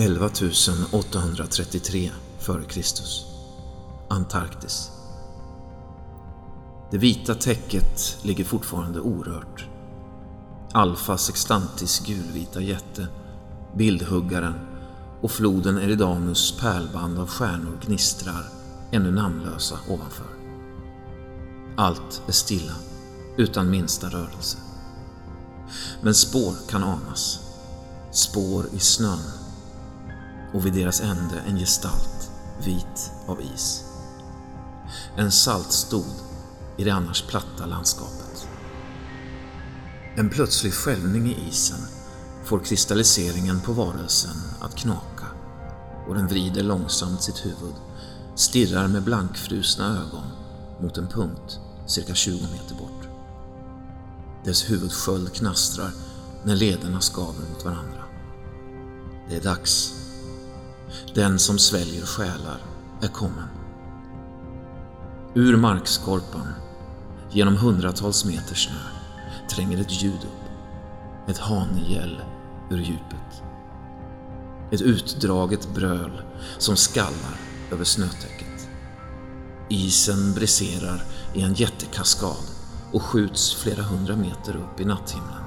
[0.00, 0.30] 11
[0.92, 2.82] 833 f.Kr.
[4.08, 4.90] Antarktis.
[6.90, 9.66] Det vita täcket ligger fortfarande orört.
[10.72, 13.06] Alfa Sextantis gulvita jätte,
[13.76, 14.54] bildhuggaren
[15.20, 18.44] och floden Eridanus pärlband av stjärnor gnistrar,
[18.90, 20.30] ännu namnlösa, ovanför.
[21.76, 22.74] Allt är stilla,
[23.36, 24.58] utan minsta rörelse.
[26.02, 27.40] Men spår kan anas.
[28.10, 29.47] Spår i snön.
[30.58, 32.30] Och vid deras ände en gestalt,
[32.64, 33.84] vit av is.
[35.16, 36.14] En saltstod
[36.76, 38.48] i det annars platta landskapet.
[40.16, 41.78] En plötslig skälvning i isen
[42.44, 45.26] får kristalliseringen på varelsen att knaka
[46.08, 47.74] och den vrider långsamt sitt huvud,
[48.34, 50.26] stirrar med blankfrusna ögon
[50.80, 53.08] mot en punkt cirka 20 meter bort.
[54.44, 55.90] Dess huvudsköld knastrar
[56.44, 58.04] när lederna skaver mot varandra.
[59.28, 59.97] Det är dags.
[61.14, 62.62] Den som sväljer själar
[63.02, 63.48] är kommen.
[65.34, 66.52] Ur markskorpan,
[67.30, 68.80] genom hundratals meter snö,
[69.50, 70.50] tränger ett ljud upp.
[71.28, 72.22] Ett hangäll
[72.70, 73.42] ur djupet.
[74.70, 76.22] Ett utdraget bröl
[76.58, 77.40] som skallar
[77.72, 78.68] över snötäcket.
[79.68, 82.44] Isen briserar i en jättekaskad
[82.92, 85.44] och skjuts flera hundra meter upp i natthimlen.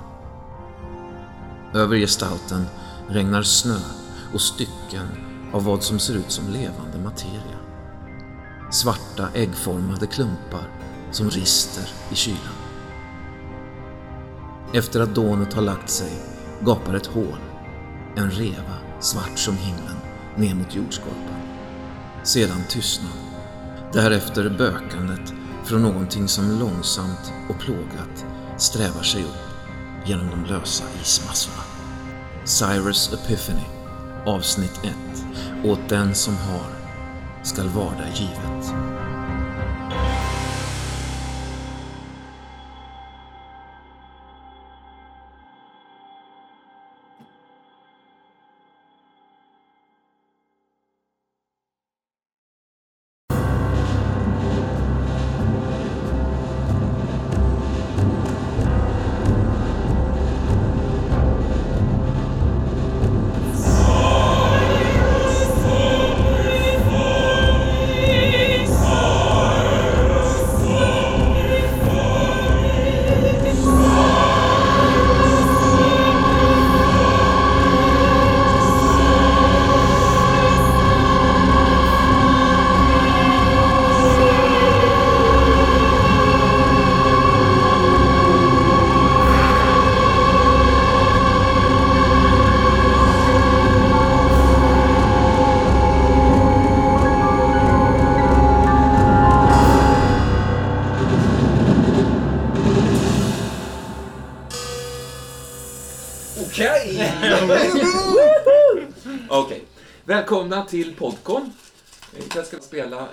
[1.73, 2.65] Över gestalten
[3.09, 3.79] regnar snö
[4.33, 7.57] och stycken av vad som ser ut som levande materia.
[8.71, 10.69] Svarta äggformade klumpar
[11.11, 12.55] som rister i kylan.
[14.73, 16.11] Efter att dånet har lagt sig
[16.61, 17.39] gapar ett hål,
[18.15, 19.97] en reva svart som himlen
[20.35, 21.41] ner mot jordskorpan.
[22.23, 23.11] Sedan tystnad.
[23.93, 28.25] Därefter bökandet från någonting som långsamt och plågat
[28.57, 29.51] strävar sig upp
[30.05, 31.63] genom de lösa ismassorna.
[32.45, 33.80] Cyrus Epiphany,
[34.25, 34.93] avsnitt 1.
[35.63, 36.81] Åt den som har
[37.43, 39.00] skall vara givet.
[110.51, 111.53] Välkomna till Podcon.
[112.17, 113.07] Ikväll ska vi spela eh,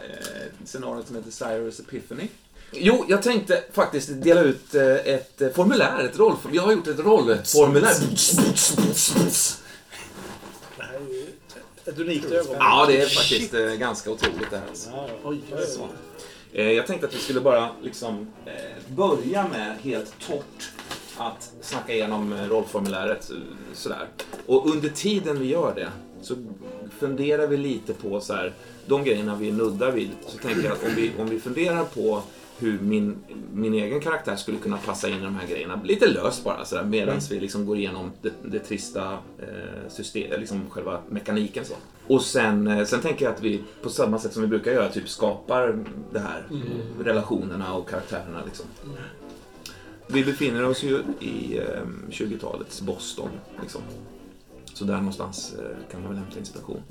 [0.64, 2.28] scenariot som heter Cyrus Epiphany.
[2.72, 6.36] Jo, jag tänkte faktiskt dela ut eh, ett eh, formulär, ett roll.
[6.50, 7.94] Vi har gjort ett rollformulär.
[10.76, 11.26] Det här är ju
[11.84, 12.56] ett unikt ögonblick.
[12.60, 14.68] Ja, det är faktiskt eh, ganska otroligt det här.
[14.68, 14.90] Alltså.
[15.24, 15.40] Oj.
[15.66, 15.88] Så.
[16.52, 20.70] Eh, Jag tänkte att vi skulle bara liksom eh, börja med helt torrt
[21.16, 23.30] att snacka igenom rollformuläret
[23.74, 24.08] sådär.
[24.46, 25.88] Och under tiden vi gör det
[26.28, 26.34] så
[26.98, 28.52] funderar vi lite på så här,
[28.86, 30.10] de grejerna vi nuddar vid.
[30.26, 32.22] Så tänker jag att om vi, om vi funderar på
[32.58, 33.16] hur min,
[33.52, 35.80] min egen karaktär skulle kunna passa in i de här grejerna.
[35.84, 40.70] Lite löst bara sådär medan vi liksom går igenom det, det trista eh, system, liksom
[40.70, 41.74] själva mekaniken så.
[42.06, 44.88] Och sen, eh, sen tänker jag att vi på samma sätt som vi brukar göra
[44.88, 46.46] typ skapar det här.
[47.00, 48.66] Relationerna och karaktärerna liksom.
[50.06, 53.30] Vi befinner oss ju i eh, 20-talets Boston.
[53.62, 53.82] Liksom.
[54.78, 56.82] Så där någonstans eh, kan man väl hämta inspiration.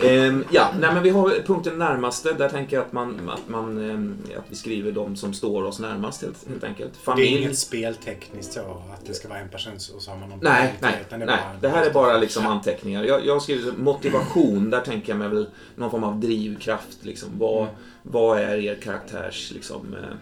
[0.00, 2.32] Ehm, ja, nej, men vi har punkten närmaste.
[2.32, 5.80] Där tänker jag att, man, att, man, ehm, att vi skriver de som står oss
[5.80, 6.92] närmast helt, helt enkelt.
[6.92, 7.38] Det är Familj.
[7.38, 10.74] inget speltekniskt så att det ska vara en person och så har man någon Nej,
[10.80, 11.38] nej, utan nej.
[11.60, 13.04] Det här är bara liksom anteckningar.
[13.04, 14.70] Jag, jag har skrivit motivation.
[14.70, 15.46] Där tänker jag mig väl
[15.76, 16.98] någon form av drivkraft.
[17.00, 17.28] Liksom.
[17.38, 17.66] Vad,
[18.02, 20.16] vad är er karaktärs liksom, eh,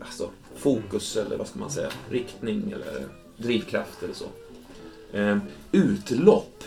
[0.00, 3.06] alltså, fokus eller vad ska man säga, riktning eller
[3.36, 4.26] drivkraft eller så.
[5.12, 5.38] Eh,
[5.72, 6.64] utlopp.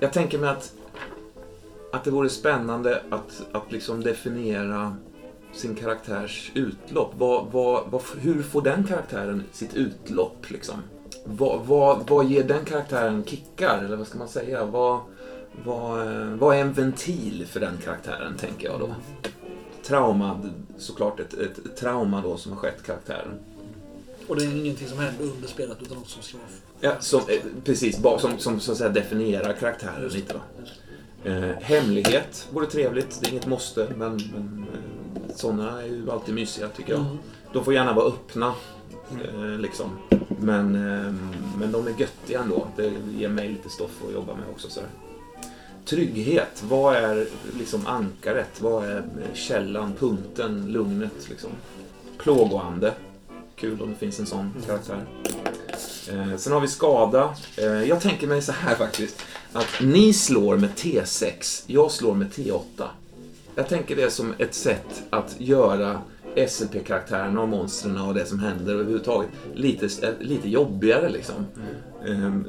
[0.00, 0.72] Jag tänker mig att,
[1.92, 4.96] att det vore spännande att, att liksom definiera
[5.52, 7.12] sin karaktärs utlopp.
[7.18, 10.50] Vad, vad, vad, hur får den karaktären sitt utlopp?
[10.50, 10.82] Liksom?
[12.08, 13.84] vad, ger den karaktären kickar?
[13.84, 14.64] Eller vad ska man säga?
[14.64, 15.00] Vad,
[15.64, 18.94] vad, eh, är en ventil för den karaktären, tänker jag då.
[19.82, 20.40] Trauma,
[20.78, 23.38] såklart ett, ett trauma då som har skett karaktären.
[24.28, 26.40] Och det är ingenting som händer under spelet utan något som slår.
[26.84, 30.34] Ja, som, eh, precis, som, som så att säga definierar karaktären lite.
[31.24, 36.34] Eh, hemlighet vore trevligt, det är inget måste, men, men eh, sådana är ju alltid
[36.34, 37.00] mysiga tycker jag.
[37.00, 37.18] Mm.
[37.52, 38.54] De får gärna vara öppna,
[39.24, 39.90] eh, liksom.
[40.28, 41.12] Men, eh,
[41.58, 42.66] men de är göttiga ändå.
[42.76, 44.68] Det ger mig lite stoff att jobba med också.
[44.70, 44.88] Sådär.
[45.84, 47.26] Trygghet, vad är
[47.58, 48.60] liksom ankaret?
[48.60, 49.04] Vad är
[49.34, 51.28] källan, punkten, lugnet?
[51.28, 51.50] Liksom?
[52.18, 52.92] Plågoande,
[53.56, 55.04] kul om det finns en sån karaktär.
[56.12, 57.34] Eh, sen har vi skada.
[57.56, 59.22] Eh, jag tänker mig så här faktiskt.
[59.52, 62.84] Att ni slår med T6, jag slår med T8.
[63.54, 66.00] Jag tänker det som ett sätt att göra
[66.36, 71.46] SLP-karaktärerna och monstren och det som händer överhuvudtaget lite, eh, lite jobbigare liksom.
[72.06, 72.46] Ehm,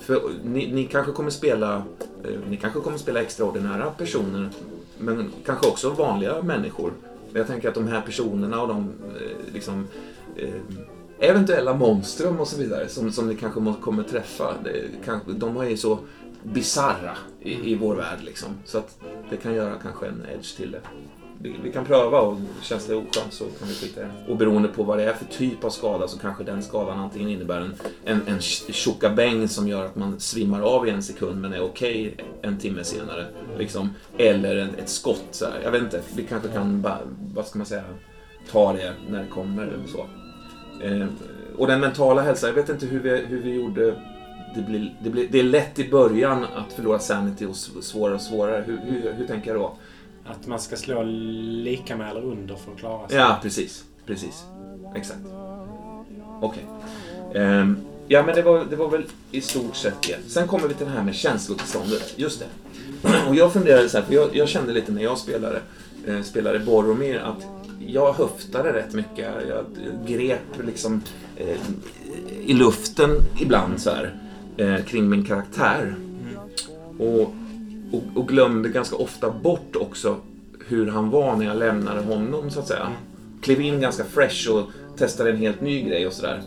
[0.00, 1.82] för ni, ni kanske kommer spela
[2.24, 4.48] eh, ni kanske kommer spela extraordinära personer
[4.98, 6.92] men kanske också vanliga människor.
[7.30, 9.86] Men jag tänker att de här personerna och de eh, liksom
[10.36, 10.78] ehm,
[11.20, 14.54] eventuella monstrum och så vidare som, som ni kanske må- kommer träffa.
[14.64, 15.98] Det, kanske, de är ju så
[16.42, 18.48] bizarra i, i vår värld liksom.
[18.64, 18.98] Så att
[19.30, 20.80] det kan göra kanske en edge till det.
[21.40, 24.32] Vi, vi kan pröva och känns det oskönt så kan vi skita i det.
[24.32, 27.28] Och beroende på vad det är för typ av skada så kanske den skadan antingen
[27.28, 27.74] innebär en,
[28.04, 32.16] en, en tjockabäng som gör att man svimmar av i en sekund men är okej
[32.42, 33.26] en timme senare.
[33.58, 33.90] Liksom.
[34.18, 35.26] Eller en, ett skott.
[35.30, 35.60] Så här.
[35.64, 36.98] Jag vet inte, vi kanske kan bara,
[37.34, 37.84] vad ska man säga,
[38.50, 39.62] ta det när det kommer.
[39.62, 40.06] Eller så.
[40.82, 41.06] Eh,
[41.56, 43.94] och den mentala hälsan, jag vet inte hur vi, hur vi gjorde.
[44.54, 48.20] Det, blir, det, blir, det är lätt i början att förlora sanity och svårare och
[48.20, 48.64] svårare.
[48.66, 49.76] Hur, hur, hur tänker jag då?
[50.24, 53.18] Att man ska slå lika med eller under för att klara sig.
[53.18, 53.84] Ja, precis.
[54.06, 54.44] Precis.
[54.94, 55.20] Exakt.
[56.40, 56.66] Okej.
[57.34, 57.76] Ehm,
[58.08, 60.30] ja, men det var, det var väl i stort sett det.
[60.30, 62.14] Sen kommer vi till det här med känslotillståndet.
[62.16, 62.46] Just det.
[63.28, 65.60] Och jag funderade så här, för jag, jag kände lite när jag spelade,
[66.06, 67.55] eh, spelade Boromir att
[67.86, 69.34] jag höftade rätt mycket.
[69.48, 69.64] Jag
[70.06, 71.02] grep liksom
[71.36, 71.56] eh,
[72.44, 73.10] i luften
[73.40, 74.14] ibland så här
[74.56, 75.94] eh, kring min karaktär.
[76.98, 77.34] Och,
[77.92, 80.16] och, och glömde ganska ofta bort också
[80.68, 82.92] hur han var när jag lämnade honom så att säga.
[83.42, 86.42] Klev in ganska fresh och testade en helt ny grej och sådär.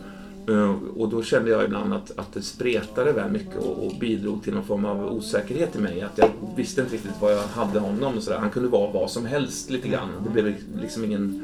[0.48, 4.42] Eh, Och då kände jag ibland att, att det spretade väl mycket och, och bidrog
[4.42, 6.00] till någon form av osäkerhet i mig.
[6.02, 8.38] Att jag visste inte riktigt vad jag hade honom och sådär.
[8.38, 10.08] Han kunde vara vad som helst lite grann.
[10.24, 11.42] Det blev liksom ingen,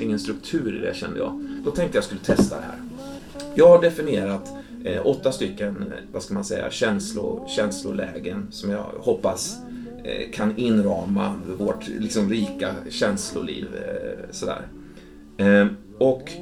[0.00, 1.44] ingen struktur i det kände jag.
[1.64, 2.76] Då tänkte jag skulle testa det här.
[3.54, 4.52] Jag har definierat
[4.84, 9.56] eh, åtta stycken, eh, vad ska man säga, känslo, känslolägen som jag hoppas
[10.04, 13.66] eh, kan inrama vårt liksom, rika känsloliv.
[13.74, 14.66] Eh, sådär.
[15.36, 15.66] Eh,
[15.98, 16.32] och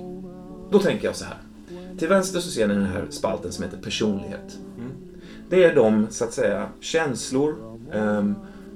[0.71, 1.37] då tänker jag så här.
[2.01, 4.59] Till vänster så ser ni den här spalten som heter personlighet.
[5.51, 7.55] Det är de, så att säga, känslor,
[7.93, 8.35] ehm,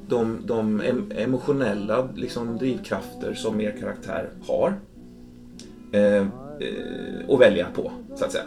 [0.09, 4.75] de, de em- emotionella liksom, drivkrafter som er karaktär har
[5.93, 6.27] eh, eh,
[7.29, 8.45] att välja på, så att säga.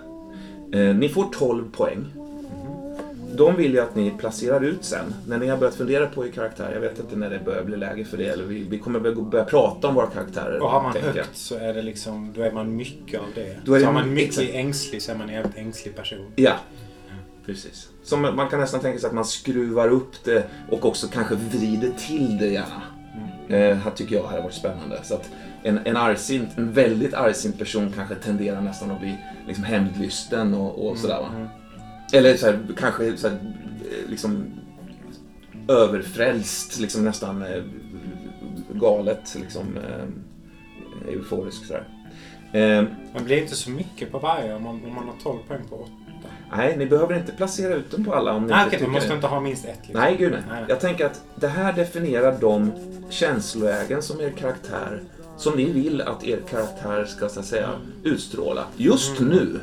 [0.72, 2.06] Eh, ni får 12 poäng.
[3.38, 5.14] De vill jag att ni placerar ut sen.
[5.28, 7.78] När ni har börjat fundera på er karaktär, jag vet inte när det börjar bli
[7.78, 10.60] läge för det, eller vi, vi kommer väl börja prata om våra karaktärer.
[10.60, 13.58] Och har man tänker högt så är det liksom, då är man mycket av det.
[13.66, 14.56] Då är så har man mycket exakt.
[14.56, 16.32] ängslig så är man en jävligt ängslig person.
[16.36, 16.54] Ja,
[17.46, 17.90] precis.
[18.04, 21.92] Som man kan nästan tänka sig att man skruvar upp det och också kanske vrider
[22.08, 22.82] till det gärna.
[23.50, 25.00] Eh, här tycker jag hade varit spännande.
[25.04, 25.30] Så att
[25.64, 29.18] en, en, argsint, en väldigt argsint person kanske tenderar nästan att bli
[29.48, 31.50] liksom hämndlysten och, och sådär va.
[32.14, 33.38] Eller så här, kanske så här,
[34.08, 34.46] liksom
[35.68, 37.64] överfrälst, liksom nästan eh,
[38.74, 41.88] galet, liksom eh, euforisk sådär.
[42.52, 42.84] Eh,
[43.14, 45.76] Man blir inte så mycket på varje om man, om man har 12 poäng på
[45.76, 45.92] 8.
[46.58, 48.86] nej, ni behöver inte placera ut dem på alla om ni Nej, inte okej, tycker
[48.92, 49.16] man måste det.
[49.16, 49.80] inte ha minst ett.
[49.82, 50.02] Liksom.
[50.02, 50.42] Nej, gud nej.
[50.50, 50.66] Nej.
[50.70, 52.72] Jag tänker att det här definierar de
[53.10, 55.02] känslolägen som er karaktär,
[55.38, 57.70] som ni vill att er karaktär ska så att säga
[58.04, 58.66] utstråla.
[58.78, 59.32] Just Mm.
[59.34, 59.60] nu,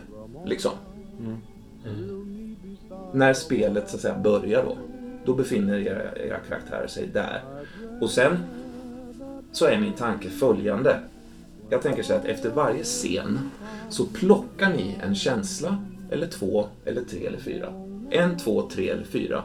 [0.47, 0.73] liksom.
[3.15, 4.77] När spelet så att säga börjar då.
[5.25, 7.43] Då befinner era, era karaktärer sig där.
[8.01, 8.37] Och sen
[9.53, 10.99] så är min tanke följande.
[11.71, 13.51] Jag tänker så här att efter varje scen
[13.89, 17.73] så plockar ni en känsla, eller två, eller tre, eller fyra.
[18.11, 19.45] En, två, tre eller fyra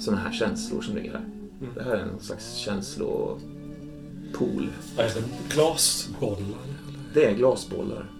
[0.00, 1.24] sådana här känslor som ligger här.
[1.74, 3.40] Det här är en slags känslopool.
[4.96, 5.54] Vad är det?
[5.54, 6.58] Glasbollar?
[7.14, 8.10] Det är glasbollar.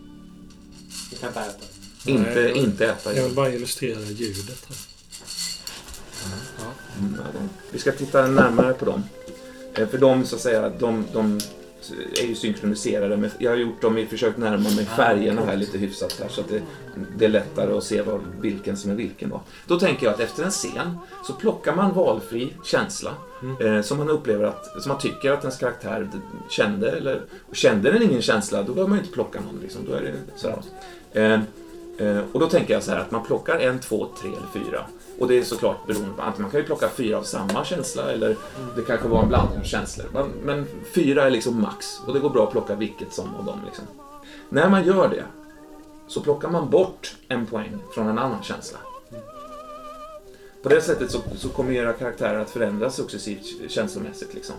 [1.11, 1.74] Du kan inte äta.
[2.07, 3.15] Inte, Nej, inte äta.
[3.17, 4.77] Jag vill bara illustrera ljudet här.
[6.99, 9.03] Mm, ja, de- Vi ska titta närmare på dem.
[9.75, 11.41] Eh, För de, så att säga, de, de
[12.23, 13.17] är ju synkroniserade.
[13.17, 16.41] Med, jag har gjort dem i försökt närma mig färgerna här lite hyfsat här så
[16.41, 16.63] att det,
[17.19, 19.29] det är lättare att se vad, vilken som är vilken.
[19.31, 19.41] Då.
[19.67, 23.15] då tänker jag att efter en scen så plockar man valfri känsla
[23.61, 26.11] eh, som man upplever att, som man tycker att ens karaktär
[26.51, 26.91] kände.
[26.91, 29.61] Eller, kände den ingen känsla, då behöver man ju inte plocka någon.
[29.63, 29.81] Liksom.
[29.89, 30.63] Då är det sådär.
[31.13, 31.41] Eh,
[31.99, 34.87] Eh, och då tänker jag så här att man plockar en, två, tre eller fyra.
[35.19, 38.13] Och det är såklart beroende på att man kan ju plocka fyra av samma känsla
[38.13, 38.37] eller
[38.77, 40.07] det kanske var en blandning av känslor.
[40.13, 43.45] Men, men fyra är liksom max och det går bra att plocka vilket som av
[43.45, 43.61] dem.
[43.67, 43.85] Liksom.
[44.49, 45.25] När man gör det
[46.07, 48.79] så plockar man bort en poäng från en annan känsla.
[50.63, 54.35] På det sättet så, så kommer era karaktärer att förändras successivt känslomässigt.
[54.35, 54.55] Liksom.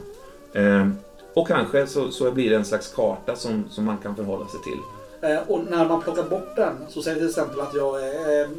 [0.53, 0.87] Eh,
[1.33, 4.59] och kanske så, så blir det en slags karta som, som man kan förhålla sig
[4.63, 4.79] till.
[5.25, 8.50] Eh, och när man plockar bort den så säger till exempel att jag är eh,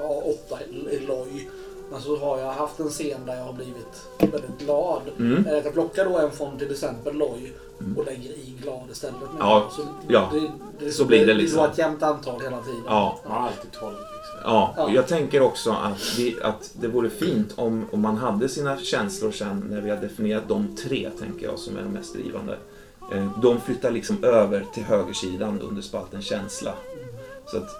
[0.00, 0.58] ja, åtta
[0.90, 1.50] i loj.
[1.90, 5.02] Men så har jag haft en scen där jag har blivit väldigt glad.
[5.18, 5.46] Mm.
[5.48, 7.98] Jag kan plocka då en från till exempel loj Mm.
[7.98, 9.14] och lägger i glad istället.
[9.20, 10.30] Men Ja, så, ja.
[10.32, 10.50] det,
[10.84, 11.58] det, Så blir det Det liksom.
[11.58, 12.82] var ett jämnt antal hela tiden.
[12.86, 13.18] Ja.
[13.24, 14.38] Man har alltid 12 liksom.
[14.44, 14.94] Ja, och Ja.
[14.94, 19.30] jag tänker också att, vi, att det vore fint om, om man hade sina känslor
[19.32, 22.56] sen när vi har definierat de tre, tänker jag, som är de mest drivande.
[23.14, 26.74] Eh, de flyttar liksom över till högersidan under spalten känsla.
[27.46, 27.70] Så att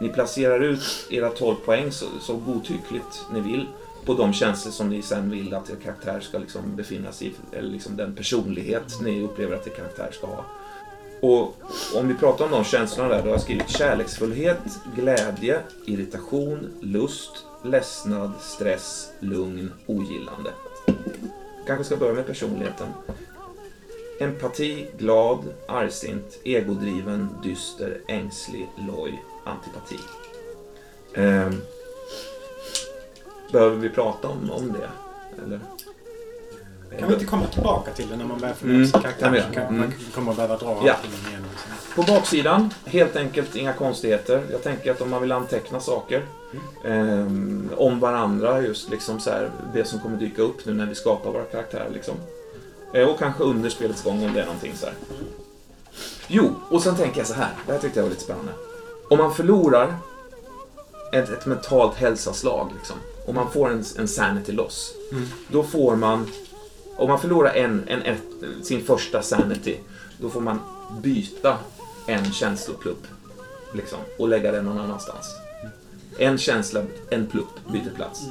[0.00, 3.66] ni placerar ut era 12 poäng så, så godtyckligt ni vill
[4.04, 7.56] på de känslor som ni sen vill att er karaktär ska liksom befinna sig i,
[7.56, 10.44] eller liksom den personlighet ni upplever att er karaktär ska ha.
[11.20, 11.56] Och
[11.94, 14.58] om vi pratar om de känslorna där, då har jag skrivit kärleksfullhet,
[14.96, 20.50] glädje, irritation, lust, ledsnad, stress, lugn, ogillande.
[21.66, 22.88] Kanske ska börja med personligheten.
[24.18, 29.98] Empati, glad, argsint, egodriven, dyster, ängslig, loj, antipati.
[31.14, 31.60] Ehm,
[33.52, 34.88] behöver vi prata om, om det?
[35.42, 35.60] Eller?
[36.98, 39.44] Kan vi inte komma tillbaka till det när man börjar få Mm, mm, sin karaktär?
[39.48, 39.78] så kan Mm.
[39.78, 40.96] Man kommer att behöva dra Ja.
[41.94, 44.42] På baksidan, helt enkelt inga konstigheter.
[44.50, 46.24] Jag tänker att om man vill anteckna saker
[46.84, 50.94] ehm, om varandra, just liksom så här, det som kommer dyka upp nu när vi
[50.94, 51.90] skapar våra karaktärer.
[51.90, 52.14] Liksom.
[52.96, 54.94] Eh, och kanske under spelets gång om det är någonting så här.
[56.28, 57.50] Jo, och sen tänker jag så här.
[57.66, 58.52] Det här tyckte jag var lite spännande.
[59.10, 59.96] Om man förlorar
[61.12, 65.28] ett, ett mentalt hälsaslag, liksom, och man får en, en sanity loss, Mm.
[65.48, 66.26] då får man,
[66.96, 68.22] om man förlorar en, en, ett,
[68.62, 69.76] sin första sanity,
[70.20, 70.60] då får man
[71.02, 71.58] byta
[72.06, 73.06] en känsloplupp
[73.74, 75.26] liksom, och lägga den någon annanstans.
[76.18, 78.22] En känsla, en plupp byter plats.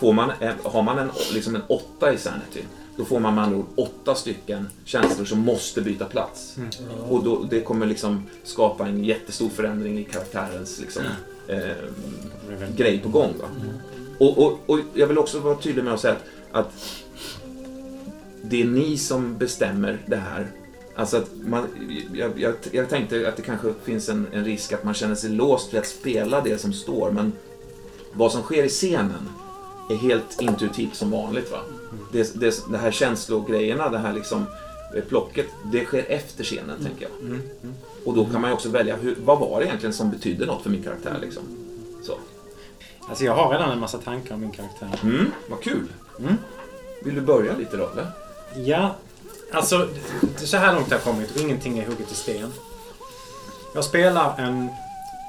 [0.00, 2.64] Får man en, har man en, liksom en åtta i sanity,
[2.96, 6.56] då får man med andra ord åtta stycken känslor som måste byta plats.
[7.10, 11.02] Och då, det kommer liksom skapa en jättestor förändring i karaktärens liksom,
[11.48, 11.76] eh, Det
[12.48, 13.34] blir väldigt- grej på gång.
[13.40, 13.46] Va?
[14.18, 16.16] Och, och, och jag vill också vara tydlig med att säga
[16.52, 16.72] att, att
[18.42, 20.50] det är ni som bestämmer det här.
[20.94, 21.66] Alltså att man,
[22.14, 25.30] jag, jag, jag tänkte att det kanske finns en, en risk att man känner sig
[25.30, 27.32] låst till att spela det som står, men
[28.12, 29.28] vad som sker i scenen
[29.90, 31.50] är helt intuitivt som vanligt.
[31.52, 31.58] Va?
[32.12, 34.46] Det, det, det här känslogrejerna, det här liksom
[34.96, 37.20] eh, plocket, det sker efter scenen, tänker jag.
[37.20, 37.42] Mm.
[37.62, 37.74] Mm.
[38.04, 40.62] Och då kan man ju också välja, hur, vad var det egentligen som betydde något
[40.62, 41.18] för min karaktär?
[41.20, 41.42] Liksom?
[42.02, 42.18] Så.
[43.08, 45.00] Alltså jag har redan en massa tankar om min karaktär.
[45.02, 45.88] Mm, vad kul.
[46.18, 46.34] Mm.
[47.04, 48.06] Vill du börja lite då, eller?
[48.56, 48.94] Ja,
[49.52, 49.88] alltså
[50.40, 52.52] det- så här långt har jag kommit och ingenting är hugget i sten.
[53.74, 54.68] Jag spelar en...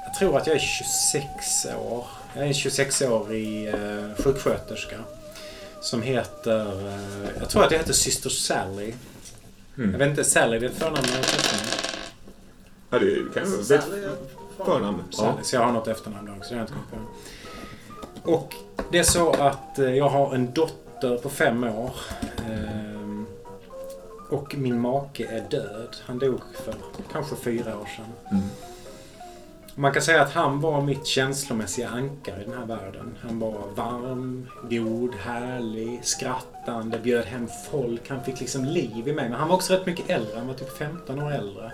[0.06, 2.06] Jag tror att jag är 26 år.
[2.34, 3.74] Jag är en 26-årig eh,
[4.24, 4.96] sjuksköterska.
[5.80, 6.88] Som heter...
[6.88, 8.92] Eh, jag tror att jag heter Syster Sally.
[9.78, 9.90] Mm.
[9.92, 11.68] Jag vet inte, Sally det är ett förnamn eller ett efternamn?
[12.90, 14.10] Ja, det kan ju Sally är
[14.64, 15.02] förnamn.
[15.10, 16.54] Sally, så jag har något efternamn också.
[16.54, 17.08] Det har jag inte kommit
[18.24, 18.32] på.
[18.32, 18.54] Och
[18.90, 21.90] det är så att eh, jag har en dotter på fem år.
[22.48, 23.26] Ehm,
[24.30, 25.96] Och min make är död.
[26.06, 26.74] Han dog för
[27.12, 28.12] kanske fyra år sedan.
[28.30, 28.44] Mm.
[29.78, 33.16] Man kan säga att han var mitt känslomässiga ankare i den här världen.
[33.22, 38.08] Han var varm, god, härlig, skrattande, bjöd hem folk.
[38.08, 39.28] Han fick liksom liv i mig.
[39.28, 40.38] Men han var också rätt mycket äldre.
[40.38, 41.72] Han var typ 15 år äldre.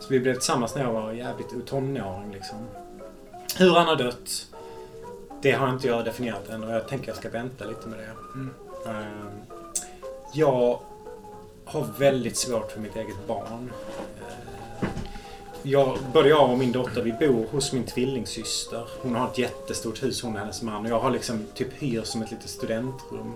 [0.00, 2.58] Så vi blev tillsammans när jag var jävligt tonåring liksom.
[3.56, 4.46] Hur han har dött,
[5.42, 8.10] det har inte jag definierat än och jag tänker jag ska vänta lite med det.
[8.90, 9.30] Ehm,
[10.34, 10.80] Jag
[11.64, 13.72] har väldigt svårt för mitt eget barn.
[15.70, 18.88] Jag, både jag och min dotter vi bor hos min tvillingsyster.
[19.02, 20.84] Hon har ett jättestort hus, hon och hennes man.
[20.84, 23.32] Och jag har liksom typ hyr som ett litet studentrum.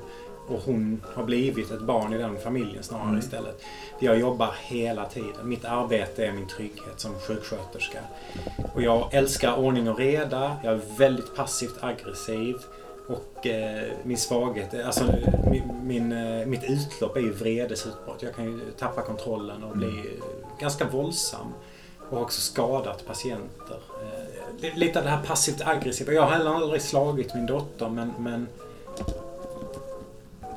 [0.49, 3.19] Och hon har blivit ett barn i den familjen snarare Mm.
[3.19, 3.63] istället.
[3.99, 5.49] Jag jobbar hela tiden.
[5.49, 7.99] Mitt arbete är min trygghet som sjuksköterska.
[8.75, 10.57] Och jag älskar ordning och reda.
[10.65, 12.57] Jag är väldigt passivt aggressiv.
[13.09, 15.05] Och eh, min svaghet, alltså
[15.51, 18.23] min, min, eh, mitt utlopp är ju vredesutbrott.
[18.23, 21.47] Jag kan ju tappa kontrollen och bli eh, ganska våldsam.
[22.13, 23.79] Och har också skadat patienter.
[24.63, 26.13] Eh, lite av det här passivt aggressiva.
[26.13, 28.49] Jag har heller aldrig slagit min dotter men, men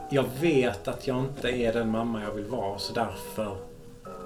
[0.10, 3.58] jag vet att jag inte är den mamma jag vill vara så därför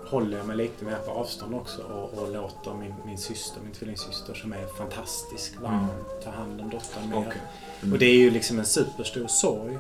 [0.08, 3.74] håller jag mig lite mer på avstånd också och, och låter min, min syster, min
[3.74, 5.88] tvillingsyster som är fantastisk, varm,
[6.24, 7.18] ta hand om dottern mer.
[7.18, 7.42] Okej.
[7.82, 7.94] Mm.
[7.94, 9.80] Och det är ju liksom en superstor sorg.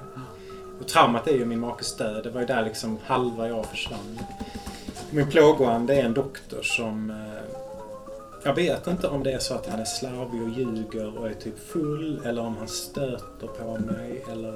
[0.82, 2.24] Och traumat är ju min makes död.
[2.24, 4.20] Det var ju där liksom halva jag försvann.
[5.12, 7.10] Min plågoande är en doktor som...
[7.10, 7.16] Eh,
[8.44, 11.34] jag vet inte om det är så att han är slarvig och ljuger och är
[11.34, 14.54] typ full eller om han stöter på mig eller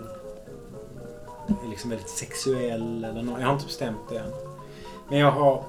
[1.47, 3.39] är liksom väldigt sexuell eller något.
[3.39, 4.31] Jag har inte bestämt det än.
[5.09, 5.63] Men jag har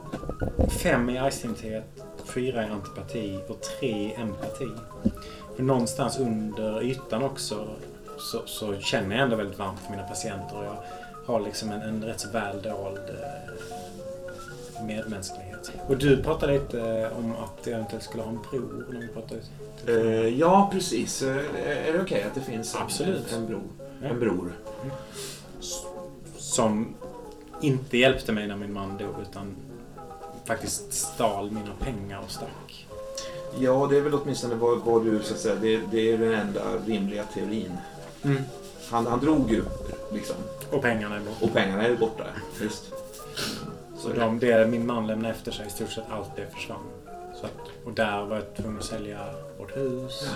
[0.68, 1.84] fem i argsintighet,
[2.24, 4.68] fyra i antipati och tre i empati.
[5.56, 7.68] För någonstans under ytan också
[8.18, 10.76] så, så känner jag ändå väldigt varmt för mina patienter och jag
[11.26, 13.54] har liksom en, en rätt så väl dold eh,
[14.82, 15.72] medmänsklighet.
[15.88, 19.08] Och du pratade lite eh, om att jag eventuellt skulle ha en bror när vi
[19.08, 19.40] pratade.
[19.86, 21.22] Eh, ja, precis.
[21.22, 21.36] Eh,
[21.88, 23.32] är det okej att det finns en- Absolut.
[23.32, 23.62] en, bror?
[24.02, 24.08] Ja.
[24.08, 24.52] En bror?
[26.36, 26.94] Som
[27.60, 29.54] inte hjälpte mig när min man dog utan
[30.44, 32.86] faktiskt stal mina pengar och stack.
[33.58, 36.34] Ja, det är väl åtminstone vad, vad du så att säga, det, det är den
[36.34, 37.72] enda rimliga teorin.
[38.90, 39.64] Han, han drog ju
[40.12, 40.36] liksom.
[40.70, 41.44] Och pengarna är borta.
[41.46, 42.24] Och pengarna är borta.
[42.60, 42.92] Visst.
[44.04, 46.78] Så de, det min man lämnade efter sig, i stort sett allt det försvann.
[47.34, 47.52] Så att,
[47.84, 49.18] och där var jag tvungen att sälja
[49.58, 50.28] vårt hus.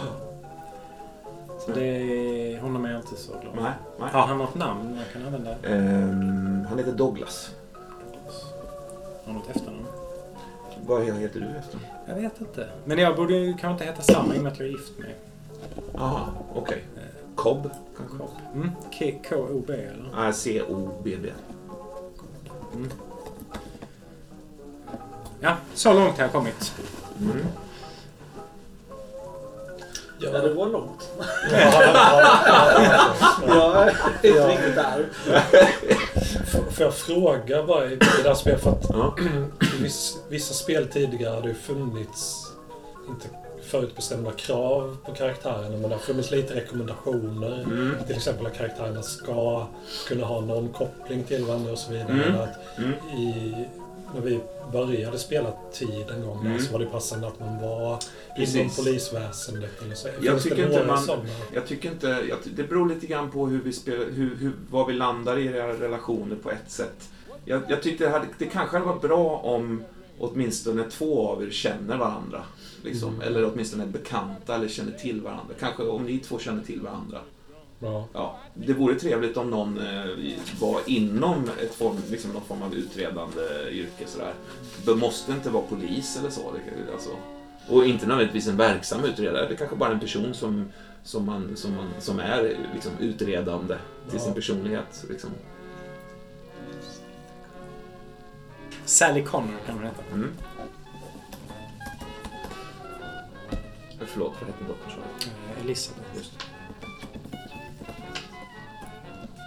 [1.67, 4.09] Så det, honom är jag inte så glad Nej, nej.
[4.13, 5.55] Har han något namn man kan använda?
[5.63, 7.51] Ehm, han heter Douglas.
[9.25, 9.85] Har han något efternamn?
[10.87, 11.81] Vad heter du efter?
[12.07, 12.69] Jag vet inte.
[12.85, 14.99] Men jag borde ju kanske inte heta samma i och med att jag är gift
[14.99, 15.09] med
[15.95, 16.21] Jaha,
[16.55, 16.85] okej.
[17.35, 17.71] Cobb?
[17.97, 18.31] Cobb.
[18.55, 18.71] Mm.
[18.99, 20.11] K- K-O-B eller?
[20.17, 21.29] Nej, C-O-B-B.
[22.75, 22.89] Mm.
[25.41, 26.73] Ja, så långt har jag kommit.
[27.21, 27.47] Mm.
[30.21, 31.09] Ja, det var långt.
[31.53, 31.85] Ja,
[33.47, 33.91] ja,
[34.23, 35.09] Jag är inte riktigt där.
[36.71, 38.63] Får jag fråga bara i det där spelet?
[38.63, 39.15] För att Ja.
[39.83, 42.47] viss, vissa spel tidigare hade ju funnits,
[43.09, 43.29] inte
[43.71, 47.63] förutbestämda krav på karaktärerna, men det har funnits lite rekommendationer.
[47.63, 47.95] Mm.
[48.07, 49.67] Till exempel att karaktärerna ska
[50.09, 52.09] kunna ha någon koppling till varandra och så vidare.
[52.13, 52.21] Mm.
[52.35, 52.93] Eller Att Mm.
[53.19, 53.55] i,
[54.15, 54.41] när vi
[54.73, 56.61] började spela tid en gång Mm.
[56.61, 57.99] så var det passande att man var inom
[58.37, 58.77] Precis.
[58.77, 60.09] polisväsendet eller så.
[60.23, 61.25] Jag tycker inte man- sådana?
[61.55, 62.07] Jag tycker inte...
[62.29, 65.47] Jag, det beror lite grann på hur vi spelar, hur, hur, var vi landar i
[65.47, 67.09] era relationer på ett sätt.
[67.45, 69.83] Jag, jag tyckte det, hade, det kanske hade varit bra om
[70.19, 72.43] åtminstone två av er känner varandra.
[72.85, 73.09] Liksom.
[73.15, 73.21] Mm.
[73.29, 75.55] Eller åtminstone är bekanta eller känner till varandra.
[75.61, 77.19] Kanske om ni två känner till varandra.
[77.81, 78.09] Ja.
[78.13, 80.05] Ja, det vore trevligt om någon eh,
[80.61, 84.07] var inom ett form, liksom någon form av utredande yrke.
[84.07, 84.33] Sådär.
[84.87, 86.53] Det måste inte vara polis eller så.
[86.53, 87.11] Det, alltså.
[87.69, 89.49] Och inte nödvändigtvis en verksam utredare.
[89.49, 90.69] Det kanske bara är en person som,
[91.03, 93.75] som, man, som, man, som är liksom, utredande
[94.09, 94.25] till Ja.
[94.25, 95.05] sin personlighet.
[95.11, 95.31] Liksom.
[98.85, 100.03] Sally Connor kan hon heta.
[100.13, 100.31] Mm.
[104.07, 104.91] Förlåt, vad hette dottern?
[104.91, 105.31] sa du?
[105.61, 106.17] Eh, Elisabeth.
[106.17, 106.33] Just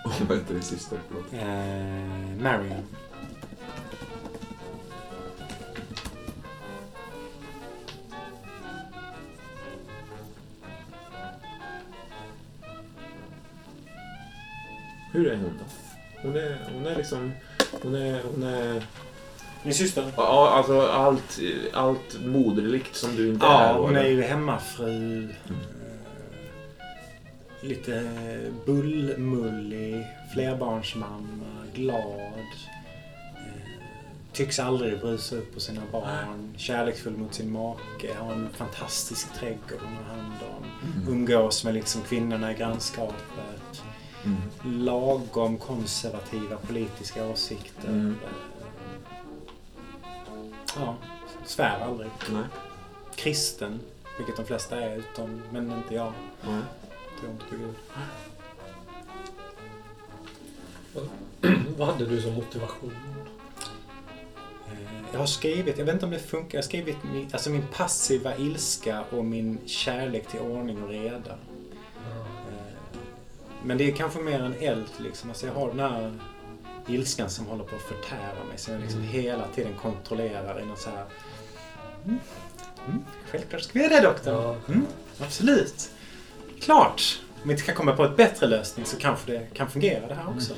[0.03, 0.99] vad hette din syster?
[1.07, 1.33] Förlåt.
[1.33, 2.83] Eh, Marion.
[15.11, 15.65] Hur är hon då?
[16.21, 17.31] Hon är, hon är liksom...
[17.83, 18.21] Hon är...
[18.33, 18.83] Hon är
[19.63, 20.11] Min syster?
[20.17, 21.39] ja, alltså allt,
[21.73, 23.73] allt moderligt som du inte Ja, är.
[23.73, 25.27] hon är ju hemmafru.
[27.61, 28.03] Eh, Lite
[28.65, 32.29] bullmullig, flerbarnsmamma, glad.
[33.35, 33.71] Eh,
[34.33, 36.53] Tycks aldrig brusa upp på sina barn.
[36.57, 38.13] Kärleksfull mot sin make.
[38.19, 40.63] Har en fantastisk trädgård hon har hand om.
[41.01, 41.13] Mm.
[41.13, 43.83] Umgås med liksom kvinnorna i grannskapet.
[44.25, 44.37] Mm.
[44.85, 47.89] Lagom konservativa politiska åsikter.
[47.89, 48.15] Mm.
[50.75, 50.95] Ja,
[51.45, 52.09] svär aldrig.
[52.31, 52.43] Nej.
[53.15, 53.79] Kristen,
[54.17, 56.13] vilket de flesta är, utom, men inte jag.
[56.47, 56.61] Nej.
[57.21, 57.75] Tror inte på Gud.
[61.77, 62.95] Vad hade du som motivation?
[64.67, 64.77] Eh,
[65.11, 67.63] Jag har skrivit, jag vet inte om det funkar, jag har skrivit min, alltså min
[67.73, 71.31] passiva ilska och min kärlek till ordning och reda.
[71.31, 72.57] Eh,
[73.63, 75.29] Men det är kanske mer en eld liksom.
[75.29, 76.19] Alltså jag har den här
[76.87, 78.57] ilskan som håller på att förtära mig.
[78.57, 79.11] Som jag liksom Mm.
[79.11, 81.05] hela tiden kontrollerar i något så här...
[82.05, 82.19] Mm,
[82.87, 84.33] mm, självklart ska vi göra det doktorn.
[84.33, 84.55] Ja.
[84.73, 84.85] Mm,
[85.19, 85.91] absolut.
[86.61, 87.21] Klart.
[87.43, 90.13] om vi inte kan komma på ett bättre lösning så kanske det kan fungera det
[90.13, 90.53] här också.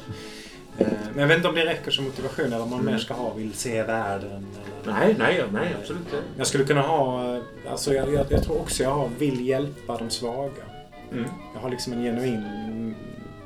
[0.78, 3.14] Eh, Men jag vet inte om det räcker som motivation eller om man mer ska
[3.14, 4.48] ha vill se världen.
[4.84, 4.94] Eller...
[4.94, 6.22] Nej, nej, nej, absolut inte.
[6.38, 9.98] Jag skulle kunna ha, eh, alltså jag, jag, jag tror också jag har vill hjälpa
[9.98, 10.64] de svaga.
[11.12, 11.26] Mm.
[11.54, 12.96] Jag har liksom en genuin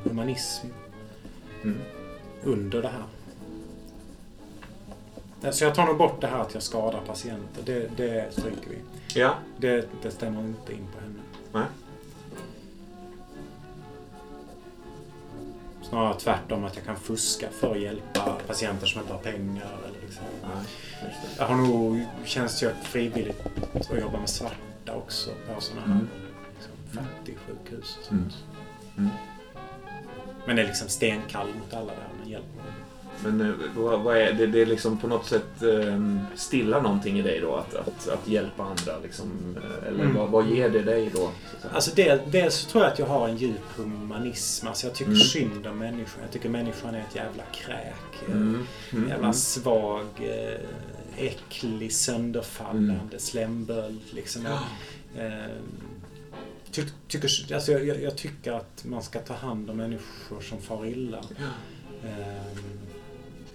[0.03, 0.67] humanism
[1.63, 1.77] Mm.
[2.43, 3.03] under det här.
[5.51, 7.61] Så jag tar nog bort det här att jag skadar patienter.
[7.65, 8.77] Det, det stryker vi.
[9.19, 9.33] Ja.
[9.57, 11.19] Det, det stämmer inte in på henne.
[11.53, 11.63] Nej.
[15.89, 19.65] Snarare tvärtom att jag kan fuska för att hjälpa patienter som inte har pengar.
[19.87, 20.23] Eller liksom.
[20.41, 21.15] Nej.
[21.37, 23.43] Jag har nog tjänstgjort frivilligt
[23.89, 26.07] och jobbat med svarta också på sådana här Mm.
[26.55, 26.73] liksom,
[27.03, 28.29] fattigsjukhus och Mm.
[28.29, 28.43] sånt.
[28.97, 29.09] Mm.
[30.47, 32.07] Men det är liksom stenkall mot alla där.
[33.23, 34.47] Men eh, vad, vad är det?
[34.47, 36.01] Det är liksom på något sätt eh,
[36.35, 39.55] stillar någonting i dig då att, att, att hjälpa andra liksom?
[39.63, 40.15] eh, Eller Mm.
[40.15, 41.31] vad, vad ger det dig då?
[41.73, 44.67] Alltså del, dels så tror jag att jag har en djup humanism.
[44.67, 45.21] Alltså jag tycker Mm.
[45.23, 46.21] synd om människan.
[46.21, 48.27] Jag tycker människan är ett jävla kräk.
[48.31, 48.65] Mm.
[48.93, 49.09] Mm.
[49.09, 50.59] Jävla svag, eh,
[51.25, 53.19] äcklig, sönderfallande Mm.
[53.19, 54.01] slemböld.
[54.11, 54.45] Liksom.
[54.45, 54.59] Ja.
[55.23, 55.31] Eh,
[56.71, 60.85] ty, tycker, alltså jag, jag, tycker att man ska ta hand om människor som far
[60.85, 61.17] illa.
[61.17, 62.11] Eh,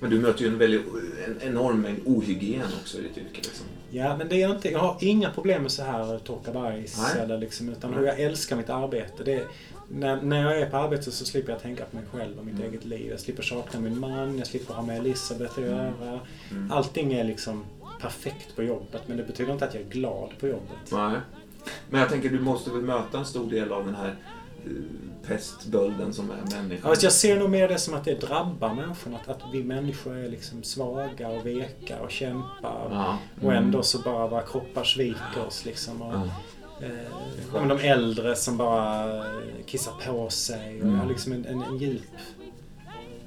[0.02, 0.82] Men du möter ju en väldigt
[1.26, 3.34] en enorm mängd ohygien också i ditt yrke.
[3.34, 3.66] Liksom.
[3.90, 4.70] Ja, men det är inte.
[4.70, 7.22] Jag har inga problem med så här torka bajs Nej.
[7.22, 8.04] eller liksom, utan Nej.
[8.04, 9.24] jag älskar mitt arbete.
[9.24, 9.44] Det är,
[9.88, 12.54] när, när jag är på arbetet så slipper jag tänka på mig själv och mitt
[12.54, 12.68] Mm.
[12.68, 13.10] eget liv.
[13.10, 16.20] Jag slipper sakna min man, jag slipper ha med Elisabeth att göra.
[16.50, 16.72] Mm.
[16.72, 17.64] Allting är liksom
[18.00, 20.90] perfekt på jobbet, men det betyder inte att jag är glad på jobbet.
[20.92, 21.18] Nej.
[21.90, 24.16] Men jag tänker, du måste väl möta en stor del av den här
[25.26, 26.90] pestbölden som är människan.
[26.90, 29.14] Fast jag ser nog mer det som att det drabbar människan.
[29.14, 32.88] Att, att vi människor är liksom svaga och veka och kämpar.
[32.90, 33.18] Ja.
[33.42, 33.64] Och Mm.
[33.64, 36.02] ändå så bara våra kroppar sviker oss liksom.
[36.02, 36.86] Och, Ja.
[36.86, 39.24] Eh, de äldre som bara
[39.66, 40.76] kissar på sig.
[40.80, 40.98] Och Mm.
[41.00, 42.02] Har liksom en, en, en djup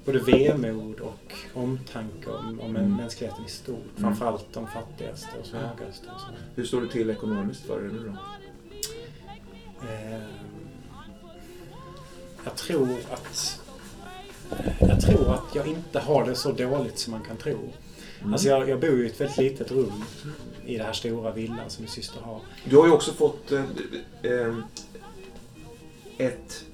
[0.05, 2.95] både vemod och omtanke om, om Mm.
[2.95, 3.77] mänskligheten i stort.
[3.77, 4.01] Mm.
[4.01, 6.07] Framförallt de fattigaste och svagaste.
[6.15, 6.27] Och så.
[6.55, 8.17] Hur står det till ekonomiskt för dig nu då?
[9.87, 10.21] Eh,
[12.45, 13.59] jag tror att
[14.79, 17.51] jag tror att jag inte har det så dåligt som man kan tro.
[18.19, 18.33] Mm.
[18.33, 20.03] Alltså jag, jag bor ju i ett väldigt litet rum
[20.65, 22.41] i den här stora villan som min syster har.
[22.65, 23.63] Du har ju också fått eh,
[24.23, 24.55] eh,
[26.17, 26.65] ett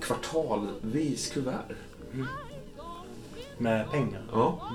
[0.00, 1.76] kvartalvis kuvert.
[3.58, 4.22] Med pengar.
[4.32, 4.70] Ja.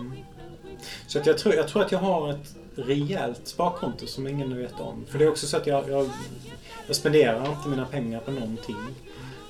[1.07, 4.79] Så att jag, tror, jag tror att jag har ett rejält sparkonto som ingen vet
[4.79, 5.05] om.
[5.05, 6.09] För det är också så att jag, jag,
[6.87, 8.77] jag spenderar inte mina pengar på någonting.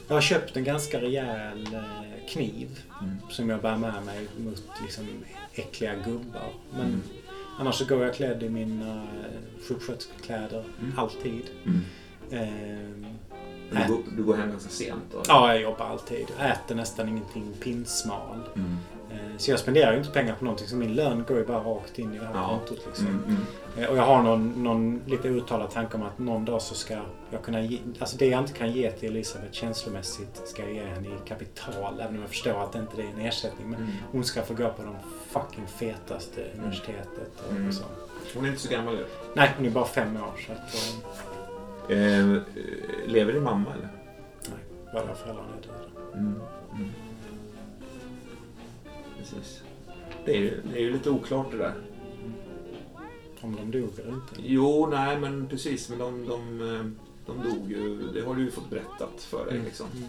[0.07, 3.15] Jag har köpt en ganska rejäl eh, kniv Mm.
[3.29, 5.07] som jag bär med mig mot liksom,
[5.53, 6.49] äckliga gubbar.
[6.71, 7.01] Men Mm.
[7.59, 10.99] annars så går jag klädd i mina eh, sjuksköterskekläder Mm.
[10.99, 11.41] alltid.
[11.65, 11.81] Mm.
[12.31, 13.09] Eh,
[13.71, 15.21] Men Du, går, du går hem ganska sent då?
[15.27, 16.25] ja, jag jobbar alltid.
[16.39, 18.39] Äter nästan ingenting pinsmal.
[19.19, 19.31] Mm.
[19.31, 20.67] Eh, Så jag spenderar ju inte pengar på någonting.
[20.67, 22.47] Så min lön går ju bara rakt in i det här Ja.
[22.49, 22.85] kontot.
[22.87, 23.07] Liksom.
[23.07, 23.23] Mm.
[23.25, 23.37] Mm.
[23.77, 26.97] Eh, Och jag har någon, någon lite uttalad tanke om att någon dag så ska
[27.29, 27.79] jag kunna ge...
[27.99, 31.99] Alltså det jag inte kan ge till Elisabeth känslomässigt ska jag ge henne i kapital.
[31.99, 33.69] Även om jag förstår att inte det är en ersättning.
[33.69, 33.91] Men Mm.
[34.11, 34.95] hon ska få gå på de
[35.29, 37.67] fucking fetaste universitetet och, Mm.
[37.67, 37.83] och så.
[38.35, 39.05] Hon är inte så gammal nu.
[39.33, 40.31] Nej, hon är bara fem år.
[40.47, 40.79] Så att, eh,
[41.89, 42.37] Eh, eh,
[43.05, 43.89] lever din mamma eller?
[44.49, 44.59] nej,
[44.93, 46.33] båda föräldrarna är döda.
[49.33, 49.39] Mm.
[49.39, 49.41] Mm.
[49.41, 49.59] Precis.
[50.25, 51.73] Det är, ju, det är ju lite oklart det där.
[53.41, 54.35] Om de dog eller inte.
[54.37, 55.89] Jo, nej men precis.
[55.89, 56.85] Men de, de, eh,
[57.25, 58.07] de dog ju.
[58.13, 59.53] Det har du ju fått berättat för dig.
[59.53, 59.65] Mm.
[59.65, 59.85] Liksom.
[59.95, 60.07] Mm.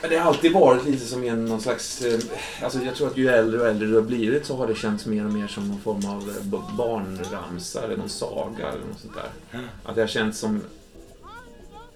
[0.00, 2.02] Men det har alltid varit lite som en någon slags...
[2.02, 2.20] eh,
[2.62, 5.06] Alltså jag tror att ju äldre och äldre du har blivit så har det känts
[5.06, 9.14] mer och mer som någon form av eh, barnramsa eller någon saga eller något sånt
[9.14, 9.28] där.
[9.50, 9.58] Ja.
[9.84, 10.60] Att det har känts som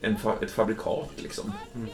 [0.00, 1.52] en fa- ett fabrikat liksom.
[1.74, 1.88] Mm.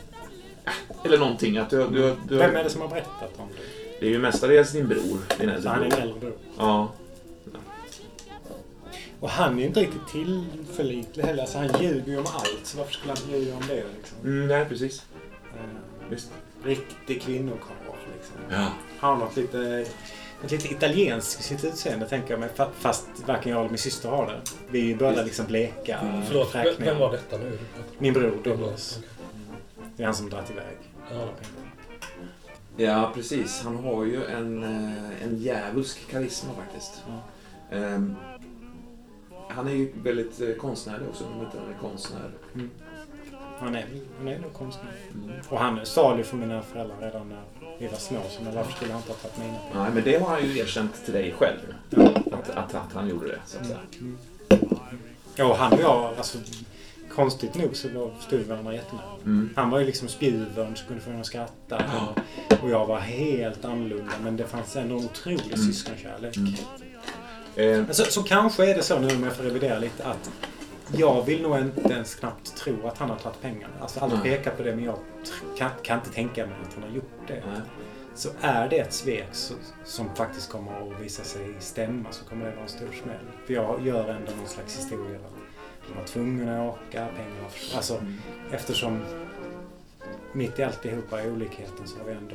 [1.05, 1.57] Eller någonting.
[1.59, 3.63] Att du, du, du, Vem är det som har berättat om det?
[4.01, 5.19] Det är ju mestadels din bror.
[5.39, 6.01] Din äldre han är en bror.
[6.03, 6.33] äldre bror.
[6.59, 6.93] Ja.
[9.21, 11.41] Och han är ju inte riktigt tillförlitlig heller.
[11.43, 12.61] Alltså han ljuger ju om allt.
[12.63, 14.19] Så varför skulle han ljuga om det liksom?
[14.25, 15.07] Mm, nej, precis.
[15.57, 15.61] Eh,
[16.11, 16.31] Visst.
[16.65, 18.37] riktig kvinnokarl liksom.
[18.51, 18.69] Ja.
[18.99, 19.87] Har något lite,
[20.45, 22.49] ett lite italienskt i sitt utseende tänker jag mig.
[22.57, 24.41] fa- Fast varken jag eller min syster har det.
[24.71, 25.99] Vi är ju båda liksom bleka.
[25.99, 26.23] Mm.
[26.27, 26.93] Förlåt, vem, fräkningar.
[26.93, 27.59] vem var detta nu?
[27.99, 28.45] Min bror Douglas.
[28.45, 28.99] Douglas.
[29.97, 30.77] Det är han som dragit iväg
[31.11, 31.15] Ja.
[31.17, 31.64] alla pengar.
[32.77, 33.63] Ja, precis.
[33.65, 37.03] Han har ju en, eh, en djävulsk karisma faktiskt.
[37.09, 37.23] Ja.
[37.77, 38.17] Ehm,
[39.49, 41.25] han är ju väldigt eh, konstnärlig också.
[41.25, 42.31] Om inte han är konstnär.
[43.59, 43.87] Han är,
[44.19, 44.93] han är nog konstnär.
[45.15, 45.37] Mm.
[45.49, 47.43] Och han stal ju från mina föräldrar redan när
[47.79, 48.19] vi var små.
[48.31, 49.85] Så varför skulle han inte ha tagit mina pengar?
[49.85, 51.75] Nej, men det har han ju erkänt till dig själv.
[51.91, 52.03] Ja.
[52.33, 53.79] Att, att, att han gjorde det, så att säga.
[55.37, 56.39] Ja, och han och jag, alltså
[57.15, 59.05] konstigt nog så stod vi varandra jättenära.
[59.25, 59.51] Mm.
[59.57, 61.77] Han var ju liksom spjuvern som kunde få en att skratta.
[61.77, 64.13] Och, och jag var helt annorlunda.
[64.23, 65.57] Men det fanns ändå en otrolig Mm.
[65.73, 66.37] syskonkärlek.
[66.37, 66.55] Mm.
[67.85, 70.31] Eh, Så, så kanske är det så nu om jag får revidera lite att
[70.97, 73.75] jag vill nog inte ens knappt tro att han har tagit pengarna.
[73.81, 74.99] Alltså alla pekar på det men jag
[75.59, 77.35] kan, kan inte tänka mig att han har gjort det.
[77.47, 77.61] nej.
[78.17, 82.45] Så är det ett svek så, som faktiskt kommer att visa sig stämma så kommer
[82.45, 83.17] det vara en stor smäll.
[83.47, 85.19] För jag gör ändå någon slags historia
[85.89, 88.15] de var tvungna att åka, pengarna förs- Alltså Mm.
[88.53, 89.01] eftersom
[90.33, 92.35] mitt i alltihopa i olikheten så har vi ändå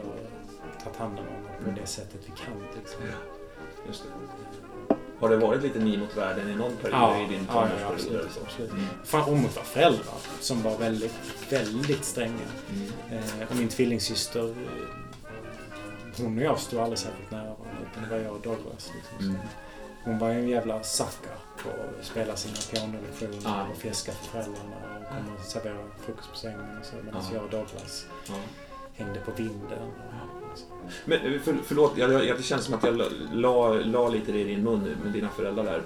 [0.83, 2.63] tagit hand om honom på det sättet vi kan.
[2.79, 3.01] Liksom.
[3.87, 4.09] Just det.
[5.19, 7.87] Har det varit lite ni mot världen i någon period Ja, i din ja, ja,
[7.87, 8.71] tonårsperiod absolut.
[8.71, 8.85] Mm.
[9.03, 11.13] Fan, och mot våra föräldrar som var väldigt,
[11.49, 12.33] väldigt stränga.
[12.73, 13.23] Mm.
[13.23, 14.55] Eh, och min tvillingsyster, eh,
[16.17, 17.77] hon och jag stod aldrig särskilt nära varandra.
[17.91, 18.91] Utan det var jag och Douglas.
[18.95, 19.29] Liksom.
[19.29, 19.41] Mm.
[20.03, 21.35] Hon var ju en jävla sucker
[22.01, 23.67] spela sina pianolektioner Ja.
[23.71, 26.95] och fjäska för föräldrarna och komma och servera frukost på sängen och så.
[27.05, 27.35] Medan Ja.
[27.35, 28.33] jag och Douglas Ja.
[28.93, 29.79] hängde på vinden.
[29.81, 30.59] Och.
[31.05, 34.31] Men eh, för, förlåt, jag, jag, det känns som att jag la, la, la lite
[34.31, 35.81] det i din mun med dina föräldrar där.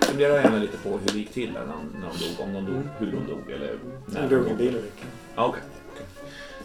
[0.00, 2.46] Fundera gärna lite på hur det gick till när, de- när de dog.
[2.46, 2.88] Om de dog, Mm.
[2.98, 4.50] hur de dog eller när de dog i dog.
[4.50, 5.04] en bilolycka.
[5.34, 5.62] Ja, okej.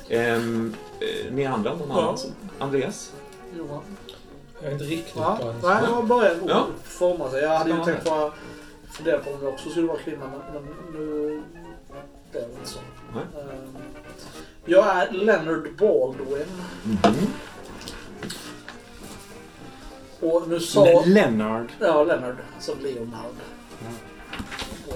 [0.10, 1.96] Ehm, eh, ni andra, någon Ja.
[2.02, 2.18] annan?
[2.60, 3.14] Andreas?
[3.58, 3.82] Johan?
[4.64, 6.50] Jag är inte riktigt Ja, på en nej, det var början Ja.
[6.50, 6.68] ja.
[6.84, 7.42] forma sig.
[7.42, 8.32] Jag hade ju tänkt bara
[8.92, 11.42] fundera på om jag också skulle vara kvinna, men, men nu
[12.32, 12.80] det inte så.
[13.16, 13.24] Nej.
[13.44, 13.78] Ehm,
[14.66, 16.48] Jag är Leonard Baldwin.
[20.20, 20.84] Och nu sa...
[20.86, 21.68] Le- Leonard.
[21.80, 22.36] Ja, Leonard.
[22.60, 23.36] Som Leonard.
[23.80, 24.96] Ja.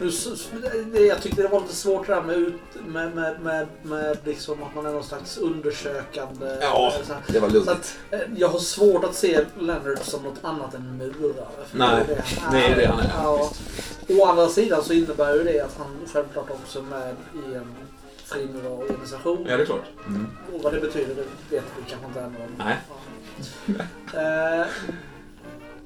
[0.00, 2.54] Nu, jag tyckte det var lite svårt det där med, ut,
[2.86, 6.58] med, med, med, med liksom att man är någon slags undersökande.
[6.60, 6.92] Ja.
[7.06, 7.22] så här.
[7.26, 10.96] Det var Så att, eh, jag har svårt att se Leonard som något annat än
[10.96, 11.46] murare.
[11.72, 12.04] Nej.
[12.06, 13.12] det är han Nej, det är han är.
[13.16, 13.50] Ja.
[14.08, 17.74] Å andra sidan så innebär ju det att han självklart också är med i en
[18.24, 19.46] frimurarorganisation.
[19.48, 19.84] Ja, det är klart.
[20.06, 20.26] Mm.
[20.54, 22.36] Och vad det betyder det vet vi kanske inte ännu.
[22.58, 22.76] Nej.
[23.66, 24.60] Ja.
[24.60, 24.66] Eh,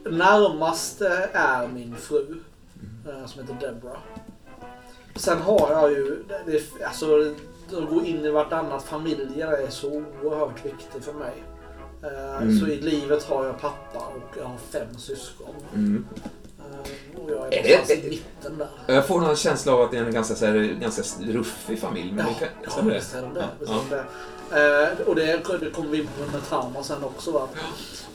[0.05, 2.41] närmast eh, är min fru.
[3.09, 3.99] Eh, som heter Deborah.
[5.17, 7.07] Sen har jag ju, det, alltså
[7.73, 11.33] att gå in i vartannat familjer är så oerhört viktigt för mig.
[12.03, 12.59] Eh, Mm.
[12.59, 15.55] Så i livet har jag pappa och jag har fem syskon.
[15.75, 16.07] Mm.
[16.59, 18.95] Eh, och jag är Är någonstans det- i mitten där.
[18.95, 22.13] Jag får någon känsla av att det är en ganska, så här, ganska ruffig familj.
[22.13, 23.49] Men Ja, det kan, ja visst är det.
[23.67, 24.05] Ja, det.
[25.01, 27.31] Eh, och det, det kommer vi in på med trauma sen också.
[27.33, 27.49] Va?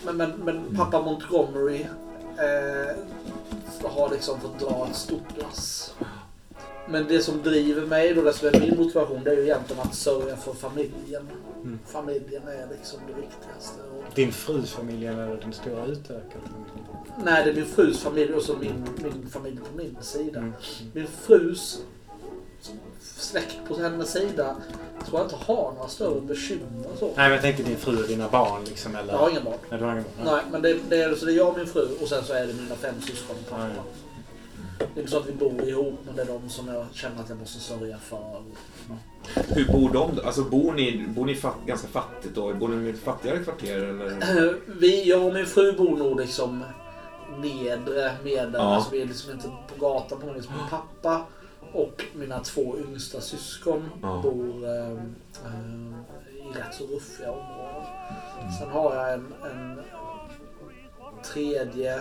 [0.05, 1.85] Men, men, men pappa Montgomery
[2.39, 2.95] eh,
[3.83, 5.93] har liksom fått dra ett stort lass.
[6.87, 9.81] Men det som driver mig då, det som är min motivation, det är ju egentligen
[9.81, 11.29] att sörja för familjen.
[11.63, 11.79] Mm.
[11.85, 13.81] Familjen är liksom det viktigaste.
[13.81, 16.85] Och, Din frus familj eller den stora utökade familjen?
[17.23, 20.39] nej, det är min frus familj och så min, min familj på min sida.
[20.39, 20.53] Mm.
[20.93, 21.81] Min frus
[23.19, 24.55] släkt på hennes sida
[25.05, 26.87] tror jag inte har några större bekymmer.
[26.99, 27.05] Så.
[27.05, 28.95] Nej, men jag tänkte din fru och dina barn liksom.
[28.95, 29.13] Eller?
[29.13, 29.57] Jag har inga barn.
[29.69, 30.25] Nej, du har inga barn?
[30.25, 32.33] Nej, men det, det, är, så det är jag och min fru och sen så
[32.33, 33.67] är det mina fem syskon och pappa.
[34.77, 37.21] Det är inte så att vi bor ihop, men det är de som jag känner
[37.21, 38.41] att jag måste sörja för.
[39.47, 40.21] Hur bor de då?
[40.21, 42.53] Alltså bor ni, bor ni fatt, ganska fattigt då?
[42.53, 44.55] Bor ni i ett fattigare kvarter eller?
[44.79, 46.63] Vi, jag och min fru bor nog liksom
[47.37, 48.51] nedre medel.
[48.53, 48.75] Ja.
[48.75, 50.49] Alltså vi är liksom inte på gatan på något vis.
[50.49, 51.25] Min pappa
[51.73, 54.19] och mina två yngsta syskon Ja.
[54.23, 54.93] bor eh,
[56.35, 57.83] i rätt så ruffiga områden.
[58.59, 59.79] Sen har jag en, en
[61.23, 61.99] tredje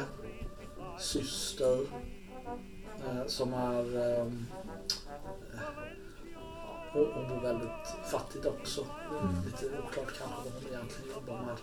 [0.98, 1.78] syster
[3.08, 4.18] eh, som är...
[4.18, 4.26] Eh,
[6.92, 7.68] hon, hon bor väldigt
[8.10, 8.80] fattigt också.
[9.46, 11.56] Lite oklart kanske vad hon egentligen jobbar med.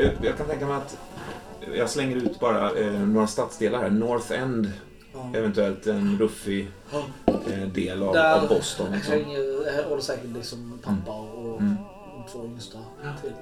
[0.00, 0.98] Eh, Jag kan tänka mig att
[1.74, 3.90] jag slänger ut bara eh, några stadsdelar här.
[3.90, 4.72] North End.
[5.34, 6.68] Eventuellt en ruffig
[7.26, 8.92] eh, del av, Där av Boston.
[8.92, 9.12] Liksom.
[9.12, 11.76] hänger, håller säkert liksom pappa och Mm.
[12.32, 12.78] två yngsta
[13.22, 13.32] till.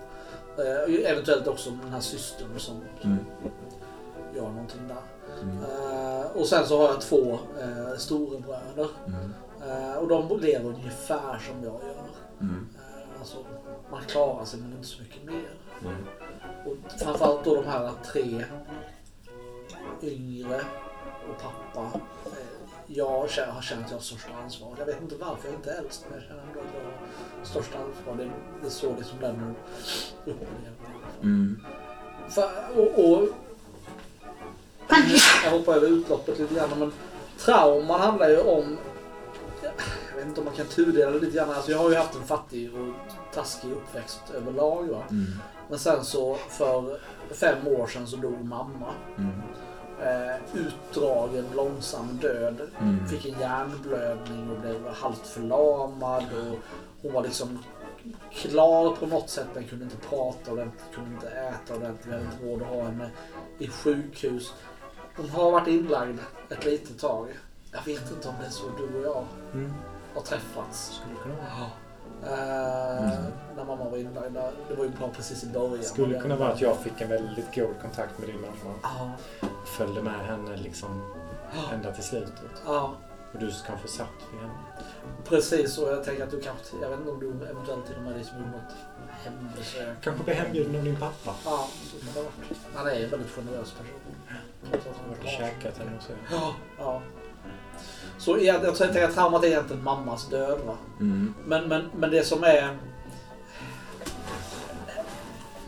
[0.58, 3.18] Eh, eventuellt också den här systern som Mm.
[4.34, 4.96] gör någonting där.
[5.42, 5.58] Mm.
[5.58, 8.88] Eh, och sen så har jag två eh, storebröder.
[9.06, 9.32] Mm.
[9.68, 12.04] Eh, och de lever ungefär som jag gör.
[12.40, 12.68] Mm.
[12.76, 13.36] Eh, alltså,
[13.90, 15.50] man klarar sig men inte så mycket mer.
[15.84, 15.96] Mm.
[16.66, 18.44] Och framförallt då de här tre
[20.02, 20.60] yngre
[21.30, 22.00] och pappa.
[22.86, 24.74] Jag har känt att jag har största ansvar.
[24.78, 27.44] Jag vet inte varför jag inte är äldst men jag känner ändå att jag har
[27.44, 28.14] största ansvar.
[28.16, 29.54] Det, det är så liksom Leonard
[30.24, 31.22] upplever det.
[31.22, 31.60] Mm.
[32.30, 33.28] För, och, och,
[35.44, 36.92] jag hoppar över utloppet lite grann men
[37.38, 38.78] trauman handlar ju om
[40.10, 41.50] jag vet inte om man kan tudela det lite grann.
[41.50, 42.94] Alltså jag har ju haft en fattig och
[43.34, 44.88] taskig uppväxt överlag.
[44.88, 45.02] Va?
[45.10, 45.26] Mm.
[45.68, 46.98] Men sen så för
[47.30, 48.94] fem år sedan så dog mamma.
[49.18, 49.30] Mm.
[50.02, 52.60] Eh, utdragen, långsam död.
[52.80, 53.06] Mm.
[53.08, 56.24] Fick en hjärnblödning och blev halvt förlamad.
[56.32, 56.58] Och
[57.02, 57.58] hon var liksom
[58.32, 62.06] klar på något sätt men kunde inte prata ordentligt, kunde inte äta ordentligt.
[62.06, 63.10] Vi hade inte råd att ha henne
[63.58, 64.52] i sjukhus.
[65.16, 67.28] Hon har varit inlagd ett litet tag.
[67.72, 69.72] Jag vet inte om det är så du och jag Mm.
[70.14, 70.92] har träffats.
[71.02, 71.70] Skulle kunna vara.
[72.24, 73.14] Eh,
[73.56, 74.32] När mamma var inlagd.
[74.34, 74.50] där.
[74.68, 75.82] Det var ju bara precis i början.
[75.84, 78.74] Skulle kunna vara att jag fick en väldigt god kontakt med din mamma.
[78.82, 79.10] Ja.
[79.66, 81.14] Följde med henne liksom
[81.72, 82.62] ända till slutet.
[82.66, 82.94] Ja,
[83.32, 84.52] Och du kanske satt vid henne.
[85.24, 85.78] precis.
[85.78, 88.16] Och jag tänker att du kanske, jag vet inte om du eventuellt till och med
[88.18, 88.74] liksom gjorde något
[89.24, 89.96] hembesök.
[90.00, 91.34] Kanske blev hembjuden av din pappa.
[91.44, 92.58] Ja, så kan det ha varit.
[92.74, 94.00] Han är en väldigt generös person.
[94.72, 96.16] Att han Varit och har- käkat hemma hos er.
[96.30, 96.54] Ja.
[96.78, 97.02] ja.
[98.20, 100.58] Så jag, jag tänker att traumat är egentligen mammas död.
[100.66, 100.76] Va?
[101.00, 101.34] Mm.
[101.46, 102.76] Men, men, men det som är...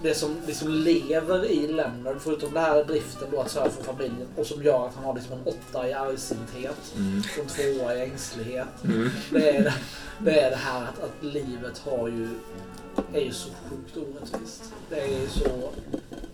[0.03, 4.29] Det som liksom lever i Leonard, förutom den här driften då att sörja för familjen
[4.37, 7.23] och som gör att han har liksom en åtta i argsinthet Mm.
[7.39, 8.85] och en tvåa i ängslighet.
[8.85, 9.11] Mm.
[9.31, 9.75] Det är
[10.19, 12.29] det, är det här att, att livet har ju,
[13.13, 14.73] är ju så sjukt orättvist.
[14.91, 15.49] Det är så,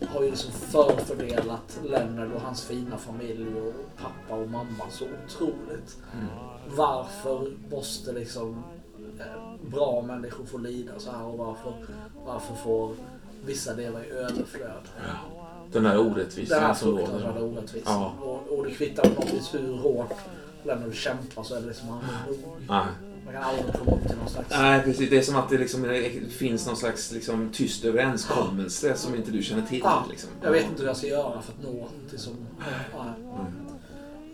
[0.07, 5.99] har ju liksom förfördelat Leonard och hans fina familj och pappa och mamma så otroligt.
[6.77, 8.65] Varför måste liksom
[9.19, 11.73] eh, bra människor få lida så här och varför,
[12.27, 12.95] varför får
[13.45, 14.89] vissa leva i överflöd?
[15.73, 18.03] Den här Den orättvisan här som fruktansvärda orättvisan.
[18.03, 18.15] Ja.
[18.21, 20.15] Och, och det kvittar på något vis hur hårt
[20.63, 23.08] Leonard kämpar så är det liksom aldrig nog.
[23.33, 24.51] Kan aldrig komma upp till någon slags...
[24.51, 25.11] Nej, precis.
[25.11, 29.43] Det är som att det liksom finns någon slags liksom, tyst överenskommelse som inte du
[29.43, 29.81] känner till.
[29.85, 30.31] Ja, Liksom.
[30.43, 32.33] Jag vet inte hur jag ska göra för att nå till som...
[32.59, 33.15] Nej.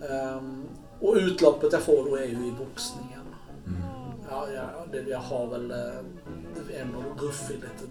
[0.09, 0.65] Mm.
[0.99, 3.21] Och utloppet jag får då är ju i boxningen.
[3.67, 3.81] Mm.
[4.29, 7.87] Ja, jag, det, jag har väl eh, en ruffinligt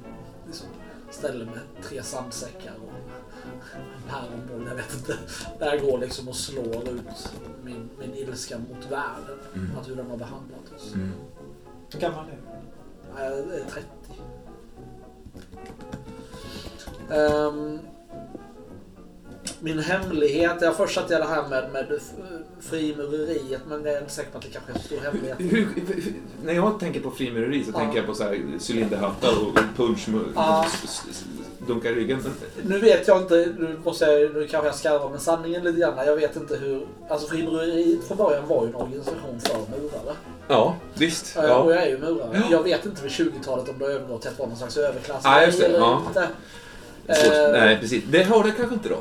[0.46, 0.66] liksom,
[1.10, 3.10] ställe med tre sandsäckar och
[4.09, 4.68] päronboll.
[4.68, 5.18] Jag vet inte.
[5.59, 7.29] Där går liksom och slår ut
[7.64, 9.38] min, min ilska mot världen.
[9.55, 9.79] Mm.
[9.81, 10.94] Att hur den har behandlat oss.
[10.94, 11.11] Mm.
[11.92, 12.38] Hur gammal är du?
[13.22, 13.87] Jag är 30.
[17.11, 17.79] Ehm,
[19.61, 22.00] min hemlighet, jag först satte jag det här med, med
[22.61, 25.37] frimureriet men jag är inte säker på att det kanske är en stor hemlighet.
[25.40, 27.79] Hur, hur, när jag tänker på frimureri så Ja.
[27.79, 30.66] tänker jag på så här cylinderhattar och punch med Ja.
[31.64, 32.18] S- s- dunka i ryggen.
[32.62, 36.07] Nu vet jag inte, nu måste jag, nu kanske jag skarvar med sanningen lite grann.
[36.07, 40.16] Jag vet inte hur, alltså frimureriet från början var ju en organisation för murare.
[40.48, 41.37] Ja, visst.
[41.37, 41.70] Och Ja.
[41.72, 42.29] jag är ju murare.
[42.35, 42.40] Ja.
[42.50, 45.44] Jag vet inte vid 20-talet om det övergått till att vara någon slags överklass Ja,
[45.44, 46.03] just det, ja.
[47.07, 48.05] Eh, Nej, precis.
[48.11, 48.98] Det har det kanske inte då.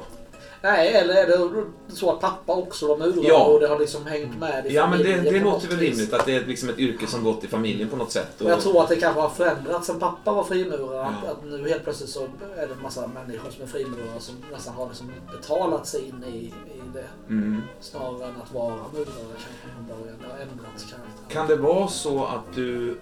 [0.63, 1.63] Nej, eller är det
[1.95, 3.45] så att pappa också var murare Ja.
[3.45, 6.25] och det har liksom hängt med i Ja, men det, det låter väl rimligt att
[6.25, 8.27] det är liksom ett yrke som gått i familjen på något sätt.
[8.37, 11.05] Men jag tror att det kanske har förändrats sen pappa var frimurare.
[11.05, 11.31] Att, Ja.
[11.31, 12.23] att nu helt plötsligt så
[12.57, 16.23] är det en massa människor som är frimurare som nästan har liksom betalat sig in
[16.27, 17.05] i, i det.
[17.33, 17.61] Mm.
[17.79, 20.17] Snarare än att vara murare kanske från början.
[20.21, 21.29] Det har ändrats karaktär.
[21.33, 22.97] Kan det vara så att du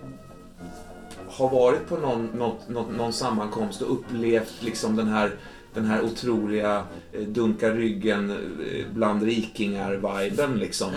[1.30, 5.36] har varit på någon, något, någon, någon sammankomst och upplevt liksom den här
[5.74, 10.92] den här otroliga eh, dunka ryggen eh, bland rikingar-viben liksom.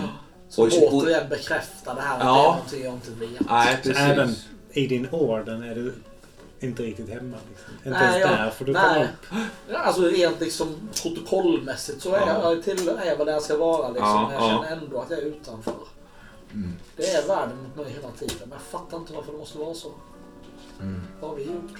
[0.49, 2.59] Som Och- återigen bekräftar det här att Ja.
[2.71, 3.51] det är någonting jag inte vet.
[3.51, 3.99] Nej, precis.
[3.99, 4.31] även
[4.73, 5.95] i din orden är du
[6.61, 7.37] inte riktigt hemma.
[7.51, 7.75] Liksom.
[7.77, 8.83] Inte Nej, ens jag- där får du nej.
[8.83, 9.47] komma upp.
[9.69, 12.53] Ja, Alltså rent liksom protokollmässigt så är Ja.
[12.53, 14.09] jag till är vad jag ska vara liksom.
[14.09, 14.65] Ja, jag ja.
[14.65, 15.75] känner ändå att jag är utanför.
[16.53, 16.73] Mm.
[16.97, 18.37] Det är världen mot mig hela tiden.
[18.41, 19.89] Men jag fattar inte varför det måste vara så.
[20.81, 21.01] Mm.
[21.21, 21.79] Vad har vi gjort?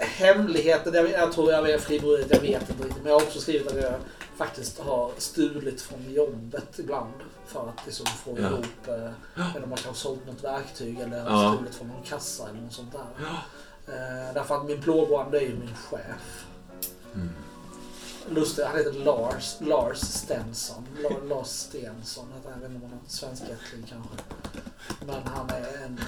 [0.00, 3.02] Hemligheten, jag, jag tror jag är frimureriet, jag vet inte riktigt.
[3.02, 3.94] Men jag har också skrivit att jag
[4.36, 7.12] faktiskt har stulit från jobbet ibland.
[7.46, 8.46] För att liksom få Ja.
[8.48, 11.54] ihop, eh, eller man kan ha sålt något verktyg eller Ja.
[11.56, 13.06] stulit från någon kassa eller något sånt där.
[13.20, 13.36] Ja.
[13.94, 16.44] Eh, därför att min plågoande är ju min chef.
[17.14, 17.30] Mm.
[18.30, 20.86] Lustigt, han heter Lars, Lars Stensson.
[21.02, 22.62] La- Lars Stensson heter han.
[22.62, 24.14] Jag vet inte om han har svenskättling kanske.
[25.06, 26.00] Men han är en...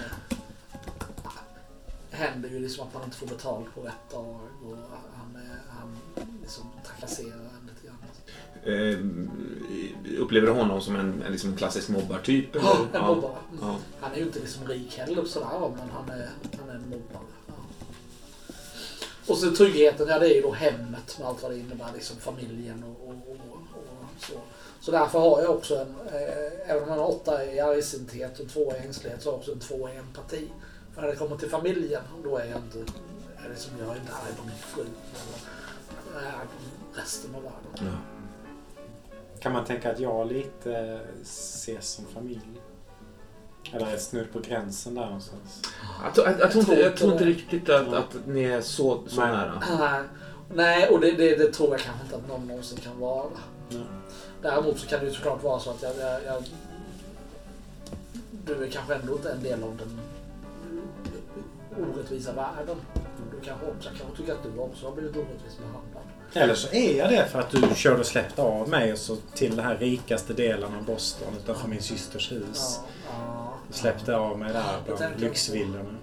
[2.21, 4.77] händer ju liksom att man inte får betalt på rätt dag och
[5.17, 5.99] han, han
[6.43, 8.01] liksom trakasserar en lite grann.
[8.65, 8.99] Eh,
[10.21, 12.55] upplever du honom som en, en, liksom klassisk mobbartyp?
[12.55, 12.65] eller?
[12.65, 13.37] Ja, en mobbare.
[13.61, 13.77] Ja.
[14.01, 16.31] Han är ju inte liksom rik heller sådär men han är,
[16.61, 17.27] han är en mobbare.
[17.47, 17.55] Ja.
[19.27, 22.17] Och så tryggheten, ja det är ju då hemmet med allt vad det innebär, liksom
[22.17, 24.35] familjen och, och, och, och så.
[24.81, 28.49] Så därför har jag också en, eh, även om man har åtta i argsinthet och
[28.49, 30.49] två i ängslighet, så har jag också en två i empati.
[30.95, 32.79] För när det kommer till familjen, då är jag inte,
[33.45, 34.83] är det som jag är inte arg på min fru.
[34.83, 37.71] Eller, jag är arg på resten av världen.
[37.75, 38.21] Ja.
[39.41, 42.61] Kan man tänka att jag lite ses som familj?
[43.73, 45.63] Eller är snudd på gränsen där någonstans?
[46.05, 49.03] Jag, tror- jag, jag, tror inte, jag tror inte riktigt att, att ni är så,
[49.07, 49.33] så Nej.
[49.33, 49.63] nära.
[49.79, 50.03] Nej.
[50.55, 53.27] Nej, och det, det, det tror jag kanske inte att någon någonsin kan vara.
[53.69, 53.83] Nej.
[54.43, 56.45] Däremot så kan det ju såklart vara så att jag, jag, jag
[58.47, 60.01] du är kanske ändå inte en del av den
[61.81, 62.77] orättvisa världen.
[63.33, 66.03] Du kanske också, jag kanske tycker att du också har blivit orättvist behandlad.
[66.33, 69.17] Eller så är jag det för att du körde och släppte av mig och så
[69.35, 72.81] till den här rikaste delen av Boston utanför min systers hus.
[72.81, 75.97] Ja, ja, Du släppte av mig där bland tänker- lyxvillorna.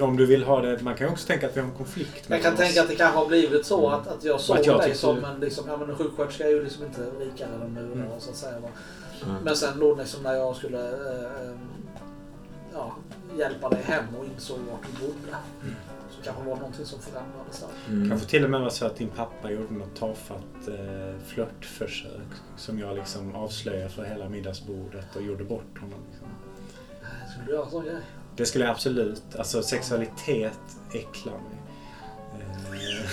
[0.00, 0.82] Om du vill ha det.
[0.82, 2.58] Man kan ju också tänka att vi har en konflikt Jag kan oss.
[2.58, 5.24] tänka att det kanske har blivit så att, att jag såg Att jag dig som
[5.24, 8.20] en, liksom, ja men en sjuksköterska är ju liksom inte rikare än murare Mm.
[8.20, 8.56] så att säga.
[8.56, 9.42] Mm.
[9.44, 11.56] Men sen då liksom när jag skulle eh, eh,
[12.74, 12.96] ja,
[13.38, 15.36] hjälpa dig hem och insåg vart du bodde.
[16.10, 17.94] Så kanske det var någonting som förändrades där.
[17.94, 18.08] Mm.
[18.10, 22.78] Kanske till och med var så att din pappa gjorde något tafatt eh, flörtförsök som
[22.78, 25.98] jag liksom avslöjade för hela middagsbordet och gjorde bort honom.
[26.10, 26.28] Liksom.
[27.32, 28.00] Skulle du göra sån grej?
[28.36, 29.22] Det skulle jag absolut.
[29.38, 30.58] Alltså sexualitet
[30.92, 31.58] äcklar mig.
[32.40, 33.06] Eh,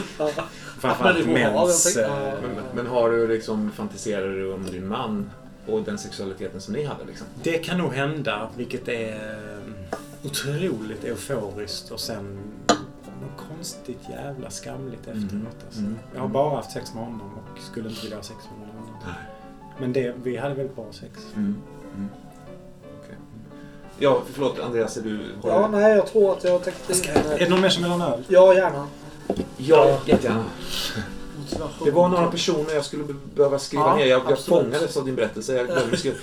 [0.80, 1.96] framförallt Men det var- mäns...
[1.96, 5.30] ja, Eh, Men, men har du liksom, fantiserar du om din man
[5.66, 7.26] och den sexualiteten som ni hade liksom?
[7.42, 12.38] det kan nog hända, vilket är eh, otroligt euforiskt och sen
[13.22, 15.56] något konstigt jävla skamligt efteråt.
[15.66, 15.80] Alltså.
[15.80, 15.98] Mm.
[16.14, 18.86] Jag har bara haft sex med honom och skulle inte vilja ha sex med någon
[18.86, 19.14] annan.
[19.80, 21.12] Men det, vi hade väldigt bra sex.
[21.36, 21.56] Mm.
[21.94, 22.08] Mm.
[23.02, 23.16] Okej.
[23.98, 25.18] Ja, förlåt Andreas, är du...
[25.42, 25.76] Har Ja, du...
[25.76, 27.10] nej, jag tror att jag tänkte...
[27.12, 28.24] Är det någon mer som vill ha en öl?
[28.28, 28.86] Ja, gärna.
[29.56, 30.44] Ja, jättegärna.
[31.52, 31.84] Motivation.
[31.84, 34.06] Det var några personer jag skulle be- behöva skriva Ja, ner.
[34.06, 35.54] Jag, jag fångades av din berättelse.
[35.56, 36.16] Jag glömde skriva.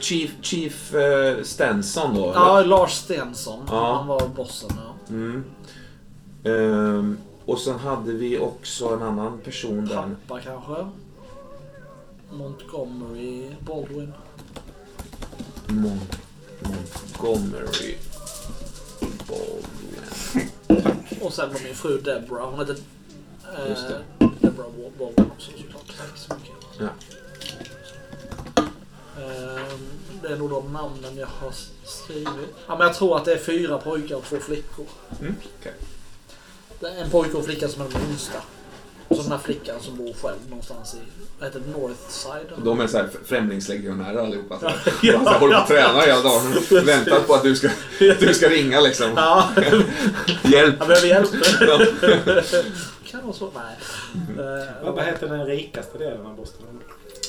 [0.00, 2.32] Chief, Chief eh, Stenson då?
[2.34, 2.68] Ja, eller?
[2.68, 3.66] Lars Stensson.
[3.70, 3.94] Ja.
[3.94, 4.70] Han var bossen.
[4.76, 5.14] Ja.
[5.14, 5.44] Mm.
[6.44, 9.96] Ehm, och sen hade vi också en annan person där.
[10.28, 10.86] Pappa kanske.
[12.32, 14.12] Montgomery Baldwin.
[15.66, 16.00] Mon
[16.60, 17.94] Montgomery
[19.28, 20.50] Baldwin.
[21.20, 22.50] Och sen var min fru Deborah.
[22.50, 22.72] Hon hette
[24.22, 24.50] eh, Det.
[24.98, 25.98] Baldwin också såklart.
[25.98, 26.54] Tack så mycket.
[26.78, 26.88] Ja.
[29.22, 29.78] Eh,
[30.22, 31.52] det är nog de namnen jag har
[31.84, 32.28] skrivit.
[32.66, 34.86] Ja, men jag tror att det är fyra pojkar och två flickor.
[35.20, 35.72] Mm, okej.
[36.80, 38.38] Det är en pojke och en flicka som är de yngsta.
[39.08, 40.98] Och så den här flickan som bor själv någonstans i,
[41.38, 42.64] vad heter det, Northside?
[42.64, 44.58] De är så här främlingslegionärer allihopa.
[44.58, 44.66] Så.
[45.02, 46.52] De så håller på och tränar hela dagen.
[46.86, 49.12] Väntar på att du ska, att du ska ringa liksom.
[49.16, 49.48] Ja,
[50.42, 50.74] Hjälp!
[50.78, 51.30] jag behöver hjälp.
[53.18, 53.50] Kan vara så.
[53.54, 53.76] Nej.
[54.46, 56.66] Eh, Vad vad heter den rikaste delen av Boston?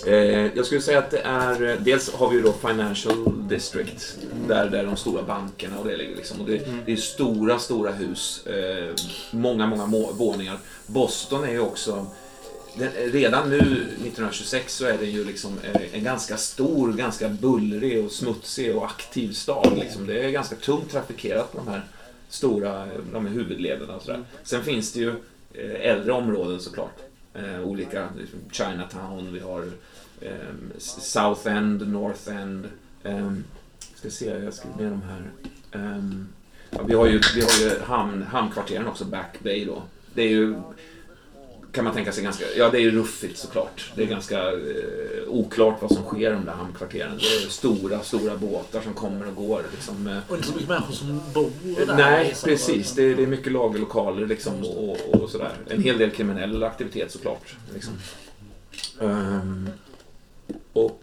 [0.07, 0.13] Eh,
[0.55, 4.17] jag skulle säga att det är, eh, dels har vi ju då Financial District,
[4.47, 6.41] där, där de stora bankerna och det ligger liksom.
[6.41, 8.93] Och det, det är stora, stora hus, eh,
[9.31, 10.57] många, många må- våningar.
[10.87, 12.05] Boston är ju också,
[12.77, 18.05] den, redan nu 1926 så är det ju liksom eh, en ganska stor, ganska bullrig
[18.05, 19.73] och smutsig och aktiv stad.
[19.79, 20.07] Liksom.
[20.07, 21.81] Det är ganska tungt trafikerat på de här
[22.29, 24.23] stora eh, de här huvudlederna och sådär.
[24.43, 25.15] Sen finns det ju eh,
[25.57, 26.99] Eh, äldre områden såklart.
[27.33, 29.61] Eh, olika, liksom Chinatown, vi har
[30.21, 32.67] ehm, South End, North End.
[33.03, 33.43] Um,
[33.95, 35.31] ska se, jag skriver ner de här.
[35.71, 36.27] Ehm,
[36.69, 39.83] ja, vi har ju, vi har ju hamn, hamnkvarteren också, Back Bay då.
[40.13, 40.55] Det är ju,
[41.75, 43.91] kan man tänka sig ganska, ja det är ju ruffigt såklart.
[43.95, 47.17] Det är ganska eh, oklart vad som sker i de där hamnkvarteren.
[47.17, 49.63] Det är stora, stora båtar som kommer och går.
[49.71, 51.51] Liksom, eh, Och inte så mycket människor som bor
[51.85, 51.95] där.
[51.95, 52.49] Nej, liksom.
[52.49, 52.91] precis.
[52.91, 55.51] Det är, det är mycket lagerlokaler liksom, och, och, och sådär.
[55.69, 57.55] En hel del kriminell aktivitet såklart.
[57.73, 57.93] Liksom.
[59.01, 59.69] Ehm,
[60.73, 61.01] och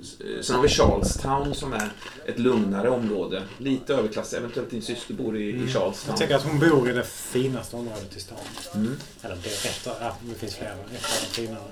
[0.00, 1.88] s- sen har vi Charlestown som är
[2.26, 3.42] ett lugnare område.
[3.58, 4.32] Lite överklass.
[4.32, 5.94] Eventuellt din syster bor i, i Charlestown.
[6.08, 8.38] Jag tänker att hon bor i det finaste området i stan.
[8.74, 8.96] Mm.
[9.22, 10.72] Eller det är av, ja, det finns flera.
[10.72, 10.88] Ett av
[11.20, 11.62] de finare.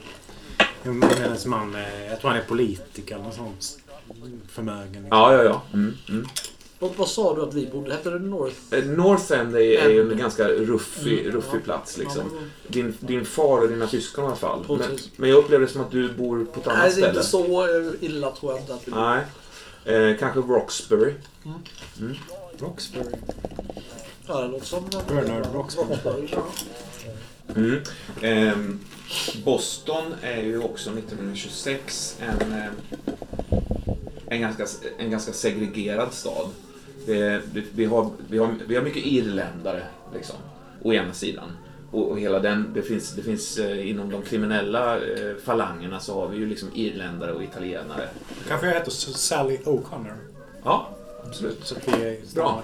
[0.84, 3.78] Hon- Hennes man, är- jag tror han är politiker eller något sånt.
[4.48, 4.92] Förmögen.
[4.92, 5.08] liksom.
[5.18, 5.62] Ja, ja, ja.
[5.72, 6.26] Mm, mm.
[6.82, 7.92] Vad, vad sa du att vi bodde?
[7.92, 8.56] Hette det North?
[8.70, 10.18] Eh, North End är, är ju en End.
[10.20, 11.64] ganska ruffig, Mm, ruffig ja.
[11.64, 11.98] plats.
[11.98, 12.22] Liksom.
[12.66, 14.64] Din, din far och dina syskon i alla fall.
[14.68, 16.92] Men, men jag upplever det som att du bor på ett annat Nej, det är
[16.92, 17.08] ställe.
[17.08, 19.24] inte så eh, illa tror jag inte att vi Nej.
[20.10, 21.14] Eh, kanske Roxbury.
[22.58, 23.04] Roxbury.
[24.26, 24.84] Ja, det låter som...
[25.08, 26.28] Bernard Roxbury.
[26.32, 26.46] ja.
[27.56, 27.80] Mm.
[28.22, 28.80] Ehm,
[29.44, 32.64] Boston är ju också 1926 en, eh,
[34.26, 34.66] en, ganska,
[34.98, 36.48] en ganska segregerad stad.
[37.06, 39.82] Det, det, vi, har, vi, har, vi har mycket irländare,
[40.14, 40.36] liksom,
[40.82, 41.52] å ena sidan.
[41.90, 46.20] Och, och hela den, det finns, det finns eh, inom de kriminella eh, falangerna så
[46.20, 48.08] har vi ju liksom irländare och italienare.
[48.48, 50.16] Kanske jag heter Sally O'Connor.
[50.64, 50.88] Ja,
[51.26, 51.58] absolut.
[51.64, 52.62] Så vi är Bra.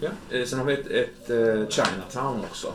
[0.00, 0.08] Ja.
[0.30, 2.72] Eh, sen har vi ett, ett eh, Chinatown också.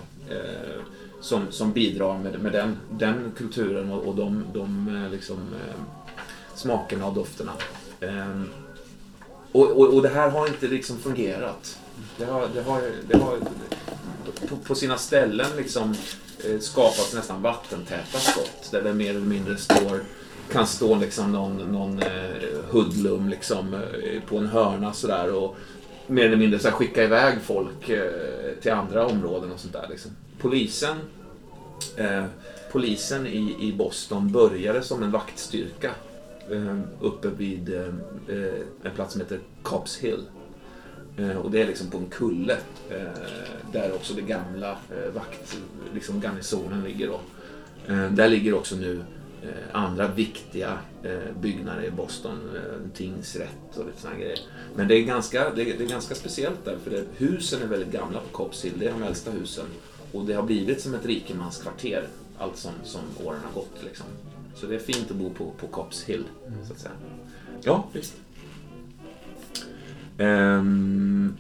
[1.22, 5.38] Som, som bidrar med, med den, den kulturen och, och de, de liksom,
[6.56, 7.52] smakerna och dofterna.
[9.58, 11.80] Och, och, och det här har inte liksom fungerat.
[12.18, 13.38] Det har, det har, det har,
[14.50, 15.96] på, på sina ställen liksom
[16.44, 20.04] eh, skapats nästan vattentäta skott där det mer eller mindre står
[20.52, 22.10] kan stå liksom någon, någon eh,
[22.70, 25.56] hudlum liksom, eh, på en hörna sådär och
[26.08, 27.86] mer eller mindre så skicka iväg folk
[28.62, 29.88] till andra områden och sånt där.
[29.90, 30.12] Liksom.
[30.40, 30.98] Polisen,
[31.96, 32.24] eh,
[32.72, 35.92] polisen i, i Boston började som en vaktstyrka
[36.52, 37.94] Eh, uppe vid eh,
[38.84, 40.24] en plats som heter Cops Hill.
[41.18, 42.58] Eh, och det är liksom på en kulle
[43.72, 44.78] där också det gamla
[45.14, 45.58] vakt,
[45.94, 47.20] liksom garnisonen ligger då.
[48.12, 49.04] Där ligger också nu
[49.72, 50.78] andra viktiga
[51.42, 52.40] byggnader i Boston,
[52.94, 54.40] tingsrätt och lite sådana grejer.
[54.76, 57.68] Men det är, ganska, det, är, det är ganska speciellt där för det, husen är
[57.68, 59.66] väldigt gamla på Cops Hill, det är de äldsta husen.
[60.12, 63.84] Och det har blivit som ett rikemanskvarter allt som, som åren har gått.
[63.84, 64.06] Liksom.
[64.60, 66.24] Så det är fint att bo på, på Cops Hill,
[66.68, 66.94] så att säga.
[67.62, 68.14] Ja, visst.
[70.18, 71.38] Ehm,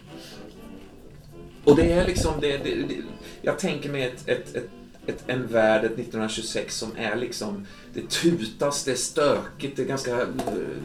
[1.64, 2.96] och det är liksom, det, det, det,
[3.42, 4.70] jag tänker mig ett, ett, ett,
[5.08, 9.88] ett, en värld, ett 1926 som är liksom, det tutas, det är stökigt, det är
[9.88, 10.16] ganska,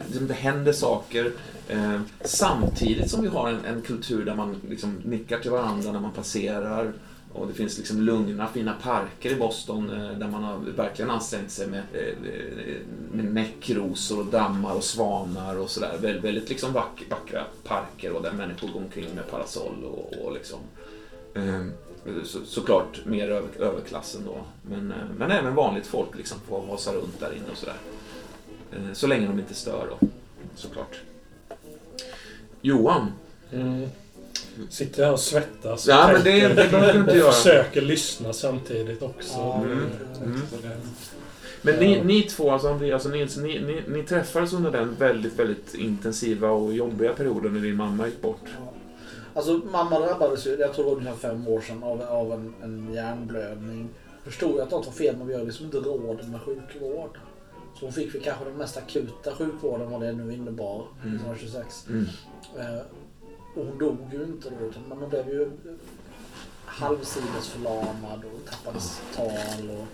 [0.07, 1.31] det, det händer saker.
[1.67, 5.99] Eh, samtidigt som vi har en, en kultur där man liksom nickar till varandra när
[5.99, 6.93] man passerar.
[7.33, 11.51] Och det finns liksom lugna, fina parker i Boston eh, där man har verkligen ansträngt
[11.51, 12.17] sig med, eh,
[13.11, 15.97] med näckrosor och dammar och svanar och sådär.
[16.01, 20.33] Väldigt, väldigt liksom vack, vackra parker och där människor går omkring med parasoll och, och
[20.33, 20.59] liksom
[21.35, 21.71] Mm.
[22.23, 24.37] så, såklart mer över, överklassen då.
[24.61, 27.75] Men, eh, men även vanligt folk liksom får hasa runt där inne och sådär.
[28.93, 30.07] Så länge de inte stör då,
[30.55, 31.01] såklart.
[32.61, 33.11] Johan,
[33.51, 33.89] Mm.
[34.69, 35.87] Sitter här och svettas.
[35.87, 37.31] Ja, och men det- det behöver du inte och göra.
[37.31, 39.39] försöker lyssna samtidigt också.
[39.39, 39.71] Mm,
[40.23, 40.41] mm.
[41.61, 45.39] Men ni, ni två, alltså Andreas och Nils, ni, ni, ni träffades under den väldigt,
[45.39, 48.41] väldigt intensiva och jobbiga perioden när din mamma gick bort.
[49.33, 52.53] Alltså mamma drabbades ju, jag tror det var ungefär fem år sedan, av, av en,
[52.63, 53.89] en hjärnblödning.
[54.23, 57.17] Förstod att något var fel men vi har liksom inte råd med sjukvård.
[57.79, 61.15] Så hon fick vi kanske den mest akuta sjukvården vad det nu innebar, Mm.
[61.15, 61.85] 1926.
[61.89, 62.05] Mm.
[63.55, 65.51] Och hon dog ju inte då, utan men hon blev ju
[66.65, 68.79] halvsides förlamad och tappade
[69.15, 69.69] tal.
[69.69, 69.85] Och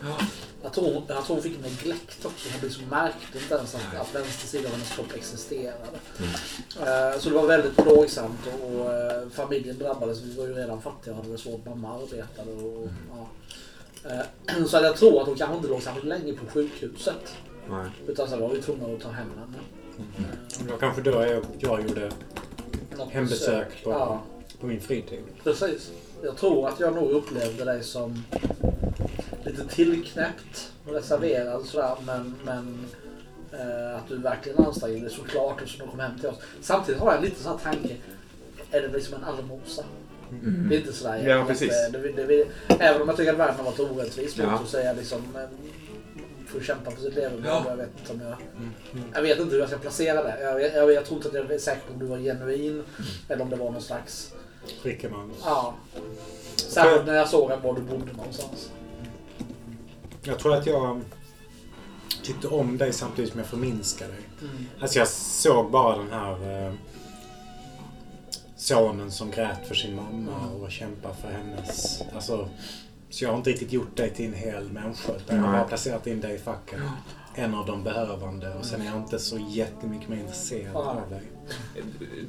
[0.64, 2.50] jag, tror, jag tror hon fick neglekt också.
[2.54, 6.00] Hon liksom märkte inte ens att, att vänster sida av hennes kropp existerade.
[6.80, 10.22] Eh, Så det var väldigt plågsamt och, eh, familjen drabbades.
[10.22, 11.66] Vi var ju redan fattiga och hade det svårt.
[11.66, 12.52] Mamma arbetade.
[12.52, 13.28] Och, ja.
[14.10, 17.36] Eh, Så jag tror att hon kanske inte låg särskilt länge på sjukhuset.
[17.70, 17.86] Nej.
[18.08, 19.58] Utan sen var vi tvungna att ta hem henne.
[20.60, 22.12] Det var kanske då jag, jag gjorde
[23.00, 24.22] Något hembesök på, Ja,
[24.60, 25.20] på min fritid.
[25.44, 25.92] precis.
[26.24, 28.24] Jag tror att jag nog upplevde dig som
[29.46, 31.96] lite tillknäppt och reserverad sådär.
[32.06, 32.86] Men, men
[33.52, 36.38] eh, att du verkligen ansträngde dig såklart och så de kom hem till oss.
[36.62, 37.96] Samtidigt har jag lite sån här tanke.
[38.72, 39.84] Är det liksom en allmosa?
[40.70, 41.74] Det är inte sådär Ja, precis.
[41.92, 42.46] Det, det, det,
[42.80, 44.60] även om jag tycker att världen har varit orättvis mot Ja.
[44.62, 45.42] så säger jag liksom eh,
[46.50, 47.46] får kämpa för sitt levebröd.
[47.46, 47.66] Ja.
[47.68, 48.36] Jag vet inte om jag...
[49.14, 50.42] Jag vet inte hur jag ska placera det.
[50.42, 52.84] Jag, vet- jag, jag tror inte att jag är säker på om du var genuin
[53.28, 54.34] eller om det var någon slags...
[54.84, 55.38] Rickermans.
[55.46, 55.74] Ja.
[56.56, 58.72] Särskilt när jag såg var du bodde någonstans.
[60.24, 61.02] Jag tror att jag
[62.24, 64.22] tyckte om dig samtidigt som jag förminskade dig.
[64.82, 66.74] Alltså jag såg bara den här eh,
[68.58, 72.02] sonen som grät för sin mamma och kämpar för hennes...
[72.16, 72.50] Alltså,
[73.10, 75.12] så jag har inte riktigt gjort dig till en hel människa.
[75.16, 76.80] Utan jag har bara placerat in dig i facket.
[77.36, 78.54] En av de behövande.
[78.60, 80.80] Och sen är jag inte så jättemycket mer intresserad Ja.
[80.80, 81.22] av dig.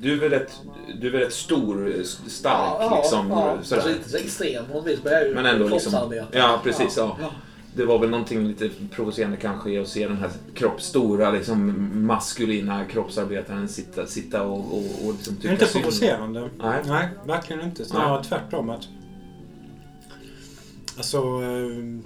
[0.01, 0.53] Du är väl rätt,
[1.01, 3.31] du är väl rätt stor, stark liksom.
[3.31, 3.59] ja.
[3.62, 3.83] Sådär.
[3.83, 6.14] Alltså inte så extrem på något vis, men jag är ju Men ändå liksom.
[6.33, 6.97] Ja, precis.
[6.97, 7.16] Ja.
[7.74, 13.68] Det var väl någonting lite provocerande kanske att se den här kroppsstora, liksom maskulina kroppsarbetaren
[13.68, 15.83] sitta, sitta och, och, och liksom tycka är inte synd.
[15.85, 16.51] provocerande.
[16.59, 16.83] Nej.
[16.87, 17.85] Nej, verkligen inte.
[17.85, 18.70] Snarare tvärtom.
[18.70, 18.89] Att,
[20.97, 21.99] alltså, eh,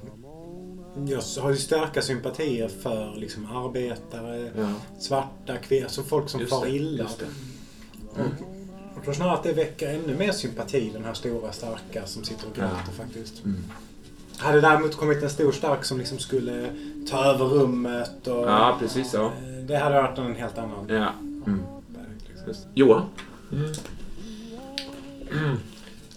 [1.09, 6.53] jag har ju starka sympatier för liksom, arbetare, Ja, svarta, kvinnor, alltså folk som just
[6.53, 7.03] far det, illa.
[7.03, 7.27] just det.
[8.95, 12.47] Jag tror snarare att det väcker ännu mer sympati, den här stora starka som sitter
[12.47, 12.93] och gråter Ja.
[13.05, 13.45] faktiskt.
[13.45, 13.65] Mm.
[14.37, 16.67] Hade det däremot kommit en stor stark som liksom skulle
[17.11, 18.45] ta över rummet och...
[18.49, 19.15] Ja, precis.
[19.15, 19.25] Ja.
[19.27, 21.09] eh, Det hade varit en helt annan ja.
[21.47, 21.63] Mm.
[22.47, 22.65] Liksom.
[22.75, 23.03] Johan?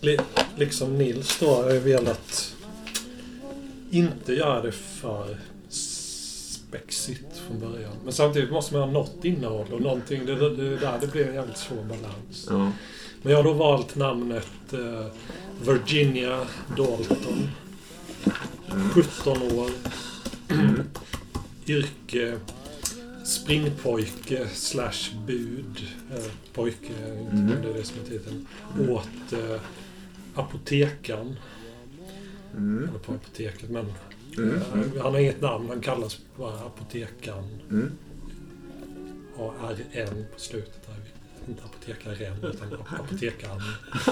[0.02, 0.20] Li-
[0.56, 2.54] liksom Nils då har jag velat
[3.92, 5.38] inte göra det för
[5.70, 7.94] spexigt från början.
[8.04, 10.26] Men samtidigt måste man ha något innehåll och någonting.
[10.26, 12.48] Det, det, där det blir en jävligt svår balans.
[12.50, 12.72] Ja.
[13.22, 15.06] Men jag har då valt namnet eh,
[15.66, 16.40] Virginia
[16.78, 17.50] Dalton.
[18.94, 19.70] 17 år.
[21.68, 22.38] Yrke
[23.26, 25.88] springpojke slash bud.
[26.12, 27.62] Eh, pojke, inte Mm.
[27.62, 28.48] det är det som är titeln.
[28.90, 29.62] Åt eh,
[30.36, 31.36] apotekaren.
[32.58, 32.90] Mm.
[32.90, 33.86] Eller på apoteket, men
[34.38, 34.56] Mm.
[34.56, 35.70] eh, han har inget namn.
[35.70, 37.60] Han kallas bara apotekaren.
[37.72, 37.92] Mm.
[39.40, 40.88] A-R-N på slutet.
[40.88, 40.96] Där.
[41.50, 43.62] Inte apotekaren, utan ap- apotekaren.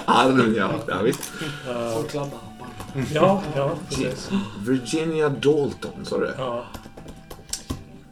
[0.05, 0.73] Arn, ja.
[0.87, 1.31] ja visst.
[1.69, 2.67] Eh, Som kladdarpar.
[3.13, 4.29] ja, ja, precis.
[4.67, 6.33] Virginia Dalton, sa du?
[6.37, 6.65] Ja.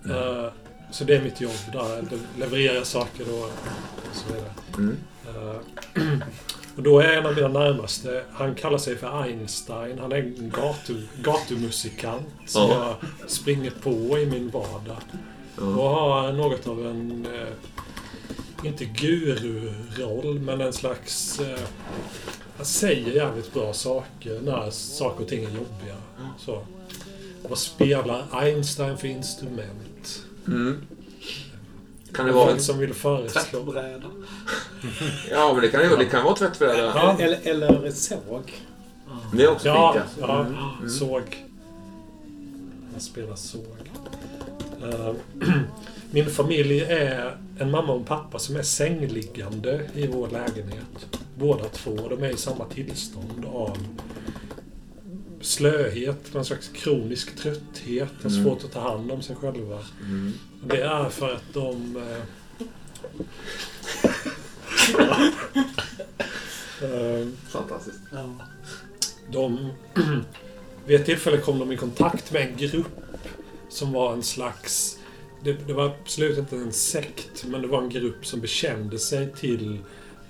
[0.10, 0.52] Eh,
[0.92, 2.02] så det är mitt jobb där.
[2.02, 3.52] Le- Leverera saker och
[4.14, 4.52] så vidare.
[4.78, 4.98] Mm.
[5.28, 6.02] Eh,
[6.76, 10.00] och då är en av mina närmaste, han kallar sig för Einstein.
[10.00, 12.98] Han är en gatu, gatumusikant som Ja.
[13.22, 14.98] jag springer på i min vardag.
[15.56, 16.00] Och Ja.
[16.22, 21.40] har något av en, eh, inte guru-roll, men en slags...
[21.40, 21.60] Eh,
[22.58, 25.96] han säger jävligt bra saker när saker och ting är jobbiga.
[26.40, 26.66] Så.
[27.50, 30.24] Vad spelar Einstein för instrument?
[30.48, 30.82] Mm.
[32.14, 32.56] Kan det vara en...
[32.56, 33.42] Vem som vill föreslå?
[33.42, 34.08] Tvättbräda.
[35.32, 36.78] Ja, men det kan ju det kan vara tvättbräda.
[36.78, 37.16] Ja.
[37.20, 38.54] Eller, eller ett såg.
[39.34, 40.40] Det är också Ja, fint, ja.
[40.40, 40.90] Mm.
[40.90, 41.46] såg.
[42.92, 43.66] Han spelar såg.
[44.84, 45.14] Eh,
[46.12, 51.20] Min familj är en mamma och en pappa som är sängliggande i vår lägenhet.
[51.38, 51.96] Båda två.
[52.10, 53.78] De är i samma tillstånd av
[55.44, 58.44] slöhet, någon slags kronisk trötthet, har Mm.
[58.44, 59.80] svårt att ta hand om sig själva.
[60.02, 60.34] Mm.
[60.68, 61.98] Det är för att de...
[66.82, 68.00] Eh, Fantastiskt.
[68.12, 68.30] Ja.
[69.32, 69.70] De,
[70.86, 72.88] vid ett tillfälle kom de i kontakt med en grupp
[73.70, 74.98] som var en slags...
[75.44, 79.34] Det, det var absolut inte en sekt, men det var en grupp som bekände sig
[79.40, 79.78] till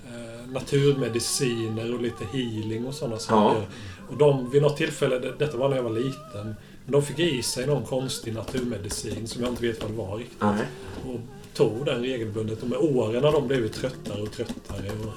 [0.06, 3.66] eh, naturmediciner och lite healing och sådana saker.
[4.14, 6.54] Och de, vid något tillfälle, det, detta var när jag var liten,
[6.84, 10.16] men de fick i sig någon konstig naturmedicin som jag inte vet vad det var
[10.16, 10.40] riktigt.
[10.40, 10.66] Nej.
[11.06, 11.20] Och
[11.54, 12.62] tog den regelbundet.
[12.62, 14.90] Och med åren har de blivit tröttare och tröttare.
[15.06, 15.12] Och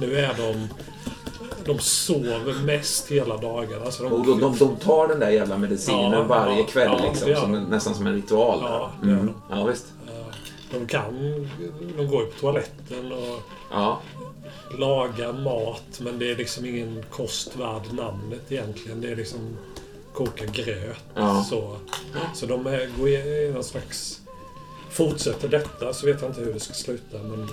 [0.00, 0.68] nu är de...
[1.64, 3.90] De sover mest hela dagarna.
[3.90, 7.04] Så de, Och de, de, de tar den där jävla medicinen Ja, varje kväll ja,
[7.08, 7.58] liksom, som de.
[7.60, 8.58] nästan som en ritual.
[8.62, 9.06] Ja, där.
[9.08, 9.34] det gör mm.
[9.50, 9.86] ja visst.
[10.06, 10.34] eh,
[10.78, 11.14] de kan...
[11.96, 14.00] De går ju på toaletten och Ja.
[14.78, 16.00] Lagar mat.
[16.00, 19.00] Men det är liksom ingen kost värd namnet egentligen.
[19.00, 19.56] Det är liksom
[20.14, 20.96] koka gröt.
[21.14, 21.44] Ja.
[21.50, 21.76] Så,
[22.34, 24.20] så de är, går i någon slags...
[24.90, 27.18] Fortsätter detta så vet jag inte hur det ska sluta.
[27.22, 27.48] Men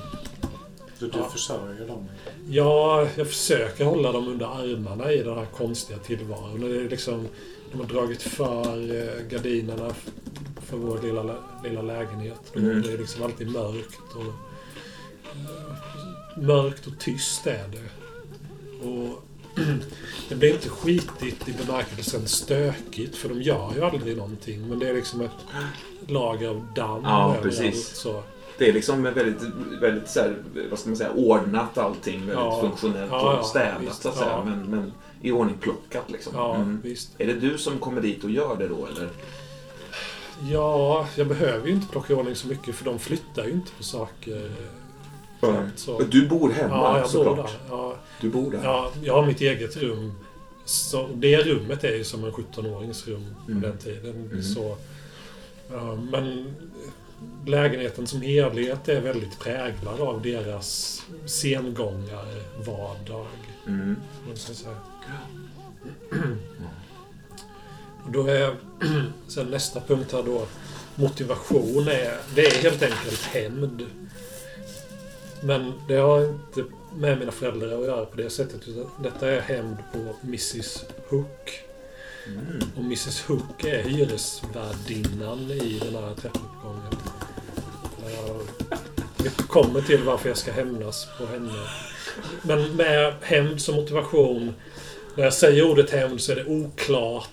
[1.00, 1.30] Så du Ja.
[1.30, 2.10] försörjer dem?
[2.50, 6.62] Ja, jag försöker hålla dem under armarna i den här konstiga tillvaron.
[6.62, 7.28] Det är liksom,
[7.72, 9.94] de har dragit för eh, gardinerna
[10.66, 12.56] för vår lilla, lilla lägenhet.
[12.56, 12.82] Mm.
[12.82, 14.34] Det är liksom alltid mörkt och...
[16.38, 17.90] Mörkt och tyst är det.
[18.88, 19.22] Och
[20.30, 24.68] det blir inte skitigt i bemärkelsen stökigt, för de gör ju aldrig någonting.
[24.70, 25.32] Men det är liksom ett
[26.08, 27.96] lager av damm Ja, precis.
[27.98, 28.24] Så.
[28.58, 29.42] Det är liksom väldigt,
[29.82, 30.36] väldigt så här,
[30.70, 32.20] vad ska man säga, ordnat allting.
[32.20, 32.62] Väldigt Ja.
[32.62, 34.02] funktionellt Ja, ja, och städat visst.
[34.02, 34.44] så att säga.
[34.46, 36.36] Men, men i ordning plockat liksom.
[36.56, 36.82] Mm.
[36.84, 37.10] visst.
[37.18, 39.10] Är det du som kommer dit och gör det då eller?
[40.52, 43.72] Ja, jag behöver ju inte plocka i ordning så mycket för de flyttar ju inte
[43.72, 44.52] på saker.
[45.76, 47.38] Så, Du bor hemma ja, jag bor såklart.
[47.38, 47.60] där.
[47.70, 48.60] Ja, Du bor där.
[48.64, 50.14] ja, jag har mitt eget rum.
[50.66, 53.62] Så det rummet är ju som en 17-årings rum på Mm.
[53.64, 54.30] den tiden.
[54.32, 54.44] Mm.
[54.44, 54.78] Så,
[55.72, 56.54] ja, men
[57.46, 63.28] lägenheten som helhet är väldigt präglad av deras sengångare vardag.
[63.68, 63.96] Mm.
[68.06, 68.56] Och då är
[69.28, 70.48] sen nästa punkt här då
[70.96, 73.86] motivation är, det är helt enkelt hämnd.
[75.46, 76.64] Men det har inte
[76.96, 78.68] med mina föräldrar att göra på det sättet.
[78.68, 81.62] Utan detta är hämnd på Mrs Hook.
[82.28, 82.62] Mm.
[82.76, 86.96] Och Mrs Hook är hyresvärdinnan i den här trappuppgången.
[89.18, 91.54] Vi kommer till varför jag ska hämnas på henne.
[92.42, 94.54] Men med hämnd som motivation.
[95.16, 97.30] När jag säger ordet hämnd så är det oklart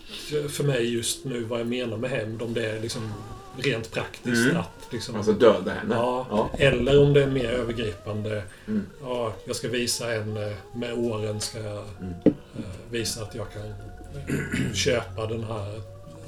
[0.49, 2.43] för mig just nu vad jag menar med hämnd.
[2.43, 3.13] Om det är liksom
[3.57, 4.57] rent praktiskt Mm.
[4.57, 5.17] att liksom...
[5.17, 5.95] Alltså döda henne?
[5.95, 6.51] Ja, Ja.
[6.59, 8.43] eller om det är mer övergripande.
[8.69, 8.87] Mm.
[9.03, 12.15] Ja, jag ska visa henne, med åren ska jag Mm.
[12.25, 15.81] eh, visa att jag kan eh, köpa den här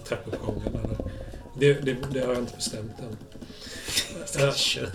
[0.09, 0.63] trappuppgången.
[0.85, 0.97] Eller,
[1.59, 3.17] det, det, det har jag inte bestämt än.
[4.39, 4.89] Eh,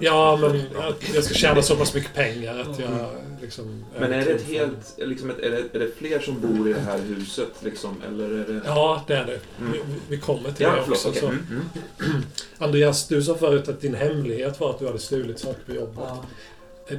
[0.00, 3.08] Ja, men att jag ska tjäna så pass mycket pengar att jag
[3.42, 3.84] liksom...
[4.00, 6.72] Men är det ett helt, liksom ett, är, det, är det fler som bor i
[6.72, 8.02] det här huset liksom?
[8.08, 8.60] Eller är det...
[8.64, 9.40] Ja, det är det.
[9.60, 9.72] Mm.
[9.72, 11.06] Vi, vi kommer till Ja, det förlåt.
[11.06, 11.08] också.
[11.08, 11.20] okej.
[11.20, 11.26] Så.
[11.26, 11.44] Mm.
[12.04, 12.22] Mm.
[12.58, 15.98] Andreas, du sa förut att din hemlighet var att du hade stulit saker på jobbet.
[15.98, 16.24] Ja.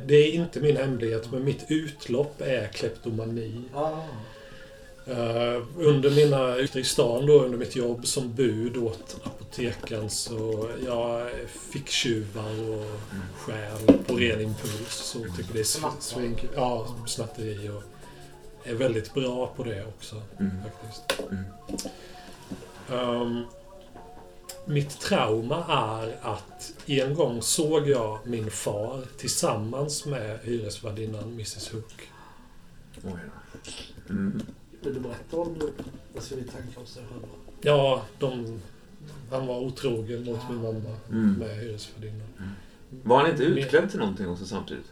[0.05, 3.61] Det är inte min hemlighet, men mitt utlopp är kleptomani.
[3.73, 4.05] Ja.
[5.05, 9.15] Eh, under mina ute i stan då, under mitt jobb som bud åt
[9.50, 12.86] apoteken så jag fick tjuvar och
[13.39, 14.89] stjäl på ren impuls.
[14.89, 16.02] Så tycker det är sv- Snattare.
[16.02, 17.84] svin, Ja, snatteri och
[18.64, 20.22] är väldigt bra på det också.
[20.39, 20.52] Mm.
[20.64, 21.22] Faktiskt.
[21.32, 21.43] Mm.
[22.91, 23.43] Ehm,
[24.66, 32.10] mitt trauma är att en gång såg jag min far tillsammans med hyresvärdinnan Mrs Hook.
[33.04, 33.12] Oj.
[34.10, 34.41] Mm.
[34.82, 35.84] Vill du berätta om det?
[36.14, 37.28] Vad ska vi tänka själva?
[37.62, 38.62] Ja, de,
[39.32, 41.34] han var otrogen mot min mamma Mm.
[41.34, 42.27] med hyresvärdinnan.
[43.03, 44.91] Var han inte utklädd till någonting också samtidigt?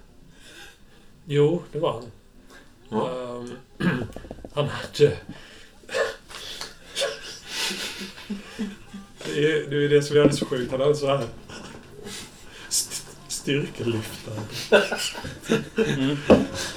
[1.25, 2.03] Jo, det var han.
[2.89, 3.09] Ja.
[3.39, 3.53] Ehm,
[4.53, 5.17] han hade...
[9.25, 10.71] Det är, det är det som är så sjukt.
[10.71, 11.23] Han hade så här...
[12.69, 14.39] st- Styrkelyftare.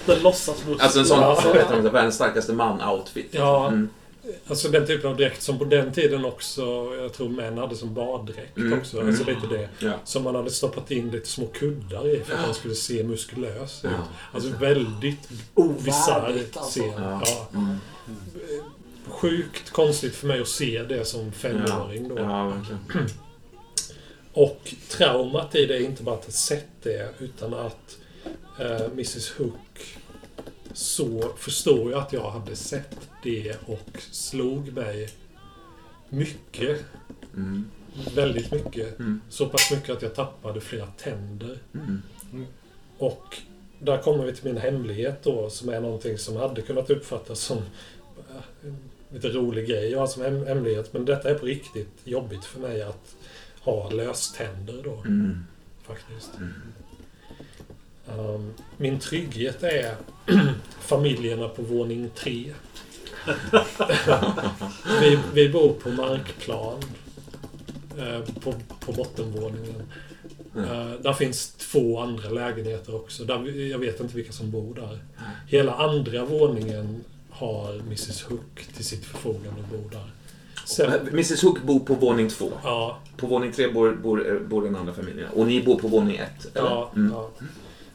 [0.06, 0.84] Den låtsasmuskler.
[0.84, 1.40] Alltså en sån, Ja.
[1.44, 3.28] vad heter det, världens starkaste man-outfit.
[3.30, 3.68] Ja.
[3.68, 3.88] Mm.
[4.46, 6.62] Alltså den typen av dräkt som på den tiden också,
[7.00, 8.96] jag tror män hade som baddräkt Mm, också.
[8.96, 9.08] mm.
[9.08, 9.68] Alltså lite det.
[9.78, 9.92] Ja.
[10.04, 13.84] Som man hade stoppat in lite små kuddar i för att han skulle se muskulös
[13.84, 13.90] ut.
[13.90, 14.06] Ja.
[14.32, 15.28] Alltså väldigt
[15.84, 16.80] bisarr Ovärdigt alltså.
[16.80, 16.92] scen.
[17.02, 17.22] Ja.
[17.24, 17.46] Ja.
[17.58, 17.76] Mm.
[19.08, 22.52] Sjukt konstigt för mig att se det som femåring då.
[24.32, 27.98] Och traumat i det är inte bara att ha sett det, utan att
[28.58, 29.98] eh, Mrs Hook
[30.72, 35.08] så förstår jag att jag hade sett det och slog mig
[36.08, 36.80] mycket.
[37.36, 37.70] Mm.
[38.14, 38.98] Väldigt mycket.
[38.98, 39.20] Mm.
[39.28, 41.58] Så pass mycket att jag tappade flera tänder.
[41.74, 42.02] Mm.
[42.98, 43.36] Och
[43.78, 47.58] där kommer vi till min hemlighet då, som är någonting som hade kunnat uppfattas som
[47.58, 48.72] eh,
[49.12, 50.92] lite rolig grej att ha som hem- hemlighet.
[50.92, 53.16] Men detta är på riktigt jobbigt för mig att
[53.60, 55.44] ha löständer då, Mm.
[55.82, 56.30] faktiskt.
[58.18, 59.94] Um, min trygghet är
[60.80, 62.52] familjerna på våning tre.
[65.00, 66.78] vi, vi bor på markplan.
[67.98, 69.82] eh, på, på bottenvåningen.
[70.56, 70.70] Mm.
[70.70, 73.24] Eh, där finns två andra lägenheter också.
[73.24, 74.98] Där, jag vet inte vilka som bor där.
[75.46, 80.10] Hela andra våningen har Mrs Hook till sitt förfogande och bor där.
[80.64, 82.52] Sen, Mrs Hook bor på våning två.
[82.64, 85.28] ja, På våning tre bor, bor, eh, bor den andra familjen.
[85.34, 86.56] Och ni bor på våning ett?
[86.56, 86.68] eller?
[86.70, 87.12] ja, Mm.
[87.12, 87.30] ja.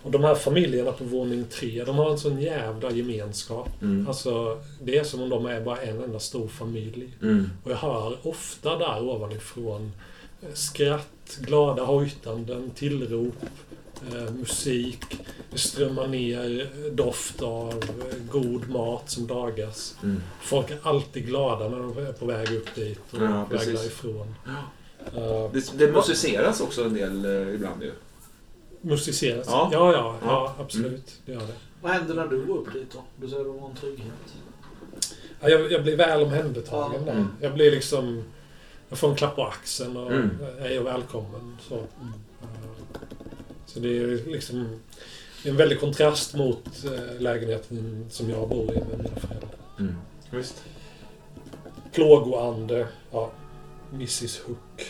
[0.05, 3.69] Och de här familjerna på våning tre, de har en sån jävla gemenskap.
[3.81, 4.07] Mm.
[4.07, 7.13] Alltså, det är som om de är bara en enda stor familj.
[7.21, 7.49] Mm.
[7.63, 9.91] Och jag hör ofta där ovanifrån
[10.41, 13.35] eh, skratt, glada hojtanden, tillrop,
[14.13, 14.99] eh, musik.
[15.51, 19.95] Det strömmar ner eh, doft av eh, god mat som lagas.
[20.03, 20.21] Mm.
[20.41, 23.67] Folk är alltid glada när de är på väg upp dit och Ja, på väg
[23.67, 24.35] därifrån.
[24.45, 24.51] Ja.
[25.21, 27.91] Uh, Det, det musiceras också en del eh, ibland ju.
[28.85, 29.47] Musiceras.
[29.49, 29.69] Ja.
[29.71, 30.47] Ja, ja, ja, Ja.
[30.49, 30.61] Mm.
[30.65, 31.19] absolut.
[31.25, 31.53] Det gör det.
[31.81, 33.03] Vad händer när du går upp dit då?
[33.17, 34.35] Du säger att du har en trygghet.
[35.41, 37.05] Ja, jag, jag blir väl omhändertagen Ja.
[37.05, 37.11] där.
[37.19, 37.27] Mm.
[37.41, 38.23] Jag blir liksom...
[38.89, 40.29] Jag får en klapp på axeln och Mm.
[40.59, 41.57] är välkommen.
[41.69, 42.91] Så, Eh,
[43.65, 44.79] så det är liksom
[45.43, 49.49] det är en väldig kontrast mot eh, lägenheten som jag bor i med mina föräldrar.
[49.79, 49.95] Mm.
[50.31, 50.63] Visst.
[51.93, 53.31] Plågoande, ja,
[53.93, 54.85] Mrs Hook.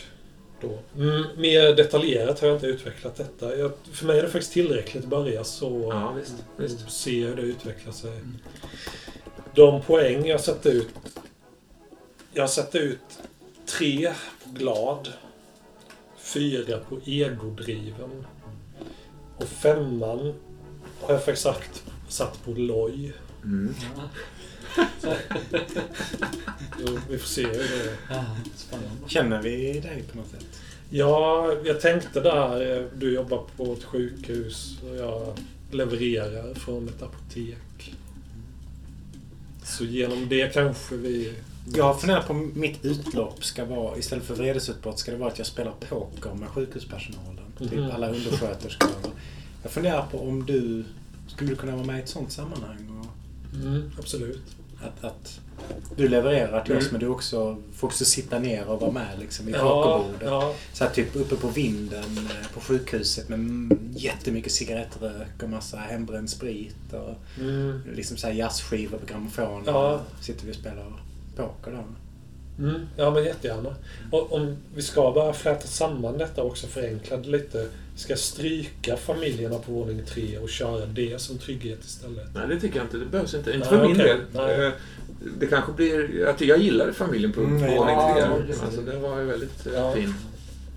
[0.60, 0.78] Då.
[0.96, 3.56] Mm, mer detaljerat har jag inte utvecklat detta.
[3.56, 6.34] Jag, för mig är det faktiskt tillräckligt att börja så Ja, visst.
[6.56, 6.90] visst.
[6.90, 8.20] se hur det utvecklar sig.
[9.54, 10.88] De poäng jag satte ut...
[12.32, 13.18] Jag satte ut
[13.66, 14.12] tre
[14.44, 15.08] på glad.
[16.18, 18.26] Fyra på egodriven.
[19.36, 20.34] Och femman
[21.00, 23.12] har jag faktiskt sagt, satt på loj.
[23.44, 23.74] Mm.
[26.86, 28.24] Jo, Vi får se hur det är.
[28.56, 29.08] Spännande.
[29.08, 30.46] Känner vi dig på något sätt?
[30.90, 35.38] Ja, jag tänkte där, du jobbar på ett sjukhus och jag
[35.70, 37.94] levererar från ett apotek.
[39.64, 41.32] Så genom det kanske vi...
[41.74, 45.38] Jag funderar på om mitt utlopp ska vara, istället för vredesutbrott, ska det vara att
[45.38, 47.44] jag spelar poker med sjukhuspersonalen.
[47.58, 47.68] Mhm.
[47.68, 48.90] Typ alla undersköterskor.
[49.62, 50.84] Jag funderar på om du
[51.28, 53.00] skulle kunna vara med i ett sånt sammanhang.
[53.00, 53.06] Och
[53.64, 54.42] Mm, absolut.
[54.86, 55.40] Att, att
[55.96, 56.92] du levererar till oss Mm.
[56.92, 60.28] men du också får också sitta ner och vara med liksom, i Ja, pokerbordet.
[60.28, 65.76] ja, Så här, typ uppe på vinden eh, på sjukhuset med jättemycket cigarettrök och massa
[65.76, 66.76] hembränd sprit.
[66.92, 69.62] Och mm, liksom så här jazzskivor på grammofon.
[69.66, 70.00] Ja.
[70.20, 70.92] Sitter vi och spelar
[71.36, 71.84] poker där.
[72.58, 73.74] Mm, ja, men jättegärna.
[74.12, 77.68] Och om vi ska bara fläta samman detta också, förenkla det lite.
[77.96, 82.26] Ska stryka familjerna på våning tre och köra det som trygghet istället?
[82.34, 82.96] Nej, det tycker jag inte.
[82.98, 83.52] Det behövs inte.
[83.52, 84.06] Inte Nej, för min okej.
[84.06, 84.20] del.
[84.32, 84.66] Nej.
[84.66, 84.72] Eh,
[85.38, 86.14] Det kanske blir...
[86.20, 88.22] Jag, jag gillar familjen på Mm, ja, våning tre.
[88.22, 88.62] ja, precis.
[88.62, 89.92] Alltså, det var ju väldigt eh, Ja.
[89.92, 90.14] fin.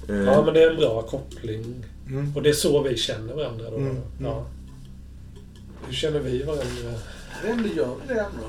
[0.10, 1.86] Eh, Ja, men det är en bra koppling.
[2.08, 2.36] Mm.
[2.36, 3.78] Och det är så vi känner varandra då.
[3.78, 3.98] Mm.
[4.24, 4.46] Ja.
[5.88, 6.64] Hur känner vi varandra?
[7.50, 8.44] Inte, gör vi det ändå?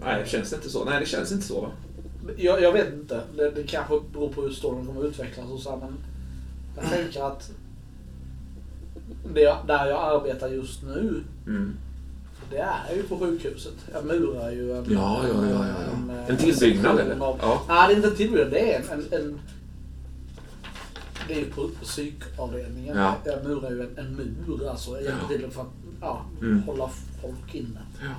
[0.00, 0.84] Nej, det känns inte så.
[0.84, 1.68] Nej, det känns inte så.
[2.36, 3.20] Jag, jag vet inte.
[3.36, 5.94] Det, det kanske beror på hur storyn kommer att utvecklas och så men
[6.76, 7.50] jag tänker att
[9.34, 11.76] det, jag- där jag arbetar just nu Mm.
[12.50, 13.74] Det är ju på sjukhuset.
[13.92, 14.84] Jag murar ju en...
[14.92, 15.92] Ja, ja, ja, ja, ja.
[15.92, 17.20] En, En tillbyggnad, eller?
[17.24, 17.62] Av, Ja.
[17.68, 18.50] Nej, det är inte en tillbyggnad.
[18.50, 18.98] Det är en...
[18.98, 19.38] en, en
[21.28, 22.96] det är ju på psykavdelningen.
[22.96, 23.14] Ja.
[23.24, 24.90] Jag murar ju en, en mur alltså.
[24.90, 25.28] Jag hjälper Ja.
[25.38, 25.66] till för att
[26.00, 26.62] ja, Mm.
[26.62, 26.90] hålla
[27.22, 27.80] folk inne.
[28.02, 28.14] Ja.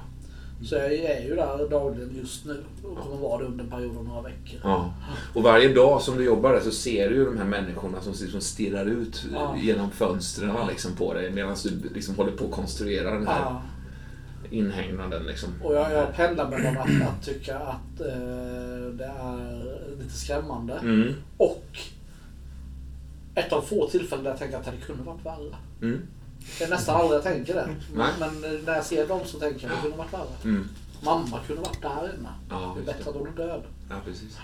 [0.64, 3.98] Så jag är ju där dagligen just nu och kommer vara det under en period
[3.98, 4.60] av några veckor.
[4.64, 4.94] Ja.
[5.34, 8.14] Och varje dag som du jobbar där så ser du ju de här människorna som
[8.22, 9.56] liksom stirrar ut Ja.
[9.62, 13.62] genom fönstren liksom på dig medan du liksom håller på att konstruera den här Ja.
[14.50, 15.24] inhägnaden.
[15.24, 15.50] Liksom.
[15.64, 19.66] Och jag, jag pendlar mellan att, att tycka att eh, det är
[20.00, 21.14] lite skrämmande Mm.
[21.38, 21.66] och
[23.36, 25.56] ett av få tillfällen där jag tänker att det kunde varit värre.
[25.82, 26.02] Mm.
[26.58, 27.76] Det är nästan aldrig jag tänker det.
[27.94, 30.36] Men, men när jag ser dem så tänker jag att det kunde varit värre.
[30.44, 30.70] Mm.
[31.02, 32.30] Mamma kunde varit där inne.
[32.50, 33.20] Ja, Det är bättre att det.
[33.20, 33.64] hon är död.
[33.90, 34.38] Ja, precis.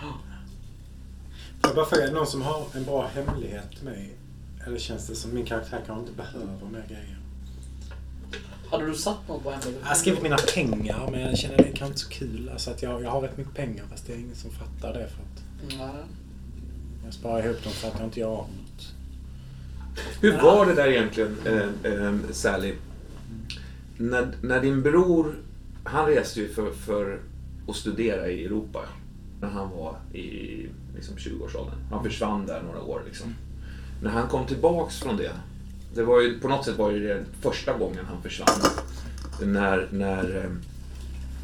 [1.62, 4.14] Jag bara frågar, någon som har en bra hemlighet till mig?
[4.68, 7.18] Eller känns det som min karaktär kanske inte behöver mer grejer?
[8.72, 9.64] Hade du satt något på henne?
[9.82, 12.50] Jag har skrivit mina pengar men jag känner det kanske inte så kul.
[12.54, 15.08] Alltså att jag, jag har rätt mycket pengar fast det är ingen som fattar det
[15.08, 15.44] för att
[15.78, 16.04] Nej.
[17.06, 18.48] jag sparar ihop dem för att jag inte gör av.
[20.22, 22.74] Hur var det där egentligen, eh, eh, Sally?
[23.98, 25.36] När, när din bror,
[25.84, 27.20] han reste ju för, för
[27.68, 28.80] att studera i Europa
[29.42, 31.76] när han var i liksom, 20-årsåldern.
[31.92, 33.02] Han försvann där några år.
[33.06, 33.36] Liksom.
[34.04, 35.32] När han kom tillbaks från det,
[35.96, 38.62] det var ju, på något sätt var det första gången han försvann.
[39.42, 40.52] När, när, eh,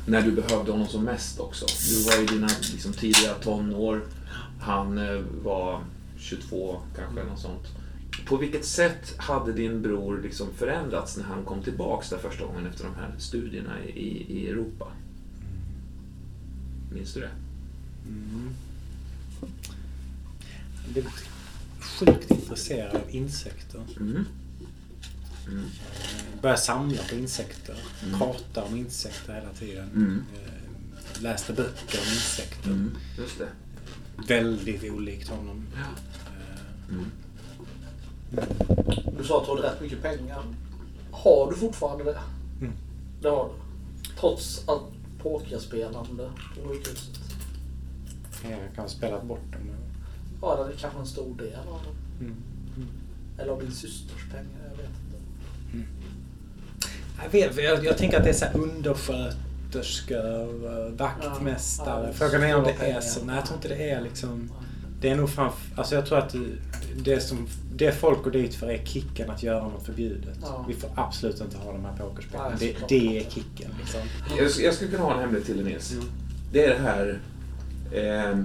[0.05, 1.65] när du behövde honom som mest också.
[1.89, 4.01] Du var i dina liksom, tidiga tonår.
[4.59, 5.79] Han eh, var
[6.19, 7.67] 22 kanske, något sånt.
[8.25, 12.65] På vilket sätt hade din bror liksom förändrats när han kom tillbaks där första gången
[12.65, 14.87] efter de här studierna i, i Europa?
[16.93, 17.31] Minns du det?
[20.83, 21.05] Jag blev
[21.79, 23.81] sjukt intresserad av insekter.
[23.99, 24.25] Mm.
[26.41, 27.75] Började samla på insekter.
[28.17, 29.89] Prata om insekter hela tiden.
[29.95, 30.23] Mm.
[30.35, 32.69] Eh, Läste böcker om insekter.
[32.69, 32.91] Mm.
[34.27, 35.63] Väldigt olikt honom.
[35.75, 35.79] Ja.
[35.81, 37.05] Eh, Mm.
[39.17, 40.43] Du sa att du hade rätt mycket pengar.
[41.11, 42.19] Har du fortfarande det?
[42.61, 42.73] Mm.
[43.21, 43.51] Det har du.
[44.19, 44.83] Trots allt
[45.21, 47.19] pokerspelande på sjukhuset.
[48.43, 49.61] Jag kan ha spelat bort dem.
[50.41, 51.89] Ja, det är kanske en stor del av det.
[52.25, 52.35] Mm.
[53.37, 55.17] Eller av din systers pengar, jag vet inte.
[57.23, 62.01] Jag, vet, jag, jag tänker att det är så här undersköterskor, eh, vaktmästare.
[62.03, 63.25] Ja, ja, Frågan är om det är så.
[63.25, 64.51] Nej, jag tror inte det är liksom...
[65.01, 65.59] Det är nog framför...
[65.75, 66.35] Alltså jag tror att
[67.03, 67.47] det, som...
[67.75, 70.37] Det folk går dit för är kicken att göra något förbjudet.
[70.41, 70.65] Ja.
[70.67, 72.51] Vi får absolut inte ha de här pokerspelen.
[72.59, 73.99] Det, det är kicken liksom.
[74.37, 75.93] Jag, jag skulle kunna ha en hemlighet till Nils.
[76.51, 77.19] Det är det här...
[77.91, 78.37] Eh,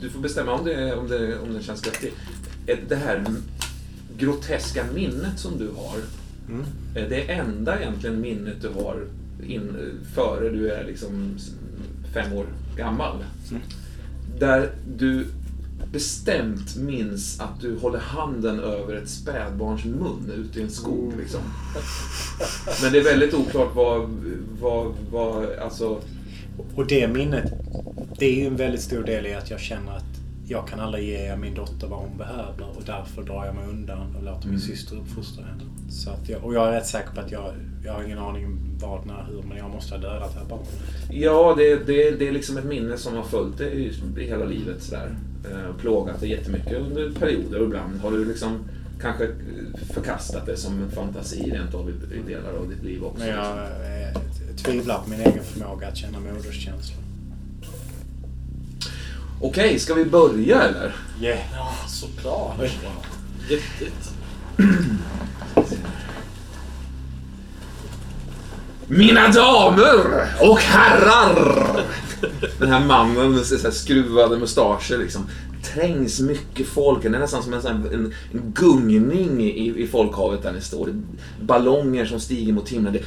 [0.00, 2.14] du får bestämma om det, om det, om det känns vettigt.
[2.66, 3.24] Eh, Det här
[4.18, 5.98] groteska minnet som du har.
[6.48, 6.64] Mm.
[6.94, 9.06] eh, Det enda egentligen minnet du har
[9.46, 9.76] in,
[10.14, 11.36] före du är liksom
[12.14, 12.46] fem år
[12.76, 13.24] gammal.
[13.50, 13.62] Mm.
[14.38, 15.26] Där du
[15.92, 21.12] bestämt minns att du håller handen över ett spädbarns mun ute i en skog.
[21.18, 21.40] Liksom.
[22.82, 24.10] Men det är väldigt oklart vad,
[24.60, 26.00] vad, vad alltså...
[26.74, 27.52] Och det minnet,
[28.18, 30.13] det är ju en väldigt stor del i att jag känner att
[30.48, 34.16] jag kan aldrig ge min dotter vad hon behöver och därför drar jag mig undan
[34.16, 34.60] och låter min Mm.
[34.60, 35.62] syster uppfostra henne.
[35.90, 37.52] Så att jag, och jag är rätt säker på att jag,
[37.84, 40.68] jag har ingen aning vad, när, hur, men jag måste ha dödat det här barnet.
[41.10, 44.44] Ja, det, det, det är liksom ett minne som har följt dig i, i hela
[44.44, 44.82] livet.
[44.82, 45.16] Sådär.
[45.50, 48.58] Eh, plågat dig jättemycket under perioder och ibland har du liksom
[49.00, 49.28] kanske
[49.94, 51.92] förkastat det som en fantasi rent av i,
[52.26, 53.18] delar av ditt liv också.
[53.18, 54.20] Men jag eh,
[54.56, 57.03] tvivlar på min egen förmåga att känna moderskänslor.
[59.46, 60.96] Okej, ska vi börja eller?
[61.20, 61.38] Yeah.
[61.56, 62.60] Ja, såklart.
[63.48, 64.10] Riktigt.
[68.86, 71.80] Mina damer och herrar!
[72.58, 75.26] Den här mannen med så här skruvade mustascher liksom.
[75.74, 77.02] Trängs mycket folk.
[77.02, 80.60] Det är nästan som en, sån här- en, en gungning i, i folkhavet där ni
[80.60, 80.88] står.
[81.42, 82.92] Ballonger som stiger mot himlen.
[82.92, 82.98] Det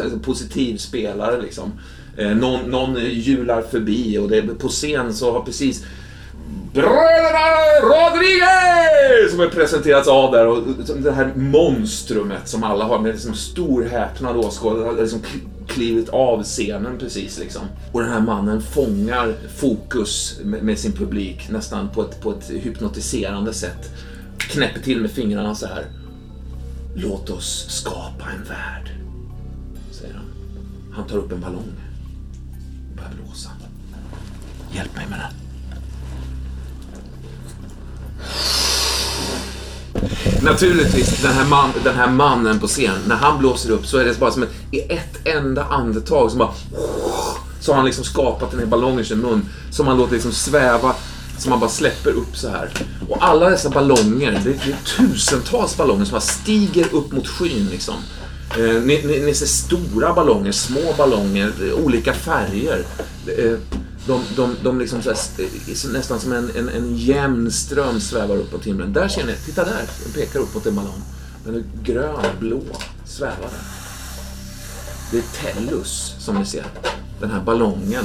[0.00, 1.72] är en positiv spelare liksom.
[2.16, 5.84] Eh, någon, någon hjular förbi och det, på scen så har precis
[6.72, 7.46] Bröderna
[7.82, 9.30] Rodriguez!
[9.30, 10.62] Som har presenterats av där och
[10.98, 15.20] det här monstrumet som alla har med liksom stor häpnad åskådare har liksom
[15.68, 17.62] klivit av scenen precis liksom.
[17.92, 22.50] Och den här mannen fångar fokus med, med sin publik nästan på ett, på ett
[22.50, 23.90] hypnotiserande sätt.
[24.38, 25.84] Knäpper till med fingrarna så här.
[26.94, 28.90] Låt oss skapa en värld,
[29.90, 30.24] säger han.
[30.92, 31.72] Han tar upp en ballong
[33.10, 33.52] och börjar.
[34.72, 35.32] Hjälp mig med den.
[40.42, 44.04] Naturligtvis, den här, man, den här mannen på scen, när han blåser upp så är
[44.04, 46.52] det bara som ett, i ett enda andetag som bara...
[47.60, 50.32] Så har han liksom skapat den här ballongen i sin mun som han låter liksom
[50.32, 50.94] sväva,
[51.38, 52.70] som han bara släpper upp så här.
[53.08, 57.68] Och alla dessa ballonger, det, det är tusentals ballonger som bara stiger upp mot skyn
[57.70, 57.94] liksom.
[58.50, 62.84] Eh, ni, ni, ni ser stora ballonger, små ballonger, olika färger.
[63.26, 63.58] Eh,
[64.06, 68.52] de, de, de liksom så här, nästan som en, en, en jämn ström svävar upp
[68.52, 68.92] mot himlen.
[68.92, 71.02] Där ser ni, titta där, den pekar upp mot en ballong.
[71.44, 72.62] Den är grön, blå,
[73.04, 73.66] svävar där.
[75.10, 76.64] Det är Tellus som ni ser.
[77.20, 78.04] Den här ballongen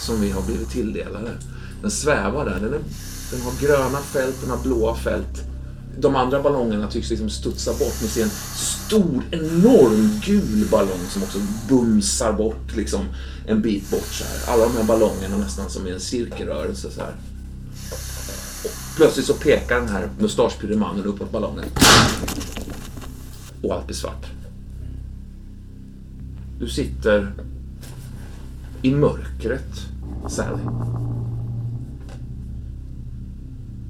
[0.00, 1.30] som vi har blivit tilldelade.
[1.82, 2.54] Den svävar där.
[2.54, 2.80] Den, är,
[3.30, 5.47] den har gröna fält, den har blåa fält.
[6.00, 8.02] De andra ballongerna tycks liksom studsa bort.
[8.02, 11.38] Ni ser en stor, enorm gul ballong som också
[11.68, 13.00] bumsar bort liksom
[13.46, 14.54] en bit bort så här.
[14.54, 17.14] Alla de här ballongerna nästan som i en cirkelrörelse så här.
[18.64, 21.64] Och plötsligt så pekar den här mustaschpyremannen uppåt ballongen.
[23.62, 24.26] Och allt blir svart.
[26.60, 27.32] Du sitter
[28.82, 29.86] i mörkret,
[30.28, 30.62] Sally.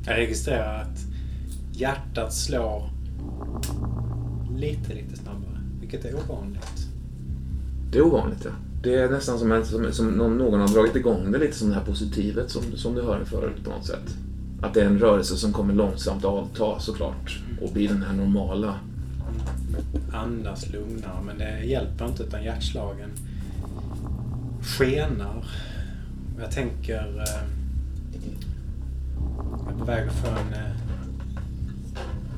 [0.04, 1.07] Jag registrerar att
[1.80, 2.90] hjärtat slår
[4.56, 5.60] lite, lite snabbare.
[5.80, 6.88] Vilket är ovanligt.
[7.90, 8.50] Det är ovanligt, ja.
[8.82, 11.74] Det är nästan som, en, som, som någon, har dragit igång det lite som det
[11.74, 14.16] här positivet som, som du hörde förut på något sätt.
[14.62, 18.74] Att det är en rörelse som kommer långsamt avta såklart och blir den här normala.
[20.12, 23.10] Andas lugnare, men det hjälper inte utan hjärtslagen
[24.62, 25.44] skenar.
[26.40, 27.18] Jag tänker...
[27.18, 27.48] Eh,
[29.64, 30.87] jag är på väg att få en eh,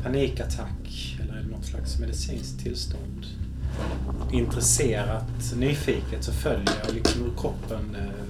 [0.03, 3.27] panikattack eller något slags medicinskt tillstånd.
[4.33, 8.25] Intresserat, nyfiket så följer jag liksom hur kroppen eh,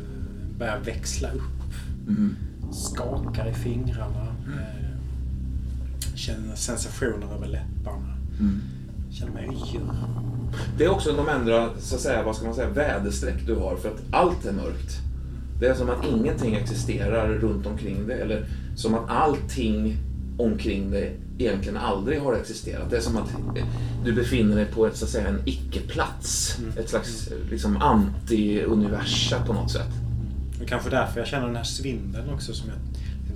[0.58, 1.72] börjar växla upp.
[2.08, 2.36] Mm.
[2.72, 4.26] Skakar i fingrarna.
[4.46, 4.90] Eh,
[6.14, 8.16] känner sensationer över läpparna.
[8.40, 8.60] Mm.
[9.10, 9.80] Känner mig yr.
[10.78, 13.76] Det är också de ändra, så att säga, vad ska man säga, väderstreck du har
[13.76, 14.98] för att allt är mörkt.
[15.60, 18.46] Det är som att ingenting existerar runt omkring dig eller
[18.76, 19.96] som att allting
[20.44, 22.90] omkring dig egentligen aldrig har existerat.
[22.90, 23.64] Det är som att eh,
[24.04, 26.58] du befinner dig på ett, så att säga, en icke-plats.
[26.76, 29.90] Ett slags liksom, anti-universa på något sätt.
[30.62, 32.78] Och kanske därför jag känner den här svindeln också som jag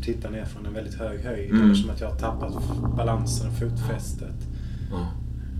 [0.05, 1.51] tittar ner från en väldigt hög höjd.
[1.51, 1.65] Mm.
[1.65, 2.53] Eller som att jag har tappat
[2.97, 4.35] balansen och fotfästet.
[4.91, 5.13] Ja.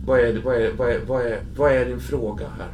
[0.07, 2.69] Vad, är, vad, är, vad, är, vad, är, vad är din fråga här?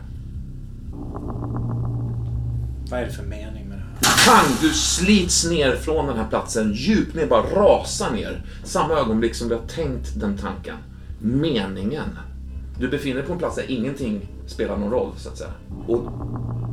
[2.90, 3.59] Vad är det för mening?
[4.02, 4.56] Pang!
[4.60, 8.44] Du slits ner från den här platsen, djupt ner, bara rasar ner.
[8.64, 10.76] Samma ögonblick som du har tänkt den tanken.
[11.18, 12.18] Meningen.
[12.78, 15.50] Du befinner dig på en plats där ingenting spelar någon roll, så att säga.
[15.86, 16.02] Och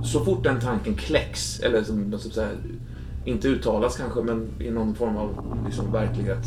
[0.05, 2.49] så fort den tanken kläcks, eller som, så att säga,
[3.25, 6.45] inte uttalas kanske, men i någon form av liksom, verklighet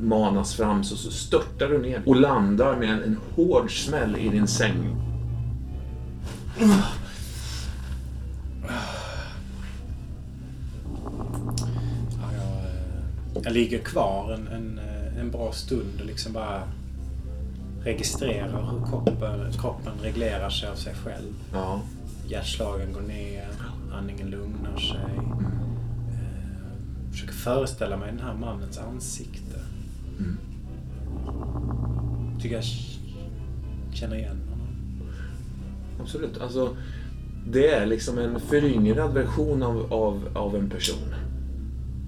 [0.00, 4.28] manas fram, så, så störtar du ner och landar med en, en hård smäll i
[4.28, 4.96] din säng.
[6.60, 6.66] Ja,
[12.32, 12.74] jag, eh,
[13.42, 16.62] jag ligger kvar en, en, eh, en bra stund och liksom bara
[17.84, 21.34] registrerar hur kroppen, kroppen reglerar sig av sig själv.
[21.52, 21.80] Ja.
[22.28, 23.48] Hjärtslagen går ner,
[23.92, 25.16] andningen lugnar sig.
[26.08, 29.60] Eh, försöker föreställa mig den här mannens ansikte.
[30.18, 30.38] Mm.
[32.40, 32.64] Tycker jag
[33.94, 34.68] känner igen honom.
[36.00, 36.38] Absolut.
[36.38, 36.76] Alltså,
[37.46, 41.14] det är liksom en föryngrad version av, av, av en person.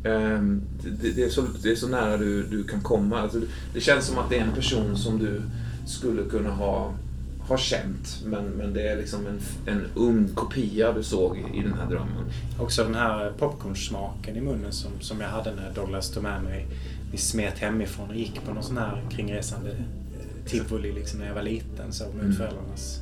[0.06, 0.62] Ehm,
[1.00, 3.20] det, det, är så, det är så nära du, du kan komma.
[3.20, 3.40] Alltså,
[3.74, 5.42] det känns som att det är en person som du
[5.86, 6.94] skulle kunna ha,
[7.40, 8.22] ha känt.
[8.24, 9.40] Men, men det är liksom en,
[9.74, 12.24] en ung kopia du såg i den här drömmen.
[12.58, 16.66] Också den här popcornsmaken i munnen som, som jag hade när Douglas tog med mig.
[17.12, 21.34] Vi smet hemifrån och gick på någon sån här kringresande eh, tivoli liksom, när jag
[21.34, 21.92] var liten.
[21.92, 22.32] Så mot Mm.
[22.36, 23.00] föräldrarnas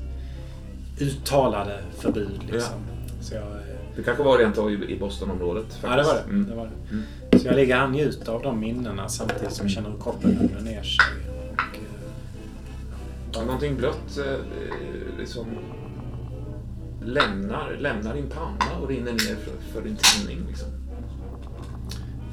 [0.98, 2.40] uttalade förbud.
[2.52, 2.74] Liksom.
[3.20, 5.64] Så jag, eh, Det kanske var rent av i, Bostonområdet.
[5.64, 5.82] Faktiskt.
[5.84, 6.22] ja, det var det.
[6.22, 6.46] Mm.
[6.50, 6.92] det, var det.
[6.94, 7.04] Mm.
[7.42, 10.60] Så jag ligger och njuter av de minnena samtidigt som jag känner hur kroppen lugnar
[10.60, 11.04] ner sig.
[11.30, 11.76] Och,
[13.32, 14.38] Ja, eh, någonting blött eh,
[15.18, 15.46] liksom
[17.02, 20.46] lämnar, lämnar din panna och rinner ner för, för din tinning.
[20.48, 20.68] Liksom.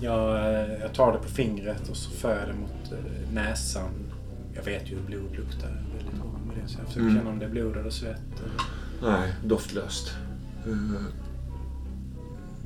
[0.01, 3.89] jag, eh, jag tar det på fingret och så för jag det mot eh, näsan.
[4.55, 5.83] Jag vet ju hur blod luktar.
[5.97, 6.69] Väldigt van med det.
[6.69, 7.15] Så jag försöker Mm.
[7.17, 8.21] känna om det är blod eller svett.
[8.39, 10.11] eller- Nej, doftlöst.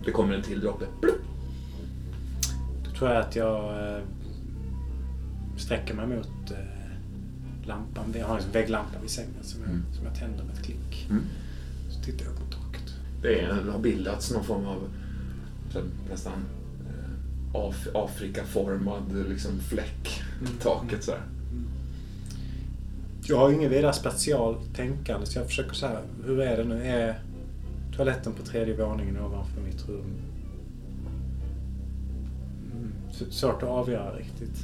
[0.06, 0.86] Det kommer en till droppe.
[2.86, 4.02] Då tror jag att jag eh,
[5.58, 6.58] sträcker mig mot eh,
[7.68, 8.14] lampan.
[8.18, 9.84] Jag har en vägglampa vid sängen som jag, Mm.
[9.96, 11.08] som jag tänder med ett klick.
[11.10, 11.24] Mm.
[11.90, 12.94] Så tittar jag upp mot taket.
[13.22, 14.78] Det är, har bildats någon form av
[15.72, 15.80] så,
[16.10, 16.34] nästan
[16.88, 20.22] eh, af, Afrikaformad liksom, fläck
[20.62, 21.22] taket sådär.
[23.28, 26.86] Jag har inget vidare speciellt tänkande så jag försöker så här, hur är det nu?
[26.86, 27.20] Är
[27.96, 30.14] toaletten på tredje våningen ovanför mitt rum?
[32.72, 32.92] Mm,
[33.32, 34.64] svårt att avgöra riktigt.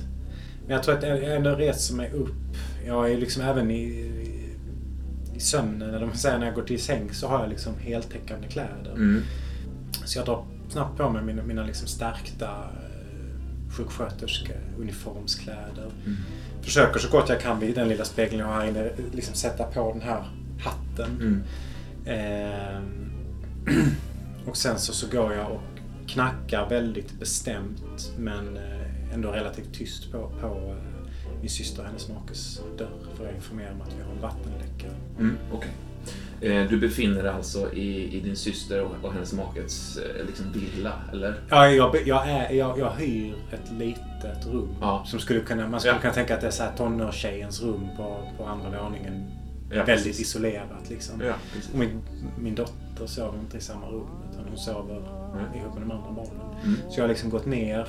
[0.65, 2.57] Men jag tror att jag ändå reser mig upp.
[2.86, 4.49] Jag är liksom även i, i,
[5.36, 8.47] i sömnen, eller man säger när jag går till säng så har jag liksom heltäckande
[8.47, 8.93] kläder.
[8.95, 9.21] Mm.
[10.05, 15.91] Så jag drar snabbt på mig mina, mina liksom stärkta eh, sjuksköterskeuniformskläder.
[16.05, 16.17] Mm.
[16.61, 19.63] Försöker så gott jag kan vid den lilla spegeln jag har här inne liksom sätta
[19.63, 20.23] på den här
[20.59, 21.09] hatten.
[21.21, 21.43] Mm.
[22.05, 23.11] Ehm,
[24.45, 25.62] och sen så, så går jag och
[26.07, 32.09] knackar väldigt bestämt men eh, ändå relativt tyst på, på eh, min syster och hennes
[32.09, 34.88] makes dörr för att informera om att vi har en vattenläcka.
[35.20, 35.38] Mm.
[35.53, 35.72] Okej.
[36.41, 40.93] Eh, Du befinner dig alltså i, i din syster och, och hennes makes liksom villa,
[41.12, 41.36] eller?
[41.49, 44.76] Ja, jag, jag, är, jag, jag hyr ett litet rum.
[44.82, 45.03] Ja.
[45.07, 46.01] Som skulle kunna, man skulle Ja.
[46.01, 49.24] kunna tänka att det är så här tonårstjejens rum på, på andra våningen.
[49.70, 50.20] Ja, väldigt precis.
[50.22, 51.22] isolerat liksom.
[51.74, 52.01] Och min,
[52.39, 52.74] min dotter
[53.07, 55.01] sover inte i samma rum utan hon sover
[55.35, 55.61] Nej.
[55.61, 56.59] ihop med de andra barnen.
[56.63, 56.75] Mm.
[56.89, 57.87] Så jag har liksom gått ner,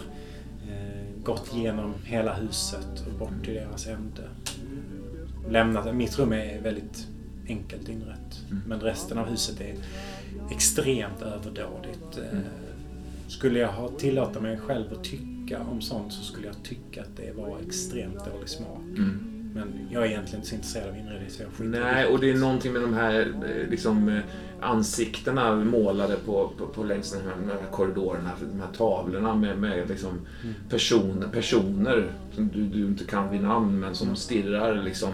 [0.69, 4.23] eh, gått genom hela huset och bort till deras ände.
[5.49, 7.07] Lämnat, mitt rum är väldigt
[7.49, 8.41] enkelt inrett.
[8.51, 8.63] Mm.
[8.67, 9.75] Men resten av huset är
[10.51, 12.19] extremt överdådigt.
[12.19, 12.45] Eh, Mm.
[13.29, 17.17] Skulle jag ha tillåtit mig själv att tycka om sånt så skulle jag tycka att
[17.17, 18.79] det var extremt dålig smak.
[18.83, 19.32] Mm.
[19.55, 22.31] Men jag är egentligen inte så intresserad av inredning så jag skiter Nej, och det
[22.31, 24.21] är någonting med de här eh, liksom, eh,
[24.61, 29.59] ansiktena målade på, på, på längs de här, de här korridorerna, de här tavlorna med,
[29.59, 30.11] med liksom
[30.43, 30.55] Mm.
[30.71, 35.11] personer, personer som du, du inte kan vid namn men som stirrar liksom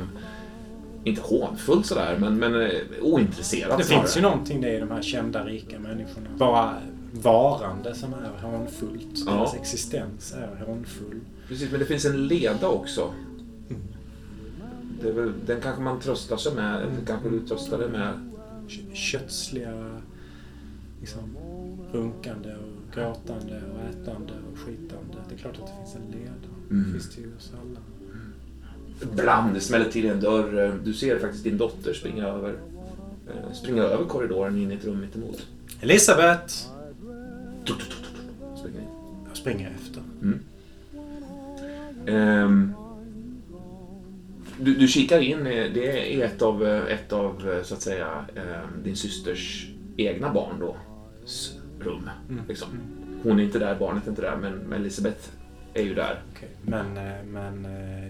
[1.05, 2.70] inte hånfullt sådär, men, men eh,
[3.03, 4.03] ointresserat Det snarare.
[4.03, 6.26] finns ju någonting det i de här kända rika människorna.
[6.39, 6.74] Bara
[7.12, 9.07] varande som är hånfullt.
[9.26, 9.32] Ja.
[9.32, 11.20] Deras existens är hånfull.
[11.49, 13.12] Precis, men det finns en leda också.
[15.01, 15.14] Mm.
[15.14, 16.74] Det väl, den kanske man tröstar sig med.
[16.82, 18.30] Eller kanske du tröstar dig med.
[18.68, 20.01] Kö- Kötsliga,
[21.01, 21.36] liksom,
[21.92, 25.14] runkande och gråtande och ätande och skitande.
[25.28, 26.32] Det är klart att det finns en leda.
[26.70, 26.84] Mm.
[26.86, 27.80] Det finns det ju hos alla.
[29.14, 30.80] Bland, det smäller till en dörr.
[30.84, 32.51] Du ser faktiskt din dotter springa över,
[33.26, 35.46] eh, springa över korridoren in i ett rum mittemot.
[35.80, 36.55] Elisabeth!
[38.61, 38.88] Springer in.
[39.28, 40.03] Jag springer efter.
[40.22, 40.38] Mm.
[42.07, 42.72] Ehm,
[44.59, 48.25] du, du kikar in, det är ett av, eh, ett av eh, så att säga,
[48.35, 50.77] eh, din systers egna barn då,
[51.81, 52.11] rum.
[52.29, 52.45] Mm.
[52.49, 52.69] Liksom.
[53.23, 55.29] Hon är inte där, barnet är inte där, men, Elisabeth
[55.75, 56.23] är ju där.
[56.37, 56.49] Okej.
[56.63, 56.95] Men,
[57.33, 57.63] men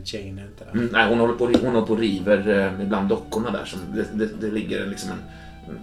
[0.05, 0.73] Jane är inte där.
[0.73, 3.65] Mm, nej, hon håller på, hon håller på och river ibland dockorna där.
[3.65, 5.19] Som, det, det, det ligger liksom en,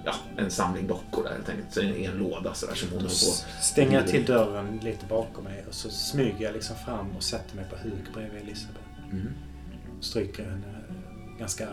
[0.06, 1.98] ja, en samling dockor där helt enkelt.
[1.98, 3.62] I en låda sådär som hon håller på.
[3.62, 7.56] stänger jag till dörren lite bakom mig och så smyger jag liksom fram och sätter
[7.56, 8.86] mig på huk bredvid Elisabeth.
[9.12, 9.34] Mm.
[10.06, 10.82] Stryker henne
[11.40, 11.68] ganska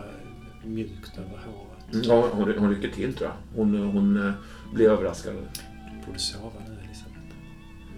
[0.63, 1.93] mjukt över håret.
[1.93, 3.57] Mm, ja, hon, hon rycker till tror jag.
[3.57, 4.33] Hon, hon eh,
[4.73, 5.33] blir överraskad.
[5.33, 7.19] Du borde sova nu Elisabeth.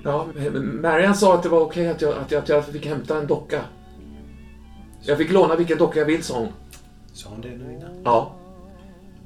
[0.04, 0.28] Ja,
[0.82, 3.28] Marian sa att det var okej att, jag, att, jag, att jag fick hämta en
[3.28, 3.62] docka.
[5.02, 6.50] Jag fick låna vilken docka jag vill, sa hon.
[7.14, 8.02] Sa hon det nu innan?
[8.04, 8.36] Ja,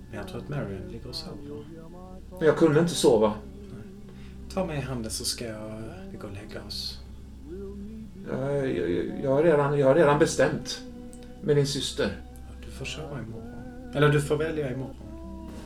[0.10, 1.64] Men jag tror att Marion ligger och sover.
[2.38, 3.34] men jag kunde inte sova.
[4.54, 5.82] Ta mig i handen så ska jag,
[6.12, 7.00] vi gå och lägga oss.
[8.30, 10.82] Jag, jag, jag, har redan, jag har redan bestämt
[11.50, 12.18] med din syster.
[12.66, 13.54] Du får sova imorgon.
[13.94, 14.96] Eller du får välja imorgon.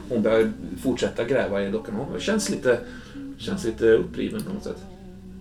[0.10, 1.96] Hon börjar fortsätta gräva i dockan.
[1.96, 2.80] Hon känns lite,
[3.38, 4.86] känns lite uppriven på något sätt.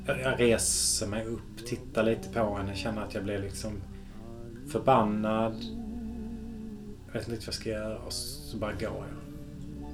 [0.07, 3.73] Jag, reser mig upp, tittar lite på henne, känner att jag blir liksom
[4.69, 5.55] förbannad.
[7.07, 9.23] Jag vet inte vad jag ska göra och så bara går jag.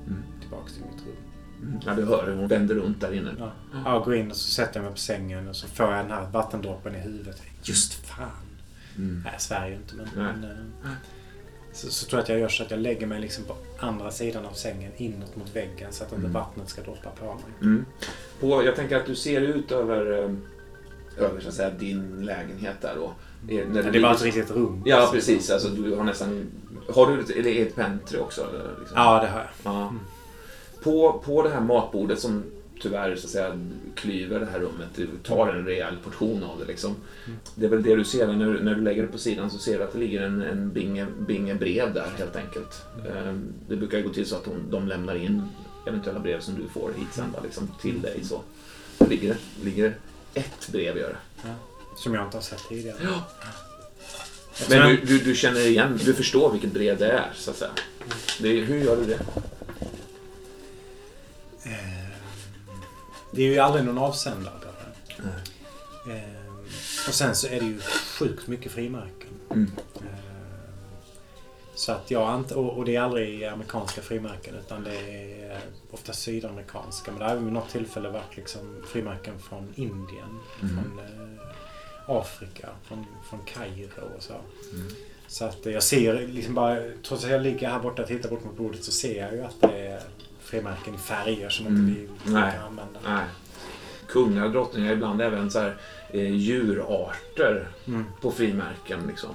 [0.06, 0.22] Mm.
[0.40, 1.16] Tillbaks till mitt rum.
[1.62, 1.80] Mm.
[1.86, 3.34] Ja, du hör hur hon vänder runt där inne.
[3.38, 3.52] Ja.
[3.84, 6.10] Jag går in och så sätter jag mig på sängen och så får jag den
[6.10, 7.42] här vattendroppen i huvudet.
[7.62, 8.47] Just fan.
[8.98, 9.22] Mm.
[9.24, 10.44] Nej, ju inte men...
[10.44, 10.90] Eh,
[11.72, 14.10] så, så tror jag att jag gör så att jag lägger mig liksom på andra
[14.10, 16.32] sidan av sängen inåt mot väggen så att inte Mm.
[16.32, 17.44] vattnet ska droppa på mig.
[17.62, 17.84] Mm.
[18.40, 20.30] På, jag tänker att du ser ut över, eh,
[21.24, 23.04] över så att säga, din lägenhet där då.
[23.54, 24.82] Eh, När du det är bara ett riktigt rum.
[24.86, 25.50] Ja, precis.
[25.50, 26.46] Alltså, du har nästan...
[26.94, 28.40] Har du ett, är det ett pentry också?
[28.40, 28.96] Eller, liksom?
[28.96, 29.48] Ja, det har jag.
[29.74, 29.82] Ja.
[29.82, 30.00] Mm.
[30.82, 32.44] På, på det här matbordet som
[32.80, 33.58] tyvärr så att säga,
[33.94, 36.64] klyver det här rummet, du tar en rejäl portion av det.
[36.64, 36.96] Liksom.
[37.26, 37.38] Mm.
[37.54, 39.58] Det är väl det du ser när du, när du lägger det på sidan så
[39.58, 42.82] ser du att det ligger en, en binge, binge brev där helt enkelt.
[43.16, 45.42] Ehm, Det brukar gå till så att de, de lämnar in
[45.86, 48.20] eventuella brev som du får hitsända liksom, till dig.
[48.24, 48.42] Så
[49.08, 49.94] ligger det ligger
[50.34, 51.08] det ett brev gör
[51.42, 51.48] det.
[51.96, 52.96] Som jag inte har sett tidigare.
[53.02, 53.24] Ja.
[54.70, 57.70] Men du, du, du känner igen, du förstår vilket brev det är så att säga.
[58.40, 59.18] Det, är- hur gör du det?
[61.64, 61.97] Eh,
[63.30, 64.66] Det är ju aldrig någon avsändare på
[65.22, 66.12] det.
[66.12, 66.22] Eh,
[67.08, 67.80] Och sen så är det ju
[68.18, 69.30] sjukt mycket frimärken.
[69.50, 69.70] Mm.
[69.96, 70.02] Eh,
[71.74, 74.96] Så att jag ant- och, och det är aldrig amerikanska frimärken utan det
[75.42, 75.60] är
[75.90, 77.10] ofta sydamerikanska.
[77.10, 80.74] Men det har även vid något tillfälle varit liksom frimärken från Indien, Mm.
[80.74, 81.40] från eh,
[82.06, 84.32] Afrika, från, från Kairo och så.
[84.72, 84.88] Mm.
[85.26, 86.78] Så att jag ser liksom bara,
[87.08, 89.42] trots att jag ligger här borta och tittar bort mot bordet så ser jag ju
[89.44, 90.02] att det är
[90.48, 91.88] frimärken i färger som Mm.
[91.88, 92.52] inte vi Nej.
[92.52, 93.00] kan använda.
[93.04, 93.24] Nej.
[94.08, 95.76] Kungar och drottningar, ibland även så här,
[96.10, 98.04] eh, djurarter Mm.
[98.20, 99.06] på frimärken.
[99.06, 99.30] Liksom.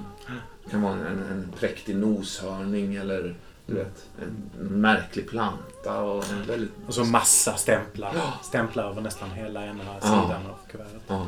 [0.64, 3.36] Det kan vara en, en, en präktig noshörning eller
[3.66, 6.02] du vet, en märklig planta.
[6.02, 6.72] Och en väldigt...
[6.88, 8.12] Och så massa stämplar.
[8.16, 8.34] Ja.
[8.44, 10.02] Stämplar över nästan hela ena Ja.
[10.02, 11.02] sidan av kuvertet.
[11.08, 11.28] Ja.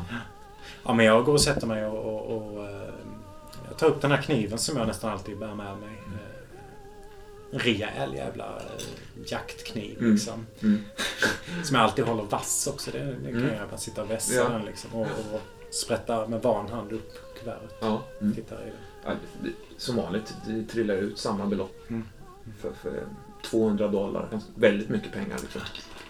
[0.84, 2.88] Ja, men jag går och sätter mig och, och, och eh,
[3.68, 6.02] jag tar upp den här kniven som jag nästan alltid bär med mig.
[7.50, 8.84] Rejäl jävla eh,
[9.26, 10.12] jaktkniv Mm.
[10.12, 10.46] liksom.
[10.62, 10.82] Mm.
[11.64, 12.90] Som jag alltid håller vass också.
[12.90, 13.54] Det, det kan Mm.
[13.54, 14.48] jag bara sitta och vässa Ja.
[14.48, 14.94] den liksom.
[14.94, 15.40] Och, och
[15.70, 17.76] sprätta med van hand upp kuvertet.
[17.80, 18.02] Ja.
[18.20, 18.34] Mm.
[18.34, 18.72] Tittar i det.
[19.04, 19.12] Ja,
[19.78, 21.76] som vanligt, det trillar ut samma belopp.
[21.90, 22.04] Mm.
[22.60, 23.02] För, för
[23.50, 24.40] 200 dollar.
[24.54, 25.38] Väldigt mycket pengar.
[25.42, 25.60] Liksom.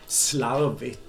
[0.07, 1.01] Slarvigt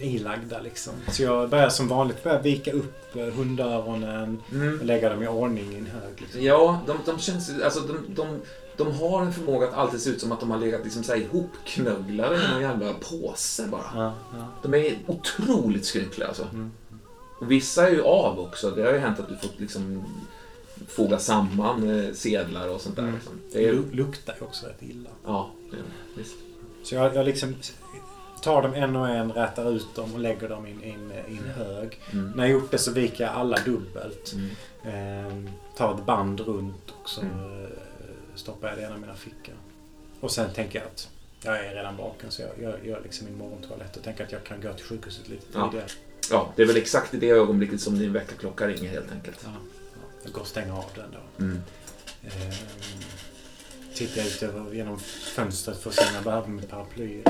[0.00, 0.92] ilagda liksom.
[1.12, 4.80] Så jag börjar som vanligt börja vika upp eh, hundöronen och Mm.
[4.86, 6.20] lägga dem i ordning i en hög.
[6.20, 6.42] Liksom.
[6.42, 8.40] Ja, de, de känns alltså de, de,
[8.84, 11.12] de har en förmåga att alltid se ut som att de har legat liksom så
[11.12, 13.90] här ihopknögglade i någon jävla påse bara.
[13.94, 14.46] Ja, ja.
[14.62, 16.42] De är otroligt skrynkliga alltså.
[16.52, 16.70] Mm.
[17.40, 18.70] Och vissa är ju av också.
[18.70, 20.04] Det har ju hänt att du fått liksom
[20.88, 23.02] foga samman eh, sedlar och sånt där.
[23.02, 23.14] Mm.
[23.14, 23.32] Liksom.
[23.52, 25.10] Det är, lu- luktar ju också rätt illa.
[25.26, 25.78] ja, ja,
[26.16, 26.36] visst.
[26.84, 27.54] Så jag, jag liksom
[28.42, 31.12] tar dem en och en, rätar ut dem och lägger dem i en,
[31.56, 32.00] hög.
[32.12, 32.30] Mm.
[32.30, 34.34] När jag gjort det så viker jag alla dubbelt.
[34.34, 34.50] Mm.
[34.84, 37.66] Ehm, tar ett band runt och så Mm.
[38.40, 39.54] Stoppar jag det i ena av mina fickor.
[40.20, 41.08] Och sen tänker jag att
[41.42, 44.44] jag är redan vaken så jag jag gör liksom min morgontoalett och tänker att jag
[44.44, 45.70] kan gå till sjukhuset lite Ja.
[45.70, 45.88] tidigare.
[46.30, 49.40] Ja, det är väl exakt i det ögonblicket som din väckarklocka ringer helt enkelt.
[49.44, 49.50] Ja,
[49.94, 51.44] ja, jag går och stänger av den då.
[51.44, 51.60] Mm.
[52.22, 52.30] Ehm,
[53.94, 54.98] tittar ut över, genom
[55.34, 57.22] fönstret för att se om jag behöver mitt paraply.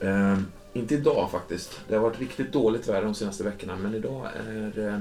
[0.00, 0.38] Eh,
[0.72, 1.80] inte idag faktiskt.
[1.88, 5.00] Det har varit riktigt dåligt väder de senaste veckorna, men idag är eh,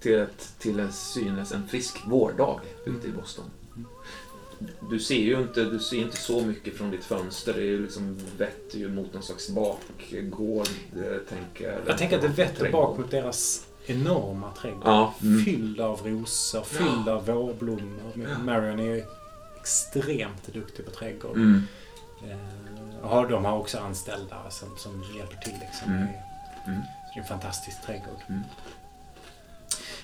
[0.00, 3.44] till, ett, till en synes en frisk vårdag ute i Boston.
[4.90, 7.52] Du ser ju inte, du ser inte så mycket från ditt fönster.
[7.52, 11.80] Det är ju liksom vetter ju mot någon slags bakgård, eh, tänker jag.
[11.86, 14.82] Jag tänker att det vetter bak mot deras enorma trädgård.
[14.84, 15.14] Ja.
[15.22, 15.44] Mm.
[15.44, 18.12] Fylld av rosor, fylld av vårblommor.
[18.14, 18.38] Ja.
[18.38, 19.04] Marion är ju
[19.60, 21.36] extremt duktig på trädgård.
[21.36, 21.62] Mm.
[22.28, 25.58] Eh, de har också anställda som, som hjälper till.
[25.60, 25.92] Liksom.
[25.92, 26.08] Mm.
[26.66, 26.80] Mm.
[26.80, 28.20] Så det är en fantastisk trädgård.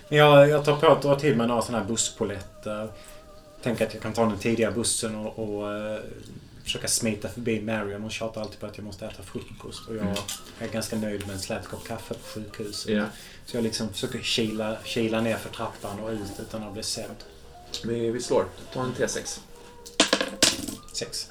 [0.08, 2.88] Men jag, jag tar på att dra till mig några sådana här busspolletter.
[3.62, 5.98] Tänker att jag kan ta den tidiga bussen och, och eh,
[6.64, 8.00] försöka smita förbi Marion.
[8.02, 9.88] Hon tjatar alltid på att jag måste äta frukost.
[9.88, 10.14] Och jag Mm.
[10.58, 12.92] är ganska nöjd med en slät kopp kaffe på sjukhuset.
[12.92, 13.04] Ja.
[13.46, 17.16] Så jag liksom försöker kila, kila ner för trappan och ut utan att bli sedd.
[17.84, 18.44] Vi, vi slår.
[18.74, 19.38] Ta en T6.
[20.92, 21.28] Sex.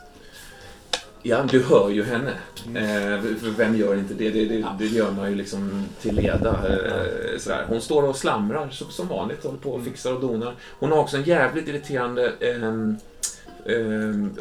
[1.24, 2.34] Ja, du hör ju henne.
[2.68, 3.14] Mm.
[3.14, 3.20] Eh,
[3.58, 4.30] vem gör inte det?
[4.30, 6.50] Det, det, det gör man ju liksom till leda.
[6.50, 7.66] Eh, sådär.
[7.68, 10.56] Hon står och slamrar så, som vanligt, håller på och fixar och donar.
[10.80, 12.96] Hon har också en jävligt irriterande, ehm,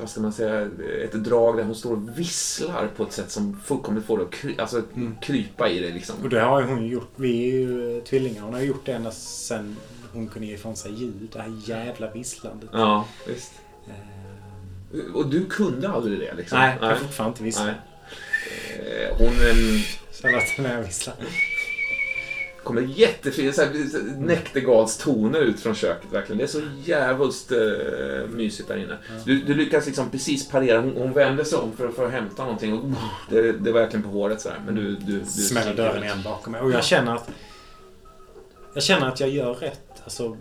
[0.00, 0.68] vad ska man säga,
[1.04, 4.30] ett drag där hon står och visslar på ett sätt som fullkomligt får det att
[4.30, 5.16] kry, alltså, Mm.
[5.22, 5.90] krypa i det.
[5.90, 6.14] Liksom.
[6.22, 7.10] Och det har hon gjort.
[7.16, 8.42] Vi är ju eh, tvillingar.
[8.42, 9.76] Hon har gjort det ända sedan
[10.12, 11.28] hon kunde ge ifrån sig ljud.
[11.32, 12.68] Det här jävla visslandet.
[12.72, 13.52] Ja, visst.
[14.94, 16.34] Ehm, Och du kunde aldrig det?
[16.34, 16.58] Liksom.
[16.58, 17.64] Nej, jag kan fortfarande inte vissla.
[17.64, 17.74] Nej.
[19.08, 21.14] Eh, Hon ehm, Så låter när jag visslar.
[22.62, 23.52] kommer jättefina
[24.16, 26.12] näktergalstoner ut från köket.
[26.12, 26.38] Verkligen.
[26.38, 28.96] Det är så jävligt uh, mysigt där inne.
[29.24, 30.80] Du, du lyckas liksom precis parera.
[30.80, 32.78] Hon, hon vänder sig om för, för att hämta någonting.
[32.78, 32.90] Och,
[33.30, 34.60] det, det är verkligen på håret så här.
[34.66, 36.60] Men du, du, du Smäller dörren igen bakom mig.
[36.60, 37.28] Och jag känner att...
[38.74, 40.02] Jag känner att jag gör rätt.
[40.04, 40.36] Alltså...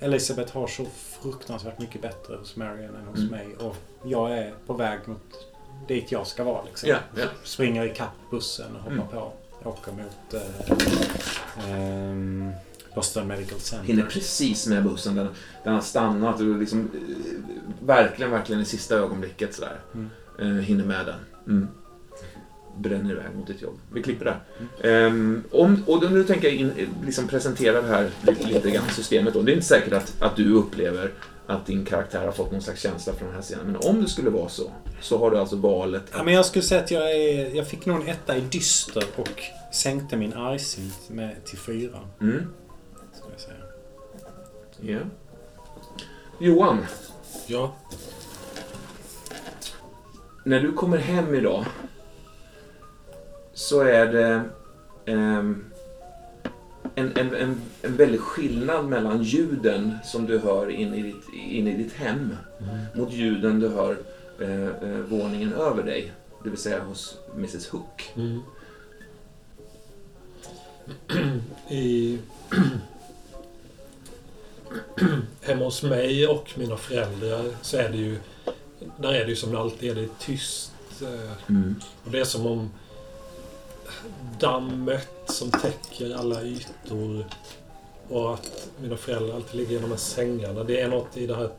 [0.00, 0.86] Elisabeth har så
[1.22, 3.30] fruktansvärt mycket bättre hos Marion än hos Mm.
[3.30, 3.56] mig.
[3.56, 5.46] Och jag är på väg mot
[5.88, 6.64] dit jag ska vara.
[6.64, 6.88] Liksom.
[6.88, 7.24] Ja, ja.
[7.44, 9.08] Springer ikapp bussen och hoppar Mm.
[9.08, 9.32] på.
[9.64, 12.52] Åker mot eh, ehm,
[12.94, 13.86] Boston Medical Center.
[13.86, 15.14] Hinner precis med bussen.
[15.14, 15.28] Den,
[15.64, 19.80] den har stannat och liksom eh, verkligen, verkligen i sista ögonblicket sådär.
[19.94, 20.10] Mm.
[20.38, 21.18] Eh, hinner med den.
[21.46, 21.68] Mm.
[22.78, 23.78] Bränner iväg mot ditt jobb.
[23.92, 24.40] Vi klipper där.
[25.06, 26.72] Ehm, om, och då, nu tänker jag in,
[27.04, 29.34] liksom presentera det här lite, lite grann systemet.
[29.34, 29.42] Då.
[29.42, 31.12] Det är inte säkert att, att du upplever
[31.46, 33.66] att din karaktär har fått någon slags känsla från den här scenen.
[33.66, 34.70] Men om det skulle vara så,
[35.00, 36.24] så har du alltså valet Ja, att...
[36.24, 39.42] men jag skulle säga att jag, är, jag fick nog en etta i dyster och
[39.72, 41.98] sänkte min argsint med, till fyra.
[42.20, 42.42] Mm,
[43.12, 43.56] Ska jag säga.
[44.80, 44.98] ja.
[46.40, 46.78] Johan,
[47.46, 47.74] Ja.
[50.44, 51.64] när du kommer hem idag
[53.56, 54.42] så är det...
[55.06, 55.64] ehm,
[56.94, 61.68] en, en, en, en väldig skillnad mellan ljuden som du hör in i ditt, in
[61.68, 62.36] i ditt hem
[62.94, 63.96] mot ljuden du hör
[64.40, 66.12] eh, eh, våningen över dig.
[66.44, 68.12] Det vill säga hos Mrs Hook.
[68.16, 68.40] Mm.
[71.70, 72.18] I...
[75.42, 78.18] Hemma hos mig och mina föräldrar så är det ju...
[78.98, 80.72] Där är det ju som det alltid är, det är tyst.
[81.02, 81.74] eh, Mm.
[82.04, 82.70] Och det är som om
[84.40, 87.26] dammet som täcker alla ytor
[88.08, 90.64] och att mina föräldrar alltid ligger i de här sängarna.
[90.64, 91.50] Det är något i det här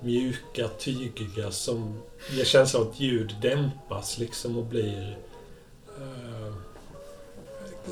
[0.00, 5.18] mjuka, tygiga som ger känslan av att ljud dämpas liksom och blir
[5.98, 6.54] eh,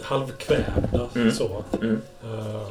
[0.02, 1.08] halvkvävda.
[1.14, 1.32] Mm.
[1.32, 1.64] Så.
[1.82, 2.00] Mm.
[2.24, 2.68] Eh,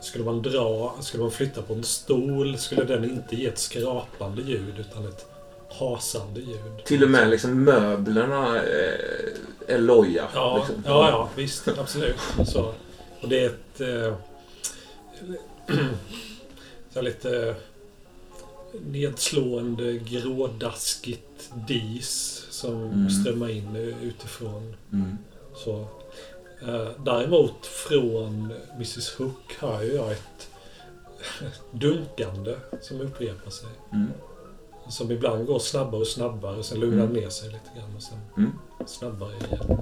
[0.00, 4.42] skulle man dra, skulle man flytta på en stol skulle den inte ge ett skrapande
[4.42, 5.33] ljud utan ett
[5.78, 6.84] hasande ljud.
[6.84, 10.28] Till och med liksom möblerna eh, är loja.
[10.34, 10.82] Ja, liksom.
[10.86, 11.68] ja, ja, visst.
[11.68, 12.16] Absolut.
[12.46, 12.74] Så.
[13.20, 13.80] Och det är ett...
[13.80, 14.14] Eh,
[16.94, 17.54] så lite
[18.80, 23.10] nedslående, grådaskigt dis som Mm.
[23.10, 24.76] strömmar in utifrån.
[24.92, 25.18] Mm.
[25.56, 25.80] Så.
[26.66, 30.48] Eh, däremot från Mrs Hook hör ju jag ett
[31.70, 33.68] dunkande som upprepar sig.
[33.92, 34.10] Mm.
[34.88, 37.16] Som ibland går snabbare och snabbare, sen lugnar Mm.
[37.16, 38.52] ner sig lite grann och sen Mm.
[38.86, 39.78] snabbare igen.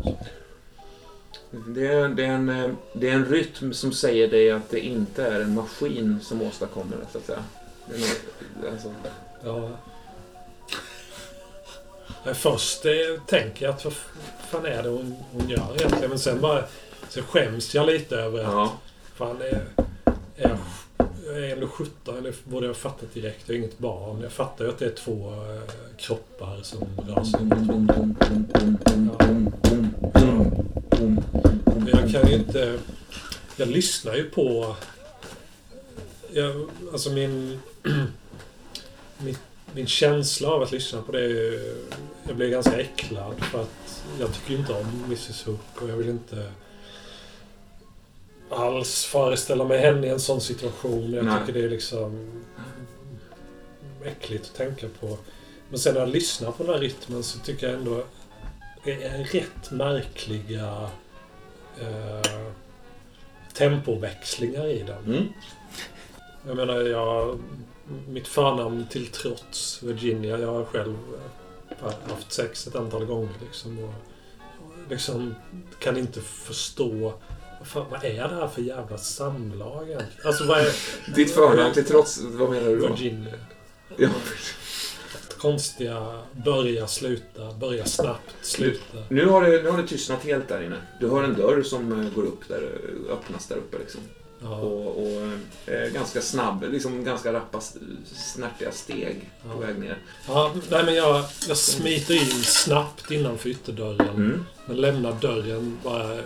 [1.67, 5.27] Det, är, det, är en, det är en rytm som säger dig att det inte
[5.27, 7.45] är en maskin som åstadkommer det, så att säga.
[7.87, 8.95] Det är nog- alltså,
[9.45, 9.71] Ja.
[12.25, 12.93] Nej, Först eh,
[13.27, 13.95] tänker jag att vad
[14.49, 16.09] fan är det hon, hon gör egentligen?
[16.11, 16.65] Men sen bara
[17.09, 18.73] så skäms jag lite över att ja.
[19.15, 19.65] fan är,
[20.37, 20.59] är,
[21.33, 23.43] Eh, jag är ändå 17, eller borde jag ha fattat direkt.
[23.47, 24.21] Jag är inget barn.
[24.23, 25.63] Jag fattar ju att det är två eh,
[25.97, 28.03] kroppar som rör sig mot ja.
[31.87, 32.79] Jag kan ju inte...
[33.57, 34.77] Jag lyssnar ju på...
[36.33, 37.61] Jag, alltså min,
[39.19, 39.37] min...
[39.75, 41.75] Min känsla av att lyssna på det är ju...
[42.27, 46.09] Jag blir ganska äcklad för att jag tycker inte om Mrs Hook och jag vill
[46.09, 46.53] inte
[48.53, 51.13] alls föreställa mig henne i en sån situation.
[51.13, 51.35] Jag Nej.
[51.41, 52.43] tycker det är liksom
[54.05, 55.19] äckligt att tänka på.
[55.69, 58.05] Men sen när jag lyssnar på den här rytmen så tycker jag ändå
[58.85, 60.91] det är rätt märkliga
[61.81, 62.53] eh,
[63.53, 65.05] tempoväxlingar i den.
[65.05, 65.29] Mm.
[66.47, 67.39] Jag menar, jag,
[68.09, 70.97] mitt förnamn till trots, Virginia, jag har själv
[71.83, 73.79] eh, haft sex ett antal gånger liksom.
[73.79, 73.95] Och,
[74.91, 75.35] liksom
[75.79, 77.15] kan inte förstå
[77.65, 80.27] fan, vad är det här för jävla samlag egentligen?
[80.27, 80.73] Alltså vad är
[81.15, 82.89] Ditt förnamn till trots, vad menar du då?
[82.89, 83.35] Virginia?
[83.97, 84.09] Ja.
[85.39, 88.99] Konstiga börja, sluta, börja snabbt, sluta.
[89.09, 90.77] Nu har, det, nu har det tystnat helt där inne.
[91.01, 94.01] Du hör en dörr som eh, går upp där, eh, öppnas där uppe liksom.
[94.43, 95.23] Ja, Och, och
[95.75, 97.61] eh, ganska snabb, liksom ganska rappa,
[98.15, 99.67] snärtiga steg på Ja.
[99.67, 99.99] väg ner.
[100.29, 104.09] ja nej men jag, jag smiter in snabbt innanför ytterdörren.
[104.09, 104.45] Mm.
[104.67, 106.19] Men lämnar dörren bara eh,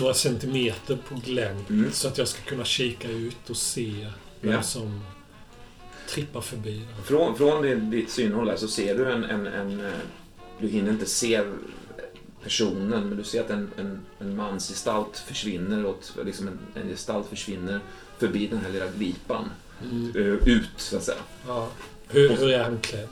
[0.00, 1.70] några centimeter på glänt.
[1.70, 1.92] Mm.
[1.92, 4.06] Så att jag ska kunna kika ut och se
[4.40, 4.62] vem Ja.
[4.62, 5.00] som
[6.08, 6.82] trippar förbi.
[6.96, 7.02] där.
[7.04, 9.80] Från, från ditt synhåll där så ser du en, en, en...
[9.84, 9.92] eh,
[10.60, 11.42] Du hinner inte se
[12.42, 16.12] personen, men du ser att en, en, en mansgestalt försvinner åt...
[16.24, 17.80] Liksom en, en gestalt försvinner
[18.18, 19.50] förbi den här lilla glipan.
[19.90, 20.12] Mm.
[20.16, 21.18] eh, Ut, så att säga.
[21.46, 21.68] Ja.
[22.08, 23.08] Hur, hur är han klädd?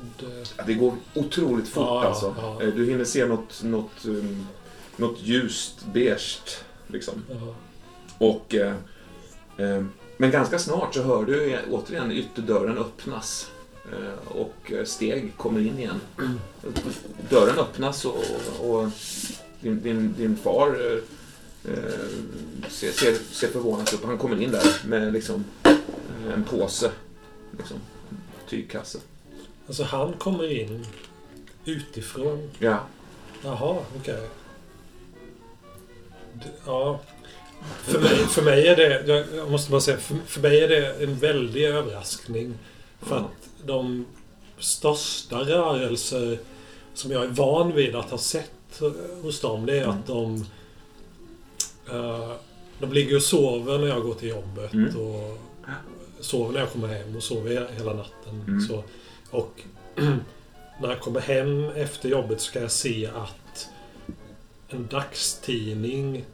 [0.67, 2.35] Det går otroligt fort Ja, ja, alltså.
[2.39, 2.63] ja.
[2.63, 4.47] Eh, Du hinner se något, något, um,
[5.01, 6.39] något ljust beige,
[6.87, 7.15] liksom.
[7.31, 7.55] Ja.
[8.19, 8.75] Och, eh,
[9.57, 9.85] eh,
[10.17, 13.51] men ganska snart så hör du igen- återigen ytterdörren öppnas.
[13.93, 16.01] Eh, och eh, steg kommer in igen.
[17.31, 18.25] Dörren öppnas och,
[18.61, 18.89] och
[19.61, 21.93] din, din, din far eh, eh,
[22.69, 24.05] ser, ser, ser förvånad upp.
[24.05, 25.45] Han kommer in där med liksom,
[26.35, 26.91] en påse.
[27.59, 27.77] Liksom,
[28.49, 28.99] tygkasse.
[29.67, 30.87] Alltså han kommer in
[31.65, 32.51] utifrån.
[32.59, 32.79] Ja.
[33.45, 34.15] Jaha, okej.
[34.15, 34.29] D-
[36.67, 37.01] Ja.
[37.85, 39.07] För mig, för mig är det,
[39.37, 42.55] jag- måste bara säga, för, för mig är det en väldig överraskning.
[43.03, 44.07] För att de
[44.59, 46.39] största rörelser
[46.95, 48.81] som jag är van vid att ha sett
[49.23, 49.91] hos dem, det är Mm.
[49.99, 50.47] att de...
[51.91, 52.31] eh,
[52.79, 54.97] de ligger och sover när jag går till jobbet Mm.
[54.97, 55.39] och
[56.21, 58.45] sover när jag kommer hem och sover he- hela natten.
[58.49, 58.61] Mm.
[58.61, 58.85] Så,
[59.31, 59.61] och
[60.81, 63.50] när jag kommer hem efter jobbet så kan jag se att
[64.71, 66.25] en dagstidning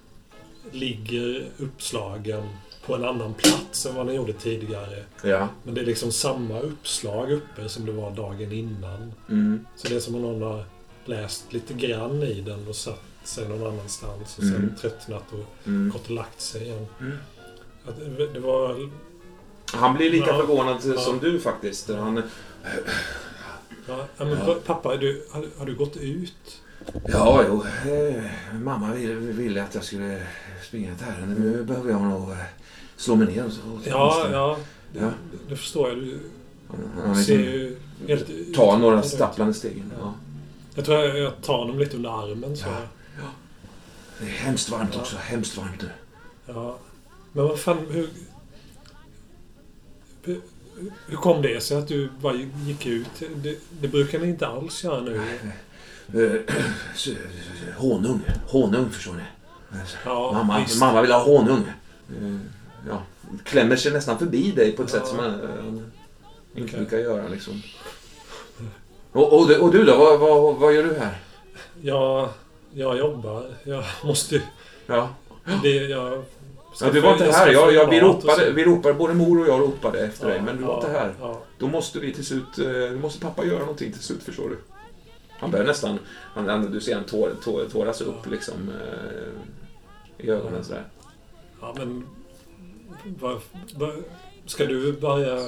[0.73, 2.49] ligger uppslagen
[2.87, 5.05] på en annan plats än vad den gjorde tidigare.
[5.23, 5.49] Ja.
[5.63, 9.13] Men det är liksom samma uppslag uppe som det var dagen innan.
[9.29, 9.67] Mm.
[9.77, 10.65] Så det är som om någon har
[11.05, 14.75] läst lite grann i den och satt sig någon annanstans och sen Mm.
[14.81, 15.91] tröttnat och Mm.
[15.91, 16.87] gått och lagt sig igen.
[17.01, 17.13] Mm.
[18.33, 18.91] Det- var...
[19.67, 20.37] Han blir lika Ja.
[20.37, 21.01] förvånad Ja.
[21.01, 21.89] som du faktiskt.
[21.89, 22.23] Han,
[23.89, 26.61] Ja, men pappa, du, har, har du gått ut?
[27.09, 27.65] Ja, jo.
[27.93, 28.23] Eh,
[28.61, 30.23] mamma ville, ville att jag skulle
[30.69, 31.41] springa ett ärende.
[31.41, 32.37] Nu behöver jag nog eh,
[32.97, 33.45] slå mig ner.
[33.45, 34.59] och Så, Ja, ja.
[34.93, 35.11] Ja.
[35.49, 35.99] det förstår jag.
[35.99, 36.19] Du
[37.05, 37.77] Han ser liksom, ju
[38.09, 39.85] helt ta några stapplande steg.
[40.01, 40.15] Ja.
[40.75, 42.67] Jag tror jag, jag tar honom lite under armen så.
[42.67, 43.29] Ja.
[44.19, 45.17] Det är hemskt varmt också.
[45.17, 45.85] Hemskt varmt.
[46.47, 46.79] Ja.
[47.33, 48.09] Men vad fan, hur...
[51.07, 52.35] Hur, kom det sig att du bara
[52.67, 53.07] gick ut?
[53.43, 55.21] Det, det brukar ni inte alls göra nu.
[55.43, 55.49] Så-
[57.77, 58.21] Honung.
[58.47, 59.23] Honung, förstår ni.
[60.05, 61.65] Ja, mamma, mamma vill ha honung.
[62.11, 62.37] Eh,
[62.89, 63.03] Ja,
[63.45, 64.99] klämmer sig nästan förbi dig på ett Ja.
[64.99, 65.67] sätt som man eh,
[66.55, 66.79] inte Okej.
[66.81, 67.29] brukar göra.
[67.29, 67.63] Liksom.
[69.13, 69.97] Och, och, du- och du då?
[69.99, 71.19] Vad, vad, vad gör du här?
[71.83, 72.29] Jag,
[72.73, 73.47] jag jobbar.
[73.65, 74.43] Jag måste...
[74.87, 75.09] Ja.
[75.63, 76.25] Det, jag
[76.81, 77.53] Ja, du var inte här.
[77.53, 80.57] Jag, jag, vi, ropade, vi ropade, både mor och jag ropade efter Ja, dig, men
[80.57, 81.13] du var inte här.
[81.59, 84.59] Då måste vi till slut, eh, då måste pappa göra någonting till slut, förstår du.
[85.39, 85.99] Han börjar nästan,
[86.35, 90.85] han, han, du ser han tår, tår, tåras upp liksom eh, i ögonen sådär.
[91.61, 92.05] Ja, men...
[93.21, 93.41] Vad,
[93.75, 93.93] vad,
[94.47, 95.39] ska du börja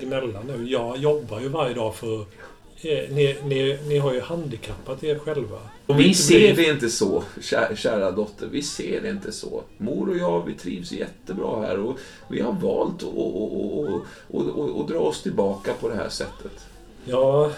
[0.00, 0.70] gnälla nu?
[0.70, 2.20] Jag jobbar ju varje dag för...
[2.20, 5.58] eh, Ni, ni, ni har ju handikappat er själva.
[5.86, 8.46] Om Vi ser det inte så, kära, kära dotter.
[8.46, 9.62] Vi ser det inte så.
[9.78, 11.98] Mor och jag, vi trivs jättebra här och
[12.28, 14.00] vi har valt att och, och, och,
[14.30, 16.66] och, och, och dra oss tillbaka på det här sättet.
[17.04, 17.50] Ja,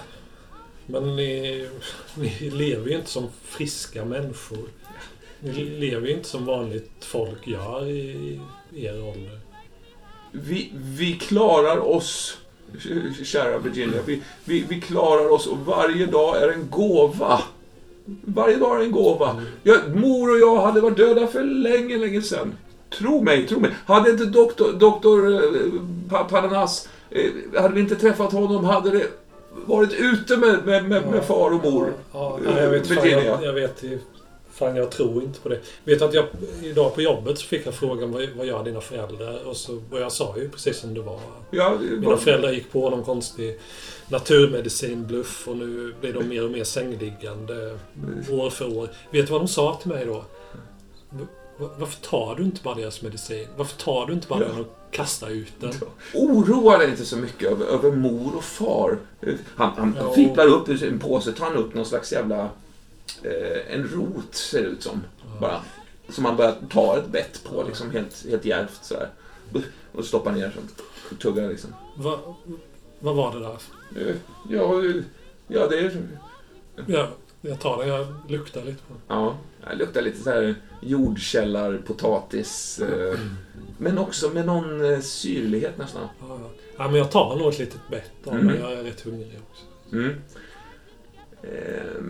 [0.87, 1.69] men ni,
[2.15, 4.69] ni lever ju inte som friska människor.
[5.41, 8.41] Ni lever ju inte som vanligt folk gör i,
[8.75, 9.39] er ålder.
[10.33, 12.39] Vi, vi klarar oss,
[13.25, 14.01] kära Virginia.
[14.07, 17.43] Vi, vi, vi klarar oss och varje dag är en gåva.
[18.25, 19.43] Varje dag är en gåva.
[19.63, 22.55] Ja, mor och jag hade varit döda för länge, länge sedan.
[22.99, 23.71] Tro mig, tro mig.
[23.87, 25.41] Hade inte doktor, doktor eh,
[26.11, 27.31] Pa- Padanas, eh,
[27.63, 29.07] hade vi inte träffat honom, hade det
[29.67, 31.93] varit ute med, med, med, med far och mor.
[32.13, 33.99] Ja, ja, jag vet fan, jag, jag vet i-
[34.53, 35.59] Fan, jag tror inte på det.
[35.85, 36.25] Vet att jag
[36.63, 39.47] idag på jobbet så fick jag frågan vad, vad gör dina föräldrar?
[39.49, 41.21] Och, så, och jag sa ju precis som det var.
[41.51, 43.59] Ja, Mina föräldrar gick på någon konstig
[44.09, 47.79] naturmedicinbluff och nu blir de mer och mer sängliggande
[48.31, 48.89] år för år.
[49.11, 50.25] Vet du vad de sa till mig då?
[51.79, 53.47] Varför tar du inte bara deras medicin?
[53.57, 54.65] Varför tar du inte bara Ja.
[54.95, 55.73] Kastar ut den?
[56.15, 58.99] Oroa dig inte så mycket över, över mor och far.
[59.57, 60.13] Han, han Ja.
[60.13, 62.49] fipplar upp ur en påse, tar han upp någon slags jävla...
[63.23, 65.03] Eh, en rot, ser det ut som.
[65.41, 65.61] Bara.
[66.09, 69.09] Som han börjar ta ett bett på, liksom helt, helt djärvt sådär.
[69.93, 70.53] Och stoppar ner
[71.11, 71.75] och tuggar liksom.
[71.97, 72.19] Va,
[73.01, 73.59] vad var det där?
[74.11, 74.17] Eh,
[74.51, 74.83] Ja,
[75.49, 76.09] ja det är...
[76.87, 77.09] Ja,
[77.41, 77.89] jag tar den.
[77.89, 79.03] Jag luktar lite på den.
[79.19, 79.37] Ja,
[79.71, 80.55] det luktar lite så här
[80.85, 82.79] jordkällar, potatis.
[82.79, 83.19] Eh,
[83.79, 86.09] men också med någon eh, syrlighet nästan.
[86.21, 86.51] Ja, ja.
[86.77, 88.61] ja, men jag tar nog ett litet bett av Mm.
[88.61, 89.65] Jag är rätt hungrig också.
[89.93, 90.15] Mm.
[91.43, 92.03] Eh,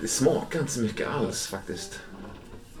[0.00, 2.00] det smakar inte så mycket alls faktiskt.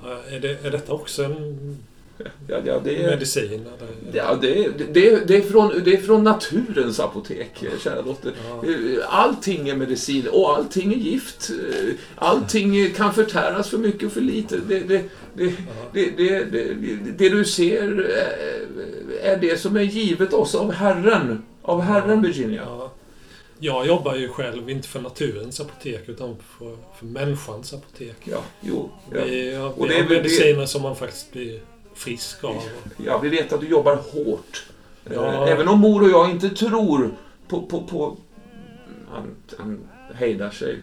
[0.02, 1.78] Ja, Är, det, är detta också en
[2.48, 3.52] Ja, ja, det, är, medicin?
[3.52, 3.88] Eller?
[4.12, 8.32] ja, det, är, det, är, det, är från, det är från naturens apotek, kära dotter.
[8.48, 8.64] Ja.
[8.68, 11.50] Eh, Allting är medicin och allting är gift.
[11.50, 14.56] Eh, Allting kan förtäras för mycket och för lite.
[14.68, 15.02] Det, det,
[15.34, 15.54] det,
[15.92, 16.74] det, det,
[17.18, 21.42] det, du ser eh, är det som är givet oss av Herren.
[21.62, 22.62] Av Herren, Virginia.
[22.66, 22.92] Ja.
[23.58, 28.16] Jag jobbar ju själv inte för naturens apotek utan för, för människans apotek.
[28.24, 28.90] Ja, jo.
[29.12, 29.20] Ja.
[29.24, 31.60] Vi, har- Och vi det är mediciner som man faktiskt blir
[31.94, 32.62] frisk av.
[32.96, 34.66] Ja, vi vet att du jobbar hårt.
[35.06, 35.48] Eh, Ja.
[35.48, 37.10] Även om mor och jag inte tror
[37.48, 37.62] på...
[37.66, 38.16] på, på
[39.10, 40.80] han, han hejdar sig.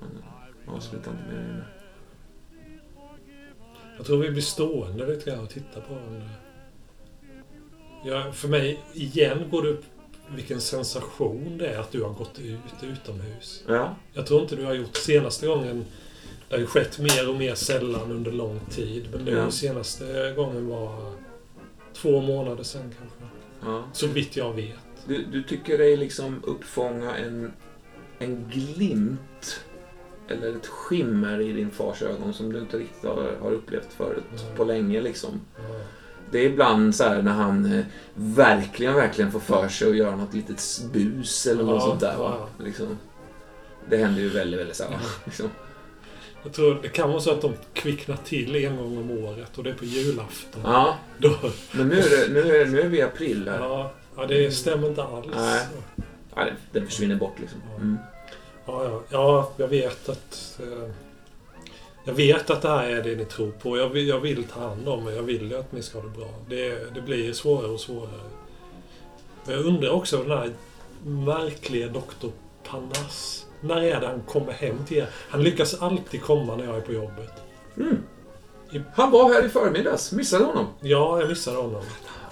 [0.00, 1.64] Han avslutar inte med det.
[3.96, 6.28] Jag tror vi blir stående lite grann och tittar på varandra.
[8.04, 9.84] Ja, för mig, igen går det upp
[10.34, 13.64] vilken sensation det är att du har gått ut utomhus.
[13.68, 15.84] Ja, Jag tror inte du har gjort senaste gången.
[16.52, 19.08] Det har ju skett mer och mer sällan under lång tid.
[19.12, 19.50] Men nu Ja.
[19.50, 21.12] senaste gången var
[21.94, 23.16] två månader sedan kanske.
[23.64, 23.84] ja.
[23.92, 24.74] Så vitt jag vet.
[25.06, 27.52] Du, du tycker dig liksom uppfånga en,
[28.18, 29.60] en glimt
[30.28, 34.24] eller ett skimmer i din fars ögon som du inte riktigt har, har upplevt förut
[34.44, 34.56] Mm.
[34.56, 35.00] på länge.
[35.00, 35.40] Liksom.
[35.56, 35.62] Ja.
[36.30, 37.84] Det är ibland så här när han eh,
[38.14, 40.62] verkligen, verkligen får för sig att göra något litet
[40.92, 42.16] bus eller något Ja, sånt där.
[42.16, 42.36] Va?
[42.58, 42.64] ja.
[42.64, 42.98] Liksom.
[43.90, 45.00] Det händer ju väldigt, väldigt sällan.
[45.24, 45.48] Liksom.
[46.42, 49.64] Jag tror det kan vara så att de kvicknar till en gång om året och
[49.64, 50.60] det är på julafton.
[50.64, 51.36] Ja, Då,
[51.72, 53.58] men nu är, det, nu, är, nu är vi i april här.
[53.58, 55.26] ja, ja, det stämmer inte alls.
[55.36, 55.66] Nej.
[56.34, 57.60] Ja, den försvinner bort liksom.
[57.76, 57.96] Mm.
[58.66, 60.60] Ja, ja, ja, jag vet att...
[60.62, 60.90] Eh,
[62.04, 63.78] Jag vet att det här är det ni tror på.
[63.78, 65.12] Jag vill, jag vill ta hand om er.
[65.12, 66.28] Jag vill ju att ni ska ha det bra.
[66.48, 68.30] Det, det blir svårare och svårare.
[69.44, 70.50] Men jag undrar också den här
[71.04, 72.28] märkliga Dr.
[72.70, 73.46] Panas.
[73.62, 75.08] När är det han kommer hem till er?
[75.30, 77.32] Han lyckas alltid komma när jag är på jobbet.
[78.94, 80.12] Han var här i förmiddags.
[80.12, 80.66] Missade honom.
[80.80, 81.82] Ja, jag missade honom.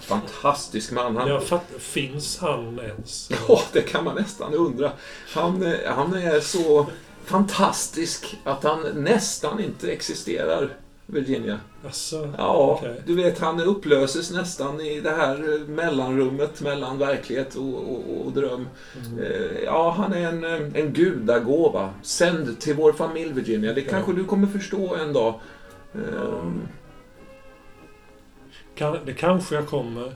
[0.01, 1.17] Fantastisk man.
[1.17, 3.31] Han, Jag fatt, finns han ens?
[3.47, 4.91] Ja, det kan man nästan undra.
[5.33, 6.87] Han, eh, han är så
[7.25, 10.77] fantastisk att han nästan inte existerar,
[11.11, 11.59] Virginia.
[11.85, 13.01] Alltså, Ja, okej.
[13.05, 18.31] du vet, han upplöses nästan i det här eh, mellanrummet mellan verklighet och, och, och
[18.31, 18.67] dröm.
[19.07, 19.19] Mm.
[19.19, 21.93] Eh, Ja, han är en, eh, en gudagåva.
[22.01, 23.73] Sänd till vår familj, Virginia.
[23.73, 25.39] Det kanske du kommer förstå en dag.
[28.75, 30.11] Kan, det kanske jag kommer.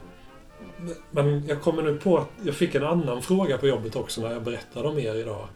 [1.12, 4.32] Men jag kommer nu på att jag fick en annan fråga på jobbet också när
[4.34, 5.48] jag berättade om er idag.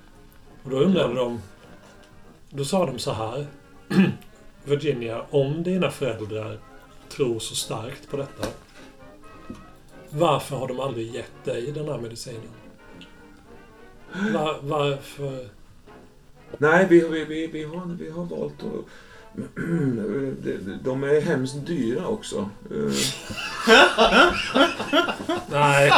[0.63, 1.41] Och då undrade de...
[2.49, 3.45] Då sa de så här.
[4.63, 6.59] Virginia, om dina föräldrar
[7.09, 8.47] tror så starkt på detta.
[10.09, 12.41] Varför har de aldrig gett dig den här medicinen?
[14.33, 15.49] Var, varför...
[16.57, 18.85] Nej, vi, vi, vi, vi, har, vi har valt att
[20.83, 22.49] de- är hemskt dyra också.
[25.51, 25.91] Nej,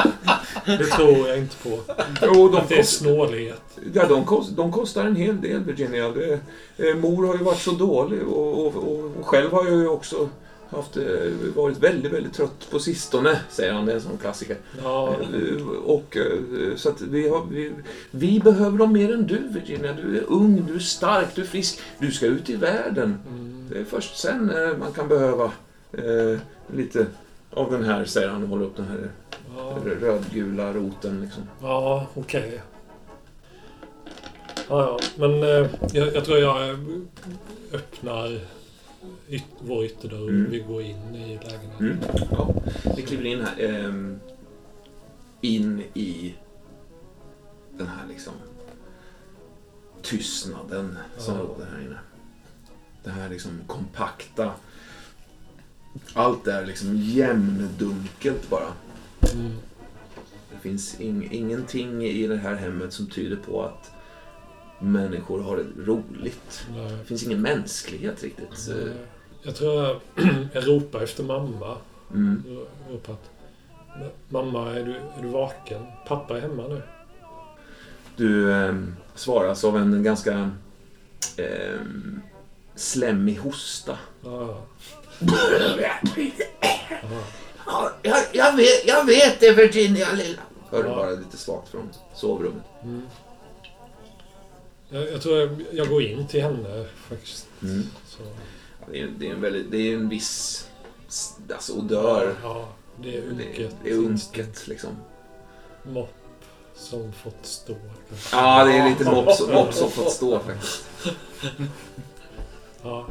[0.65, 1.80] det tror jag inte på.
[2.22, 3.61] Jo, de, Att det är snålhet.
[3.93, 6.09] ja, de, kost, de kostar en hel del, Virginia.
[6.09, 6.39] Det,
[6.77, 8.76] eh, mor har ju varit så dålig och, och,
[9.19, 10.30] och själv har jag ju också
[10.72, 11.03] haft, eh,
[11.56, 13.85] varit väldigt, väldigt trött på sistone, säger han.
[13.85, 14.57] Det är en sån klassiker.
[14.84, 17.72] Ja, Eh, Och, eh, så att vi, har, vi,
[18.11, 19.93] vi behöver dem mer än du, Virginia.
[19.93, 21.80] Du är ung, du är stark, du är frisk.
[21.99, 23.18] Du ska ut i världen.
[23.27, 25.52] mm, Det är först sen man kan behöva
[25.93, 26.39] eh,
[26.76, 27.06] lite
[27.53, 29.10] av den här, säger han och håller upp den här
[29.57, 29.77] ja.
[30.02, 31.22] rödgula roten.
[31.22, 31.43] Liksom.
[31.61, 32.61] Ja, okej.
[34.69, 34.99] Ja, ja.
[35.15, 36.77] Men eh, jag, jag tror jag
[37.73, 38.39] öppnar
[39.31, 40.51] yt, vår ytterdörr Mm.
[40.51, 41.79] vi går in i lägenheten.
[41.79, 41.97] Mm.
[42.31, 42.53] Ja,
[42.95, 43.59] vi kliver in här.
[43.59, 44.19] ehm,
[45.41, 46.35] in i
[47.77, 48.33] den här liksom
[50.01, 51.41] tystnaden som Ja.
[51.41, 51.99] råder här inne.
[53.03, 54.53] Det här liksom kompakta.
[56.13, 58.73] Allt är liksom jämndunkelt bara.
[59.33, 59.51] Mm.
[60.51, 63.91] Det finns ing- ingenting i det här hemmet som tyder på att
[64.79, 66.67] människor har det roligt.
[66.75, 66.91] Nej.
[66.91, 68.69] Det finns ingen mänsklighet riktigt.
[68.69, 68.91] Eh,
[69.43, 69.99] Jag tror
[70.53, 71.77] jag, ropar efter mamma.
[72.13, 72.43] Mm.
[72.47, 73.30] Jag ropar att
[74.30, 75.85] Mamma, är du, är du vaken?
[76.07, 76.81] Pappa är hemma nu.
[78.15, 78.76] Du eh,
[79.15, 80.51] svaras av en ganska
[81.38, 81.80] eh,
[82.76, 83.97] slemmig hosta.
[84.23, 84.61] Ja,
[87.65, 90.41] Ja, jag, jag, vet, jag vet det, Virginia lilla.
[90.69, 90.95] Hör du Ja.
[90.95, 92.63] bara lite svagt från sovrummet.
[92.84, 93.01] mm.
[94.89, 97.47] jag, jag tror jag, jag går in till henne faktiskt.
[97.63, 97.84] Mm.
[98.07, 98.23] Så,
[98.91, 100.68] det, är, det, är en väldigt, det är en viss
[101.53, 102.35] alltså, odör.
[102.43, 102.68] Ja,
[103.03, 103.76] det är unket.
[103.84, 104.89] det är unket liksom.
[105.84, 106.13] Mopp
[106.76, 107.76] som fått stå.
[108.09, 108.35] kanske.
[108.35, 110.85] Ja, det är lite mops, mops som fått stå faktiskt.
[112.84, 113.05] Ja.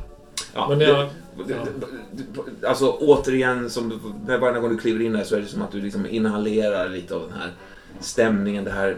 [0.55, 1.09] Ja, Men jag...
[1.47, 2.25] Det- det-
[2.61, 5.47] det- Alltså återigen, som du, när varje gång du kliver in här så är det
[5.47, 7.53] som att du liksom inhalerar lite av den här
[8.01, 8.97] stämningen, det här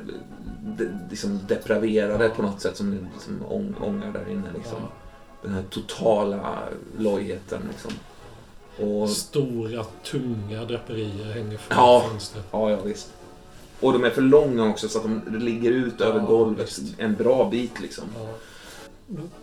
[0.63, 4.49] det, liksom depraverade på något sätt som liksom ång, ångar där inne.
[4.57, 4.79] Liksom.
[4.81, 4.89] Ja.
[5.43, 6.63] Den här totala
[6.99, 7.61] lojheten.
[7.71, 7.93] Liksom.
[8.87, 12.05] Och, Stora, tunga draperier hänger från Ja.
[12.11, 12.45] fönstret.
[12.51, 13.09] ja, ja, visst.
[13.81, 16.95] Och de är för långa också så att de ligger ut över Ja, golvet visst.
[16.99, 17.81] en bra bit.
[17.81, 18.05] Liksom.
[18.19, 18.29] Ja.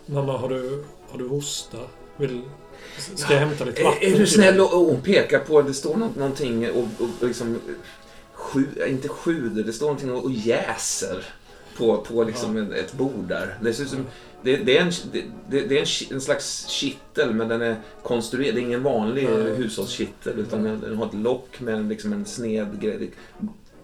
[0.06, 1.78] Mamma, har du, har du hosta?
[2.16, 2.40] Vill,
[3.14, 4.02] ska jag hämta lite vatten?
[4.02, 7.58] Är, är du snäll och, och pekar på, det står något, någonting och, och liksom
[8.32, 11.24] sju, inte sjuder, det står någonting och, och jäser
[11.76, 13.58] på, på liksom en, ett bord där.
[13.62, 14.06] Det, ser ut som,
[14.42, 14.92] det, det är, en,
[15.50, 15.80] det, det är
[16.10, 19.54] en, en slags kittel men den är konstruerad, det är ingen vanlig Nej.
[19.56, 22.98] hushållskittel utan den, den har ett lock med en, liksom en sned grej.
[22.98, 23.08] Det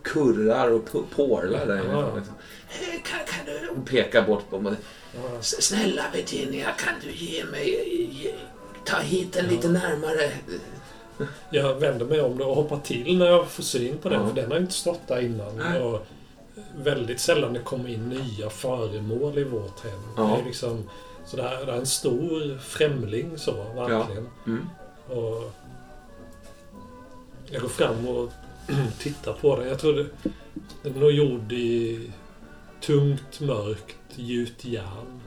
[0.02, 0.84] kurrar och
[1.16, 1.76] porlar där.
[2.16, 2.34] Liksom.
[2.70, 3.68] "Eh, Kan, kan du...
[3.74, 4.74] Hon pekar bort på mig.
[5.40, 7.68] Snälla Virginia, kan du ge mig...
[8.22, 8.34] Ge,
[8.84, 10.30] ta hit den lite närmare?
[11.50, 14.50] Jag vänder mig om och hoppar till när jag får syn på den, för den
[14.50, 15.82] har inte stått där innan.
[15.82, 16.06] Och
[16.76, 20.00] väldigt sällan det kommer in nya föremål i vårt hem.
[20.16, 20.22] Ja.
[20.22, 20.90] Det är liksom,
[21.24, 24.28] så det här det är en stor främling så, verkligen.
[24.46, 24.66] Mm.
[25.08, 25.52] Och
[27.50, 28.32] jag går fram och
[28.98, 29.68] tittar på den.
[29.68, 30.06] Jag tror det,
[30.82, 32.10] den är nog gjord i
[32.80, 35.20] tungt, mörkt gjutjärn.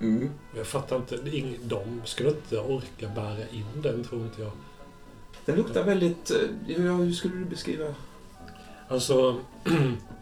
[0.00, 0.30] Mm.
[0.56, 1.16] Jag fattar inte.
[1.62, 4.52] De skulle inte orka bära in den, tror inte jag.
[5.44, 6.30] Den luktar väldigt...
[6.30, 7.94] eh, hur skulle du beskriva?
[8.88, 9.36] Alltså,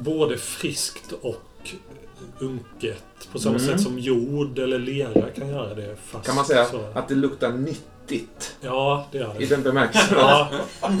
[0.00, 1.70] både friskt och
[2.38, 3.04] unket.
[3.32, 3.66] På samma Mm.
[3.72, 5.96] sätt som jord eller lera kan göra det.
[6.04, 6.80] Fast Kan man säga så.
[6.94, 7.52] att det luktar
[8.10, 8.56] nyttigt?
[8.60, 9.54] Ja, det gör I det.
[9.54, 10.18] den bemärkelsen.
[10.18, 10.48] Ja,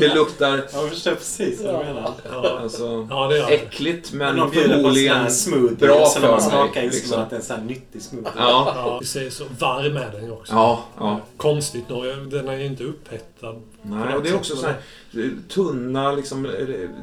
[0.00, 2.12] Det luktar Ja, jag förstår precis vad du menar.
[2.32, 3.54] ja, alltså, ja, det gör det.
[3.54, 6.40] äckligt men någon bjuder på en sån förmodligen här smoothie bra och sen när man
[6.40, 7.10] för smakar mig, liksom.
[7.16, 8.32] man att det är en sån här nyttig smoothie.
[8.36, 9.44] Ja, Ja, vi säger så.
[9.58, 10.52] Varm är den ju också.
[10.52, 11.20] ja, ja.
[11.36, 12.04] Konstigt nog.
[12.30, 13.54] Den är ju inte upphettad.
[13.82, 14.76] Nej, och det är också så här
[15.48, 16.50] tunna, liksom,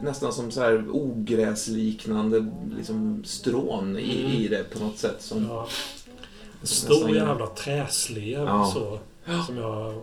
[0.03, 4.32] nästan som så här ogräsliknande liksom, strån i, Mm.
[4.32, 5.15] i det på något sätt.
[5.19, 5.68] Som, Ja.
[6.53, 8.72] En Nästan stor jävla träslev Ja.
[8.73, 8.99] så.
[9.45, 10.02] Som jag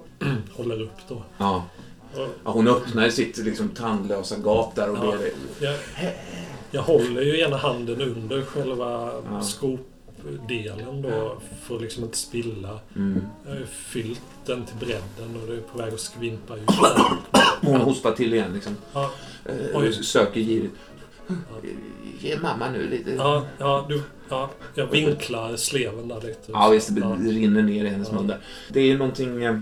[0.57, 1.23] håller upp då.
[1.39, 1.65] ja.
[2.17, 5.17] Ja, hon öppnar sitt liksom, tandlösa gap där och Ja.
[5.19, 5.31] ber
[5.67, 5.77] jag,
[6.71, 9.43] jag håller ju ena handen under själva Ja.
[9.43, 11.39] skopdelen då.
[11.63, 12.81] För att liksom inte spilla.
[12.97, 13.21] mm.
[13.45, 16.63] Jag har ju fyllt den till bredden och det är på väg att skvimpa ut.
[17.63, 18.77] Hon hostar till igen liksom.
[18.93, 19.11] Ja,
[19.45, 19.93] Eh, Oj.
[19.93, 20.75] söker girigt.
[22.21, 23.11] Ge mamma nu lite.
[23.11, 26.53] ja, ja, du, ja, jag vinklar sleven där lite.
[26.53, 26.95] Ja, visst.
[26.95, 28.15] Det rinner ner i hennes Ja.
[28.15, 28.39] mun där.
[28.69, 29.57] Det är ju någonting eh,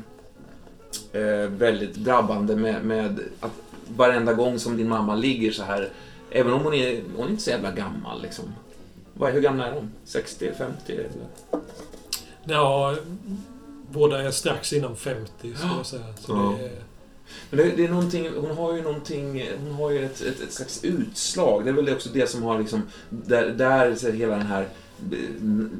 [1.13, 3.51] eh, väldigt drabbande med, med att
[3.97, 5.89] varenda gång som din mamma ligger så här,
[6.31, 8.45] även om hon är, hon är inte så jävla gammal liksom.
[9.15, 9.91] Vad, hur gamla är hon?
[10.05, 10.93] 60, 50?
[10.93, 11.09] Eller?
[12.45, 12.97] Ja,
[13.91, 16.03] båda är strax innan 50 skulle jag säga.
[16.21, 16.55] Så Ja.
[16.59, 16.73] det är,
[17.51, 20.53] Men det, det är någonting, hon har ju någonting, hon har ju ett, ett, ett
[20.53, 21.65] slags utslag.
[21.65, 24.63] Det är väl också det som har liksom, där, där hela den här
[25.13, 25.19] eh,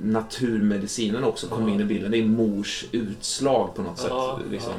[0.05, 1.75] naturmedicinen också kommer Ja.
[1.75, 2.11] in i bilden.
[2.11, 4.53] Det är mors utslag på något Ja, sätt.
[4.53, 4.73] Liksom.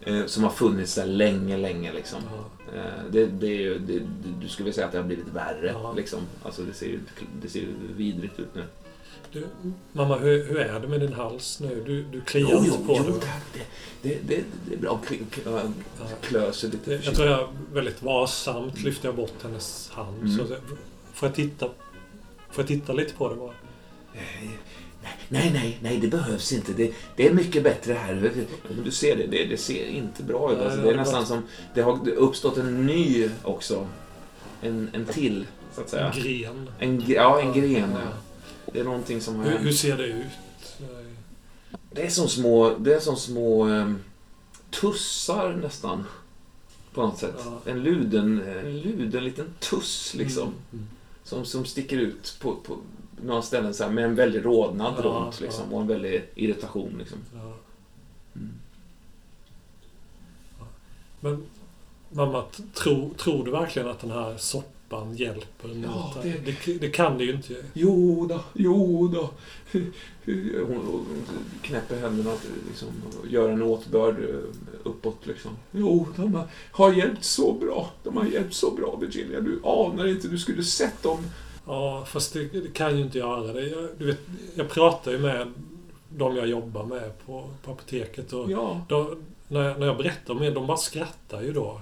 [0.00, 2.18] Eh, Som har funnits där länge, länge liksom.
[2.30, 2.74] ja.
[2.78, 4.00] Eh, Det, det är ju, det,
[4.40, 5.92] du skulle väl säga att det har blivit värre Ja.
[5.96, 6.18] liksom.
[6.42, 6.98] Alltså det ser ju
[7.42, 7.66] det ser ju
[7.96, 8.64] vidrigt ut nu.
[9.32, 9.44] Du,
[9.92, 11.82] mamma, hur, hur är det med din hals nu?
[11.86, 13.20] Du, du kliar Jo, inte jo, på jo, den.
[13.20, 13.42] tack.
[13.54, 13.60] Det,
[14.02, 15.00] det, det, det är bra.
[15.06, 15.60] Klö, klö,
[16.00, 16.06] Ja.
[16.22, 20.22] klö sig lite Det- Jag tror jag väldigt varsamt lyfter jag bort hennes hand.
[20.22, 20.36] Mm.
[20.38, 20.46] Så,
[21.12, 21.66] får, jag titta,
[22.50, 23.52] får jag titta lite på det bara?
[25.28, 26.72] Nej, nej, nej, det behövs inte.
[26.72, 28.32] Det, det är mycket bättre här.
[28.84, 30.58] Du ser det, det, det ser inte bra ut.
[30.58, 31.42] Alltså, det är nästan som,
[31.74, 33.86] det har uppstått en ny också.
[34.62, 36.12] En, en till, så att säga.
[36.12, 36.70] En gren.
[36.78, 37.90] En, ja, en gren.
[37.92, 37.98] Ja.
[38.72, 40.26] Det är någonting som har Hur, hur ser det ut?
[41.90, 43.98] Det är som små, det är som små um,
[44.70, 46.04] tussar nästan.
[46.94, 47.34] På något sätt.
[47.44, 47.60] Ja.
[47.66, 50.42] En luden, en luden liten tuss liksom.
[50.48, 50.86] Mm, mm.
[51.24, 52.76] Som, som sticker ut på, på
[53.24, 55.76] några ställen så här, med en väldig rodnad Ja, runt liksom, ja.
[55.76, 56.94] och en väldig irritation.
[56.98, 57.18] Liksom.
[57.34, 57.54] Ja.
[58.36, 58.52] Mm.
[61.20, 61.46] Men
[62.08, 62.44] mamma,
[62.74, 64.36] tro, tror du verkligen att den här
[64.92, 66.32] soppan hjälper Ja, det?
[66.66, 67.54] det- Det, kan det ju inte.
[67.72, 69.30] Jo då, jo då.
[70.66, 71.06] Hon,
[71.62, 72.34] knäpper händerna
[72.68, 72.88] liksom,
[73.20, 74.34] och gör en åtbörd eh,
[74.82, 75.26] uppåt.
[75.26, 75.50] Liksom.
[75.72, 77.90] Jo, de har- har hjälpt så bra.
[78.02, 79.40] De har hjälpt så bra, Virginia.
[79.40, 81.18] Du anar inte, du skulle sett dem.
[81.66, 83.66] Ja, fast det, det kan ju inte göra det.
[83.68, 84.20] Jag, du vet,
[84.54, 85.52] jag pratar ju med
[86.08, 90.34] de jag jobbar med på, på apoteket och Ja, de, när, jag, när jag berättar
[90.34, 91.80] om det, de bara skrattar ju då.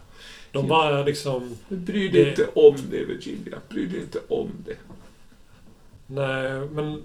[0.53, 1.57] De bara liksom...
[1.69, 3.59] bry dig Det- inte om det, Virginia.
[3.69, 4.77] Bry dig inte om det.
[6.07, 7.03] Nej, men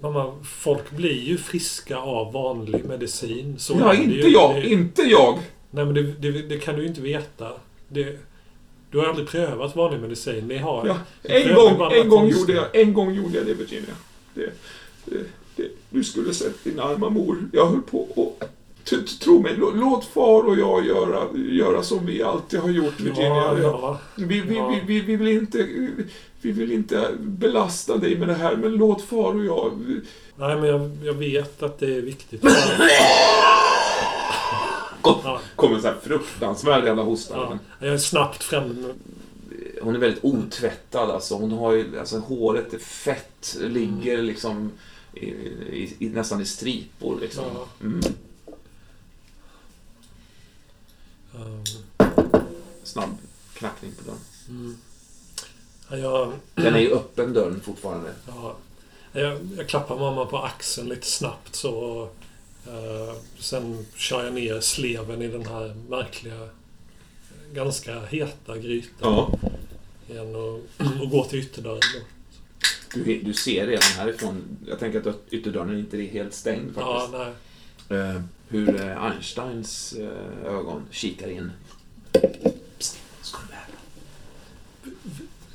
[0.00, 3.58] mamma, folk blir ju friska av vanlig medicin.
[3.58, 4.28] Så ja, det inte ju.
[4.32, 5.38] jag, Det, inte jag.
[5.70, 7.52] nej, men det, det, det kan du ju inte veta.
[7.88, 8.18] Det,
[8.90, 10.48] du har aldrig prövat vanlig medicin.
[10.48, 10.86] Ni har...
[10.86, 13.94] Ja, en gång, en gång, gjorde jag, en gång gjorde jag det, Virginia.
[14.34, 14.50] Det,
[15.04, 15.18] det,
[15.56, 17.36] det, du skulle sett din arma mor.
[17.52, 18.44] Jag höll på och...
[19.20, 23.28] Tro mig, lå- låt far och jag göra, göra som vi alltid har gjort, Virginia.
[23.36, 23.98] Ja, ja.
[24.14, 24.68] Vi, vi, Ja.
[24.68, 25.58] vi, vi, vi, vill inte,
[26.40, 29.72] vi vill inte belasta dig med det här, men låt far och jag...
[30.36, 32.44] Nej, men jag, jag vet att det är viktigt.
[35.02, 37.34] Ja, Kommer en sån här fruktansvärd jävla hosta.
[37.36, 37.58] ja.
[37.86, 38.94] Jag är snabbt framme.
[39.82, 41.34] Hon är väldigt otvättad alltså.
[41.34, 44.70] Hon har ju, alltså håret är fett, ligger liksom
[45.14, 47.44] i, i, i, nästan i stripor liksom.
[47.54, 47.66] Ja.
[47.86, 48.00] Mm.
[51.36, 51.64] Um,
[52.84, 53.16] Snabb
[53.54, 54.18] knackning på dörren.
[54.48, 54.76] mm.
[55.90, 58.14] Ja, jag, Den är ju öppen dörren fortfarande.
[58.28, 58.56] ja,
[59.12, 62.02] jag, jag klappar mamma på axeln lite snabbt så.
[62.66, 66.48] eh, sen kör jag ner sleven i den här märkliga,
[67.52, 69.38] ganska heta grytan Ja.
[70.08, 70.54] igen och,
[71.02, 71.80] och går till ytterdörren.
[71.94, 72.00] Då.
[73.04, 77.18] Du, du ser redan härifrån, jag tänker att ytterdörren inte är helt stängd Ja, faktiskt.
[77.88, 77.98] nej.
[78.00, 81.52] Eh, hur eh, Einsteins eh, ögon kikar in.
[82.78, 84.94] Psst, ska du med?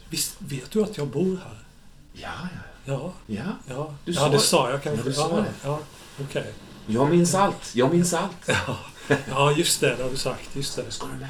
[0.09, 1.57] Visst vet du att jag bor här?
[2.13, 3.43] Ja, ja, Ja, ja.
[3.67, 3.95] ja.
[4.05, 5.01] Du ja det sa jag kanske.
[5.01, 5.53] Ja, du sa ja, det.
[5.63, 5.79] Ja,
[6.23, 6.53] okej.
[6.87, 8.47] Jag minns allt, jag minns allt.
[8.47, 8.77] Ja.
[9.29, 9.95] ja, just det.
[9.95, 10.55] Det har du sagt.
[10.55, 10.91] Just det.
[10.91, 11.29] Ska du med?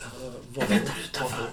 [0.00, 0.06] Ja,
[0.54, 1.46] vad- väntar utanför.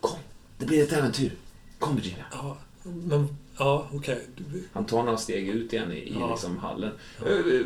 [0.00, 0.18] Kom,
[0.58, 1.32] det blir ett äventyr.
[1.78, 2.24] Kom Virginia.
[2.32, 4.18] Ja, Men, ja, okej.
[4.72, 6.30] Han tar några steg ut igen i, i Ja.
[6.30, 6.90] liksom hallen.
[7.26, 7.62] Eh, v-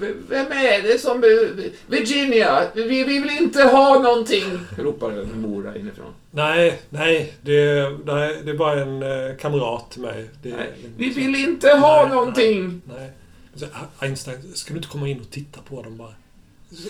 [0.00, 1.24] v- Vem är det som...
[1.24, 4.44] eh, Virginia, vi, vi vill inte ha någonting!
[4.78, 6.12] Ropar Mora inifrån.
[6.30, 8.40] Nej, nej det, nej.
[8.44, 10.30] det är bara en eh, kamrat till mig.
[10.42, 12.80] Nej, vi vill inte ha Nej, någonting!
[12.84, 13.10] Nej.
[13.54, 13.66] Så,
[13.98, 16.14] Einstein, ska du inte komma in och titta på dem bara?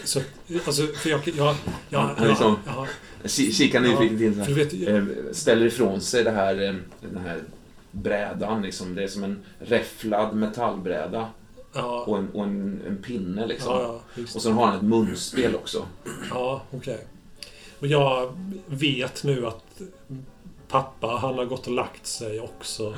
[0.04, 0.20] Så,
[0.66, 1.20] alltså, för jag...
[1.24, 1.54] jag,
[1.88, 2.86] jag, jag, liksom- jag,
[3.24, 7.40] Ki- Kikar nyfiket in vet, jag, Eh, Ställer ifrån sig det här, eh, den här
[7.94, 8.94] brädan liksom.
[8.94, 11.28] Det är som en räfflad metallbräda
[11.72, 13.72] ja, och en, och en, en pinne liksom.
[13.72, 15.86] ja, ja, Och sen har han ett munspel också.
[16.30, 17.06] Ja, okej.
[17.80, 18.32] Och jag
[18.66, 19.80] vet nu att
[20.68, 22.94] pappa, han har gått och lagt sig också.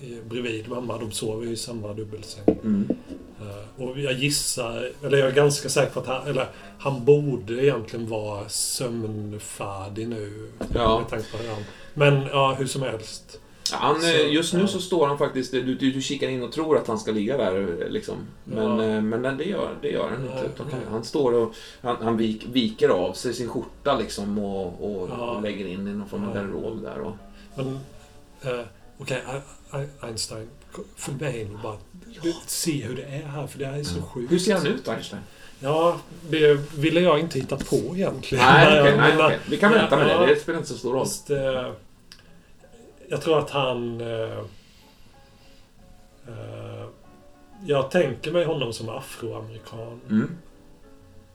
[0.00, 0.98] i- Bredvid mamma.
[0.98, 2.44] De sover ju i samma dubbelsäng.
[2.64, 2.88] Mm.
[3.40, 6.48] Eh, Och jag gissar, eller jag är ganska säker på att han, eller
[6.78, 10.48] han borde egentligen vara sömnfärdig nu.
[10.74, 10.98] Ja.
[10.98, 11.62] Med tanke på hur han...
[11.94, 13.40] Men ja, hur som helst.
[13.72, 14.66] Ja, Han, Så, eh, just nu ja.
[14.66, 15.52] så står han faktiskt...
[15.52, 18.14] Du, du, du kikar in och tror att han ska ligga där eh, liksom.
[18.44, 18.84] Men, Ja.
[18.84, 20.62] eh, men det, gör, det gör han inte.
[20.62, 20.78] Okej.
[20.90, 24.66] Han står och han, han vik, viker av sig sin skjorta liksom och,
[25.02, 25.40] och, Ja.
[25.42, 26.40] lägger in i någon form av Ja.
[26.42, 26.98] garderob där.
[27.00, 27.16] Och,
[27.54, 27.80] Men
[28.42, 28.60] eh,
[28.98, 29.22] okej,
[29.74, 30.48] I- Einstein.
[30.96, 31.76] Följ med in och bara
[32.46, 34.32] se hur det är här, för det här är så sjukt.
[34.32, 35.22] hur ser han ut Einstein?
[35.62, 35.96] Ja,
[36.30, 38.44] det ville jag inte hitta på egentligen.
[38.44, 39.38] Nej, Jag nej, okej.
[39.50, 40.18] Vi kan vänta med Ja.
[40.20, 40.26] det.
[40.26, 41.04] Det spelar inte så stor roll.
[41.04, 41.70] Fast, eh,
[43.10, 44.00] jag tror att han...
[44.00, 44.38] Eh,
[46.28, 46.86] eh,
[47.64, 50.00] jag tänker mig honom som afroamerikan.
[50.10, 50.30] Mm.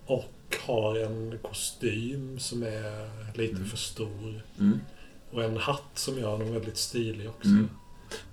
[0.06, 3.68] Och har en kostym som är lite Mm.
[3.68, 4.44] för stor.
[4.60, 4.80] Mm.
[5.32, 7.50] Och en hatt som gör honom väldigt stilig också.
[7.50, 7.70] Mm.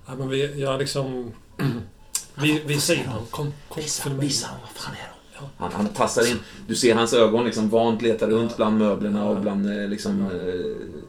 [0.06, 1.32] Ja, men vi, jag liksom...
[2.34, 3.26] vi, vi säger honom.
[3.30, 4.24] Kom, kom, följ med.
[4.60, 5.08] vad fan är
[5.38, 5.46] det?
[5.56, 6.38] Han, han tassar in.
[6.66, 10.20] Du ser hans ögon liksom vant leta runt bland möblerna och bland eh, liksom...
[10.22, 11.02] eh,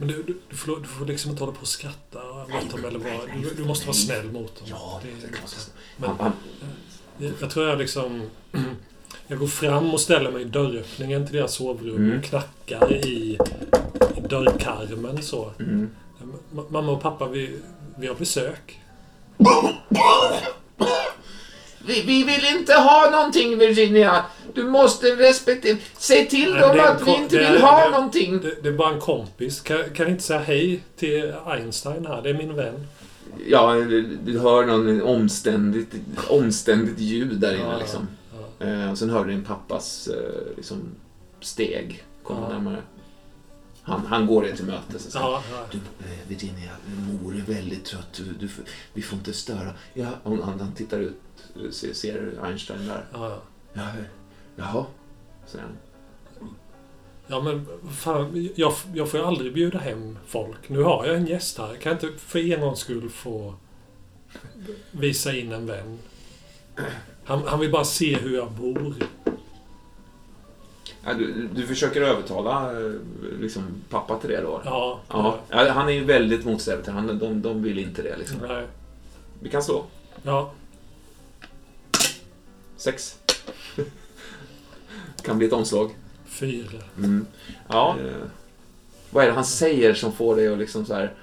[0.00, 2.84] Men du, du, du, får, du får liksom inte hålla på och skratta mot dem
[2.84, 3.42] eller vad.
[3.42, 4.66] Du, du måste vara snäll mot dem.
[4.70, 5.50] Ja, det är klart.
[5.96, 6.32] Men Han, han,
[7.18, 8.30] jag, jag tror jag liksom...
[9.26, 12.18] Jag går fram och ställer mig i dörröppningen till deras sovrum Mm.
[12.18, 13.38] och knackar i,
[14.16, 15.50] i dörrkarmen så.
[15.58, 15.90] mm.
[16.54, 17.58] Ma- Mamma och pappa, vi,
[17.98, 18.80] vi har besök.
[21.86, 24.24] Vi, vi vill inte ha någonting Virginia.
[24.54, 25.78] Du måste respektera...
[25.98, 28.40] Säg till Nej, dem att vi inte är- vill ha det- någonting.
[28.40, 29.60] Det, det är bara en kompis.
[29.60, 32.22] Kan, kan inte säga hej till Einstein här?
[32.22, 32.86] Det är min vän.
[33.46, 35.94] Ja, du, hör någon omständigt,
[36.28, 38.08] omständigt ljud där inne Ja, liksom.
[38.60, 38.66] Ja.
[38.66, 40.78] Eh, och sen hör du din pappas eh, liksom,
[41.40, 42.48] steg komma Ja.
[42.48, 42.82] närmare.
[43.82, 45.06] Han, han går er till mötes.
[45.06, 45.58] och säger, Ja, ja.
[45.70, 46.70] Du, eh, Virginia,
[47.22, 48.12] mor är väldigt trött.
[48.16, 48.64] Du, du, får-
[48.94, 49.72] vi får inte störa.
[49.94, 51.20] Ja, han, han, han tittar ut,
[51.64, 53.04] eh, ser, ser Einstein där.
[53.12, 53.82] ja, ja.
[54.60, 54.86] Ja, jaha,
[55.46, 55.76] säger han.
[57.26, 60.68] Ja men fan, jag, jag får ju aldrig bjuda hem folk.
[60.68, 61.76] Nu har jag en gäst här.
[61.76, 63.54] Kan jag inte för en gångs skull få
[64.90, 65.98] visa in en vän?
[67.24, 68.94] Han, han vill bara se hur jag bor.
[71.04, 72.72] Ja, du, du försöker övertala
[73.40, 74.62] liksom, pappa till det då?
[74.64, 75.00] Ja.
[75.08, 78.16] Ja, ja, han är ju väldigt motsträvig till han, de, de vill inte det.
[78.16, 78.38] Liksom.
[78.48, 78.66] Nej.
[79.40, 79.84] Vi kan slå.
[80.22, 80.52] Ja.
[82.76, 83.19] Sex.
[85.22, 85.90] Kan bli ett omslag.
[86.26, 86.78] Fyra.
[86.98, 87.26] Mm.
[87.68, 87.96] Ja.
[88.04, 88.12] Eh,
[89.10, 91.14] vad är det han säger som får dig att liksom så här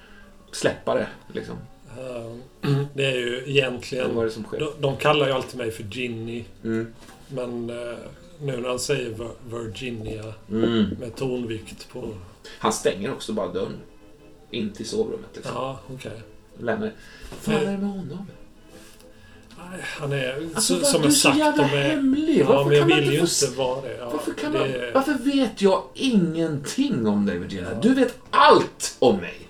[0.52, 1.08] släppa det?
[1.34, 1.56] Liksom?
[1.98, 2.32] Eh,
[2.94, 4.16] Det är ju Vad är egentligen...
[4.16, 4.60] det som sker?
[4.60, 6.44] De, de kallar ju alltid mig för Ginny.
[6.64, 6.94] Mm.
[7.30, 7.96] Men eh,
[8.42, 9.32] nu när han säger Vir-
[9.64, 10.86] Virginia Mm.
[11.00, 12.14] med tonvikt på...
[12.60, 13.74] Han stänger också bara dörren.
[14.52, 15.30] In till sovrummet.
[15.34, 15.56] Liksom.
[15.56, 16.22] Ja, okej.
[16.60, 16.92] Lämnar.
[17.46, 18.26] Vad är det med honom?
[19.82, 21.68] Han är, Alltså, så, som du jag är så sagt, jävla är...
[21.68, 22.40] hemlig.
[22.40, 23.98] Ja, Varför men jag vill ju inte vara det.
[24.00, 27.74] Ja, Varför, kan det, man, varför vet jag ingenting om dig, Virginia?
[27.82, 29.48] Du vet allt om mig!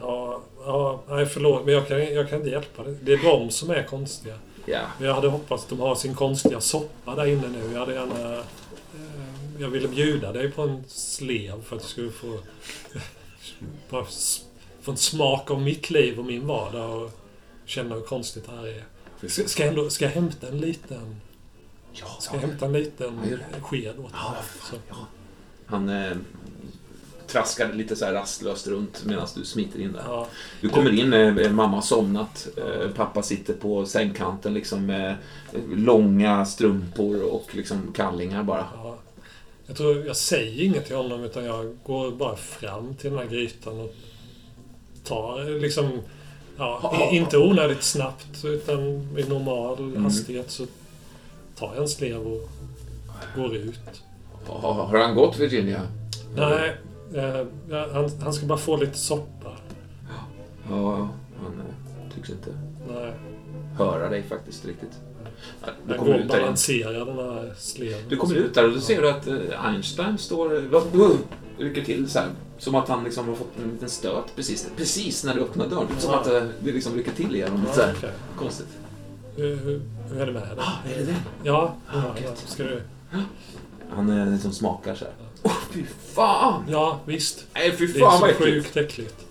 [0.00, 2.96] Ja, ja, nej förlåt, men jag kan, jag kan inte hjälpa det.
[3.02, 4.34] Det är de som är konstiga.
[4.66, 4.80] Ja.
[5.00, 7.72] Jag hade hoppats att de har sin konstiga soppa där inne nu.
[7.72, 8.32] Jag hade gärna...
[8.32, 8.44] Eh,
[9.58, 12.38] jag ville bjuda dig på en slev för att du skulle få...
[14.82, 17.10] få en smak av mitt liv och min vardag och
[17.64, 18.84] känna hur konstigt det här är.
[19.28, 21.16] Ska, ska, jag, ändå, ska jag hämta en liten...
[21.92, 24.96] Ja, Ska jag hämta en liten Ja, sked åt Ja, fan, ja.
[25.66, 26.16] Han eh,
[27.26, 30.02] traskar lite så här rastlöst runt medan du smiter in där.
[30.06, 30.26] Ja,
[30.60, 32.48] Du kommer in, eh, mamma har somnat.
[32.56, 35.16] Eh, pappa sitter på sängkanten liksom med
[35.74, 38.66] långa strumpor och liksom kallingar bara.
[38.74, 38.98] ja.
[39.66, 43.26] Jag tror jag säger inget till honom utan jag går bara fram till den här
[43.26, 43.94] grytan och
[45.04, 45.90] tar liksom...
[46.60, 48.78] Ja, inte onödigt snabbt utan
[49.18, 50.04] i normal Mm.
[50.04, 50.66] hastighet så
[51.58, 52.48] tar jag en slev och
[53.36, 53.80] går ut.
[54.46, 55.80] Har, han gått Virginia?
[56.36, 56.76] Nej,
[57.14, 57.46] eh,
[57.92, 59.50] han, han ska bara få lite soppa.
[60.70, 60.92] Ja,
[61.42, 62.50] han eh, tycks inte
[62.94, 63.12] Nej.
[63.78, 64.92] höra dig faktiskt riktigt.
[65.86, 68.00] Du Jag går ut och balanserar den här sleven.
[68.08, 70.60] Du kommer ut där och då ser du att eh, Einstein står...
[70.70, 71.18] vad-
[71.58, 72.28] Rycker till så här.
[72.60, 75.86] Som att han liksom har fått en liten stöt precis, precis när du öppnar dörren.
[75.98, 77.64] Som att eh, det liksom rycker till igen.
[77.68, 77.94] Ja, så här.
[77.98, 78.10] okej.
[78.38, 78.66] Konstigt.
[79.36, 80.50] Hur, hur, hur är det med dig?
[80.58, 81.16] Ah, är det det?
[81.42, 82.30] Ja, Ah, ja.
[82.46, 82.82] Ska du...
[83.90, 85.14] Han eh, liksom smakar så här.
[85.42, 85.84] Åh, fy
[86.14, 86.64] fan!
[86.68, 87.44] Ja, visst.
[87.54, 88.52] Nej, fy Det är fan så vad äckligt.
[88.66, 89.26] sjukt äckligt.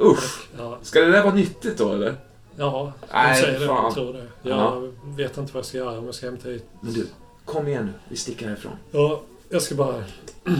[0.00, 0.48] Usch!
[0.58, 2.14] Ja, Ska det där vara nyttigt då eller?
[2.56, 3.66] ja de Nej, säger det.
[3.66, 3.84] fan.
[3.84, 4.26] Jag tror det.
[4.42, 4.82] Jag Ja.
[5.04, 6.64] vet inte vad jag ska göra om jag ska hämta hit.
[6.80, 7.06] Men du,
[7.44, 7.92] kom igen nu.
[8.08, 8.72] Vi sticker härifrån.
[8.90, 10.04] Ja, jag ska bara...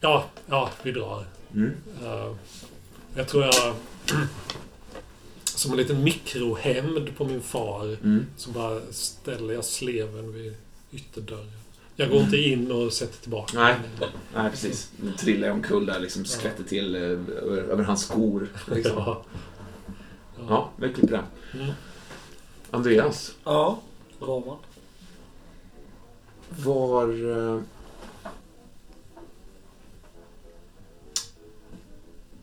[0.00, 1.24] Ja, ja, vi drar.
[1.54, 1.72] Mm.
[2.04, 2.34] Eh,
[3.14, 3.74] jag tror jag...
[5.44, 8.26] Som en liten mikrohämnd på min far Mm.
[8.36, 10.54] så bara ställer jag sleven vid
[10.92, 11.50] ytterdörren.
[11.96, 13.74] Jag går inte in och sätter tillbaka Nej.
[14.00, 14.08] den.
[14.34, 14.90] Nej, precis.
[15.02, 16.24] Nu trillar jag omkull där liksom.
[16.24, 18.48] Skvätter till eh, över, över hans skor.
[18.74, 18.92] Liksom.
[18.96, 19.24] Ja.
[20.48, 21.60] Ja, vi klipper den.
[21.62, 21.74] Mm.
[22.70, 23.80] Andreas, Ja.
[24.20, 24.56] Roman.
[26.48, 27.06] var...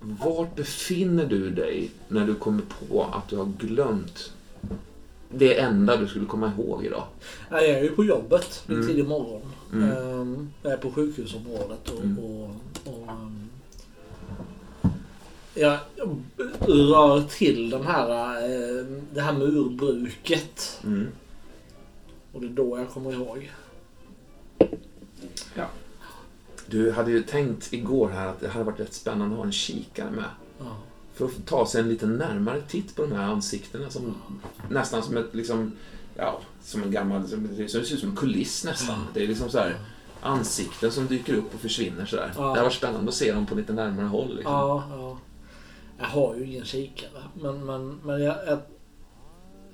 [0.04, 4.34] Vart befinner du dig när du kommer på att du har glömt
[5.30, 7.04] det enda du skulle komma ihåg idag?
[7.50, 8.64] Jag är ju på jobbet.
[8.68, 8.88] Det är Mm.
[8.88, 9.42] tidig morgon.
[9.74, 9.90] Mm.
[9.92, 12.20] Ehm, Jag är på sjukhusområdet och, Mm.
[12.20, 12.50] och,
[12.86, 13.50] och ehm,
[15.54, 15.80] jag
[16.68, 20.80] rör till den här, eh, det här murbruket.
[20.84, 21.08] Mm.
[22.34, 23.52] Och det är då jag kommer ihåg.
[26.72, 29.52] Du hade ju tänkt igår här att det hade varit rätt spännande att ha en
[29.52, 30.26] kikare med.
[30.60, 30.78] Ja.
[31.14, 34.16] För att ta sig en lite närmare titt på de här ansiktena som
[34.70, 35.72] nästan som ett liksom,
[36.16, 39.08] ja, som en gammal, som, det ser ut som en kuliss nästan.
[39.14, 39.76] Det är liksom så här
[40.22, 42.34] ansikten som dyker upp och försvinner sådär.
[42.36, 42.42] Ja.
[42.42, 44.36] Det hade varit spännande att se dem på lite närmare håll.
[44.36, 44.54] Liksom.
[44.54, 45.18] Ja, ja.
[46.00, 47.24] Jag har ju ingen kikare.
[47.34, 48.60] Men, men, men jag, jag,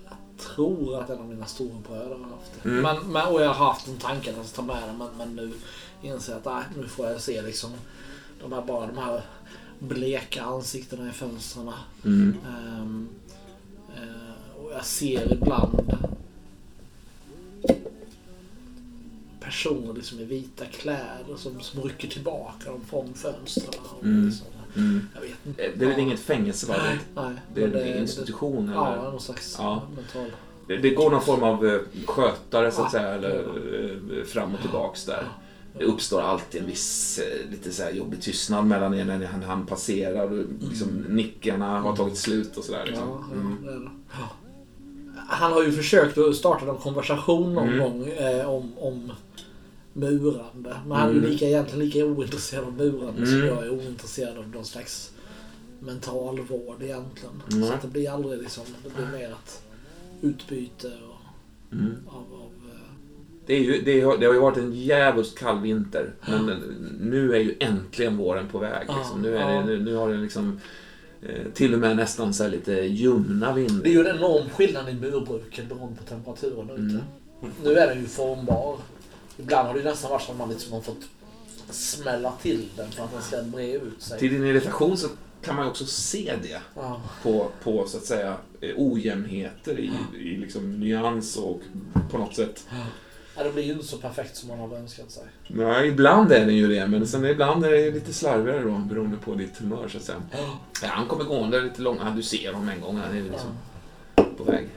[0.03, 2.69] jag tror att en av mina storebröder har haft det.
[2.69, 2.82] Mm.
[2.82, 4.98] Men, men, och jag har haft en tanke att ta med den.
[4.98, 5.53] Men, men nu
[6.02, 7.72] inser att nej, nu får jag se liksom
[8.41, 9.22] de här, bara de här
[9.80, 11.72] bleka ansiktena i fönstren.
[12.06, 12.38] Mm.
[13.95, 15.94] Eh, och jag ser ibland
[19.40, 23.82] personer liksom i vita kläder som, som rycker tillbaka dem från fönstren.
[23.98, 24.26] Och Mm.
[24.26, 25.07] liksom, Mm.
[25.15, 25.72] jag vet inte.
[25.78, 26.76] Det är väl inget fängelse va?
[26.84, 27.34] Nej, nej.
[27.53, 29.03] Det är men en institution Ja, eller?
[29.11, 29.82] någon slags Ja.
[29.95, 30.32] mental...
[30.68, 32.99] Det, det går någon form av eh, skötare så att Ja.
[32.99, 33.40] säga, eller
[34.19, 35.26] eh, fram och tillbaks där.
[35.80, 39.66] Det uppstår alltid en viss eh, lite så jobbig tystnad mellan er när han, han
[39.66, 42.80] passerar och liksom, nickarna har tagit slut och sådär.
[42.80, 43.08] Ja, Liksom.
[43.32, 43.86] ja, Mm.
[43.86, 43.90] det.
[44.12, 44.30] Ja.
[45.30, 47.80] Han har ju försökt att starta en konversation någon Mm.
[47.80, 49.12] gång eh, om, om
[49.94, 50.76] murande.
[50.88, 51.32] Men han är ju Mm.
[51.32, 53.48] lika, egentligen lika ointresserad av murande som Mm.
[53.48, 55.12] jag är ointresserad av någon slags
[55.80, 57.41] mentalvård egentligen.
[57.52, 57.68] Mm.
[57.68, 59.62] Så att det blir aldrig liksom, det blir mer ett
[60.22, 61.95] utbyte och, Mm.
[62.08, 62.47] av, av
[63.48, 66.45] Det, är ju, det, har, det har ju varit en jävligt kall vinter, men
[67.02, 68.88] nu är ju äntligen våren på väg.
[68.98, 69.22] Liksom.
[69.22, 70.60] Nu, är det, nu, nu har det liksom
[71.22, 73.84] eh, till och med nästan så här lite ljumna vindar.
[73.84, 77.03] Det är ju en enorm skillnad i murbruket beroende på temperaturen ute.
[77.41, 77.53] Mm.
[77.64, 78.78] Nu är den ju formbar.
[79.38, 81.10] Ibland har det nästan varit som att man liksom har fått
[81.69, 84.19] smälla till den för att den ska bre ut sig.
[84.19, 85.07] Till din irritation så
[85.41, 87.02] kan man ju också se det Ja.
[87.24, 91.61] på, på så att säga eh, ojämnheter i, i liksom nyans och
[92.11, 92.65] på något sätt.
[92.69, 92.76] Ja,
[93.44, 95.24] det blir ju inte så perfekt som man har önskat sig.
[95.48, 99.18] Nej, ibland är den ju det, men sen ibland är det lite slarvigare då beroende
[99.18, 100.22] på ditt humör så att säga.
[100.82, 102.00] Ja, han kommer gående lite långt.
[102.04, 102.98] Ja, du ser honom en gång.
[102.98, 103.50] Han är liksom
[104.38, 104.68] på väg.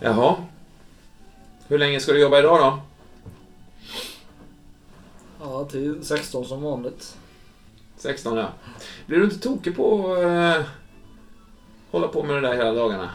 [0.00, 0.36] Jaha.
[1.68, 2.80] Hur länge ska du jobba idag då?
[5.40, 7.16] Ja, till 16 som vanligt.
[7.96, 8.48] 16 ja.
[9.06, 10.66] Blir du inte tokig på att eh,
[11.90, 13.10] hålla på med det där hela dagarna?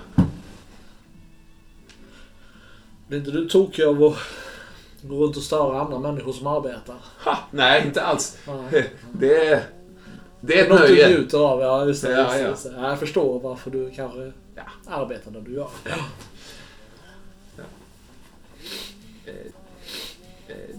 [3.10, 4.18] Blir inte du tokig av att
[5.02, 6.95] gå runt och störa andra människor som arbetar?
[7.26, 8.38] Ha, nej, inte alls.
[8.72, 8.90] Nej.
[9.14, 9.64] Det är,
[10.41, 11.10] det är ett Något du nöje.
[11.10, 12.11] njuter av, ja just det.
[12.11, 12.90] Ja, just det, ja.
[12.90, 14.61] Jag förstår varför du kanske Ja.
[14.88, 15.68] arbetar där du gör.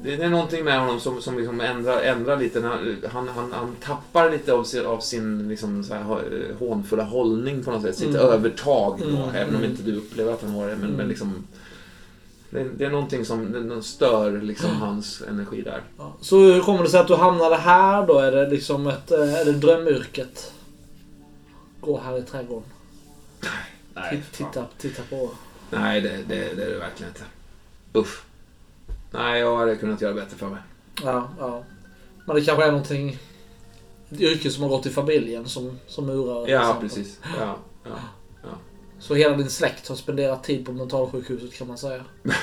[0.03, 2.61] Det är någonting med honom som, som liksom ändrar, ändrar lite.
[2.61, 7.05] när Han, han, han tappar lite av sin, av sin liksom så här, hå- hånfulla
[7.05, 7.97] hållning på något sätt.
[7.97, 8.21] Sitt Mm.
[8.21, 9.71] övertag då, Mm, även om mm.
[9.71, 10.75] inte du upplever att han har det.
[10.77, 10.97] Men, Mm.
[10.97, 11.47] men liksom,
[12.51, 15.83] det, det är någonting som det stör liksom hans energi där.
[15.99, 16.13] Ja.
[16.21, 18.19] Så hur kommer det sig att du hamnade här då?
[18.19, 20.53] Är det liksom ett, eh, är det drömyrket?
[21.81, 22.69] Gå här i trädgården.
[23.95, 25.31] Nej, Titt- Titta, titta på...
[25.71, 27.25] Nej det, det, det är det verkligen inte.
[27.99, 28.23] Usch.
[29.11, 30.61] Nej, jag hade kunnat göra bättre för mig.
[31.05, 31.63] Ja, ja.
[32.25, 33.19] Men det kanske är någonting
[34.11, 36.51] ett yrke som har gått i familjen som, som murare.
[36.51, 37.19] Ja, precis.
[37.41, 37.91] Ja, ja.
[39.01, 42.05] Så hela din släkt har spenderat tid på mentalsjukhuset kan man säga.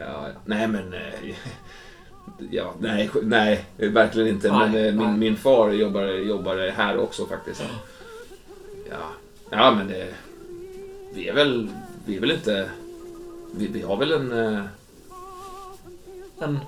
[0.00, 0.92] Ja, nej men...
[0.92, 1.00] eh,
[2.50, 4.52] Ja, nej, nej, verkligen inte.
[4.52, 5.06] Nej, men eh, nej.
[5.06, 7.62] min, min far jobbar, jobbar här också faktiskt.
[8.90, 8.96] Ja,
[9.50, 10.14] ja men det...
[11.14, 11.68] Vi är väl,
[12.06, 12.70] vi är väl inte...
[13.56, 14.32] Vi, vi har väl en...
[14.32, 14.62] eh,
[16.40, 16.58] En,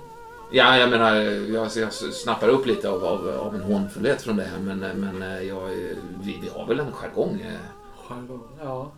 [0.53, 1.15] Ja, jag menar,
[1.55, 5.23] jag, jag snappar upp lite av, av, av en hånfullhet från det här, men, men
[5.23, 5.67] eh, jag,
[6.23, 7.41] vi, vi har väl en jargong.
[7.41, 7.76] eh.
[8.09, 8.93] Jargong, ja.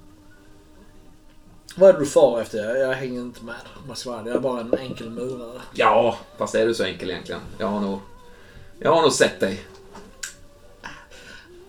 [1.77, 2.77] Vad är det du far efter?
[2.77, 3.55] Jag, hänger inte med.
[3.77, 4.31] om jag ska vara ärlig.
[4.31, 5.61] Jag är bara en enkel murare.
[5.75, 7.41] Ja, fast är du så enkel egentligen?
[7.59, 7.99] Jag har nog,
[8.79, 9.67] jag har nog sett dig.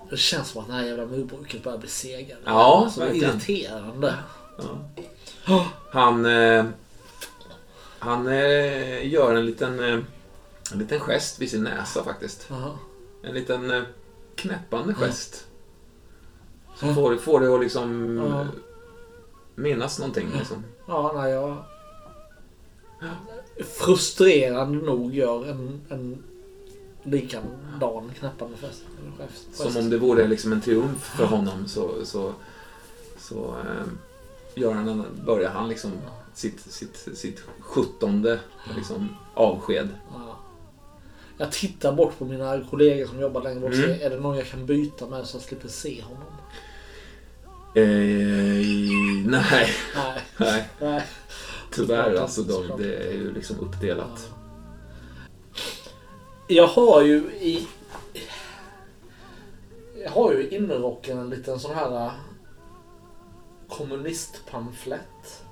[0.10, 2.40] Det känns som att det här jävla murbruket börjar bli segare.
[2.46, 3.30] Ja, så verkligen.
[3.30, 4.16] irriterande.
[5.92, 6.66] Han, eh,
[8.00, 10.00] han eh, gör en liten, eh,
[10.72, 12.48] en liten gest vid sin näsa faktiskt.
[12.50, 12.72] Jaha.
[13.24, 13.84] En liten eh,
[14.36, 15.46] knäppande gest.
[16.80, 18.46] Som får, får det att liksom Ja.
[19.56, 20.28] minnas någonting.
[20.38, 20.64] Liksom.
[20.88, 21.58] Ja, nej, jag...
[23.66, 26.24] Frustrerande nog gör en, en
[27.04, 28.84] likadan knäppande fest.
[29.54, 32.34] Som om det vore liksom en triumf för honom så, så,
[33.18, 33.86] så eh,
[34.56, 35.92] gör han, börjar han liksom
[36.34, 38.40] sitt, sitt, sitt sjuttonde
[38.76, 39.90] liksom, avsked.
[40.14, 40.40] Ja.
[41.38, 43.74] Jag tittar bort på mina kollegor som jobbar längre bort.
[43.74, 44.02] Mm.
[44.02, 46.24] Är det någon jag kan byta med så jag slipper se honom?
[47.74, 47.84] Eh,
[49.26, 50.24] nej, Nej.
[50.38, 51.04] nej, nej.
[51.72, 52.44] tyvärr alltså.
[52.44, 52.78] Såklart.
[52.78, 54.30] det är ju liksom uppdelat.
[56.48, 57.68] Jag har ju i...
[60.04, 62.12] Jag har ju i innerrocken en liten sån här äh,
[63.70, 65.44] kommunistpamflett.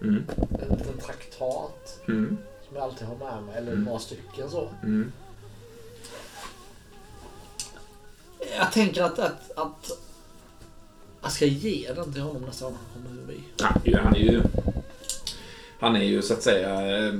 [0.00, 2.38] Mm, En liten traktat mm,
[2.68, 3.56] som jag alltid har med mig.
[3.56, 3.84] Eller Mm.
[3.84, 4.68] några stycken så.
[4.82, 5.12] mm.
[8.58, 9.90] Jag tänker att, att, att
[11.24, 13.40] jag ska ge den till honom nästa gång han kommer förbi.
[13.84, 14.42] Ja, han är ju...
[15.80, 17.12] Han är ju så att säga eh,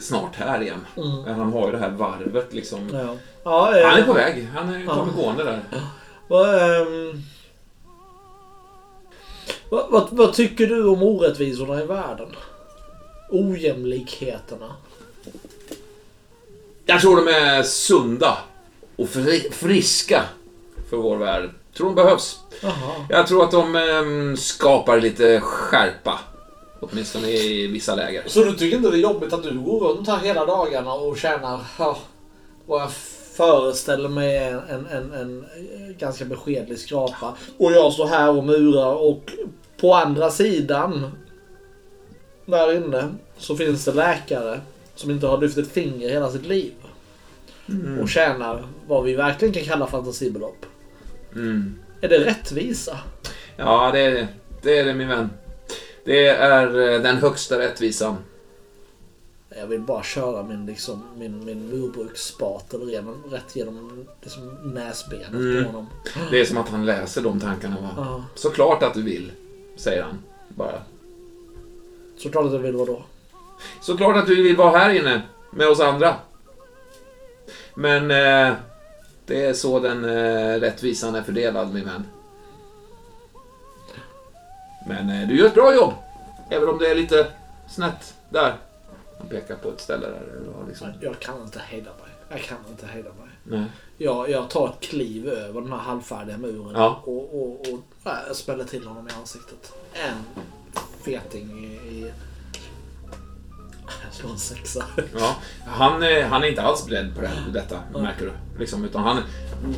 [0.00, 0.86] snart här igen.
[0.96, 1.38] Mm.
[1.38, 2.88] Han har ju det här varvet liksom.
[2.92, 3.16] Ja.
[3.44, 4.48] Ja, eh, Han är på väg.
[4.54, 4.94] Han är, Ja.
[4.94, 5.60] kommer gående där.
[6.28, 7.22] Vad, ehm,
[9.70, 12.28] vad, vad, vad tycker du om orättvisorna i världen?
[13.30, 14.74] Ojämlikheterna?
[16.86, 18.38] Jag tror de är sunda
[18.96, 20.24] och fri, friska
[20.90, 21.50] för vår värld.
[21.80, 22.40] Tror de behövs.
[22.62, 23.06] Jaha.
[23.08, 26.18] Jag tror att de eh, skapar lite skärpa.
[26.80, 28.22] Åtminstone i vissa läger.
[28.26, 31.18] Så du tycker inte det är jobbigt att du går runt här hela dagarna och
[31.18, 31.98] tjänar ja,
[32.66, 32.92] vad jag
[33.36, 35.46] föreställer mig är en, en, en
[35.98, 37.34] ganska beskedlig skrapa.
[37.58, 39.32] Och jag står här och murar och
[39.80, 41.10] på andra sidan
[42.46, 43.08] där inne
[43.38, 44.60] så finns det läkare
[44.94, 46.72] som inte har lyft ett finger hela sitt liv.
[48.02, 50.66] Och tjänar vad vi verkligen kan kalla fantasibelopp.
[51.34, 51.78] Mm.
[52.00, 52.98] Är det rättvisa?
[53.56, 54.28] Ja, det är det.
[54.62, 55.30] Det är det min vän.
[56.04, 58.16] Det är eh, den högsta rättvisan.
[59.58, 65.64] Jag vill bara köra min, liksom, min, min murbruksspatel genom, rätt genom liksom, näsbenet Mm.
[65.64, 65.86] på honom.
[66.30, 67.88] Det är som att han läser de tankarna va.
[67.96, 68.24] Ja.
[68.34, 69.32] Såklart att du vill,
[69.76, 70.18] säger han.
[70.48, 70.82] Bara.
[72.16, 73.02] Såklart att jag vill vadå?
[73.80, 76.14] Såklart att du vill vara här inne med oss andra.
[77.74, 78.54] Men eh,
[79.30, 82.06] det är så den eh, rättvisan är fördelad min vän.
[84.86, 85.92] Men eh, du gör ett bra jobb.
[86.50, 87.26] Även om det är lite
[87.68, 88.54] snett där.
[89.18, 90.88] Han pekar på ett ställe där det var liksom...
[91.00, 92.10] Jag kan inte hejda mig.
[92.28, 93.28] Jag kan inte hejda mig.
[93.42, 93.64] Nej.
[93.98, 97.02] Jag, jag tar ett kliv över den här halvfärdiga muren Ja.
[97.04, 99.72] och, och, och äh, smäller till honom i ansiktet.
[99.92, 100.44] En
[101.04, 101.88] feting i...
[101.88, 102.12] i...
[104.22, 104.84] Jag en sexa.
[105.18, 105.36] Ja,
[105.66, 108.32] han, eh, han är inte alls beredd på det, detta, märker du.
[108.58, 109.18] Liksom, utan han,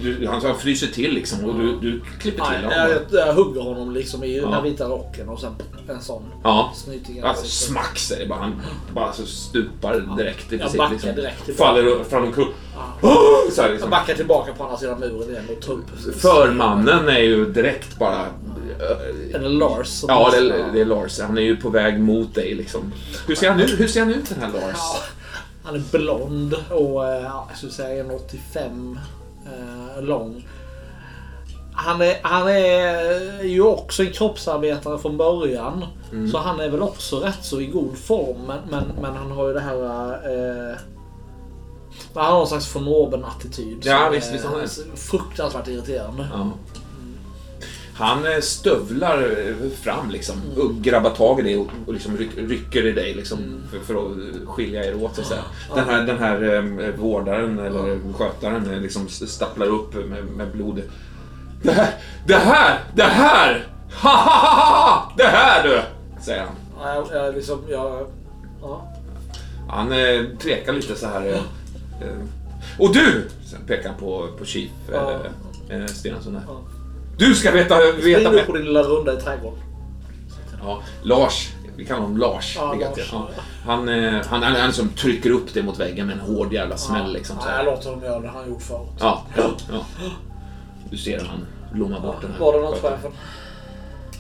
[0.03, 3.03] du, han, fryser till liksom och du, du klipper till Nej, honom.
[3.11, 4.55] jag, jag hugger honom liksom i den Ja.
[4.57, 5.55] här vita rocken och sen
[5.89, 6.73] en sån Ja.
[6.75, 8.39] snyting i Alltså, smack säger det bara.
[8.41, 8.61] Han
[8.95, 10.79] bara så stupar direkt i Jag princip.
[10.79, 11.15] backar liksom.
[11.15, 11.73] direkt tillbaka.
[11.75, 12.47] Faller fram omkull.
[12.75, 13.09] Ja.
[13.53, 13.91] Så här, Jag liksom.
[13.91, 15.85] backar tillbaka på andra sidan muren igen och tar upp...
[16.21, 18.27] Förmannen är ju direkt bara...
[18.81, 19.89] eh, Eller Lars.
[19.89, 21.21] som Ja, det är, det är Lars.
[21.21, 22.93] Han är ju på väg mot dig liksom.
[23.27, 24.77] Hur ser han ut, hur ser han ut den här Lars?
[24.77, 24.97] Ja,
[25.65, 28.99] han är blond och eh, ja, jag skulle säga 1,85
[29.47, 30.47] eh, lång.
[31.75, 35.85] Han är, han är ju också en kroppsarbetare från början.
[36.13, 36.31] Mm.
[36.31, 38.37] Så han är väl också rätt så i god form.
[38.47, 40.13] Men, men, men han har ju det här...
[40.13, 40.77] Eh,
[42.15, 44.99] han har någon slags von oben attityd Ja, visst, visst han det.
[44.99, 46.29] Fruktansvärt irriterande.
[46.33, 46.51] Ja.
[48.03, 52.31] Han eh, stövlar eh, fram liksom och grabbar tag i dig och, och liksom ryck,
[52.37, 53.39] rycker i dig liksom
[53.71, 55.43] för, för att skilja er åt så att säga.
[55.75, 60.83] Den här, den här eh, vårdaren eller skötaren eh, liksom stapplar upp med, med blod.
[61.63, 61.95] Det här,
[62.27, 63.67] det här, det här!
[63.93, 65.13] Ha, ha, ha, ha!
[65.17, 65.81] Det här du!
[66.23, 66.55] Säger han.
[66.81, 68.07] Ja, jag, liksom, jag...
[68.63, 68.93] Ja.
[69.69, 71.27] Han eh, tvekar lite så här.
[72.01, 72.09] Eh,
[72.79, 73.29] och du!
[73.45, 75.13] Sen pekar han på, på Chief Ja.
[75.71, 76.39] eh, Stensson.
[76.49, 76.61] Ja.
[77.17, 79.59] Du ska veta, veta Spring upp på din lilla runda i trädgården.
[80.63, 81.53] Ja, Lars.
[81.77, 82.57] Vi kallar honom Lars.
[82.57, 83.11] Ja, Lars.
[83.13, 83.29] Ja.
[83.67, 86.77] Han, eh, han, han, han som trycker upp det mot väggen med en hård jävla
[86.77, 87.13] smäll.
[87.13, 87.65] Liksom, så Ja, jag här.
[87.65, 88.89] låter dem göra det han gjort förut.
[89.01, 89.87] Ja, ja, ja.
[90.91, 92.39] Du ser hur han blommar bort den här.
[92.41, 93.13] Var det något chefen?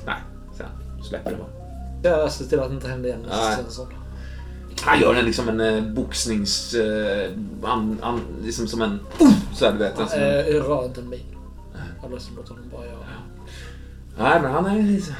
[0.07, 0.15] Nej,
[0.57, 0.67] sen
[1.09, 2.21] släpper det bara.
[2.21, 3.25] Jag ser till att det inte händer igen.
[4.81, 6.75] Han gör en liksom en eh, boxnings...
[6.75, 7.31] Eh,
[7.63, 9.01] an, an, liksom som en...
[9.21, 9.99] Uh, så här, du vet.
[9.99, 11.21] en som en- Eh, en min.
[12.03, 13.05] Jag liksom låter honom bara göra.
[14.19, 14.83] Nej, men han är...
[14.83, 15.15] liksom-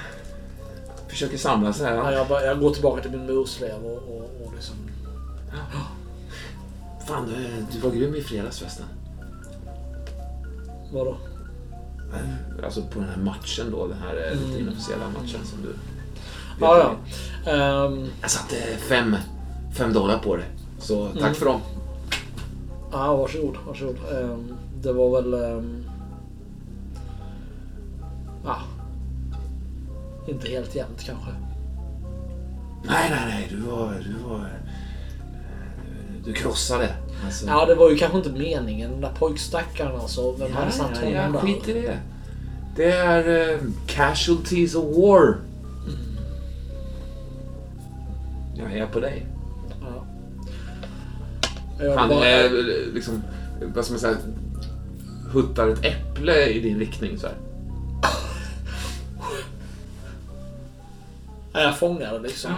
[1.09, 1.95] Försöker samla sig.
[1.95, 4.75] Ja, jag, bara, jag går tillbaka till min murslev och, och, och liksom...
[7.09, 8.87] fan, du, du var grym i fredags förresten.
[10.93, 11.17] Vadå?
[12.65, 14.45] Alltså på den här matchen då, den här mm.
[14.45, 15.75] lite inofficiella matchen som du...
[16.61, 16.79] Ja,
[17.45, 17.53] ja.
[17.53, 18.55] Ehm, Jag satte
[18.89, 19.17] fem,
[19.75, 20.45] fem dollar på det.
[20.79, 21.35] Så tack Mm.
[21.35, 21.61] för dem.
[22.93, 23.57] ja, varsågod.
[23.67, 23.97] varsågod.
[24.13, 25.35] Ehm, det var väl...
[25.35, 25.82] Um,
[28.45, 28.57] ja.
[30.29, 31.31] Inte helt jämnt kanske.
[32.85, 33.47] Nej, nej, nej.
[33.51, 33.95] Du var...
[34.05, 34.39] Du var...
[34.39, 34.45] eh,
[36.25, 36.89] Du krossade.
[37.25, 38.91] Alltså, Ja, det var ju kanske inte meningen.
[38.91, 40.33] Den där pojkstackaren alltså.
[40.33, 41.39] Vem hade satt ja, honom ja, där?
[41.41, 41.99] skit i det.
[42.77, 45.37] Det är eh, casualties of war.
[48.55, 49.27] Jag är på dig.
[49.81, 50.05] Ja.
[51.99, 52.51] Han bara- är
[52.95, 53.23] liksom,
[53.75, 54.17] vad ska man säga,
[55.33, 57.37] huttar ett äpple i din riktning så här.
[61.53, 62.51] Ja, jag fångade liksom.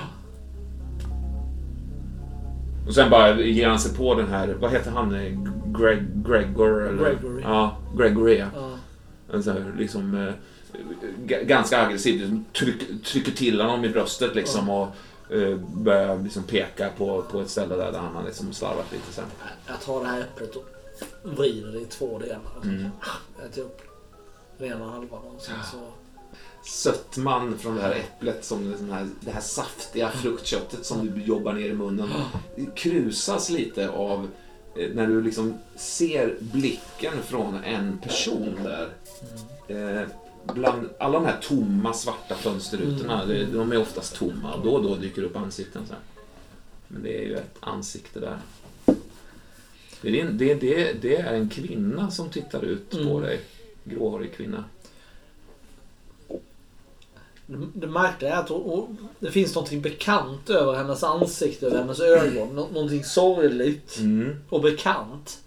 [2.86, 5.14] Och sen bara ger han sig på den här, vad heter han?
[5.14, 5.32] eh,
[5.78, 6.88] Greg, Gregor?
[6.88, 7.04] Eller?
[7.04, 7.42] Gregory.
[7.42, 8.38] Ja, Gregory.
[8.38, 8.46] Ja.
[9.32, 9.42] Ja.
[9.42, 10.34] Så här, liksom, eh,
[11.46, 12.20] ganska aggressivt.
[12.20, 14.88] Liksom, tryck, trycker till honom i bröstet liksom och
[15.30, 19.12] eh, börjar liksom peka på, på ett ställe där, där han har liksom slarvat lite
[19.12, 19.24] sen.
[19.66, 20.64] Jag tar det här äpplet och
[21.22, 22.40] vrider det i två delar.
[22.64, 22.88] Mm.
[23.38, 23.80] Jag äter upp
[24.58, 25.78] den ena halvan och sen så...
[26.66, 31.22] Sötman från det här äpplet, som det, sån här, det här saftiga fruktköttet som du
[31.22, 32.08] jobbar ner i munnen,
[32.74, 34.28] krusas lite av
[34.76, 38.88] eh, när du liksom ser blicken från en person där.
[39.68, 40.08] Eh,
[40.54, 44.56] bland alla de här tomma svarta fönsterrutorna, det- de är oftast tomma.
[44.64, 46.02] Då och då dyker upp ansikten så här.
[46.88, 48.38] Men det är ju ett ansikte där.
[50.02, 53.22] Det är, en- det, det, det är en kvinna som tittar ut på Mm.
[53.22, 53.40] dig.
[53.84, 54.64] Gråhårig kvinna.
[57.46, 62.48] Det, märkliga är att hon, det finns någonting bekant över hennes ansikte, över hennes ögon.
[62.56, 64.36] Nå, någonting sorgligt Mm.
[64.48, 65.40] och bekant.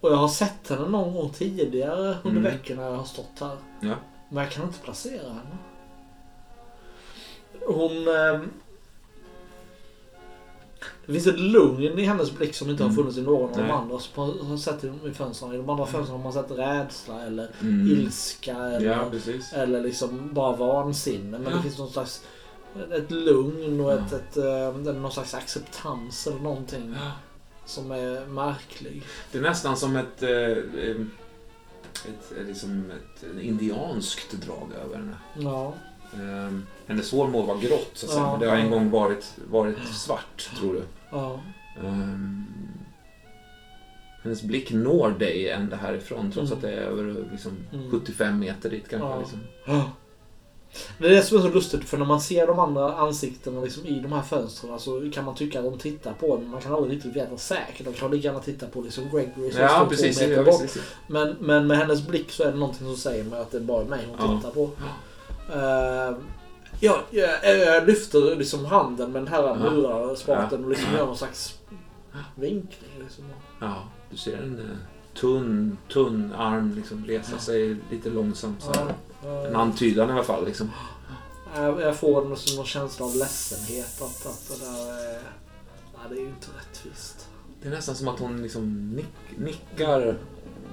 [0.00, 2.42] Och jag har sett henne någon gång tidigare under Mm.
[2.42, 3.56] veckorna jag har stått här.
[3.80, 3.94] Ja.
[4.28, 5.56] Men jag kan inte placera henne.
[7.66, 8.08] Hon...
[8.08, 8.50] ehm,
[11.12, 12.96] det finns ett lugn i hennes blick som inte har Mm.
[12.96, 15.52] funnits i någon av de andra som sett i fönstren.
[15.54, 17.86] I de andra fönstren har man sett rädsla eller Mm.
[17.90, 19.10] ilska eller, Ja,
[19.54, 21.38] eller liksom bara vansinne.
[21.38, 21.56] Men Ja.
[21.56, 22.24] det finns någon slags
[22.92, 26.94] ett lugn och ett, ett, eh, eller någon slags acceptans eller någonting
[27.66, 29.02] som är märklig.
[29.32, 30.96] Det är nästan som ett, eh, eh,
[32.08, 35.16] ett, eh, liksom ett indianskt drag över henne.
[35.38, 35.74] Ja.
[36.14, 38.30] Eh, hennes hår må vara grått, så att säga, Ja.
[38.30, 40.82] men det har en gång varit, varit svart, tror du.
[41.10, 41.40] ja.
[41.84, 42.44] Ehm,
[44.22, 46.58] hennes blick når dig ända härifrån, trots Mm.
[46.58, 47.90] att det är över liksom, Mm.
[47.90, 49.08] 75 meter dit kanske.
[49.08, 49.18] Ja.
[49.18, 49.38] Liksom.
[50.98, 53.86] Det är det som är så lustigt för när man ser de andra ansiktena liksom
[53.86, 56.60] i de här fönstren så kan man tycka att de tittar på en men man
[56.60, 57.84] kan aldrig riktigt veta säkert.
[57.84, 60.18] De kan lika gärna titta på liksom Gregory som Ja, står precis.
[60.18, 60.70] två meter Ja, bort.
[61.06, 63.60] Men, men med hennes blick så är det någonting som säger mig att det är
[63.62, 64.70] bara mig hon tittar på.
[65.54, 66.18] Uh,
[66.80, 69.54] ja, jag, jag lyfter liksom handen med den här Ja.
[69.54, 71.58] murade spaten och liksom gör någon slags
[72.34, 72.90] vinkling.
[73.00, 73.24] Liksom.
[73.60, 74.76] Ja, du ser en eh,
[75.20, 78.62] tunn, tunn arm liksom resa sig lite långsamt.
[78.62, 78.94] Så här.
[79.46, 80.44] En eh, antydan i alla fall.
[80.44, 80.70] Liksom.
[81.56, 85.20] jag, jag får en, som någon känsla av ledsenhet att, att det där är...
[85.94, 87.28] Nej, det är ju inte rättvist.
[87.62, 90.08] Det är nästan som att hon liksom nick, nickar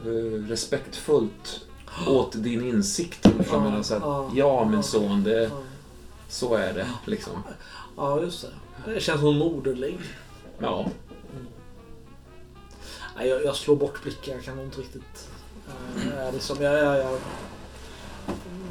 [0.05, 1.66] eh, respektfullt
[2.07, 3.25] åt din insikt.
[3.25, 3.57] ungefär.
[3.57, 5.51] Ja, Men så att, ja, min son, det,
[6.29, 6.87] så är det.
[7.05, 7.43] Liksom.
[7.97, 8.41] Ja, just
[8.85, 8.93] det.
[8.93, 9.99] Det känns som moderlig.
[10.59, 10.85] Ja.
[13.17, 14.33] Nej, jag, jag slår bort blicken.
[14.35, 15.29] Jag kan inte riktigt...
[15.97, 17.19] Uh, liksom, jag, jag, jag,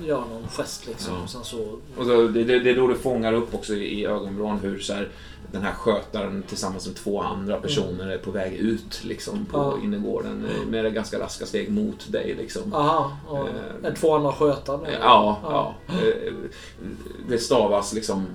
[0.05, 1.15] gör någon gest liksom.
[1.15, 1.23] Ja.
[1.23, 1.59] Och sen så...
[1.97, 5.09] Och då, det, det, är då du fångar upp också i, ögonvrån hur så här,
[5.53, 9.79] den här skötaren tillsammans med två andra personer är på väg ut liksom, på Ja.
[9.85, 12.35] innergården eh, med ganska raska steg mot dig.
[12.39, 12.75] Liksom.
[12.75, 13.49] Aha, och
[13.85, 14.99] Eh, två andra skötare?
[15.01, 15.75] Ja, ja.
[15.89, 16.33] Eh,
[17.29, 18.27] Det stavas liksom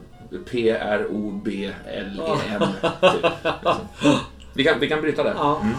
[1.41, 2.63] P-R-O-B-L-E-M.
[3.01, 3.87] Typ, liksom.
[4.53, 5.33] vi, kan, vi kan bryta där.
[5.37, 5.59] Ja.
[5.61, 5.73] Mm.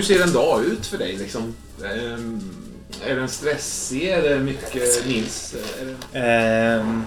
[0.00, 1.16] Hur ser en dag ut för dig?
[1.16, 1.54] Liksom?
[1.84, 2.40] Ehm,
[3.04, 4.08] är den stressig?
[4.08, 5.06] Är det mycket?
[5.06, 6.18] Är det...
[6.18, 7.04] Ehm,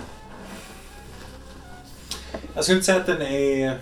[2.54, 3.78] jag skulle inte säga att den är...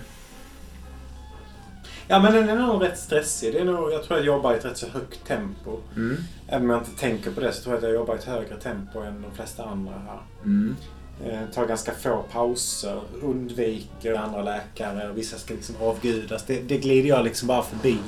[2.08, 3.52] Ja, men den är nog rätt stressig.
[3.52, 5.78] Det är nog, jag tror jag jobbar i ett rätt så högt tempo.
[5.96, 6.16] Mm.
[6.48, 8.24] Även om jag inte tänker på det så tror jag att jag jobbar i ett
[8.24, 10.20] högre tempo än de flesta andra här.
[10.44, 10.76] Mm.
[11.26, 16.44] Eh, tar ganska få pauser, undviker andra läkare och vissa ska liksom avgudas.
[16.46, 17.98] Det, det glider jag liksom bara förbi.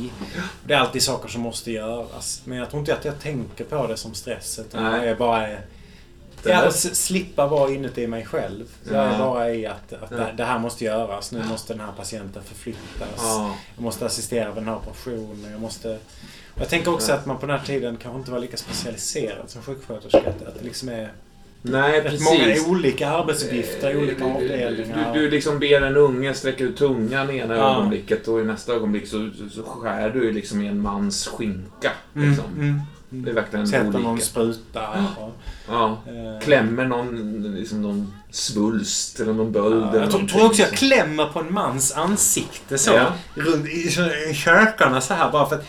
[0.67, 2.43] Det är alltid saker som måste göras.
[2.45, 4.59] Men jag tror inte att jag tänker på det som stress.
[4.59, 4.97] Utan Nej.
[5.01, 5.47] jag är bara...
[5.49, 5.61] Är,
[6.43, 8.65] Det ja, där- s- slippa vara inuti mig själv.
[8.89, 9.11] Så Jag Ja.
[9.15, 10.27] är bara i att, att Ja.
[10.37, 11.33] det, här måste göras.
[11.33, 13.09] Nu måste den här patienten förflyttas.
[13.19, 13.55] Ja.
[13.77, 15.51] Jag måste assistera vid den här operationen.
[15.53, 15.99] Jag måste...
[16.59, 19.63] Jag tänker också att man på den här tiden kanske inte var lika specialiserad som
[19.63, 20.19] sjuksköterska.
[20.19, 21.13] Att, att det liksom är
[21.67, 22.25] Nej, rätt precis.
[22.67, 25.13] många olika arbetsuppgifter i olika avdelningar.
[25.15, 27.75] Du, du liksom ber en unge sträcka ut tungan i ena Ja.
[27.77, 31.93] ögonblicket och i nästa ögonblick så, så skär du liksom i en mans skinka.
[32.17, 32.45] Mm, Liksom.
[32.59, 32.81] mm.
[33.09, 33.99] Det är verkligen Sätter olika.
[33.99, 34.89] någon spruta.
[35.21, 35.33] Och,
[35.69, 35.99] Ja.
[36.07, 39.85] eh, Klämmer någon, liksom någon svulst eller någon böld.
[39.95, 42.91] Ja, jag tror, tror också jag klämmer på en mans ansikte så.
[42.93, 43.13] Ja.
[43.35, 43.91] Runt i,
[44.35, 45.65] kökarna så här bara för att...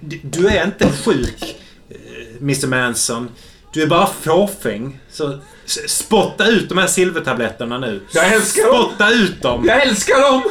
[0.00, 1.56] Du, du är inte sjuk,
[1.90, 1.96] eh,
[2.40, 3.28] Mr Manson.
[3.72, 4.98] Du är bara fåfäng.
[5.10, 5.38] Så
[5.86, 8.00] spotta ut de här silvertabletterna nu.
[8.12, 8.82] Jag älskar dem!
[8.84, 9.64] Spotta ut dem!
[9.66, 10.42] Jag älskar dem!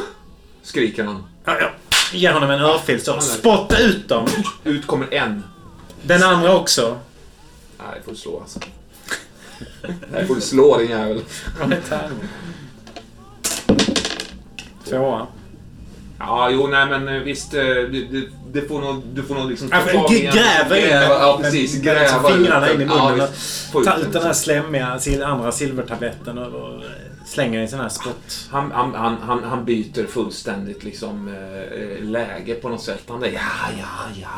[0.62, 1.24] Skriker han.
[1.44, 1.70] Ja, ja.
[2.12, 3.20] Ge honom en örfil så.
[3.20, 4.26] Spotta ut dem!
[4.64, 5.44] Ut kommer en.
[6.02, 6.98] Den andra också.
[7.78, 8.60] Nej, det får du slå alltså.
[10.12, 11.20] Nej, får du slå din jävel.
[14.88, 15.26] Tvåa.
[16.26, 17.54] Ja, jo, nej men eh, visst.
[17.54, 21.38] eh, Det, det, det får nog, du får nog liksom ta Ja, gräva in Ja,
[21.42, 21.80] precis.
[21.80, 22.84] Gräva liksom fingrarna in i.
[22.84, 23.28] Ja, munnen.
[23.72, 26.82] Få Ta ut den här slemmiga andra silvertabletten och,
[27.24, 28.48] slänga i en sån här spott.
[28.50, 33.02] Han, han, han, han, byter fullständigt liksom eh, läge på något sätt.
[33.08, 33.40] Han är ja,
[33.78, 34.28] ja, ja.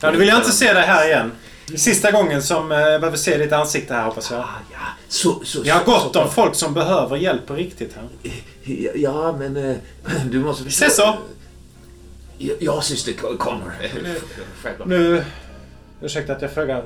[0.00, 1.32] Ja, nu vill jag inte se dig här igen.
[1.74, 4.40] Sista gången som eh, jag behöver se ditt ansikte här hoppas jag.
[4.40, 4.78] Ja, ja.
[5.08, 8.08] Så, så, Vi har gott så- om folk som behöver hjälp på riktigt här.
[8.94, 9.76] Ja, men eh,
[10.30, 10.84] du måste förstå.
[10.84, 11.14] Se så.
[12.60, 13.72] Ja, syster Connor.
[14.84, 15.24] Nu...
[16.02, 16.84] Ursäkta att jag frågar.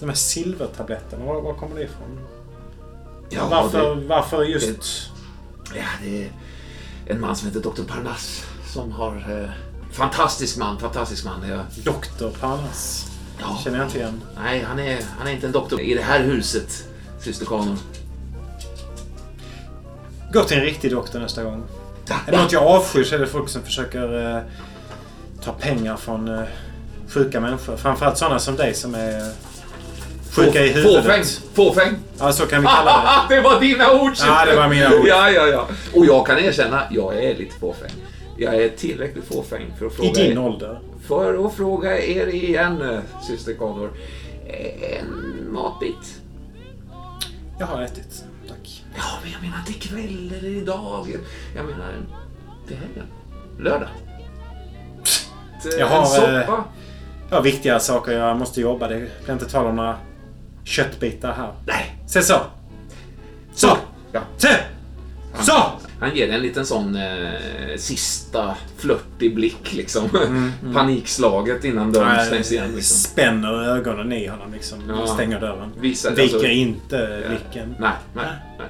[0.00, 2.20] De här silvertabletterna, var, var kommer det ifrån?
[3.30, 5.10] Ja, varför, det- varför just...
[5.74, 6.30] Ja, det är
[7.06, 7.82] en man som heter Dr.
[7.82, 9.42] Parnass som har...
[9.42, 9.50] Eh,
[9.92, 11.48] fantastisk man, fantastisk man.
[11.48, 13.06] Jag, Doktor Parnas.
[13.40, 14.20] Ja, Känner jag inte igen.
[14.42, 16.84] nej, han är, han är inte en doktor i det här huset,
[17.20, 17.76] syster Connor.
[20.32, 21.64] Gå till en riktig doktor nästa gång.
[22.08, 24.42] Ja, Är det något jag avskyr så är det folk som försöker eh,
[25.44, 26.44] ta pengar från eh,
[27.08, 27.76] sjuka människor.
[27.76, 29.32] Framförallt sådana som dig som är
[30.30, 31.04] sjuka i huvudet.
[31.04, 31.24] Fåfäng!
[31.54, 31.94] Fåfäng!
[32.18, 33.34] Ja, så kan vi kalla det.
[33.34, 34.12] det var dina ord!
[34.18, 35.06] Ja, det var mina ord.
[35.06, 35.68] Ja, ja, ja.
[35.94, 37.90] Och jag kan erkänna, jag är lite fåfäng.
[38.36, 40.78] Jag är tillräckligt fåfäng för att fråga I din er, ålder.
[41.06, 43.90] För att fråga er igen, eh, syster Connor.
[44.98, 46.20] En matbit?
[47.58, 48.24] Jag har ätit.
[48.48, 48.84] Tack.
[48.96, 51.16] Ja, men jag menar inte ikväll eller idag.
[51.56, 51.92] Jag menar
[52.66, 53.06] till helgen.
[53.58, 53.88] Lördag.
[55.02, 56.64] Ett, Jag en har, soppa.
[57.30, 58.12] Jag har viktiga saker.
[58.12, 58.88] Jag måste jobba.
[58.88, 59.96] Det blir inte tal om några
[60.64, 61.52] köttbitar här.
[61.66, 61.96] Nej.
[62.06, 62.36] Se så.
[63.54, 63.76] Så!
[64.12, 64.20] Ja.
[64.36, 64.48] Se!
[65.40, 65.52] Så!
[66.00, 70.08] Han ger en liten sån eh, sista flörtig blick liksom.
[70.26, 72.72] Mm, Panikslaget innan dörren stängs igen.
[72.76, 72.96] Liksom.
[72.96, 74.78] Spänner ögonen i honom liksom.
[74.88, 75.06] Ja.
[75.06, 75.70] Stänger dörren.
[75.80, 77.28] Visar, Viker alltså- inte Ja.
[77.28, 77.74] blicken.
[77.80, 78.26] Nej, nej,
[78.58, 78.66] nej.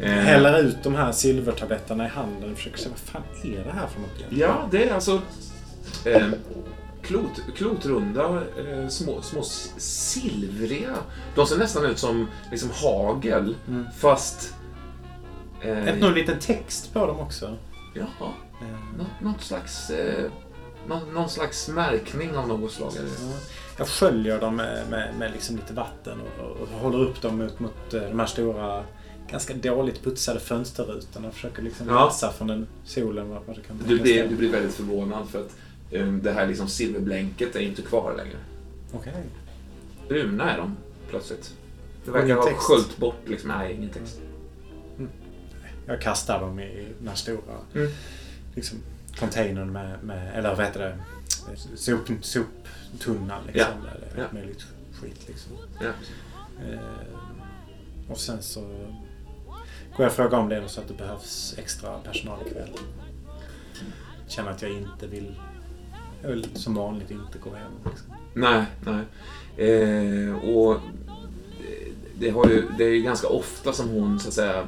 [0.00, 3.72] Eh, Häller ut de här silvertabletterna i handen och försöker se vad fan är det
[3.72, 4.10] här för något?
[4.18, 4.48] egentligen?
[4.50, 5.20] Ja, det är alltså
[6.04, 6.26] eh,
[7.02, 9.42] klot, klotrunda, eh, små, små
[9.76, 10.94] silvriga.
[11.34, 13.86] De ser nästan ut som liksom hagel, Mm.
[13.98, 14.54] fast...
[15.62, 17.56] Eh, Är det någon liten text på dem också?
[17.94, 18.32] ja,
[18.62, 19.90] Eh, något, något slags...
[19.90, 20.30] Eh,
[20.88, 22.92] någon, någon slags märkning av något slag.
[22.96, 23.02] Ja.
[23.78, 27.60] Jag sköljer dem med, med, med liksom lite vatten och, och håller upp dem mot,
[27.60, 28.84] mot eh, de här stora,
[29.30, 32.04] ganska dåligt putsade fönsterrutorna och försöker liksom Ja.
[32.06, 35.40] läsa från den solen vad vad det kan Du, blir, du blir väldigt förvånad för
[35.40, 35.56] att
[35.90, 38.36] eh, det här liksom silverblänket är inte kvar längre.
[38.92, 39.12] Okej.
[40.08, 40.76] Bruna är de
[41.10, 41.54] plötsligt.
[42.04, 43.48] Det verkar ha sköljt bort liksom.
[43.50, 44.20] Nej, ingen text.
[45.88, 47.90] Jag kastar dem i den här stora Mm.
[48.54, 48.78] liksom,
[49.18, 50.98] containern med, med, eller vad heter det,
[51.76, 53.72] Sop, soptunnan liksom.
[53.84, 54.28] Där det är Ja.
[54.32, 54.64] möjligt
[55.00, 55.52] skit liksom.
[55.80, 55.88] Ja.
[56.72, 61.54] Eh, och sen så går jag och frågar om det är så att det behövs
[61.58, 62.70] extra personal ikväll.
[64.28, 65.40] Känner att jag inte vill,
[66.22, 67.72] jag vill som vanligt inte gå hem.
[67.84, 68.12] Liksom.
[68.34, 69.04] Nej, nej.
[69.70, 70.80] Eh, och
[72.18, 74.66] det- har ju, det är ju ganska ofta som hon, så att säga,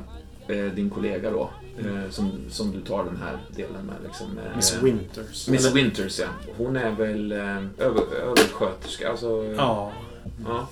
[0.54, 3.96] din kollega då, eh, som, som du tar den här delen med.
[4.04, 5.48] Liksom, eh, Miss Winters.
[5.48, 6.26] Miss Winters, ja.
[6.56, 7.38] Hon är väl eh,
[7.86, 9.10] över, översköterska.
[9.10, 9.92] Alltså, Ja.
[10.46, 10.68] ja.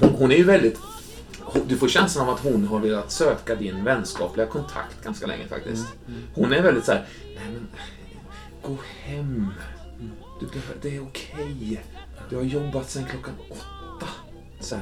[0.00, 0.78] Hon, hon är ju väldigt...
[1.66, 5.86] Du får känslan av att hon har velat söka din vänskapliga kontakt ganska länge faktiskt.
[6.34, 7.68] Hon är väldigt så här, nej men,
[8.62, 9.48] gå hem.
[10.40, 10.46] Du,
[10.82, 11.84] det är okej.
[12.30, 14.06] Du har jobbat sedan klockan åtta,
[14.60, 14.80] Sally.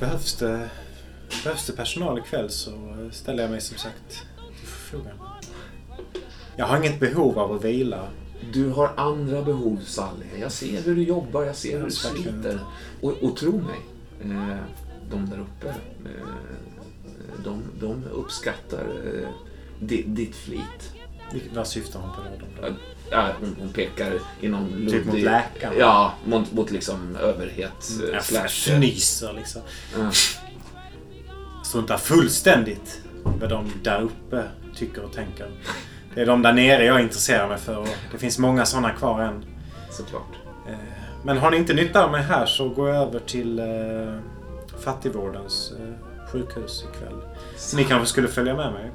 [0.00, 0.70] Behövs det,
[1.44, 2.72] behövs det personal ikväll så
[3.12, 4.08] ställer jag mig som sagt
[4.58, 5.22] till förfogande.
[6.56, 8.08] Jag har inget behov av att vila.
[8.52, 10.24] Du har andra behov, Sally.
[10.40, 12.58] Jag ser hur du jobbar, jag ser hur du sliter.
[13.00, 13.78] Och, och tro mig,
[14.24, 14.56] eh,
[15.10, 16.26] de där uppe, eh,
[17.44, 19.28] de, de uppskattar eh,
[19.80, 20.92] di, ditt flit.
[21.54, 22.20] Vad syftar hon på
[22.60, 22.74] då?
[23.10, 25.74] Ja, hon, hon pekar inom Typ mot luddig- läkaren?
[25.78, 27.90] Ja, mot, mot liksom överhet.
[28.02, 28.44] eh, Jag slash-
[28.76, 29.62] fnyser liksom.
[29.98, 30.10] Ja.
[31.72, 34.44] Struntar fullständigt vad de där uppe
[34.74, 35.50] tycker och tänker.
[36.14, 39.20] Det är de där nere jag intresserar mig för och det finns många sådana kvar
[39.20, 39.44] än.
[39.90, 40.34] Såklart.
[40.68, 40.74] Eh,
[41.24, 43.64] Men har ni inte nytta av mig här så går jag över till eh,
[44.80, 47.20] fattigvårdens eh, sjukhus ikväll.
[47.74, 48.90] Ni kanske skulle följa med mig?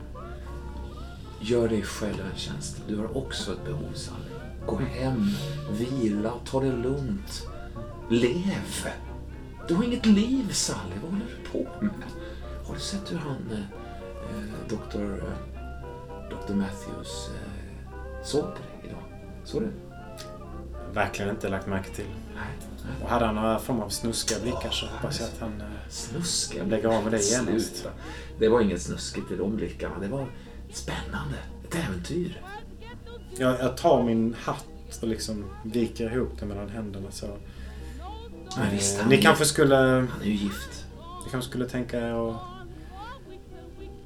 [1.39, 2.81] Gör dig själv en tjänst.
[2.87, 4.51] Du har också ett behov, Sally.
[4.65, 5.29] Gå hem,
[5.71, 7.47] vila, ta det lugnt.
[8.09, 8.87] Lev!
[9.67, 10.93] Du har inget liv, Sally.
[11.03, 11.91] Vad håller du på med?
[12.67, 15.01] Har du sett hur han, eh, eh, Dr.
[16.49, 16.55] Eh.
[16.55, 19.03] Matthews, eh, såg på dig idag?
[19.43, 19.71] Såg du?
[20.93, 22.05] Verkligen inte lagt märke till.
[22.35, 22.47] Nej.
[23.03, 25.61] Och hade han några form av snuskiga blickar så hoppas jag att han...
[25.61, 27.87] eh, Snuskiga Lägg av med det genast.
[28.39, 29.99] Det var inget snuskigt i de blickarna.
[29.99, 30.27] Det var
[30.73, 31.37] spännande.
[31.67, 32.41] Ett äventyr.
[33.37, 34.65] Jag, jag tar min hatt
[35.01, 37.27] och liksom viker ihop den mellan händerna så.
[38.57, 39.75] Men visst, Eh, ni kanske skulle...
[39.75, 40.85] Han är ju gift.
[41.25, 42.35] Ni kanske skulle tänka er att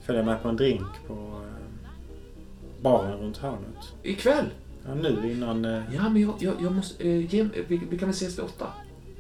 [0.06, 1.82] följa med på en drink på eh,
[2.82, 3.94] baren runt hörnet.
[4.04, 4.46] Ikväll.
[4.88, 5.66] Ja, nu innan...
[5.66, 7.04] eh, Ja, men jag, jag, jag måste...
[7.10, 8.68] Eh, ge, vi, vi kan väl ses vid åtta?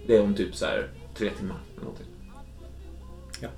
[0.07, 2.05] Det är om typ så här tre timmar eller någonting.
[3.39, 3.49] Ja.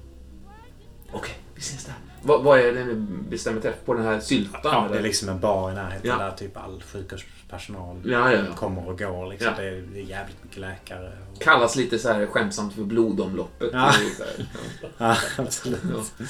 [1.12, 1.96] Okej, vi ses där.
[2.26, 2.94] Vad, vad är det ni
[3.30, 3.94] bestämmer träff på?
[3.94, 4.62] Den här syltan?
[4.64, 4.98] Ja, det eller?
[4.98, 6.18] är liksom en bar i närheten Ja.
[6.18, 8.56] där typ all sjukhuspersonal Ja, ja, ja.
[8.56, 9.30] kommer och går.
[9.30, 9.52] Liksom.
[9.58, 9.62] Ja.
[9.64, 11.12] Det, är, det är jävligt mycket läkare.
[11.36, 11.42] Och...
[11.42, 13.70] Kallas lite så här skämtsamt för blodomloppet.
[13.74, 13.92] Ja.
[14.00, 14.48] Det är så här,
[14.98, 15.82] Ja, absolut.
[15.94, 16.26] ja.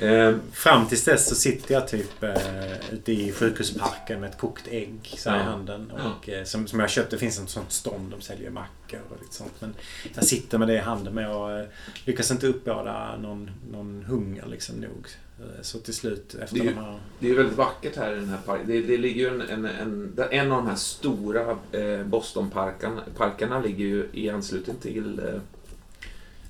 [0.00, 4.68] Eh, Fram tills dess så sitter jag typ eh, ute i sjukhusparken med ett kokt
[4.68, 5.90] ägg så här i handen.
[5.90, 7.10] Och, eh, som, som jag har köpt.
[7.10, 8.10] Det finns ett sånt stånd.
[8.10, 9.52] De säljer mackor och lite sånt.
[9.60, 9.74] Men
[10.14, 11.66] jag sitter med det i handen med och eh,
[12.04, 15.06] lyckas inte uppbåda någon, någon hunger liksom nog.
[15.40, 16.98] Eh, Så till slut efter Det är ju- de här...
[17.18, 18.66] Det är väldigt vackert här i den här parken.
[18.66, 23.60] Det, det ligger ju en, en, en, en av de här stora eh, Bostonparkerna parkerna
[23.60, 25.40] ligger ju i anslutning till, eh,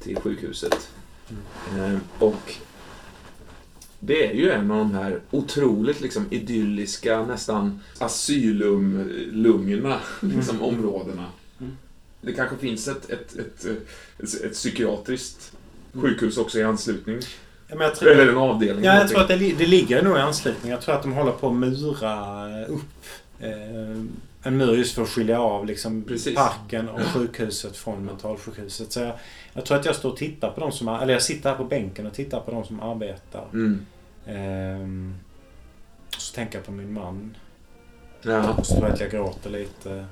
[0.01, 0.91] till sjukhuset.
[1.79, 2.55] Eh, och
[4.01, 11.27] det är ju en av de här otroligt liksom, idylliska, nästan asylum-lugna liksom, områdena.
[11.61, 11.77] Mm.
[12.21, 13.65] Det kanske finns ett, ett, ett,
[14.19, 15.53] ett, ett psykiatriskt
[15.93, 17.19] sjukhus också i anslutning.
[17.69, 18.85] Ja, tror, Eller en avdelning.
[18.85, 20.71] ja, jag tror att det, det ligger nog i anslutning.
[20.71, 23.05] Jag tror att de håller på att mura upp
[23.41, 23.51] eh,
[24.43, 26.05] en mur just för att skilja av liksom,
[26.35, 28.93] parken och sjukhuset från mentalsjukhuset.
[28.93, 29.13] Så jag,
[29.53, 30.89] jag tror att jag står och tittar på de som...
[30.89, 33.45] Eller jag sitter här på bänken och tittar på de som arbetar.
[33.53, 33.87] Mm.
[34.27, 35.15] Ehm,
[36.19, 37.37] så tänker jag på min man.
[38.23, 38.55] Ja.
[38.55, 40.07] Och så tror jag att jag gråter lite.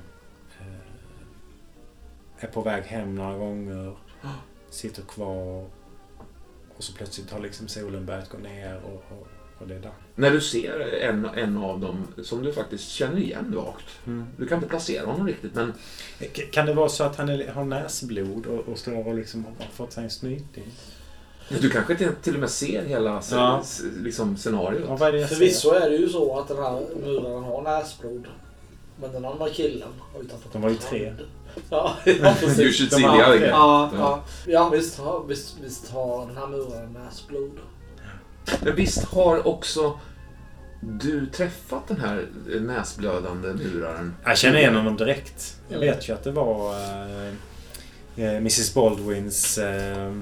[0.59, 0.65] Eh,
[2.39, 3.95] är på väg hem några gånger.
[4.69, 5.65] Sitter kvar.
[6.77, 9.27] Och så plötsligt har liksom solen börjat gå ner och, och,
[9.61, 9.91] och det är där.
[10.15, 13.85] När du ser en, en av dem som du faktiskt känner igen vagt.
[14.07, 14.25] Mm.
[14.37, 15.73] Du kan inte placera honom riktigt men
[16.19, 19.45] K- Kan det vara så att han är, har näsblod och, och står och liksom
[19.45, 20.63] har fått sig en snyting?
[21.61, 23.59] du kanske till, till och med ser hela Ja.
[23.63, 24.83] s- liksom, scenariot.
[24.87, 28.27] Ja, är Förvisso är det ju så att den här muraren har näsblod.
[29.01, 31.13] Men den andra killen har ju tappat De var ju tre.
[31.69, 32.57] Ja, ja precis.
[33.09, 33.37] other det.
[33.39, 33.47] guy.
[33.49, 34.23] Ja, Ja.
[34.47, 34.69] ja.
[35.63, 37.51] visst har den här muraren näsblod.
[38.61, 39.99] Men visst har också
[40.81, 42.27] du träffat den här
[42.59, 44.15] näsblödande buraren?
[44.23, 45.55] Jag känner igen honom direkt.
[45.69, 47.27] Jag vet ju att det var eh,
[48.15, 50.13] eh, Mrs Baldwins eh,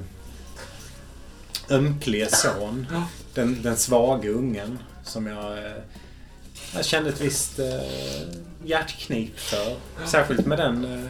[1.70, 2.86] ömklige son.
[3.34, 5.58] Den, den svaga ungen som jag,
[6.76, 7.66] jag kände ett visst eh,
[8.66, 9.76] hjärtknip för.
[10.06, 11.10] Särskilt med den eh,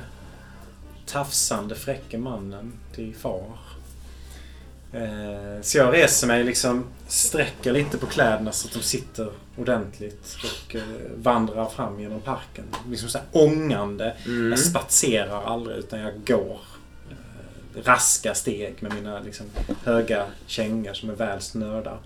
[1.06, 3.58] tafsande fräcke mannen till far.
[4.94, 10.38] Eh, så jag reser mig liksom, sträcker lite på kläderna så att de sitter ordentligt
[10.44, 10.82] och eh,
[11.16, 12.66] vandrar fram genom parken.
[12.90, 14.16] Liksom så här ångande.
[14.26, 14.50] Mm.
[14.50, 16.60] Jag spatserar aldrig utan jag går.
[17.10, 19.46] Eh, raska steg med mina liksom,
[19.84, 21.98] höga kängor som är väl snörda.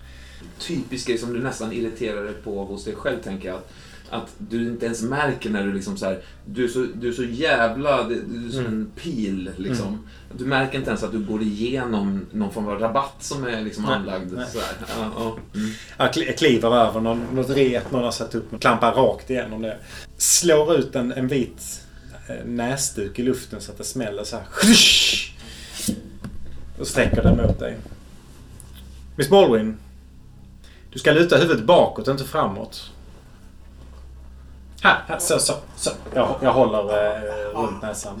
[0.58, 3.56] Typisk grej som du nästan irriterar dig på hos dig själv, tänker jag.
[3.56, 3.72] Att,
[4.12, 7.12] att du inte ens märker när du liksom så här, du är så, du är
[7.12, 8.14] så jävla, du
[8.46, 8.72] är som Mm.
[8.72, 9.98] en pil liksom.
[10.38, 13.84] Du märker inte ens att du går igenom någon form av rabatt som är liksom
[13.84, 14.32] Nej, anlagd.
[14.32, 14.46] nej.
[14.52, 14.68] Så här.
[14.98, 15.36] Ja, ja.
[16.04, 16.34] Mm.
[16.36, 19.76] Kliver över någon, något rep någon har satt upp och klampar rakt igenom det.
[20.16, 21.80] Slår ut en, en vit
[22.28, 24.44] eh, näsduk i luften så att det smäller så här.
[26.78, 27.76] Och sträcker den mot dig.
[29.16, 29.76] Miss Baldwin.
[30.92, 32.90] Du ska luta huvudet bakåt, inte framåt.
[34.82, 35.90] Här, här så, så, så.
[36.14, 36.78] Jag, jag håller
[37.16, 38.20] eh, runt näsan.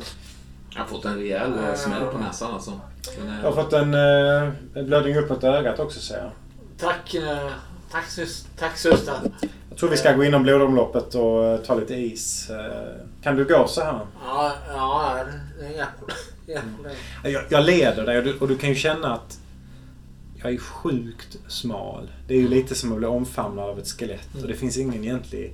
[0.74, 2.80] Jag har fått en rejäl eh, smäll på näsan alltså.
[3.18, 6.30] Den är- Jag har fått en, eh, blödning uppåt ögat också ser jag.
[6.78, 7.48] Tack, eh,
[7.90, 8.72] tack, sys- tack.
[9.70, 12.50] Jag tror vi ska gå inom blodomloppet och eh, ta lite is.
[12.50, 14.00] Eh, Kan du gå så här?
[14.26, 16.94] Ja, ja, problem.
[17.24, 19.38] Jag, jag leder dig och du, och du kan ju känna att
[20.42, 22.10] jag är sjukt smal.
[22.28, 25.04] Det är ju lite som att bli omfamnad av ett skelett och det finns ingen
[25.04, 25.52] egentlig...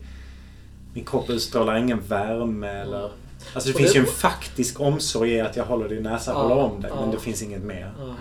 [0.98, 3.10] Min kropp utstrålar ingen värme eller...
[3.54, 6.34] Alltså det Och finns det- ju en faktisk omsorg i att jag håller din näsa
[6.36, 7.12] och Ja, håller om dig men ja.
[7.12, 7.92] det finns inget mer.
[7.98, 8.14] Ja.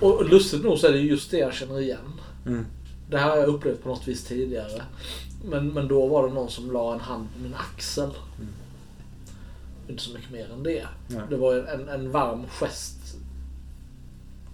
[0.00, 2.20] Och lustigt nog så är det just det jag känner igen.
[2.46, 2.66] Mm.
[3.10, 4.82] Det här har jag upplevt på något vis tidigare.
[5.44, 8.10] Men, men då var det någon som la en hand på min axel.
[9.88, 10.86] Inte så mycket mer än det.
[11.08, 11.22] Nej.
[11.30, 12.98] Det var en, en varm gest.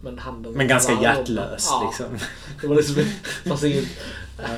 [0.03, 1.03] Men handen Men ganska varm.
[1.03, 2.19] hjärtlös ja, liksom.
[2.61, 2.95] Det var liksom,
[3.47, 3.85] fanns ingen,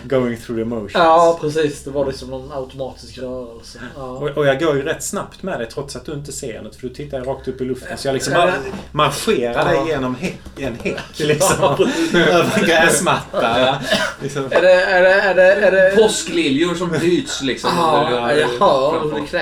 [0.04, 0.92] Going through the motions.
[0.94, 3.78] ja precis, det var liksom någon automatisk rörelse.
[3.96, 4.02] Ja.
[4.02, 6.76] Och, och jag går ju rätt snabbt med dig trots att du inte ser något
[6.76, 7.98] för du tittar ju rakt upp i luften.
[7.98, 8.38] Så jag liksom Ja.
[8.40, 8.54] bara
[8.92, 9.88] marscherar dig Ja.
[9.88, 10.16] genom
[10.58, 11.64] en häck liksom.
[12.14, 13.78] Över en gräsmatta.
[14.22, 14.44] Liksom.
[14.50, 15.96] Är det, är det, är det, är det...
[15.96, 17.70] Påskliljor som bryts liksom.
[17.76, 18.08] Ja,
[18.60, 19.40] hör om det någonting.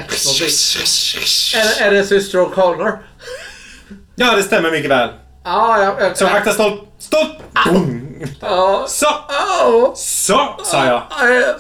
[1.55, 2.99] Är, är det Syster O'Connor?
[4.15, 5.09] Ja, det stämmer mycket väl.
[5.45, 6.01] Ja, jag...
[6.01, 6.83] jag Så akta stolt.
[6.99, 7.43] Stopp!
[7.67, 8.08] Boom.
[8.41, 8.85] Ja.
[8.89, 9.07] Så!
[9.97, 11.03] Så, sa jag.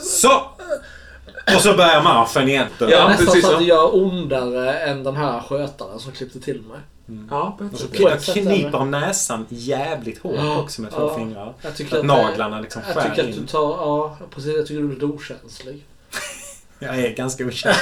[0.01, 0.43] Så!
[1.56, 2.66] Och så börjar marschen igen.
[2.78, 6.12] Jag Ja, är nästan precis så att det gör ondare än den här skötaren som
[6.12, 6.78] klippte till mig.
[7.30, 11.01] Ja, på ett Och så jag kniper om näsan jävligt hårt Ja, också med två
[11.09, 11.14] ja.
[11.16, 11.55] fingrar.
[11.62, 13.47] Jag tycker att att, naglarna liksom Jag skär tycker att du in.
[13.47, 13.60] tar...
[13.60, 14.56] Ja, precis.
[14.56, 15.85] Jag tycker du är lite okänslig.
[16.78, 17.74] Jag är ganska okänslig.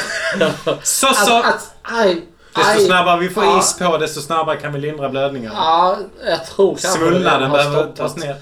[0.82, 1.38] Så, Att, så!
[1.38, 2.22] att, aj,
[2.56, 2.80] Desto aj.
[2.86, 3.58] snabbare vi får Ja.
[3.58, 5.52] is på, desto snabbare kan vi lindra blödningen.
[5.54, 5.96] Ja,
[6.26, 8.36] jag tror kanske Svullnaden behöver tas ner.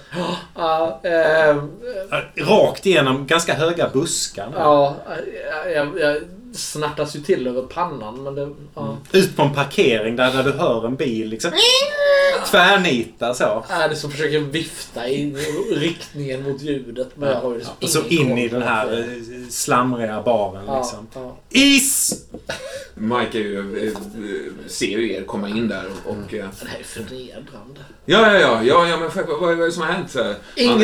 [0.56, 1.56] Ja, eh,
[2.36, 4.46] Rakt igenom ganska höga buskar.
[4.46, 4.56] nu.
[4.58, 4.94] ja
[5.74, 6.16] jag, jag
[6.54, 8.48] snärtas ju till över pannan men det...
[8.74, 8.96] Ja.
[9.12, 11.52] Ut på en parkering där, där du hör en bil liksom
[12.50, 13.64] tvärnita så.
[13.68, 15.34] Är det som försöker vifta i
[15.76, 19.48] riktningen mot ljudet men jag har ju liksom Och så in i den här eh,
[19.50, 21.06] slamriga baren Ja, liksom.
[21.14, 21.36] ja.
[21.50, 22.24] Is!
[22.94, 26.10] Mike ju, eh, ser ju er komma in där och...
[26.10, 27.80] och eh, Det här är förnedrande.
[28.04, 30.14] ja, ja, ja, ja, ja, men vad, vad, är det som har hänt?
[30.16, 30.80] Han-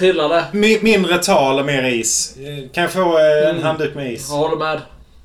[0.00, 0.14] Inget!
[0.14, 0.44] Trillade.
[0.52, 2.36] Mi- mindre tal och mer is.
[2.72, 3.62] Kan jag få eh, en Mm.
[3.62, 4.28] handduk med is?
[4.30, 4.80] Jag håller med.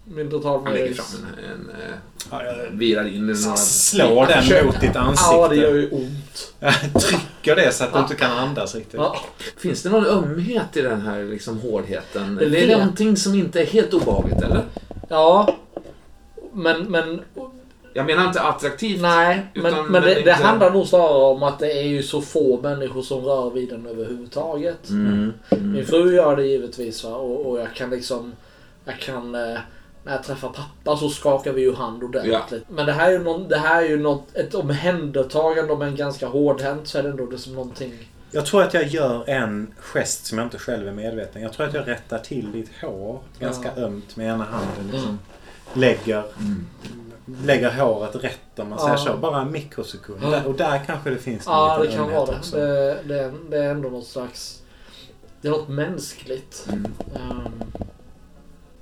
[0.06, 0.98] Mindre tal Han med lägger is.
[0.98, 1.52] fram en...
[1.52, 1.95] en eh,
[2.31, 3.56] Ja, jag virar in i några...
[3.57, 5.77] slår den försöker- mot ditt Ja, det gör ansikte.
[5.77, 6.53] ju ont.
[7.03, 8.93] Trycker det så att du inte kan andas riktigt.
[8.93, 9.18] Ja.
[9.57, 12.35] Finns det någon ömhet i den här liksom, hårdheten?
[12.35, 14.61] Det Det är någonting som inte är helt obehagligt, eller?
[15.10, 15.56] ja.
[16.53, 17.22] Men, men
[17.93, 19.01] Jag menar inte attraktivt.
[19.01, 19.45] nej.
[19.53, 22.59] Men, Utan men det, inte- handlar nog snarare om att det är ju så få
[22.61, 24.89] människor som rör vid den överhuvudtaget.
[24.89, 25.34] Mm.
[25.49, 25.85] Min Mm.
[25.85, 27.15] fru gör det givetvis va?
[27.15, 28.34] Och, och jag kan liksom...
[28.85, 29.35] Jag kan...
[29.35, 29.57] Eh,
[30.03, 32.63] när jag träffar pappa så skakar vi ju hand ordentligt.
[32.69, 35.95] Men det här är ju, någon, det här är ju något, ett omhändertagande om en
[35.95, 37.93] ganska hårdhänt så är det ändå det som någonting...
[38.31, 41.41] Jag tror att jag gör en gest som jag inte själv är medveten.
[41.41, 43.81] Jag tror att jag rättar till ditt hår ganska Ja.
[43.81, 44.89] ömt med ena handen.
[44.91, 45.19] Liksom.
[45.73, 46.65] Lägger, Mm.
[47.45, 49.18] Lägger håret rätt om man säger så.
[49.18, 50.20] Bara en mikrosekund.
[50.24, 50.30] Ja.
[50.30, 52.38] Där, och där kanske det finns en Ja, det liten kan ömhet vara det.
[52.38, 52.56] också.
[52.56, 52.98] det.
[53.08, 54.62] Det är, det är ändå något slags...
[55.41, 56.68] Det är något mänskligt.
[56.72, 56.86] Mm.
[57.16, 57.52] Ehm,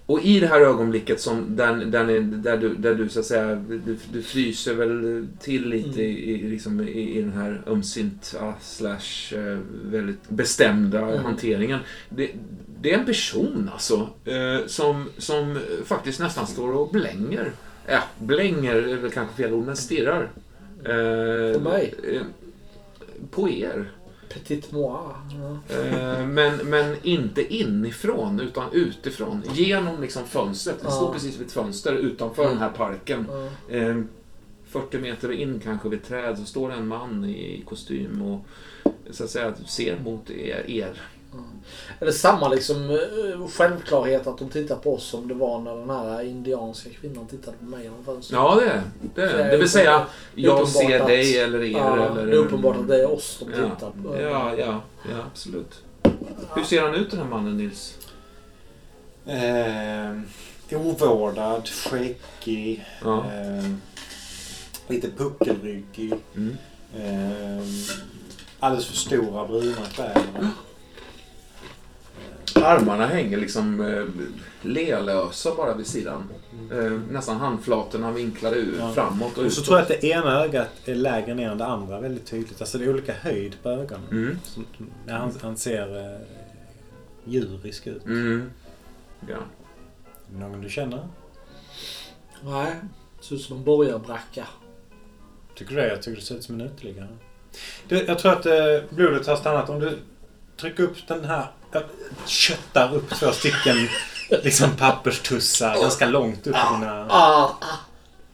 [0.05, 3.25] Och i det här ögonblicket som, där, där, ni- där, du, där du så att
[3.25, 8.53] säga, du, du fryser väl till lite i, i, liksom, i, i den här ömsinta
[8.61, 11.23] slash eh, väldigt bestämda Mm.
[11.25, 11.79] hanteringen.
[12.09, 12.31] Det,
[12.81, 17.51] det är en person alltså, eh, som, som faktiskt nästan står och blänger.
[17.91, 20.29] Ja, blänger är väl kanske fel ord, men stirrar.
[20.85, 21.93] Eh, På mig?
[22.13, 22.21] eh,
[23.31, 23.91] På er.
[24.33, 24.97] Petit moi.
[25.39, 25.75] Ja.
[25.75, 29.43] Eh, men, men inte inifrån, utan utifrån.
[29.53, 30.75] Genom liksom fönstret.
[30.81, 31.13] Det står Ja.
[31.13, 33.25] precis vid ett fönster utanför den här parken.
[33.69, 34.01] Eh,
[34.67, 38.45] 40 meter in kanske vid ett träd så står en man i kostym och
[39.11, 40.63] så att säga ser mot er.
[40.69, 41.01] er.
[41.99, 45.75] Är det samma liksom eh, självklarhet att de tittar på oss som det var när
[45.75, 48.37] den här indianska kvinnan tittade på mig genom fönstret?
[48.39, 48.83] Ja, det är
[49.15, 49.43] det.
[49.43, 49.51] Är.
[49.51, 49.57] Det.
[49.57, 50.05] vill säga,
[50.35, 51.71] jag ser att- dig eller er.
[51.71, 53.69] Ja, eller, det är uppenbart att det är oss de Ja.
[53.69, 54.21] tittar på.
[54.21, 54.81] Ja, ja,
[55.11, 55.81] ja, absolut.
[56.55, 57.95] Hur ser han ut den här mannen, Nils?
[59.25, 63.17] Eh, ovårdad, skäggig, Ja.
[63.17, 63.71] eh,
[64.87, 66.13] lite puckelryggig.
[66.35, 66.57] Mm.
[66.99, 67.63] Eh,
[68.59, 70.23] alldeles för stora bruna kläder.
[72.63, 74.03] Armarna hänger liksom eh,
[74.61, 76.23] lealösa bara vid sidan.
[76.71, 78.91] Eh, nästan handflatorna vinklade ut Ja.
[78.93, 79.65] framåt och Och så utåt.
[79.65, 82.61] tror jag att det ena ögat är lägre ner än det andra väldigt tydligt.
[82.61, 84.07] Alltså det är olika höjd på ögonen.
[84.11, 84.37] Mm.
[84.43, 84.61] Så,
[85.07, 86.19] ja, han, han ser eh,
[87.25, 88.05] djurisk ut.
[88.05, 88.49] Mm.
[89.27, 89.37] Ja.
[90.39, 91.07] Någon du känner?
[92.43, 92.75] Nej,
[93.21, 94.47] ser ut som en borgarbracka.
[95.55, 95.87] Tycker du det?
[95.87, 97.07] Jag tycker det ser ut som en uteliggare.
[97.87, 98.53] Jag tror att eh,
[98.89, 99.69] blodet har stannat.
[99.69, 99.97] Om du
[100.57, 101.45] trycker upp den här...
[101.71, 101.83] Jag
[102.25, 103.75] köttar upp två stycken
[104.29, 107.07] liksom papperstussar ganska långt upp i dina...
[107.09, 107.79] Ah, ah.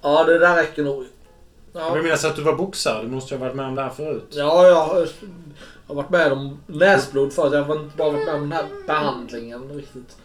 [0.02, 1.06] Ja, det där räcker nog.
[1.74, 3.04] Jag Ja, vill minnas att du var boxare.
[3.04, 4.28] Du måste ju ha varit med om det här förut.
[4.32, 5.08] ja jag har- jag
[5.88, 7.54] har varit med om näsblod förut.
[7.54, 10.18] Jag har inte bara varit med om den här behandlingen riktigt.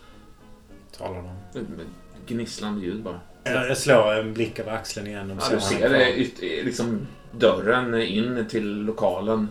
[0.99, 1.61] Talar de.
[1.61, 1.87] Med
[2.27, 3.21] Gnisslande ljud bara.
[3.45, 5.31] Jag, jag slår en blick över axeln igen.
[5.31, 9.49] Och Ja, du ser ser det, yt, liksom dörren in till lokalen.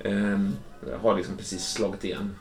[0.00, 0.38] Eh,
[1.02, 2.36] har liksom precis slagit igen.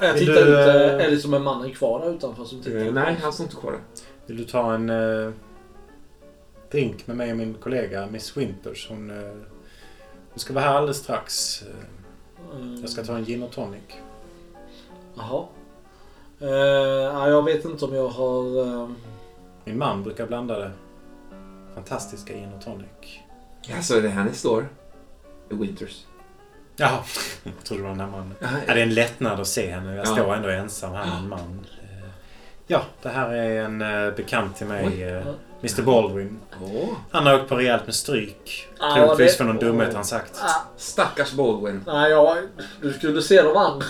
[0.00, 0.68] Jag tittar du, ut.
[0.68, 2.78] eh, eh, Är det som en man kvar där utanför som tittar?
[2.86, 3.80] Eh, nej, han står inte kvar där.
[4.26, 5.30] Vill du ta en eh,
[6.70, 8.88] drink med mig och min kollega Miss Winters?
[8.90, 9.16] Hon, eh,
[10.30, 11.62] hon ska vara här alldeles strax.
[11.62, 11.68] Eh,
[12.56, 12.80] Mm.
[12.80, 13.80] Jag ska ta en gin och tonic.
[15.14, 15.44] Jaha.
[16.40, 18.66] Eh, ja, jag vet inte om jag har...
[18.66, 18.88] eh,
[19.64, 20.70] Min man brukar blanda det.
[21.74, 23.18] Fantastiska gin och tonic.
[23.62, 24.68] Ja, så är det här ni står?
[25.50, 26.04] I Winters.
[26.76, 26.98] Jaha,
[27.42, 28.34] jag trodde det var den här mannen.
[28.40, 29.96] Ja, Ja, det är en lättnad att se henne.
[29.96, 30.12] Jag Ja.
[30.12, 31.66] står ändå ensam här med en man.
[31.82, 32.08] Eh,
[32.66, 34.86] Ja, det här är en eh, bekant till mig.
[34.86, 35.02] Oj.
[35.02, 35.22] eh, Ja.
[35.60, 36.40] Mr Baldwin.
[36.62, 38.68] Åh, Han har åkt på rejält med stryk.
[38.80, 40.40] Ja, Troligtvis det- för någon dumhet han sagt.
[40.42, 41.82] ah, stackars Baldwin.
[41.86, 42.36] nej, jag,
[42.82, 43.86] du skulle se de andra.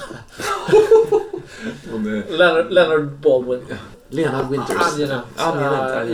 [2.28, 3.66] Leonard, Leonard Baldwin.
[4.09, 4.77] Leonard Winters.
[4.93, 5.23] Angenämt.
[5.36, 6.11] Angenämt,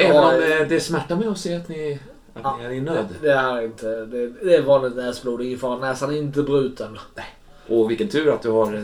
[0.00, 1.98] Även om det smärtar mig att se att ni,
[2.34, 3.06] att ni är i nöd.
[3.22, 4.04] Det här är inte...
[4.06, 5.78] Det, det är vanligt näsblod, ingen fara.
[5.78, 6.98] Näsan är inte bruten.
[7.68, 8.74] Och vilken tur att du har...
[8.74, 8.82] Eh,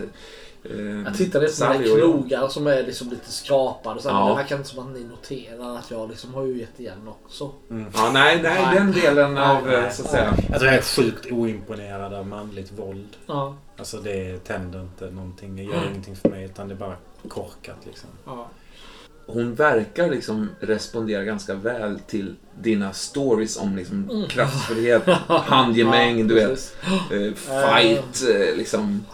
[1.05, 4.01] Jag tittade på mina knogar som är liksom lite skrapade.
[4.03, 4.25] Så här, Ja.
[4.25, 7.09] men Det verkar inte som att ni noterar att jag liksom har ju gett igen
[7.09, 7.51] också.
[7.69, 8.75] Ja, nej, nej, Nej.
[8.75, 9.93] den delen Nej, av, eh, nej.
[9.93, 10.35] så att säga.
[10.51, 13.17] Jag tror jag är sjukt oimponerad av manligt våld.
[13.27, 13.57] Ja.
[13.77, 15.57] Alltså det tänder inte någonting.
[15.57, 16.45] Det gör ingenting för mig.
[16.45, 16.97] Utan det är bara
[17.29, 18.09] korkat liksom.
[18.27, 18.47] ja.
[19.31, 26.49] Hon verkar liksom respondera ganska väl till dina stories om liksom kraftfullhet, handgemäng, du vet.
[26.49, 26.75] precis.
[27.13, 29.07] Eh, fight, eh, liksom.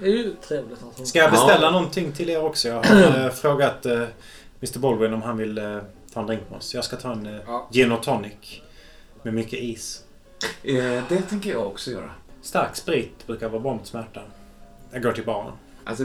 [0.00, 1.04] Det är ju- trevligt alltså.
[1.04, 1.70] Ska jag beställa Ja.
[1.70, 2.68] någonting till er också?
[2.68, 3.92] Jag har eh, frågat eh,
[4.60, 5.78] Mr Baldwin om han vill eh,
[6.14, 6.74] ta en drink med oss.
[6.74, 7.68] Jag ska ta en eh, Ja.
[7.72, 8.32] gin och tonic.
[9.22, 10.02] Med mycket is.
[10.62, 12.10] Eh, det tänker jag också göra.
[12.42, 14.20] Stark sprit brukar vara bra mot smärta.
[14.92, 15.52] Jag går till baren.
[15.84, 16.04] Alltså,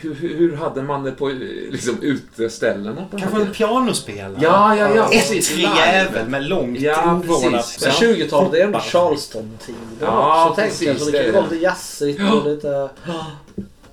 [0.00, 3.06] hur, hur hade man det på liksom, uteställena?
[3.10, 4.38] På Kanske en pianospelare?
[4.40, 5.08] Ja, ja, ja.
[5.12, 5.50] precis.
[5.50, 5.92] Ettrig Live.
[5.96, 7.52] jävel med långt Ja, ovårdat...
[7.52, 8.00] precis.
[8.02, 9.74] Men 20-talet är ändå Charleston-tid.
[10.00, 10.96] Ja, så tänkte jag.
[10.98, 11.50] Så precis, det kan ju är vara det.
[11.54, 12.90] lite jazzigt och lite...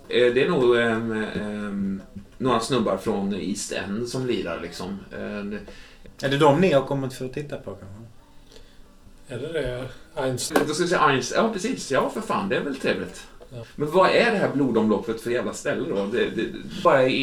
[0.09, 2.01] Eh, Det är nog ehm, ehm,
[2.37, 4.99] några snubbar från East End som lirar liksom.
[5.09, 8.03] Det- Är det de ni har kommit för att titta på kanske?
[9.27, 9.85] Är det det?
[10.15, 10.61] Einstein?
[10.67, 11.45] Då ska vi säga Einstein.
[11.45, 11.91] Ja, precis.
[11.91, 12.49] Ja, för fan.
[12.49, 13.23] Det är väl trevligt.
[13.55, 13.61] Ja.
[13.75, 16.05] Men vad är det här blodomloppet för jävla ställe då?
[16.05, 16.43] Det, det,
[16.83, 17.13] bara i,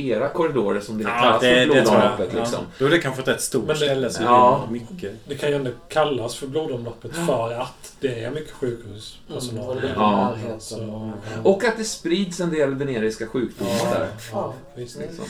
[0.00, 2.64] i era korridorer som det kallas för blodomloppet liksom.
[2.78, 4.64] Då är det kanske ett stort det- ställe så Ja.
[4.70, 5.12] det är mycket.
[5.28, 9.70] Det kan ju ändå kallas för blodomloppet för att det är mycket sjukhuspersonal.
[9.78, 10.34] Mm, det är Ja.
[10.58, 10.84] Så,
[11.44, 14.08] och- Och att det sprids en del veneriska sjukdomar ja, där.
[14.32, 14.98] ja, visst.
[14.98, 15.24] Liksom.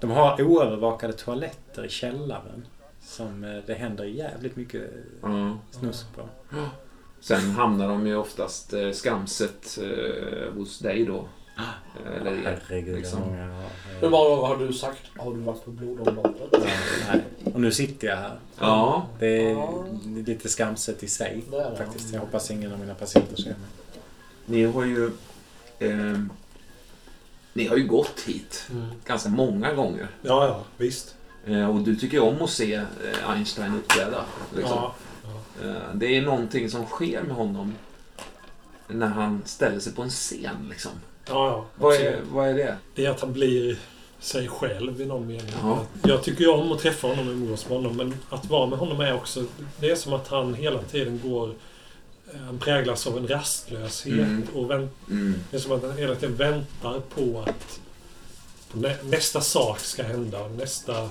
[0.00, 2.66] De har oövervakade toaletter i källaren.
[3.02, 4.82] Som eh, det händer jävligt mycket
[5.22, 5.58] Ja.
[5.70, 6.22] snusk på.
[7.20, 11.28] Sen hamnar de ju oftast eh, skamset eh, hos dig då.
[12.20, 12.62] Eller er.
[12.68, 13.20] Herregud liksom.
[13.20, 13.70] vad många jag har.
[14.00, 16.48] Hur många gånger har du sagt har du varit på blodomloppet?
[16.52, 16.58] Ja,
[17.12, 17.24] nej.
[17.54, 18.38] Och nu sitter jag här.
[18.60, 19.84] Ja, Det är Ja.
[20.26, 21.76] lite skamset i sig Det är det.
[21.76, 22.12] faktiskt.
[22.14, 23.56] Jag hoppas ingen av mina patienter ser mig.
[24.46, 25.10] ni har ju...
[25.78, 26.18] Eh,
[27.52, 28.86] ni har ju gått hit Mm.
[29.06, 30.08] ganska många gånger.
[30.22, 31.14] Ja, ja, visst.
[31.46, 34.24] Eh, och du tycker om att se eh, Einstein uppträda.
[34.56, 34.76] Liksom.
[34.76, 34.94] Ja,
[35.94, 37.74] det är någonting som sker med honom
[38.88, 40.66] när han ställer sig på en scen.
[40.70, 40.92] Liksom.
[41.28, 41.64] ja, ja.
[41.76, 42.76] Vad, är, vad är det?
[42.94, 43.78] Det är att han blir
[44.20, 45.52] sig själv i någon mening.
[45.62, 45.86] Ja.
[46.02, 48.78] Jag tycker ju om att träffa honom och umgås med honom, men att vara med
[48.78, 49.44] honom är också...
[49.80, 51.54] Det är som att han hela tiden går...
[52.34, 54.46] eh, Han präglas av en rastlöshet Mm.
[54.54, 55.34] och vänt, Mm.
[55.50, 57.80] det är som att han hela tiden väntar på att
[58.72, 61.08] på nä, nästa sak ska hända, nästa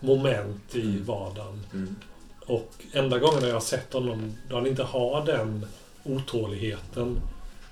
[0.00, 1.04] moment i Mm.
[1.04, 1.60] vardagen.
[1.72, 1.96] Mm.
[2.46, 5.66] Och enda gången jag har sett honom då han inte har den
[6.04, 7.20] otåligheten,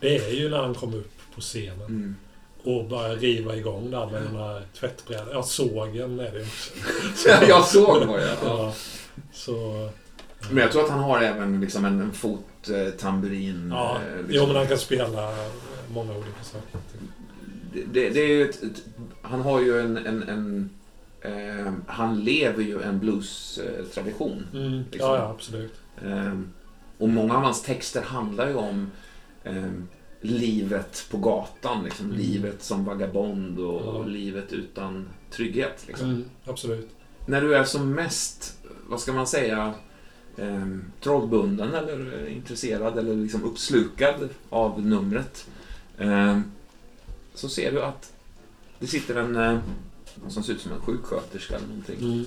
[0.01, 2.17] det är ju när han kommer upp på scenen Mm.
[2.65, 5.29] och börjar riva igång där med den här tvättbrädan.
[5.33, 7.45] Ja, sågen är det ju också.
[7.49, 8.37] jag såg vad jag...
[8.45, 8.75] Ja,
[9.33, 9.89] så...
[10.51, 13.69] Men jag tror att han har även liksom en, en fottamburin.
[13.75, 14.49] Ja, eh, jo, liksom.
[14.49, 15.35] men han kan spela
[15.89, 16.81] många olika saker.
[17.73, 18.85] det, det, det är ju ett, ett,
[19.23, 19.97] han har ju en...
[19.97, 20.71] en, en
[21.25, 24.47] eh, han lever ju en blues-tradition.
[24.55, 25.11] Mm, Liksom.
[25.11, 25.73] ja, ja, absolut.
[26.05, 26.41] Eh,
[26.99, 28.91] och många av hans texter handlar ju om
[29.45, 29.71] eh,
[30.21, 31.85] livet på gatan.
[31.85, 32.07] Liksom.
[32.07, 32.19] Mm.
[32.19, 33.91] Livet som vagabond och, Ja.
[33.91, 35.85] och livet utan trygghet.
[35.87, 36.09] Liksom.
[36.11, 36.89] Mm, absolut.
[37.27, 39.75] När du är som mest, vad ska man säga,
[40.37, 40.67] eh,
[41.01, 45.47] trollbunden eller intresserad eller liksom uppslukad av numret.
[45.99, 46.41] Eh,
[47.35, 48.13] så ser du att
[48.79, 49.59] det sitter en eh,
[50.29, 51.99] som ser ut som en sjuksköterska eller någonting.
[51.99, 52.25] Mm,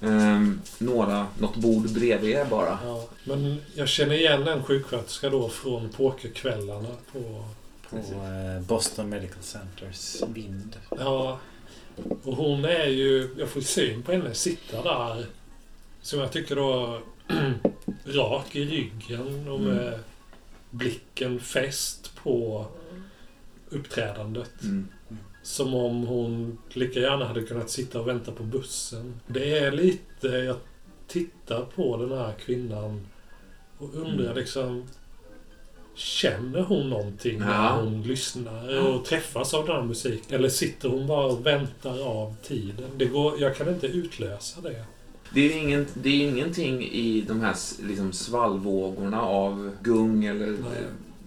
[0.00, 0.40] Eh,
[0.78, 2.78] några, något bord bredvid er bara.
[2.84, 3.08] ja.
[3.24, 7.44] Men jag känner igen en sjuksköterska då från pokerkvällarna på...
[7.90, 10.76] På eh, Boston Medical Centers vind.
[10.98, 11.38] Ja,
[12.22, 13.34] och hon är ju...
[13.38, 15.26] Jag får syn på henne sitta där.
[16.02, 17.00] Som jag tycker då...
[18.04, 19.98] rak i ryggen och med
[20.70, 22.66] blicken fäst på
[23.68, 24.62] uppträdandet.
[24.62, 24.88] Mm.
[25.48, 29.20] Som om hon lika gärna hade kunnat sitta och vänta på bussen.
[29.26, 30.28] Det är lite...
[30.28, 30.56] Jag
[31.06, 33.06] tittar på den här kvinnan
[33.78, 34.36] och undrar Mm.
[34.36, 34.84] liksom...
[35.94, 37.46] Känner hon någonting Ja.
[37.46, 40.34] när hon lyssnar och träffas av den här musiken?
[40.38, 42.90] Eller sitter hon bara och väntar av tiden?
[42.96, 44.84] Det går, jag kan inte utlösa det.
[45.34, 50.58] Det är, ingen, det är ingenting i de här liksom, svallvågorna av gung eller Nej.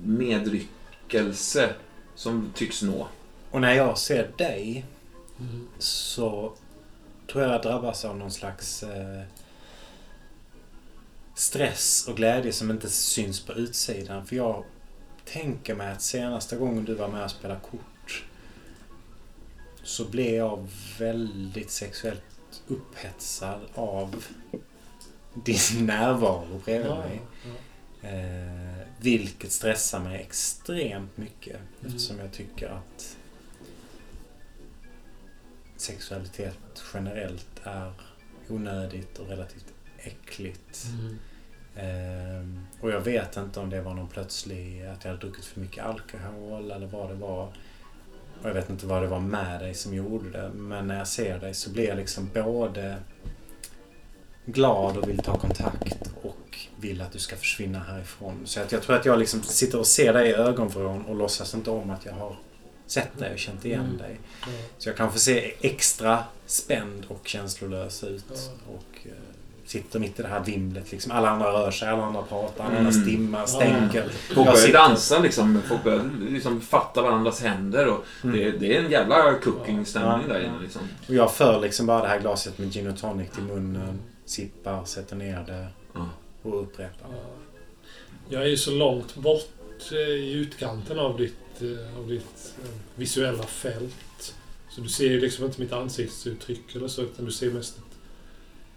[0.03, 1.69] medryckelse
[2.15, 3.07] som tycks nå.
[3.51, 4.85] Och när jag ser dig
[5.39, 5.67] Mm.
[5.79, 6.53] så
[7.31, 9.21] tror jag drabbas av någon slags eh,
[11.35, 14.25] stress och glädje som inte syns på utsidan.
[14.25, 14.63] För jag
[15.25, 18.23] tänker mig att senaste gången du var med och spelade kort
[19.83, 20.67] så blev jag
[20.99, 22.23] väldigt sexuellt
[22.67, 24.25] upphetsad av
[25.33, 27.21] din närvaro bredvid Ja, mig.
[28.01, 28.09] ja.
[28.09, 31.55] Eh, vilket stressar mig extremt mycket.
[31.55, 31.65] Mm.
[31.87, 33.17] Eftersom jag tycker att
[35.81, 37.91] sexualitet generellt är
[38.49, 40.85] onödigt och relativt äckligt.
[40.91, 41.17] Mm.
[41.75, 44.85] Ehm, och jag vet inte om det var någon plötslig...
[44.85, 47.53] Att jag hade druckit för mycket alkohol eller vad det var.
[48.41, 50.49] Och jag vet inte vad det var med dig som gjorde det.
[50.53, 52.97] Men när jag ser dig så blir jag liksom både
[54.45, 58.41] glad och vill ta kontakt och vill att du ska försvinna härifrån.
[58.45, 61.53] Så att jag tror att jag liksom sitter och ser dig i ögonvrån och låtsas
[61.53, 62.35] inte om att jag har
[62.91, 63.97] sett dig och känt igen Mm.
[63.97, 64.19] dig.
[64.77, 68.25] Så jag kanske ser extra spänd och känslolös ut.
[68.29, 68.73] Ja.
[68.73, 69.11] Och eh,
[69.65, 70.91] sitter mitt i det här vimlet.
[70.91, 71.11] Liksom.
[71.11, 73.03] Alla andra rör sig, alla andra pratar, alla andra Mm.
[73.03, 74.09] stimmar, stänker.
[74.09, 75.61] Folk börjar sitter- dansa liksom.
[75.67, 77.87] Folk börjar liksom fatta varandras händer.
[77.87, 78.35] Och Mm.
[78.37, 80.59] det, det är en jävla cooking-stämning Ja, där inne.
[80.61, 80.81] Liksom.
[81.07, 83.99] Och jag för liksom bara det här glaset med gin och tonic till munnen.
[84.25, 85.67] Sippar, sätter ner det
[86.43, 87.07] och upprepar.
[87.11, 87.17] Ja.
[88.29, 92.69] Jag är ju så långt bort eh, i utkanten av ditt, eh, av ditt eh,
[92.95, 94.35] visuella fält.
[94.69, 97.83] Så du ser ju liksom inte mitt ansiktsuttryck eller så, utan du ser mest ett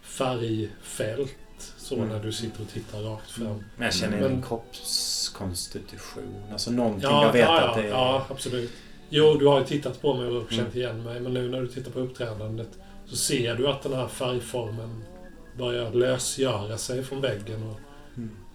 [0.03, 1.35] färgfält.
[1.77, 2.09] Så Mm.
[2.09, 3.65] när du sitter och tittar rakt fram.
[3.77, 6.43] Men jag känner min kroppskonstitution.
[6.53, 7.89] Alltså någonting Ja, jag vet ja, att det är...
[7.89, 8.71] ja, absolut.
[9.11, 10.79] Jo, du har ju tittat på mig och känt Mm.
[10.79, 11.21] igen mig.
[11.21, 12.69] Men nu när du tittar på uppträdandet
[13.07, 15.05] så ser du att den här färgformen
[15.59, 17.81] börjar lösgöra sig från väggen och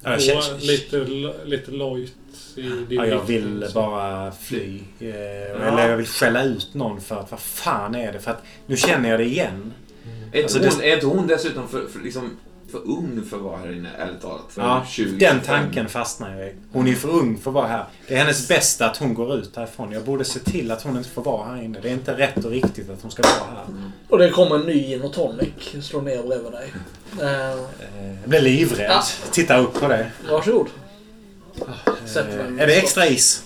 [0.04, 0.98] Ja, gå känner- lite,
[1.46, 2.14] lite lojt
[2.56, 3.74] i din Ja, jag vill så.
[3.74, 4.80] bara fly.
[5.00, 5.08] Eh,
[5.68, 8.20] Eller jag vill skälla ut någon för att vad fan är det?
[8.20, 9.74] För att nu känner jag det igen.
[10.06, 10.18] Mm.
[10.22, 12.38] Är, inte Alltså, hon, det- är inte hon dessutom för, för liksom,
[12.72, 14.42] för ung för att vara här inne, ärligt talat.
[14.50, 16.54] För Ja, 20, den tanken fastnar jag i.
[16.72, 17.86] Hon är för ung för att vara här.
[18.08, 19.92] Det är hennes bästa att hon går ut härifrån.
[19.92, 21.80] Jag borde se till att hon inte får vara här inne.
[21.82, 23.66] Det är inte rätt och riktigt att hon ska vara här.
[24.10, 25.50] Och det kommer en ny gin och tonic.
[25.82, 26.74] Slår ner bredvid dig.
[27.22, 27.28] Eh,
[28.22, 28.92] Jag blir livrädd.
[28.92, 29.04] Ja.
[29.32, 30.12] Titta upp på det.
[30.30, 30.68] varsågod.
[31.58, 32.60] Eh.
[32.60, 33.44] Är det extra is?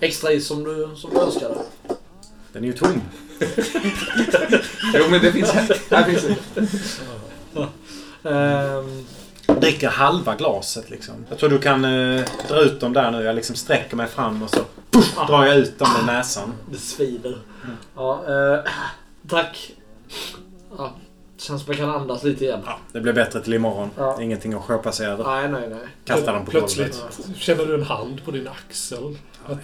[0.00, 1.54] Extra is som du, som du önskade.
[2.52, 3.00] Den är ju tom.
[4.94, 5.76] Jo, men det finns här.
[5.90, 6.22] här finns
[6.54, 6.66] det.
[8.24, 9.04] Ehm,
[9.60, 11.14] Dricker halva glaset liksom.
[11.28, 13.22] Jag tror du kan eh, dra ut dem där nu.
[13.22, 14.60] Jag liksom sträcker mig fram och så
[14.90, 16.52] puff, drar jag ut dem med näsan.
[16.70, 17.38] det svider.
[17.96, 18.70] Ja, eh,
[19.28, 19.70] tack.
[20.78, 20.92] Ja,
[21.38, 22.60] känns som jag kan andas lite igen.
[22.66, 23.90] Ja, det blir bättre till imorgon.
[23.96, 24.22] Ja.
[24.22, 25.24] Ingenting att skärpa sig över.
[25.24, 25.78] Nej, nej, nej.
[26.04, 27.36] Kasta dem på Plötsligt golvet.
[27.40, 29.16] känner du en hand på din axel.
[29.46, 29.58] Att,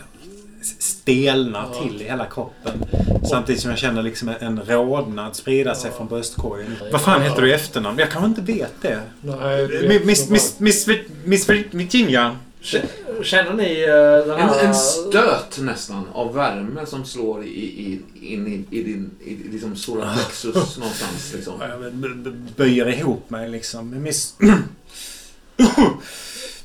[0.78, 1.82] Stelnar Ja.
[1.82, 2.84] till i hela kroppen.
[3.30, 6.76] Samtidigt som jag känner liksom en rodnad sprida sig från bröstkorgen.
[6.92, 7.98] Vad fan heter du i efternamn?
[7.98, 9.00] Jag kanske inte vet det.
[9.22, 12.36] nej, Miss, miss, miss, miss, miss Virginia.
[13.22, 14.64] Känner ni eh, den En, här...
[14.64, 18.00] en stöt nästan av värme som slår i, i,
[18.34, 21.32] in i, i din i, i liksom stora plexus någonstans.
[21.34, 21.54] Liksom.
[21.60, 21.92] Jag
[22.56, 24.02] Böjer ihop mig liksom.
[24.02, 24.34] Miss...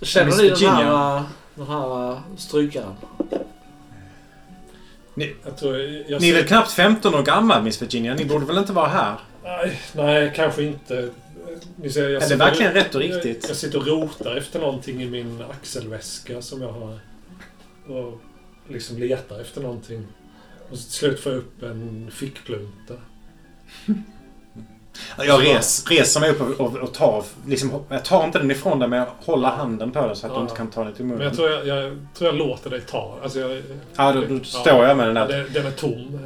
[0.02, 1.24] Känner Miss ni den här,
[1.56, 2.94] den här strykaren?
[5.16, 5.78] Jag tror
[6.08, 8.14] jag Ni är väl knappt 15 år gammal Miss Virginia?
[8.14, 9.16] Ni borde väl inte vara här?
[9.44, 11.10] Nej, nej, kanske inte.
[11.76, 13.46] Ni ser, jag Är det sitter- verkligen rätt och Jag, riktigt?
[13.48, 17.00] jag sitter och rotar efter någonting i min axelväska som jag har.
[17.88, 18.22] Och
[18.70, 20.08] liksom letar efter någonting.
[20.70, 22.94] Och till slut får jag upp en fickplunta.
[25.18, 27.24] Jag res, reser mig upp och, och, och tar...
[27.48, 30.34] Liksom, jag tar inte den ifrån dig men jag håller handen på den så att
[30.34, 30.42] du Ja.
[30.42, 31.28] inte kan ta den till Men munnen.
[31.28, 33.18] jag tror jag, jag, tror jag låter dig ta.
[33.24, 33.62] Alltså jag,
[33.96, 35.38] Ja, då, då står jag med den Ja, där.
[35.38, 36.20] den, den är tom.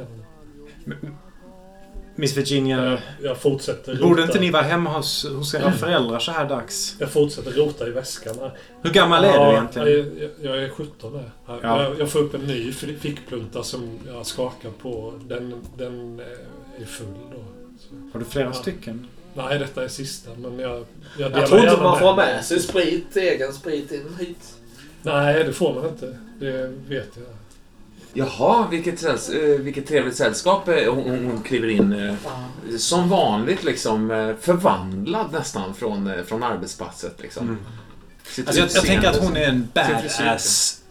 [2.16, 2.84] Miss Virginia.
[2.84, 4.06] Jag, jag fortsätter rota.
[4.08, 6.96] Borde inte ni vara hemma hos, hos era föräldrar så här dags?
[6.98, 8.34] Jag fortsätter rota i väskan.
[8.40, 8.52] här.
[8.82, 9.88] Hur gammal är du egentligen?
[10.42, 11.30] Jag, jag, är 17 där.
[11.46, 11.82] Jag, Ja.
[11.82, 15.12] jag, jag får upp en ny fi- fickplunta som jag skakar på.
[15.24, 17.38] Den, den eh, är full då.
[18.12, 18.52] Har du flera Ja.
[18.52, 19.06] stycken?
[19.34, 20.30] Nej, detta är sista.
[20.36, 20.84] Men jag,
[21.18, 24.54] jag delar Jag tror inte man får ha med sig sprit, egen sprit in hit.
[25.02, 26.18] Nej, det får man inte.
[26.40, 27.24] Det vet jag.
[28.12, 29.18] Jaha, vilket, säll,
[29.50, 31.92] eh, vilket trevligt sällskap eh, hon, hon, kliver in.
[31.92, 32.14] eh,
[32.78, 37.22] Som vanligt liksom förvandlad nästan från, från arbetsplatset.
[37.22, 37.46] Liksom.
[37.48, 37.58] Mm.
[38.46, 40.82] Alltså jag, jag tänker att hon är en badass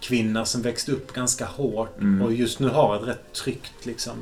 [0.00, 2.22] kvinna som växte upp ganska hårt Mm.
[2.22, 4.16] och just nu har ett rätt tryggt liksom...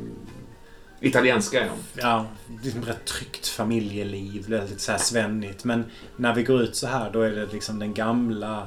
[1.03, 1.79] Italienska är hon.
[1.95, 2.27] Ja,
[2.63, 4.45] liksom rätt tryggt familjeliv.
[4.49, 5.65] Det lite så här svennigt.
[5.65, 5.85] Men
[6.17, 8.67] när vi går ut så här då är det liksom den gamla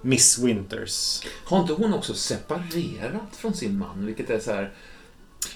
[0.00, 1.22] Miss Winters.
[1.44, 4.06] Har inte hon också separerat från sin man?
[4.06, 4.72] Vilket är så här...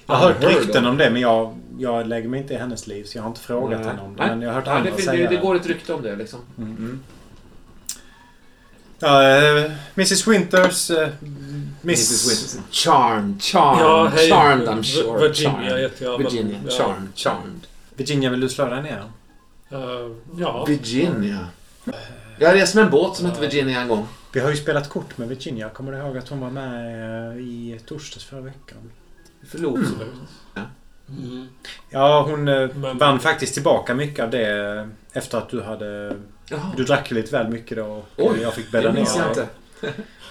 [0.07, 3.05] Jag har hört rykten om det men jag, jag lägger mig inte i hennes liv
[3.05, 3.89] så jag har inte frågat Nej.
[3.89, 4.23] henne om det.
[4.23, 4.31] Nej.
[4.31, 6.16] Men jag har hört Ja, andra det, det, säga det går ett rykte om det
[6.16, 6.40] liksom.
[6.58, 6.76] Mm.
[6.76, 7.00] Mm.
[8.99, 10.91] Ja, eh, Mrs Winters...
[10.91, 11.09] Eh,
[11.83, 12.10] Miss...
[12.10, 12.28] Mrs.
[12.28, 12.62] Wilson.
[12.70, 14.31] Charmed, charmed, Ja, hej.
[14.31, 15.28] charmed I'm sure.
[15.28, 15.78] Virginia charmed.
[15.81, 16.18] heter jag.
[16.18, 16.70] Virginia, ja.
[16.70, 17.67] charmed, charmed.
[17.97, 19.02] Virginia, vill du slå dig ner?
[19.70, 19.78] Eh,
[20.39, 20.65] ja.
[20.65, 21.47] Virginia.
[22.39, 24.07] Jag reste med en båt som hette Virginia en gång.
[24.33, 25.68] Vi har ju spelat kort med Virginia.
[25.68, 28.91] Kommer du ihåg att hon var med eh, i torsdags förra veckan?
[29.51, 29.78] Förlåt.
[31.09, 31.49] Mm.
[31.91, 36.17] Ja, hon eh, Men- vann faktiskt tillbaka mycket av det eh, efter att du hade...
[36.51, 39.01] Jaha, Du drack ju lite väl mycket då och Oj, jag fick bädda det ner
[39.01, 39.47] minns jag inte.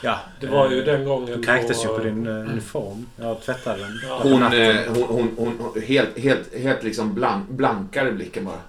[0.04, 3.06] Ja, Det var ju eh, den gången Du kräktes ju på din eh, uniform.
[3.16, 4.00] Jag tvättade den.
[4.08, 4.20] Ja.
[4.24, 8.62] Hon, eh, hon, hon, hon, hon helt, helt, helt liksom blank, blankare blicken bara.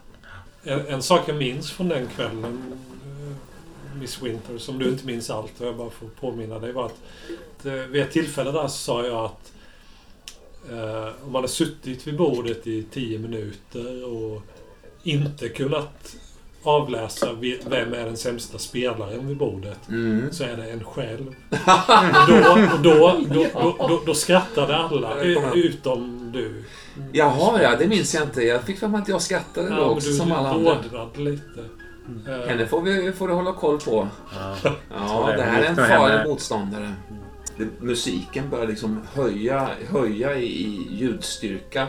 [0.62, 5.30] En, en sak jag minns från den kvällen, eh, Miss Winter, som du inte minns
[5.30, 8.68] allt och jag bara får påminna dig, var att eh, vid ett tillfälle där så
[8.68, 9.52] sa jag att
[10.70, 14.42] eh, om man hade suttit vid bordet i tio minuter och
[15.02, 16.16] inte kunnat
[16.68, 17.26] avläsa
[17.66, 20.32] vem är den sämsta spelaren vid bordet Mm.
[20.32, 21.26] så är det en själv.
[21.50, 25.22] Och då, då, då, då, då, då skrattade alla,
[25.54, 26.64] utom du.
[27.12, 28.42] Jaha, ja, det minns jag inte.
[28.42, 31.08] Jag fick för mig att jag skrattade då också du, som du alla andra.
[31.16, 31.60] lite.
[32.28, 34.08] Eh, Henne får, vi, får du hålla koll på.
[34.64, 34.70] Ja.
[34.96, 36.92] Ja, det det är här är en farlig motståndare.
[37.80, 41.86] Musiken börjar liksom höja, höja i, i ljudstyrka.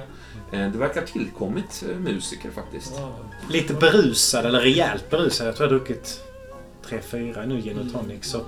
[0.51, 2.93] Eh, Det verkar tillkommit eh, musiker faktiskt.
[2.97, 3.11] ja.
[3.49, 5.47] Lite berusad, eller rejält berusad.
[5.47, 6.23] Jag tror jag har druckit
[6.85, 8.25] tre, fyra nu gin och tonic.
[8.25, 8.41] Så,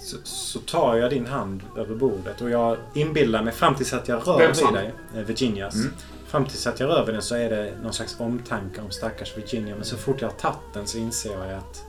[0.00, 4.08] så, så tar jag din hand över bordet och jag inbillar mig fram tills att
[4.08, 5.74] jag rör vid dig, eh, Virginias.
[5.74, 5.92] Mm.
[6.26, 9.36] Fram tills att jag rör vid den så är det någon slags omtanke om stackars
[9.36, 9.74] Virginia.
[9.74, 11.84] Men så fort jag har tagit den så inser jag att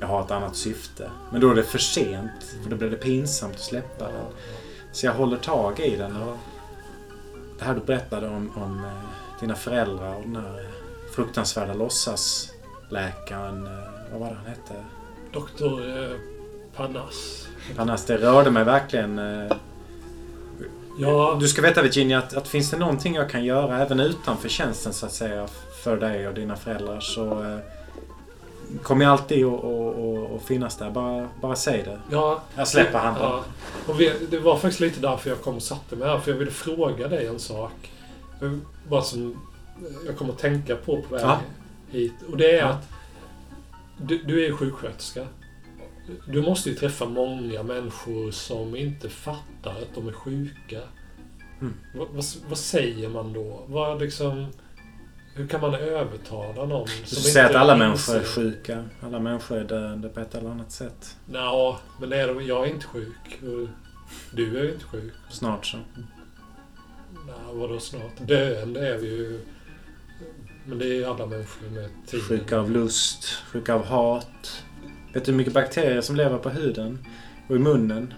[0.00, 1.10] jag har ett annat syfte.
[1.32, 2.30] Men då är det för sent.
[2.62, 4.24] För då blir det pinsamt att släppa den.
[4.92, 6.16] Så jag håller tag i den.
[6.16, 6.36] Och
[7.58, 10.66] det här du berättade om, om eh, dina föräldrar och den här
[11.14, 13.72] fruktansvärda låtsasläkaren, eh,
[14.12, 14.84] vad var det han hette?
[15.32, 16.16] Doktor eh,
[16.76, 17.48] Panas.
[17.76, 19.18] Panas, det rörde mig verkligen.
[19.18, 19.52] eh,
[20.98, 24.48] Ja, Du ska veta Virginia att, att finns det någonting jag kan göra även utanför
[24.48, 25.46] tjänsten så att säga
[25.84, 27.58] för dig och dina föräldrar så eh,
[28.82, 30.90] kommer alltid att finnas där.
[30.90, 32.00] Bara, bara säg det.
[32.10, 33.22] ja, Jag släpper handen.
[33.22, 33.44] Ja.
[33.88, 36.18] Och vi, det var faktiskt lite därför jag kom och satte mig här.
[36.18, 37.92] För jag ville fråga dig en sak.
[38.88, 39.36] Vad som
[40.06, 41.38] jag kommer att tänka på på väg Ja.
[41.90, 42.12] hit.
[42.30, 42.66] Och det är Ja.
[42.66, 42.88] att
[43.98, 45.26] du, du är ju sjuksköterska.
[46.26, 50.80] Du måste ju träffa många människor som inte fattar att de är sjuka.
[51.60, 51.74] Mm.
[51.94, 53.62] Vad, vad, vad säger man då?
[53.66, 54.46] Vad liksom...
[55.36, 58.84] Hur kan man övertala någon Du som säger att alla människor är sjuka.
[59.02, 61.16] Alla människor är döende på ett eller annat sätt.
[61.26, 63.40] Nja, men är de, jag är inte sjuk.
[63.42, 63.68] Och
[64.30, 65.12] du är inte sjuk.
[65.30, 65.76] Snart så.
[67.26, 68.18] Nej, vadå snart?
[68.18, 69.40] Döende är vi ju.
[70.64, 72.26] Men det är ju alla människor med tiden.
[72.26, 74.62] Sjuka av lust, sjuka av hat.
[75.14, 77.06] Vet du hur mycket bakterier som lever på huden?
[77.48, 78.14] Och i munnen?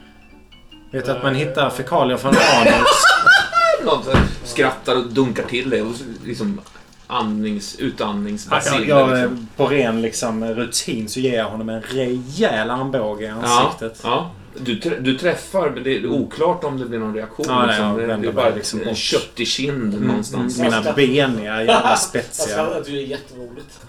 [0.93, 4.07] Vet du att man hittar fekalier från anus?
[4.45, 6.61] Skrattar och dunkar till dig och liksom
[7.07, 8.87] andnings, Jag, utandningsbaciller.
[8.89, 9.49] jag, liksom.
[9.57, 14.01] på ren liksom, rutin så ger jag honom en rejäl armbåge i Ja, ansiktet.
[14.05, 14.31] ja.
[14.61, 17.47] Du, trä, du träffar, men det är oklart om det blir någon reaktion.
[17.49, 17.97] Ja, nej, liksom.
[17.97, 20.59] det, det är bara liksom en köttig kind Mm, någonstans.
[20.59, 22.57] mm, mina ben är jävla spetsiga.
[22.57, 23.81] jag tycker det är jätteroligt.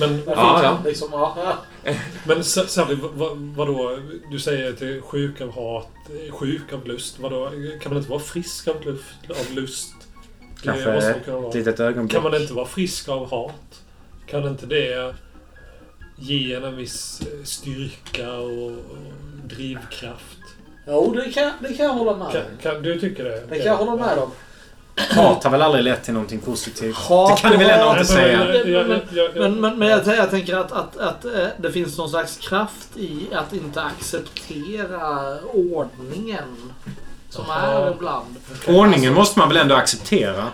[0.00, 0.78] Men, Ja, ja.
[0.84, 1.56] Liksom, ja.
[2.26, 3.98] men Sa- Sally, vad, vad, vadå?
[4.30, 5.90] Du säger till sjuk av hat,
[6.30, 7.18] sjuk av lust.
[7.20, 7.50] Vadå?
[7.82, 9.94] Kan man inte vara frisk av, luft, av lust?
[10.64, 11.10] Det Kanske
[11.48, 12.12] ett litet ögonblick.
[12.12, 13.82] Kan man inte vara frisk av hat?
[14.26, 15.14] Kan inte det
[16.16, 18.72] ge en en viss eh, styrka och,
[19.44, 20.38] drivkraft?
[20.86, 22.48] Jo, det kan, det kan jag hålla med Kan, om.
[22.62, 23.42] kan, du tycker det?
[23.48, 24.30] Det kan jag hålla med om.
[24.96, 26.96] Hat har väl aldrig lett till någonting positivt?
[26.96, 29.58] Hat det kan du väl ändå inte säga?
[29.58, 33.52] Men jag, jag tänker att, att, att eh, det finns någon slags kraft i att
[33.52, 36.72] inte acceptera ordningen.
[37.34, 38.36] Som är ibland.
[38.68, 40.44] Ordningen måste man väl ändå acceptera?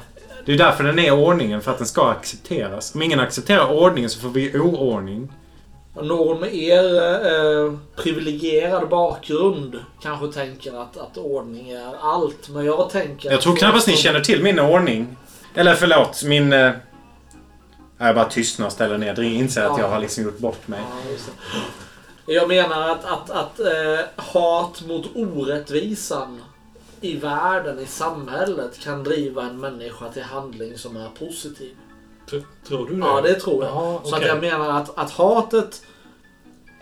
[0.44, 2.94] Det är därför den är ordningen, för att den ska accepteras.
[2.94, 5.32] Om ingen accepterar ordningen så får vi oordning.
[6.02, 6.94] Någon med er
[7.66, 12.48] eh, privilegierad bakgrund kanske tänker att, att ordning är allt.
[12.48, 13.30] Men jag tänker...
[13.30, 15.16] Jag tror att- knappast ni känner till min ordning.
[15.54, 16.52] Eller förlåt, min...
[16.52, 16.72] Eh,
[17.98, 19.06] jag bara tystnar och ställer ner.
[19.06, 20.80] Jag inser att jag har liksom gjort bort mig.
[20.90, 21.20] Ja.
[22.26, 26.42] Jag menar att, att, att eh, hat mot orättvisan
[27.00, 31.76] i världen, i samhället, kan driva en människa till handling som är positiv.
[32.28, 32.98] Tr- Tror du det?
[33.00, 33.72] Ja, det tror jag.
[33.74, 35.82] Jaha, Så att jag menar att, att hatet,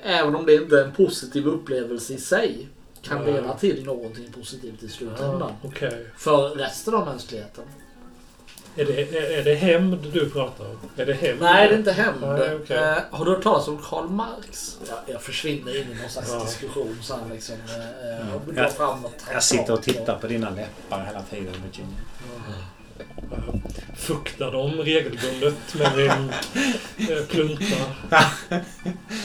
[0.02, 2.68] även om det inte är en positiv upplevelse i sig,
[3.02, 5.52] kan leda till någonting positivt i slutändan.
[5.62, 6.06] Ja, Okej.
[6.16, 7.64] För resten av mänskligheten.
[8.78, 10.76] Är, det, är, är det hämnd du pratar om?
[10.96, 11.42] Är det hämnd?
[11.42, 12.20] Nej, det är inte hämnd.
[12.22, 12.76] Nej, okej.
[12.76, 14.78] Eh, har du hört talas om Karl Marx?
[14.88, 16.44] Jag, jag försvinner in i någon slags Ja.
[16.44, 17.54] diskussion så här liksom.
[17.54, 18.34] Eh, Ja.
[18.46, 21.98] och drar Jag- fram något Jag sitter och tittar på dina läppar hela tiden, Virginia.
[23.30, 26.32] Jag fuktar dem regelbundet med min
[27.10, 27.64] eh, plunta.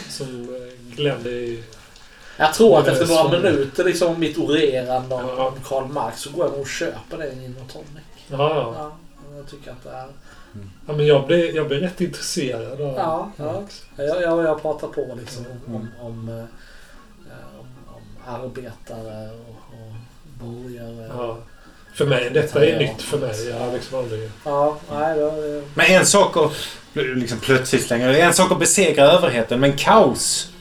[0.09, 1.63] som eh, gländer i...
[2.37, 5.47] Jag tror att Det är efter några minuter liksom mitt orerande om, Ja.
[5.47, 7.87] om Karl Marx så går jag nog och köper det i en gin och tonic.
[8.27, 8.91] Ja, ja.
[9.43, 10.07] Ja, jag tycker att det är...
[10.87, 13.63] ja men jag blir, jag blir rätt intresserad av Ja, ja.
[13.95, 15.87] Jag, jag, jag pratar på liksom om, Mm.
[16.01, 19.93] om, eh, eh, om, om arbetare och, och
[20.45, 21.09] borgare.
[21.17, 21.37] Ja.
[21.95, 22.79] För mig, detta är Ja.
[22.79, 23.47] nytt för mig.
[23.49, 24.29] Jag har liksom aldrig...
[24.45, 26.51] Ja, nej, det, det, Men en sak att...
[26.95, 30.51] Liksom plötsligt slänger det är en sak att besegra överheten, men kaos.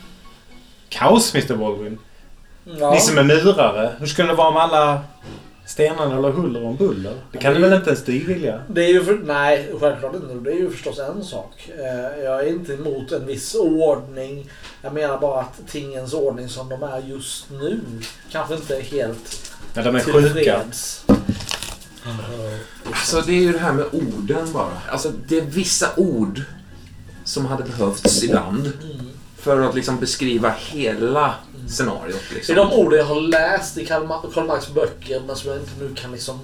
[0.89, 1.99] Kaos, Mr Baldwin.
[2.65, 2.91] ja.
[2.91, 3.93] Ni som är murare.
[3.99, 5.01] Hur skulle det vara om alla
[5.73, 7.15] stenarna låg huller om buller?
[7.33, 8.62] Det kan du väl inte ens du vilja?
[8.68, 10.34] Det är ju för, nej, självklart inte.
[10.34, 11.70] Det är ju förstås en sak.
[11.78, 14.51] Eh, Jag är inte emot en viss ordning.
[14.83, 17.81] Jag menar bara att tingens ordning som de är just nu
[18.31, 20.20] kanske inte är helt Ja, de är sjuka.
[20.33, 21.05] tillfreds.
[22.92, 24.73] Alltså det är ju det här med orden bara.
[24.91, 26.42] Alltså det är vissa ord
[27.25, 29.07] som hade behövts ibland Mm.
[29.39, 31.34] för att liksom beskriva hela
[31.68, 32.20] scenariot.
[32.28, 32.52] Det Liksom.
[32.52, 35.60] är de ord jag har läst i Karl, Ma- Karl Marx böcker men som jag
[35.60, 36.41] inte nu kan liksom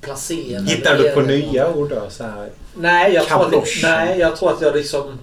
[0.00, 0.60] placera.
[0.62, 2.02] Hittar du på nya ord då?
[2.10, 2.50] Så här.
[2.74, 5.18] Nej, jag tror, att, nej, jag tror att jag liksom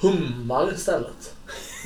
[0.00, 1.34] hummar istället.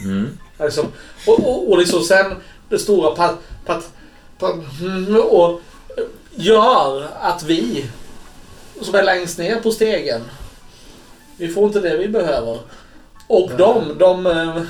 [0.05, 0.39] Mm.
[0.61, 0.87] Liksom,
[1.27, 2.35] och, och, och liksom sen
[2.69, 3.35] det stora pat,
[3.67, 3.91] pat,
[4.39, 5.61] pat, mm, och
[6.35, 7.87] gör att vi
[8.81, 10.21] som är längst ner på stegen,
[11.37, 12.59] vi får inte det vi behöver.
[13.29, 14.63] Och de, de eh,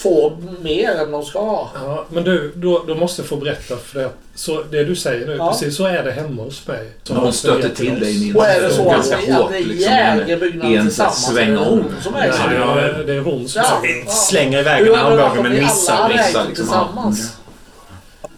[0.00, 1.70] får mer än de ska ha.
[1.74, 4.10] Ja, men du, då, då måste jag få berätta för det.
[4.34, 5.50] Så det du säger nu, Ja.
[5.50, 6.90] precis så är det hemma hos mig.
[7.02, 8.36] Så Hon stöter till dig Nils.
[8.36, 9.92] Och är det så att hårt liksom.
[9.92, 11.36] äger i en- byggnaden i en tillsammans?
[11.36, 13.06] är det hon som äger Ja, den?
[13.06, 13.78] det är- det hon som Ja.
[13.82, 14.06] säger.
[14.06, 16.08] Slänger iväg en det armbåge men missar.
[16.08, 16.54] missar liksom.
[16.54, 17.36] tillsammans?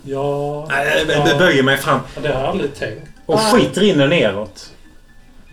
[0.02, 2.00] Ja, Nej, ja, jag böjer mig fram.
[2.23, 3.02] det har jag aldrig tänkt.
[3.26, 4.70] Och skit rinner neråt.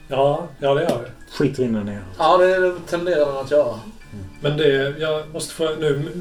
[0.08, 1.12] Ja, ja det gör det.
[1.38, 2.04] Skit rinner neråt.
[2.18, 3.74] Ja, det tenderar den att göra.
[4.42, 5.70] Men det, jag måste få,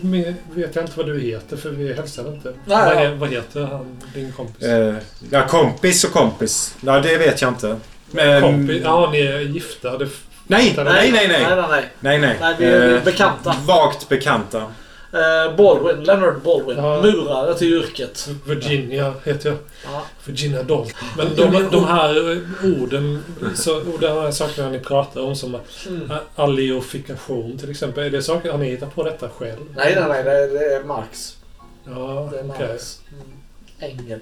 [0.03, 2.53] nu vet jag inte vad du heter för vi hälsar inte.
[2.65, 3.15] Nej, vad, ja.
[3.15, 4.65] vad heter han, din kompis?
[4.67, 4.95] Eh,
[5.31, 6.77] ja, kompis och kompis.
[6.81, 7.77] Ja, det vet jag inte.
[8.11, 8.81] Men, kompis?
[8.85, 9.99] Ja, ni är gifta.
[9.99, 10.09] Det,
[10.47, 11.29] Nej, nej, nej, nej.
[11.29, 11.85] Nej, nej, nej.
[12.01, 12.37] Nej, nej.
[12.41, 13.57] Nej, vi är Eh, bekanta.
[13.67, 14.59] Vagt bekanta.
[14.59, 14.67] Eh,
[15.57, 16.77] Baldwin, Leonard Baldwin.
[16.77, 17.03] Ja.
[17.03, 18.29] Murare till yrket.
[18.47, 19.59] Virginia heter jag.
[19.85, 20.03] Ja.
[20.25, 20.93] Virginia Dalton.
[21.17, 22.39] Men de, de här eh,
[22.83, 23.23] orden,
[23.55, 25.57] så, och de här sakerna ni pratar om som
[25.89, 26.11] Mm.
[26.11, 28.05] a- alliofikation till exempel.
[28.05, 29.61] Är det saker, har ni hittat på detta själv?
[29.77, 30.25] Nej, nej, nej.
[30.25, 31.37] Det, det är Marx.
[31.85, 32.69] Ja, Det är okej.
[32.69, 33.01] Marx.
[33.13, 33.93] Mm.
[34.01, 34.21] Ängel.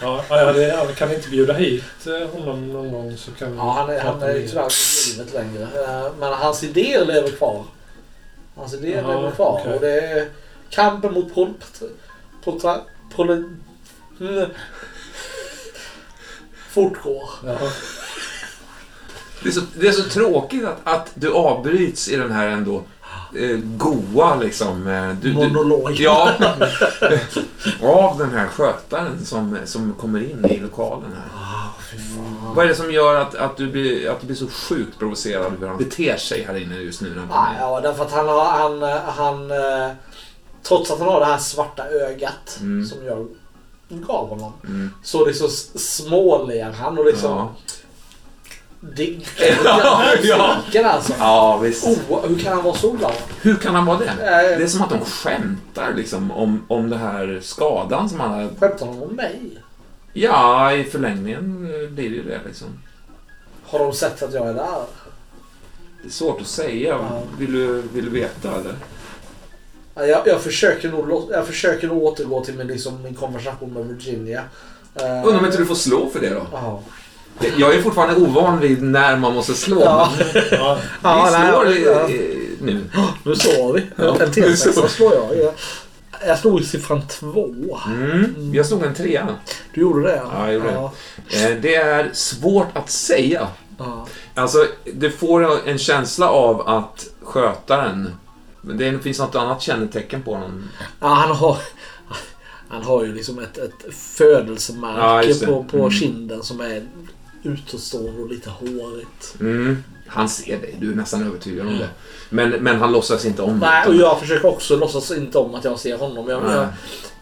[0.00, 3.70] Ja, ja, kan ni inte bjuda hit eh, honom någon gång så kan vi Ja,
[3.78, 5.62] han är, han är ju tyvärr inte i livet längre.
[5.84, 7.64] Eh, Men hans idéer lever kvar.
[8.54, 9.60] Hans idéer Ja, lever kvar.
[9.60, 9.74] okej.
[9.74, 10.28] Och det är
[10.70, 11.54] kampen mot pol...
[13.16, 13.30] Pol
[14.20, 14.50] mm.
[16.68, 17.30] fortgår.
[17.46, 17.58] Ja.
[19.42, 22.82] Det är så, det är så tråkigt att, att du avbryts i den här ändå
[23.36, 24.86] eh, goa liksom...
[24.86, 25.90] Eh, du, du, Monolog.
[25.92, 26.30] ja,
[27.82, 31.33] av den här skötaren som, som kommer in i lokalen här.
[32.54, 35.44] Vad är det som gör att, att, du blir, att du blir så sjukt provocerad
[35.44, 37.08] över hur han beter sig här inne just nu?
[37.08, 37.60] När han in?
[37.60, 38.44] ja, därför att han har...
[38.44, 39.90] Han, han, eh,
[40.62, 42.86] trots att han har det här svarta ögat Mm.
[42.86, 43.28] som jag
[43.88, 44.52] gav honom.
[44.64, 44.90] Mm.
[45.02, 47.30] Så liksom småler han och liksom...
[47.30, 47.54] Ja.
[48.96, 49.04] Det,
[49.64, 50.02] Ja,
[50.72, 50.84] ja.
[50.84, 51.12] alltså.
[51.18, 51.86] ja, visst.
[51.86, 53.12] Oh, hur kan han vara så glad?
[53.42, 54.04] Hur kan han vara det?
[54.06, 58.30] Eh, Det är som att de skämtar liksom om, om det här skadan som han
[58.30, 58.48] har...
[58.60, 59.40] Skämtar de om mig?
[60.14, 62.68] Ja, i förlängningen eh, blir det ju det liksom.
[63.66, 64.82] Har de sett att jag är där?
[66.02, 66.88] Det är svårt att säga.
[66.88, 67.22] Ja.
[67.38, 68.74] Vill, du, vill du veta eller?
[69.94, 73.86] Ja, Jag, jag, försöker nog, jag försöker nog återgå till min, liksom, min konversation med
[73.86, 74.42] Virginia.
[74.94, 76.46] Eh, Undrar om inte du får slå för det då?
[76.52, 76.82] Ja.
[77.56, 79.80] Jag är fortfarande ovan vid när man måste slå.
[79.80, 80.12] Ja.
[80.50, 80.78] Ja,
[81.24, 82.08] vi slår ja.
[82.60, 82.80] nu.
[83.24, 83.80] Nu slår vi.
[83.80, 85.54] En nu T6 slår- slår jag.
[86.26, 86.38] Jag.
[86.38, 87.78] Slog siffran två.
[87.86, 88.54] Mm.
[88.54, 89.28] Jag slog en trea.
[89.74, 90.22] Du gjorde det?
[90.32, 90.72] Ja, jag gjorde det.
[90.72, 90.92] ja.
[91.30, 93.48] Eh, Det är svårt att säga.
[93.78, 94.06] Ja.
[94.34, 98.10] Alltså, det får en känsla av att skötaren...
[98.60, 100.68] men Det finns något annat kännetecken på honom.
[101.00, 101.58] Ja, han har...
[102.68, 105.46] Han har ju liksom ett, ett Ja, födelsemärke det.
[105.46, 105.90] på, på Mm.
[105.90, 106.82] kinden som är
[107.42, 109.36] utåtstående och lite hårigt.
[109.40, 109.84] Mm.
[110.06, 111.88] Han ser dig, du är nästan övertygad om det.
[112.30, 113.66] Men, men han låtsas inte om det.
[113.66, 116.28] Nej, och jag försöker också låtsas inte om att jag ser honom.
[116.28, 116.68] Jag,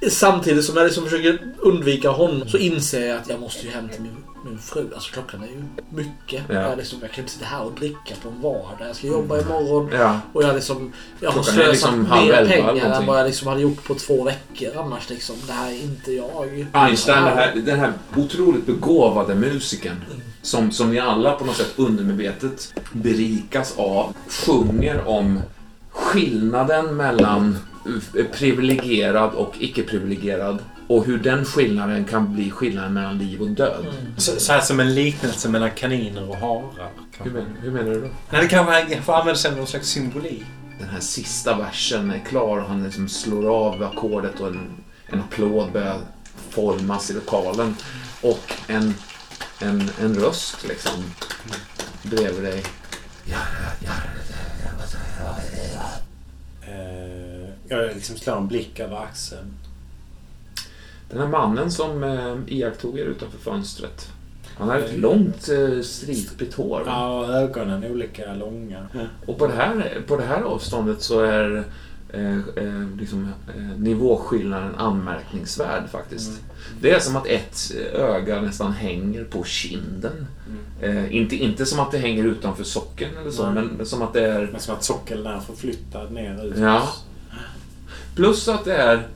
[0.00, 3.72] jag, samtidigt som jag liksom försöker undvika honom så inser jag att jag måste ju
[3.72, 4.90] hem till min, min fru.
[4.94, 6.42] Alltså klockan är ju mycket.
[6.48, 6.54] Ja.
[6.54, 8.88] Jag, liksom, jag kan inte sitta här och dricka på en vardag.
[8.88, 9.90] Jag ska jobba imorgon.
[9.92, 10.20] Ja.
[10.32, 13.84] Och jag, liksom, jag har slösat liksom mer pengar än vad jag liksom hade gjort
[13.84, 15.10] på två veckor annars.
[15.10, 15.36] Liksom.
[15.46, 16.66] Det här är inte jag.
[16.72, 19.96] Einstein, den här, den här otroligt begåvade musikern
[20.42, 25.40] som, som ni alla på något sätt undermedvetet berikas av, sjunger om
[25.90, 27.58] skillnaden mellan
[28.32, 30.58] privilegierad och icke-privilegierad
[30.92, 33.86] och hur den skillnaden kan bli skillnaden mellan liv och död.
[34.16, 36.62] Så, så här som en liknelse mellan kaniner och harar.
[36.62, 37.34] Hur, kanske.
[37.34, 38.08] men, hur menar du då?
[38.30, 40.44] Nej, det kan vara, får användas som någon slags symbolik.
[40.78, 44.70] Den här sista versen är klar och han liksom slår av ackordet och en,
[45.06, 45.98] en applåd börjar
[46.50, 47.76] formas i lokalen.
[48.20, 48.94] Och en,
[49.60, 51.04] en, en röst liksom
[52.02, 52.62] bredvid dig.
[57.68, 59.54] Jag liksom slår en blick över axeln.
[61.12, 64.08] Den här mannen som eh, iakttog er utanför fönstret.
[64.58, 66.80] Han har ett långt eh, stripigt hår.
[66.80, 66.84] va?
[66.86, 68.86] Ja, ögonen är olika långa.
[69.26, 71.64] Och på det här, på det här avståndet så är
[72.12, 76.40] eh, eh, liksom, eh, nivåskillnaden anmärkningsvärd faktiskt.
[76.80, 80.26] Det är som att ett öga nästan hänger på kinden.
[80.80, 83.64] Eh, inte, inte som att det hänger utanför socken eller så, Nej.
[83.76, 84.48] men som att det är...
[84.52, 86.58] Men som att sockeln är förflyttad ner ut.
[86.58, 86.88] Ja.
[88.14, 89.06] Plus att det är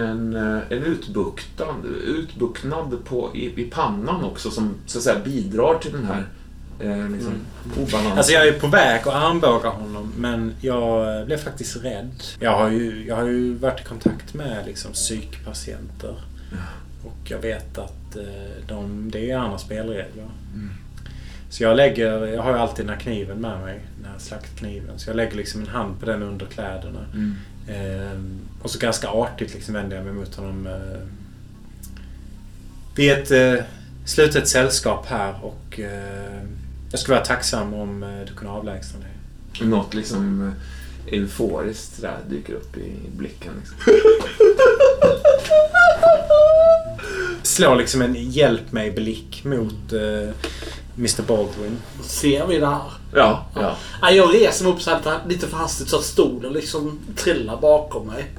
[0.00, 5.78] en, eh, en utbuktad, utbuktnad på, i, i pannan också som så att säga bidrar
[5.78, 6.26] till den här
[6.80, 7.32] eh, liksom,
[7.76, 8.18] obalansen.
[8.18, 12.22] Alltså jag är på väg att armbåga honom men jag blev faktiskt rädd.
[12.40, 16.14] Jag har ju, jag har ju varit i kontakt med liksom psykpatienter.
[17.04, 20.26] Och jag vet att eh, de, det är andra spelregler.
[21.48, 23.80] Så jag lägger, jag har ju alltid den här kniven med mig.
[24.02, 24.98] Den här slaktkniven.
[24.98, 27.00] Så jag lägger liksom en hand på den under kläderna.
[27.14, 27.34] Mm.
[27.68, 30.66] Ehm, och så ganska artigt liksom vänder jag mig mot honom.
[30.66, 31.00] Eh,
[32.96, 33.64] vi är ett eh,
[34.04, 36.42] slutet sällskap här och eh,
[36.90, 39.10] jag skulle vara tacksam om du kunde avlägsna dig.
[39.68, 40.52] Något liksom
[41.12, 43.52] euforiskt där dyker upp i blicken.
[43.60, 43.76] Liksom.
[47.42, 50.30] Slår liksom en hjälp mig-blick mot eh,
[50.98, 51.76] Mr Baldwin.
[52.02, 52.80] Ser vi det här?
[53.14, 53.76] Ja, ja.
[54.02, 57.56] Ja, jag reser mig upp så här lite för hastigt så att stolen liksom trillar
[57.56, 58.30] bakom mig.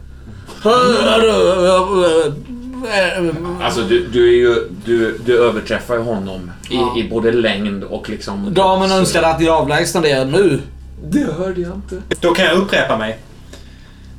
[3.61, 6.97] Alltså du, du, är ju, du, du överträffar ju honom i, Ja.
[6.97, 8.53] i både längd och liksom...
[8.53, 10.61] Damen önskade att ni avlägsnade er nu.
[11.03, 12.01] Det hörde jag inte.
[12.19, 13.19] Då kan jag upprepa mig.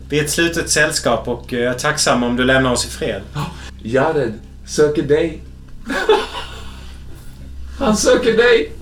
[0.09, 2.89] Vi är ett slutet sällskap och eh, jag är tacksam om du lämnar oss i
[2.91, 3.23] fred.
[3.83, 4.33] Jared
[4.67, 5.43] söker dig.
[7.79, 8.73] Han söker dig.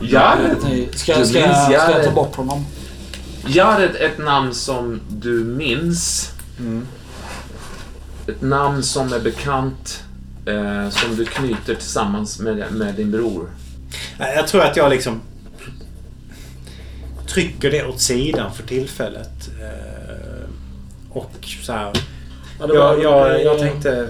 [0.00, 0.56] Jared.
[0.94, 2.64] Ska, Du ska, ska jag ta bort honom?
[3.46, 6.30] Jared, ett namn som du minns.
[6.58, 6.86] Mm.
[8.26, 10.02] Ett namn som är bekant.
[10.46, 13.50] Eh, som du knyter tillsammans med, med din bror.
[14.18, 15.20] Nej, Jag tror att jag liksom
[17.26, 19.50] trycker det åt sidan för tillfället.
[19.60, 20.48] Eh,
[21.10, 21.30] Och
[21.62, 21.92] så här.
[22.60, 24.08] Ja, var- Jag, jag, jag tänkte,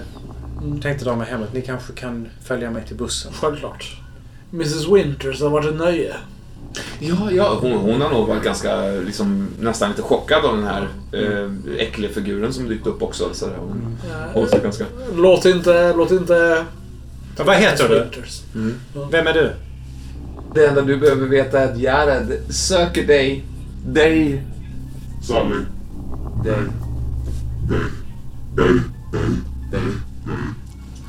[0.81, 1.53] tänkte dra mig hemåt.
[1.53, 3.33] Ni kanske kan följa mig till bussen.
[3.33, 3.97] Självklart.
[4.53, 6.15] Mrs Winters har varit ett nöje.
[6.99, 10.87] Ja, ja hon, hon har nog varit ganska, liksom, nästan lite chockad av den här
[11.11, 13.29] eh, äckliga figuren som dykt upp också.
[13.33, 13.55] Så där.
[13.57, 13.97] Hon,
[14.33, 14.85] hon ser ganska...
[15.15, 15.93] Låt inte...
[15.93, 16.65] Låt inte...
[17.37, 17.99] Ja, Vad heter du?
[17.99, 18.41] Winters.
[18.55, 18.75] Mm.
[19.11, 19.51] Vem är du?
[20.53, 23.45] Det enda du behöver veta är att Jared söker dig.
[23.85, 24.43] Dig.
[25.21, 25.55] Sally.
[26.43, 26.59] Dig.
[29.71, 29.81] Dig.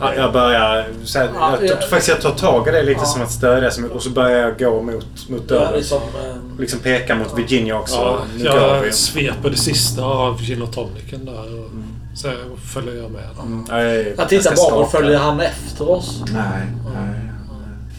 [0.01, 0.87] Ja, jag börjar...
[1.05, 1.77] Så här, Ja, jag, ja.
[1.77, 3.05] tror faktiskt jag tar tag i det lite Ja.
[3.07, 3.71] som att stödja.
[3.95, 5.73] Och så börjar jag gå mot, mot dörren.
[5.75, 5.99] liksom...
[6.03, 7.95] eh, Liksom peka mot Virginia också.
[7.97, 8.87] Ja, Nu går vi.
[8.87, 11.71] jag sveper det sista av gin och tonicen där och
[12.15, 12.31] så
[12.73, 13.25] följer jag med.
[13.43, 14.91] Mm, ja, jag, Jag tittar bakåt.
[14.91, 16.23] Följer han efter oss?
[16.33, 16.67] Nej.
[16.95, 17.21] nej.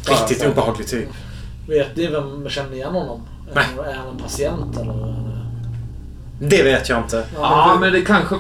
[0.08, 1.10] Riktigt obehaglig typ.
[1.68, 3.22] Vet ni vem känner igen honom?
[3.54, 3.66] Nej.
[3.88, 5.16] Är han en patient eller?
[6.40, 7.24] Det vet jag inte.
[7.36, 8.36] Ja, men det kanske...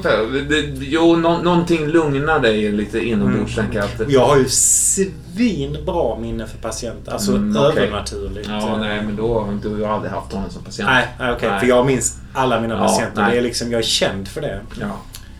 [0.50, 3.66] Det, jo, nå, någonting lugnar dig lite inombords, Mm.
[3.72, 3.86] tänker jag.
[4.06, 7.12] Att, Jag har ju svinbra minne för patienter.
[7.12, 7.84] Alltså Mm, okej.
[7.84, 8.48] övernaturligt.
[8.50, 10.90] Ja, nej, men då har du aldrig haft honom som patient.
[10.90, 11.50] Nej, nej, okej.
[11.50, 11.60] Nej.
[11.60, 13.22] För jag minns alla mina Ja, patienter.
[13.22, 13.32] nej.
[13.32, 14.60] Det är liksom, jag är känd för det.
[14.82, 14.88] Ja.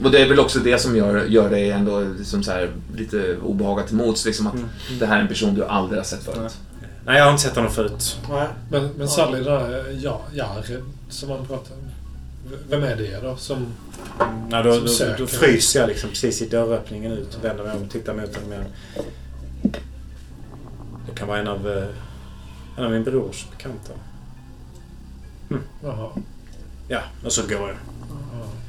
[0.04, 3.38] Och det är väl också det som gör, gör dig ändå liksom så här, lite
[3.44, 4.26] obehagat mots.
[4.26, 4.68] Liksom att Mm.
[5.00, 6.58] det här är en person du aldrig har sett förut.
[7.06, 8.18] Nej, jag har inte sett honom förut.
[8.30, 8.48] Nej.
[8.72, 11.80] Men, men Sally, det där ja, Jared som man pratar om.
[11.82, 11.85] V-
[12.70, 13.36] Vem är det då?
[13.36, 13.66] Som,
[14.52, 15.18] Ja, då, Som då, söker.
[15.20, 18.36] då fryser jag liksom precis i dörröppningen ut och vänder mig om och tittar mot
[18.36, 18.66] honom igen.
[21.10, 21.88] Det kan vara en av, eh,
[22.78, 23.94] en av min brors bekanta.
[25.84, 26.10] jaha.
[26.88, 27.70] Ja, och så går jag.
[27.70, 27.78] Ja.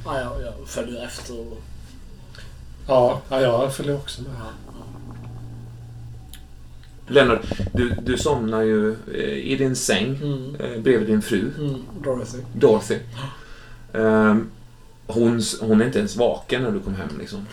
[0.05, 1.39] Ja, jag, jag följer efter.
[1.39, 1.57] Och,
[2.87, 4.31] Ja, ja, jag följer också med.
[7.09, 11.75] Lennart, du, du somnar ju eh, i din säng mm, eh, bredvid din fru, mm,
[12.03, 12.37] Dorothy.
[12.53, 12.97] Dorothy.
[13.97, 14.49] Ehm,
[15.07, 17.45] hon, hon är inte ens vaken när du kom hem liksom.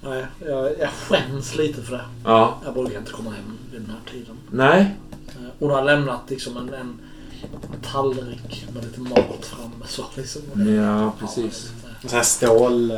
[0.00, 2.04] Nej, jag, jag skäms lite för det.
[2.24, 2.58] Ja.
[2.64, 4.36] Jag brukar inte komma hem vid den här tiden.
[4.50, 4.94] Nej.
[5.28, 6.98] Eh, Hon har lämnat liksom en, en
[7.92, 9.84] tallrik med lite mat framme.
[9.86, 10.42] Så liksom.
[10.74, 11.72] Ja, precis.
[12.02, 12.90] En sån här stål...
[12.90, 12.96] Eh,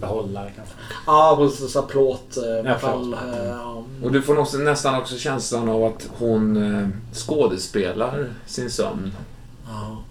[0.00, 0.74] behållare kanske.
[1.06, 1.74] Ja, precis.
[1.74, 2.36] Här plåt.
[2.36, 3.84] Eh, Ja, pall, eh, ja.
[4.02, 9.12] Och du får nog nästan också känslan av att hon eh, skådespelar sin sömn.
[9.68, 10.02] Ja.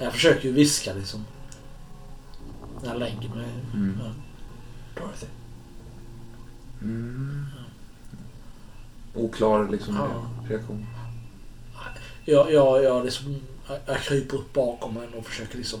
[0.00, 1.24] Jag försöker ju viska liksom.
[2.82, 3.48] När jag lägger mig.
[3.74, 3.98] Mm.
[4.04, 4.10] Ja.
[5.02, 5.26] Dorothy.
[6.82, 7.46] Mm.
[9.14, 10.08] Oklar liksom Ja.
[10.48, 10.86] reaktion.
[12.24, 13.36] Jag, jag, jag, liksom,
[13.68, 15.80] jag, jag kryper upp bakom henne och försöker liksom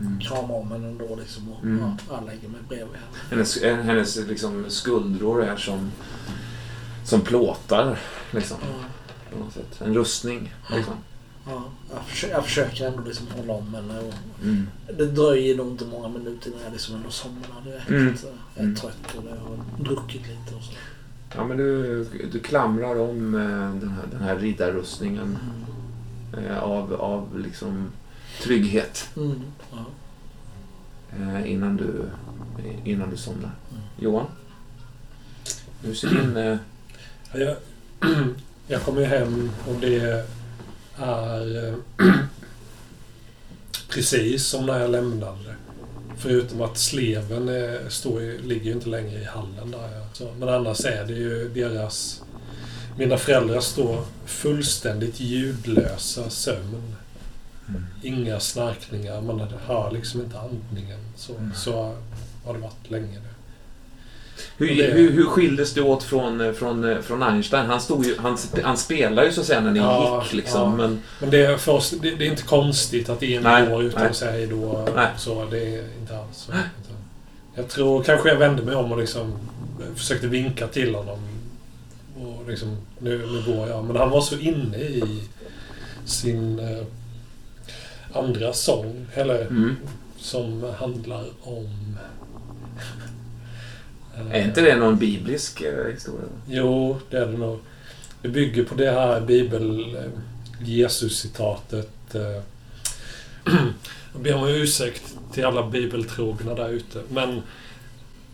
[0.00, 0.20] Mm.
[0.20, 1.16] krama om henne ändå.
[1.16, 1.78] Liksom, och, Mm.
[1.80, 3.06] ja, jag lägger mig bredvid henne.
[3.30, 5.92] Hennes, hennes liksom, skuldror är som,
[7.04, 7.98] som plåtar.
[8.30, 9.84] Liksom, Ja.
[9.86, 10.54] En rustning.
[10.70, 10.94] Liksom.
[11.46, 11.62] Ja,
[11.94, 13.98] jag, försöker, jag försöker ändå liksom hålla om henne.
[13.98, 14.68] Och Mm.
[14.98, 17.88] det dröjer nog inte många minuter innan jag liksom ändå somnar direkt.
[17.90, 18.16] Mm.
[18.22, 18.74] Jag är Mm.
[18.76, 20.72] trött och jag har druckit lite och så.
[21.36, 25.38] Ja, men du, du klamrar om eh, den här, den här riddarrustningen
[26.32, 26.44] Mm.
[26.46, 27.90] eh, av, av liksom
[28.42, 29.42] trygghet Mm.
[29.72, 29.84] Ja.
[31.18, 32.04] eh, innan, du,
[32.84, 33.50] innan du somnar.
[33.70, 33.82] Mm.
[33.98, 34.26] Johan?
[35.82, 36.36] Hur ser din...
[36.36, 36.56] Eh,
[37.34, 37.56] Jag,
[38.68, 40.24] jag kommer ju hem och det är
[40.98, 41.74] eh,
[43.88, 45.54] precis som när jag lämnade.
[46.18, 49.98] Förutom att sleven är, står, ligger ju inte längre i hallen där.
[49.98, 50.06] Ja.
[50.12, 52.22] Så, men annars är det ju deras...
[52.98, 56.94] Mina föräldrar står fullständigt ljudlösa sömn.
[57.68, 57.84] Mm.
[58.02, 60.98] Inga snarkningar, man hör liksom inte andningen.
[61.16, 61.54] Så, Mm.
[61.54, 61.96] så
[62.44, 63.28] har det varit länge nu.
[64.56, 67.66] Hur, det- hur, hur skildes det åt från, eh, från, från Einstein?
[67.66, 70.60] Han, stod ju, han, han spelade ju så att säga när ni Ja, gick liksom.
[70.60, 70.76] ja.
[70.76, 73.82] Men, Men det är, för oss, det, det är inte konstigt att en Nej, går
[73.82, 74.10] utan nej.
[74.10, 74.88] att säga hejdå.
[75.16, 76.52] Så det är inte alls så.
[77.54, 79.32] Jag tror kanske jag vände mig om och liksom
[79.94, 81.18] försökte vinka till honom.
[82.16, 83.84] Och liksom, nu, nu går jag.
[83.84, 85.22] Men han var så inne i
[86.04, 86.84] sin eh,
[88.12, 89.06] andra sång.
[89.14, 89.76] Eller mm.
[90.18, 91.96] som handlar om...
[94.30, 96.24] Är inte det någon biblisk eh, historia?
[96.48, 97.58] Jo, det är det nog.
[98.22, 99.96] Det bygger på det här bibel...
[100.64, 102.14] Jesus-citatet.
[102.14, 102.42] Eh.
[104.12, 107.02] Jag ber om ursäkt till alla bibeltrogna där ute.
[107.08, 107.42] Men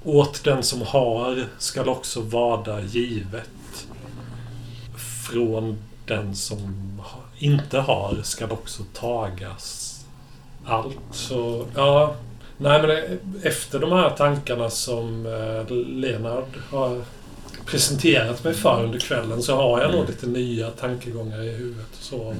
[0.05, 3.87] åt den som har skall också vara givet.
[5.31, 7.01] Från den som
[7.39, 9.95] inte har skall också tagas
[10.65, 10.99] allt.
[11.13, 12.17] Så, ja.
[12.59, 17.03] Nej, men efter de här tankarna som eh, Lenard har
[17.67, 21.87] presenterat mig för under kvällen så har jag nog lite nya tankegångar i huvudet.
[21.93, 22.35] Så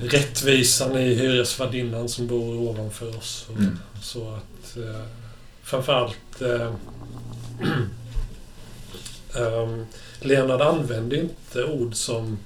[0.00, 3.46] rättvisan i hyresvärdinnan som bor ovanför oss.
[3.48, 3.78] Och, Mm.
[4.02, 5.02] Så att eh,
[5.62, 6.72] framförallt eh,
[9.42, 9.86] um,
[10.20, 12.38] Leonard använde inte ord som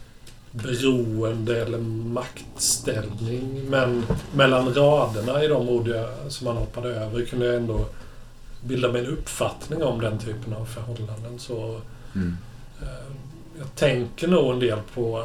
[0.53, 3.71] beroende eller maktställning.
[3.71, 7.87] Men mellan raderna i de ord jag, som han hoppade över kunde jag ändå
[8.65, 11.39] bilda mig en uppfattning om den typen av förhållanden.
[11.39, 11.81] Så
[12.15, 12.37] Mm.
[12.83, 12.89] eh,
[13.59, 15.25] jag tänker nog en del på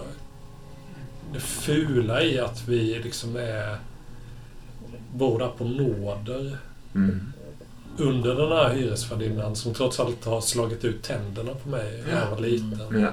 [1.34, 3.78] det fula i att vi liksom är
[5.14, 6.58] båda på nåder
[6.96, 7.34] Mm.
[7.98, 12.30] under den här hyresvärdinnan som trots allt har slagit ut tänderna på mig när jag
[12.32, 13.02] var liten.
[13.02, 13.10] Ja.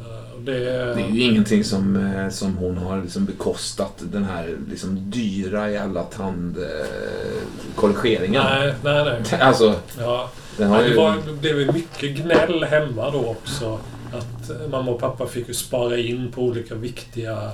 [0.00, 0.06] Eh,
[0.44, 0.58] det,
[0.94, 3.92] Det är ju ingenting som, eh, som hon har liksom bekostat.
[3.98, 8.42] Den här liksom dyra jävla tandkorrigeringen.
[8.44, 9.22] nej, nej, nej.
[9.40, 10.30] Alltså, Ja.
[10.56, 10.88] den Ja, ju...
[10.90, 13.78] det, var, det blev mycket gnäll hemma då också.
[14.12, 17.48] Att eh, mamma och pappa fick ju spara in på olika viktiga eh,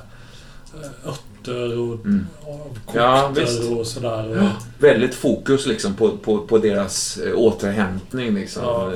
[1.07, 2.27] örter och Mm.
[2.95, 3.33] Ja,
[3.79, 4.37] och sådär.
[4.37, 8.35] Ja, väldigt fokus liksom på, på, på deras eh, återhämtning.
[8.35, 8.63] Liksom.
[8.65, 8.93] Ja.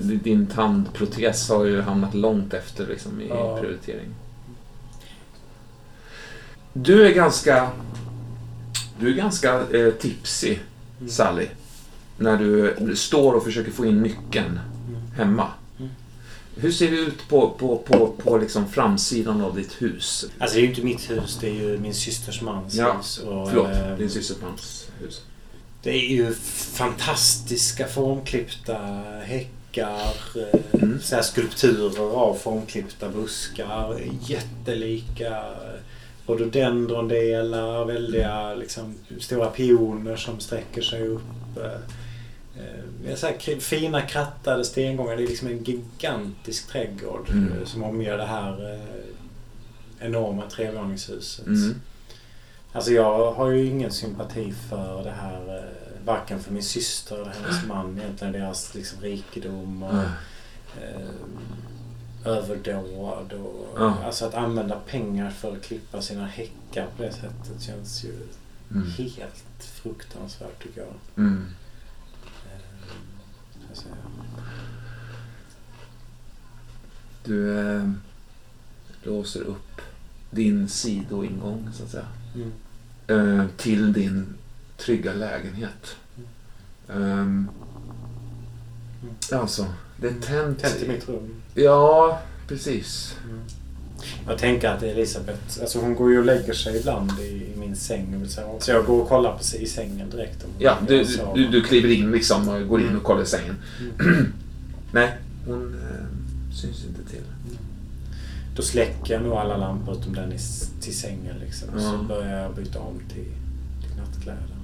[0.00, 3.58] Din tandprotes har ju hamnat långt efter liksom, i Ja.
[3.60, 4.08] prioritering.
[6.72, 7.70] Du är ganska...
[9.00, 10.58] Du är ganska eh, tipsy,
[10.98, 11.08] Mm.
[11.10, 11.46] Sally.
[12.18, 14.60] När du står och försöker få in nyckeln
[15.16, 15.48] hemma.
[16.58, 20.24] Hur ser det ut på, på, på, på liksom framsidan av ditt hus?
[20.38, 23.18] Alltså det är ju inte mitt hus, det är ju min systers mans Ja, hus.
[23.18, 25.20] Och, Förlåt, eh, din systers mans hus.
[25.82, 28.78] Det är ju fantastiska formklippta
[29.24, 31.00] häckar, eh, Mm.
[31.02, 34.00] så skulpturer av formklippta buskar.
[34.26, 35.44] Jättelika
[36.26, 41.22] rhododendrondelar, väldiga liksom, stora pioner som sträcker sig upp.
[42.58, 45.16] Eh, eh, Så här, fina krattade stengångar.
[45.16, 47.52] Det är liksom en gigantisk trädgård Mm.
[47.52, 51.46] eh, som omger det här eh, enorma trevåningshuset.
[51.46, 51.74] Mm.
[52.72, 55.70] Alltså jag har ju ingen sympati för det här.
[56.04, 57.98] Varken för min syster eller hennes man.
[57.98, 60.04] Egentligen deras liksom, rikedom och Mm.
[60.82, 61.10] eh,
[62.24, 63.32] överdåd.
[63.32, 63.96] Och, Ja.
[64.04, 68.12] Alltså att använda pengar för att klippa sina häckar på det sättet känns ju
[68.70, 68.86] Mm.
[68.98, 69.44] helt
[69.82, 71.24] fruktansvärt tycker jag.
[73.84, 73.94] Mm.
[73.94, 73.96] Säga.
[77.24, 77.90] Du eh,
[79.02, 79.80] låser upp
[80.30, 82.06] din sidoingång, så att säga.
[82.34, 82.52] Mm.
[83.06, 84.34] Eh, till din
[84.76, 85.96] trygga lägenhet.
[86.88, 87.50] Um,
[89.32, 90.58] alltså, det är tänt.
[90.58, 91.34] Tänt i mitt rum.
[91.54, 93.16] Ja, precis.
[94.26, 97.76] Jag tänker att Elisabeth, alltså hon går ju och lägger sig ibland i, i min
[97.76, 98.24] säng.
[98.58, 100.44] Så jag går och kollar på sig i sängen direkt.
[100.58, 103.56] Ja, du, du, du kliver in liksom och går in och kollar i sängen.
[104.00, 104.32] Mm.
[104.92, 105.12] Nej,
[105.46, 107.22] hon eh, syns inte till.
[108.56, 110.38] Då släcker jag nog alla lampor utom den i,
[110.80, 111.68] till sängen liksom.
[111.74, 111.80] Ja.
[111.80, 113.32] Så börjar jag byta om till,
[113.82, 114.56] till nattkläder.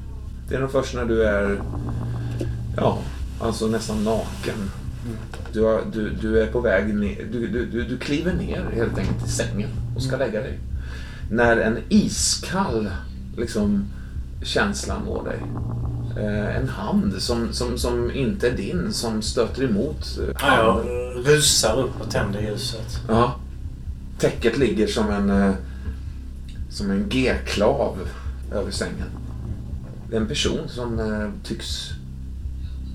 [0.49, 1.63] Det är nog först när du är,
[2.77, 2.99] ja,
[3.41, 4.71] alltså nästan naken.
[5.53, 9.27] Du, har, du, du är på väg ner, du, du, du, kliver ner helt enkelt
[9.27, 10.59] i sängen och ska lägga dig.
[11.31, 12.91] När en iskall
[13.37, 13.85] liksom,
[14.43, 15.43] känsla når dig.
[16.17, 21.27] Eh, en hand som, som, som inte är din som stöter emot eh, Ja, jag
[21.27, 23.01] rusar upp och tänder ljuset.
[23.09, 23.37] Ja.
[24.19, 25.55] Täcket ligger som en, eh,
[26.71, 27.99] som en G-klav
[28.53, 29.11] över sängen.
[30.11, 31.91] det är en person som eh, tycks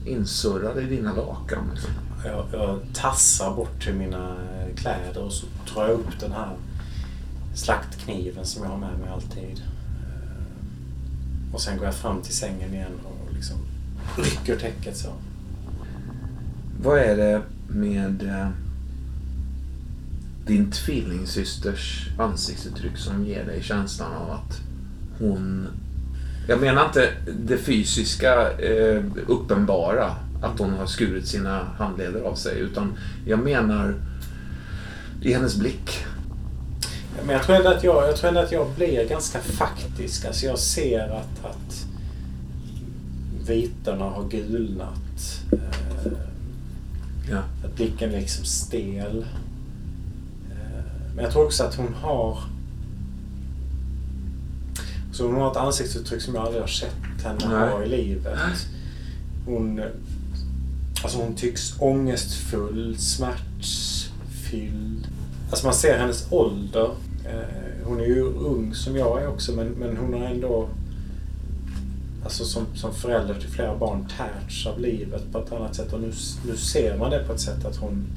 [0.07, 1.69] insurrad i dina lakan.
[1.73, 1.91] Liksom.
[2.25, 4.35] Jag, jag tassar bort till mina
[4.75, 6.55] kläder och så drar jag upp den här
[7.55, 9.61] slaktkniven som jag har med mig alltid.
[10.03, 13.57] Eh, Och sen går jag fram till sängen igen och liksom
[14.17, 15.09] rycker täcket så.
[16.81, 18.49] Vad är det med eh,
[20.45, 24.61] din tvillingsysters ansiktsuttryck som ger dig känslan av att
[25.19, 25.67] hon...
[26.47, 27.09] Jag menar inte
[27.39, 33.95] det fysiska eh, uppenbara, att hon har skurit sina handleder av sig, utan jag menar
[35.21, 36.05] i hennes blick.
[37.25, 40.25] Men jag tror ändå att jag, jag, tror ändå att jag blir ganska faktisk.
[40.25, 41.85] Alltså jag ser att, att
[43.47, 45.41] vitorna har gulnat.
[45.51, 46.11] Eh,
[47.29, 47.43] Ja.
[47.65, 49.25] Att blicken är liksom stel.
[50.51, 50.83] Eh,
[51.15, 52.39] Men jag tror också att hon har...
[55.17, 58.37] Så hon har ett ansiktsuttryck som jag aldrig har sett henne ha i livet.
[59.45, 59.81] Hon,
[61.03, 65.07] alltså hon tycks ångestfull, smärtfylld.
[65.49, 66.89] Alltså man ser hennes ålder.
[67.25, 67.41] Eh,
[67.85, 70.69] Hon är ju ung som jag är också men, men hon har ändå
[72.23, 75.93] Alltså som, som förälder till flera barn tärts av livet på ett annat sätt.
[75.93, 76.11] Och nu,
[76.47, 78.07] nu ser man det på ett sätt att hon...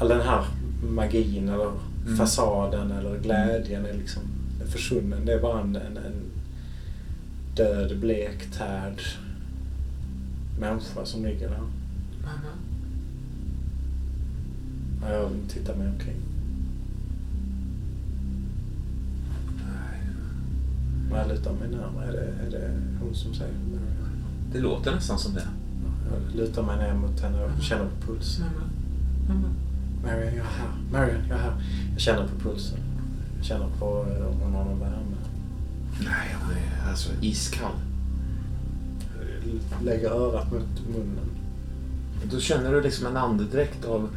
[0.00, 0.44] All den här
[0.82, 1.70] magin eller
[2.06, 2.18] Mm.
[2.18, 4.22] fasaden eller glädjen är liksom
[4.72, 5.24] försvunnen.
[5.26, 6.30] Det är bara en, en, en
[7.54, 9.00] död, blek, tärd
[10.60, 11.60] människa som ligger där.
[15.02, 16.16] Ja, jag tittar mig omkring.
[21.10, 24.24] När jag lutar mig närmare, är det, är det hon som säger Marion?
[24.52, 25.46] Det låter nästan som det.
[26.10, 28.46] Jag lutar mig ner mot henne och känner på pulsen.
[30.02, 30.76] Marion, jag är här.
[30.92, 31.62] Marion, jag är här.
[31.92, 32.78] Jag känner på pulsen.
[33.42, 33.86] Känner på
[34.30, 35.16] om hon har någon värme.
[36.00, 37.74] Nej, hon är alltså iskall.
[39.84, 41.30] Lägger örat mot munnen.
[42.30, 44.08] Då känner du liksom en andedräkt av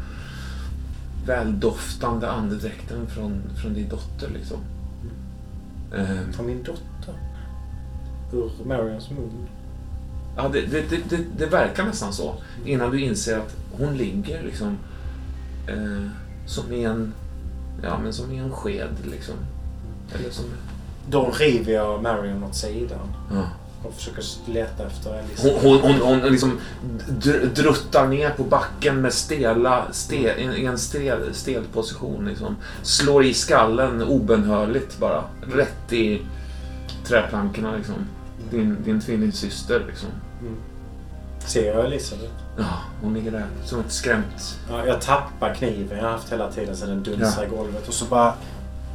[1.25, 4.57] väldoftande andedräkten från, från din dotter liksom.
[5.95, 7.15] Eh, Från min dotter.
[8.33, 9.47] Ur Marions mun.
[10.37, 12.35] Ja, det, det, det, det, det verkar nästan så.
[12.65, 14.77] Innan du inser att hon ligger liksom
[15.67, 16.07] eh,
[16.45, 17.13] som i en,
[17.83, 19.35] ja, men som i en sked liksom.
[20.15, 20.45] Eller som...
[21.09, 23.43] Då river jag Marion åt sidan Ja.
[23.83, 25.59] och försöker leta efter Alice.
[25.61, 26.59] Hon, hon, hon, hon liksom
[27.09, 32.25] dr- druttar ner på backen med stela, stel, i en stel, stel position.
[32.25, 32.55] Liksom.
[32.81, 35.23] Slår i skallen obönhörligt bara.
[35.55, 36.21] Rätt i
[37.07, 37.95] träplankorna liksom.
[38.51, 40.09] Din, din tvillingsyster liksom.
[40.41, 40.53] Mm.
[41.47, 42.31] Ser jag Elisabeth?
[42.57, 42.63] Ja,
[43.01, 46.77] hon ligger där som ett skrämt Ja, jag tappar kniven jag har haft hela tiden
[46.77, 47.47] sedan den dunsar Ja.
[47.47, 47.87] i golvet.
[47.87, 48.33] Och så bara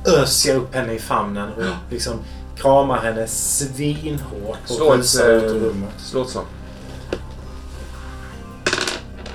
[0.07, 2.15] öser jag upp henne i famnen och liksom
[2.57, 5.95] kramar henne svinhårt och Slå ett, ut ur eh, rummet.
[5.99, 6.45] Slå ett slag.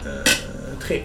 [0.05, 0.31] Eh,
[0.87, 1.03] Tre.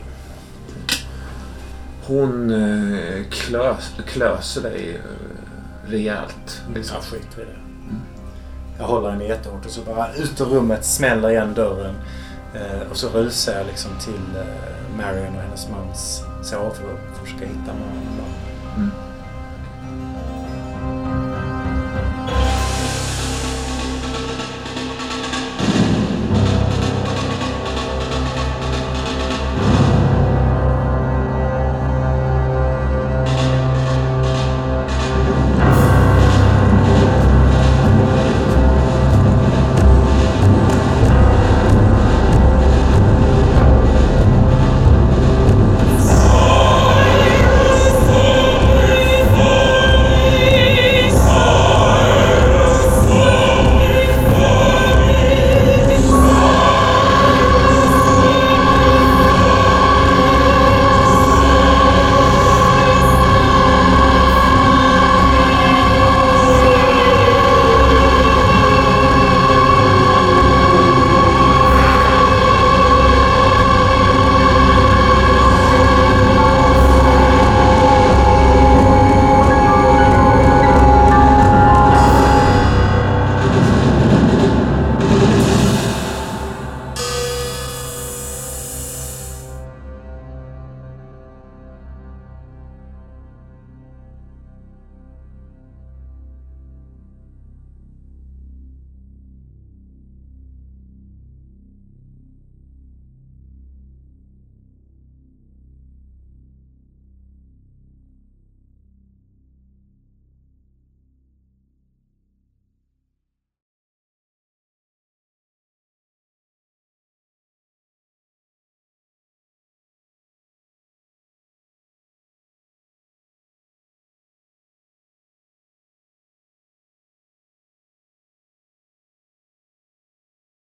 [2.07, 6.63] Hon eh, klös, klöser dig eh, rejält.
[6.75, 6.97] Liksom.
[6.97, 7.60] Jag skiter i det.
[8.81, 11.95] Jag håller henne jättehårt och så bara ut ur rummet, smäller igen dörren.
[12.55, 16.73] Eh, och så rusar jag liksom till eh, Marion och hennes mans sovrum
[17.13, 18.25] för att försöka hitta mamma.
[18.77, 18.91] Mm.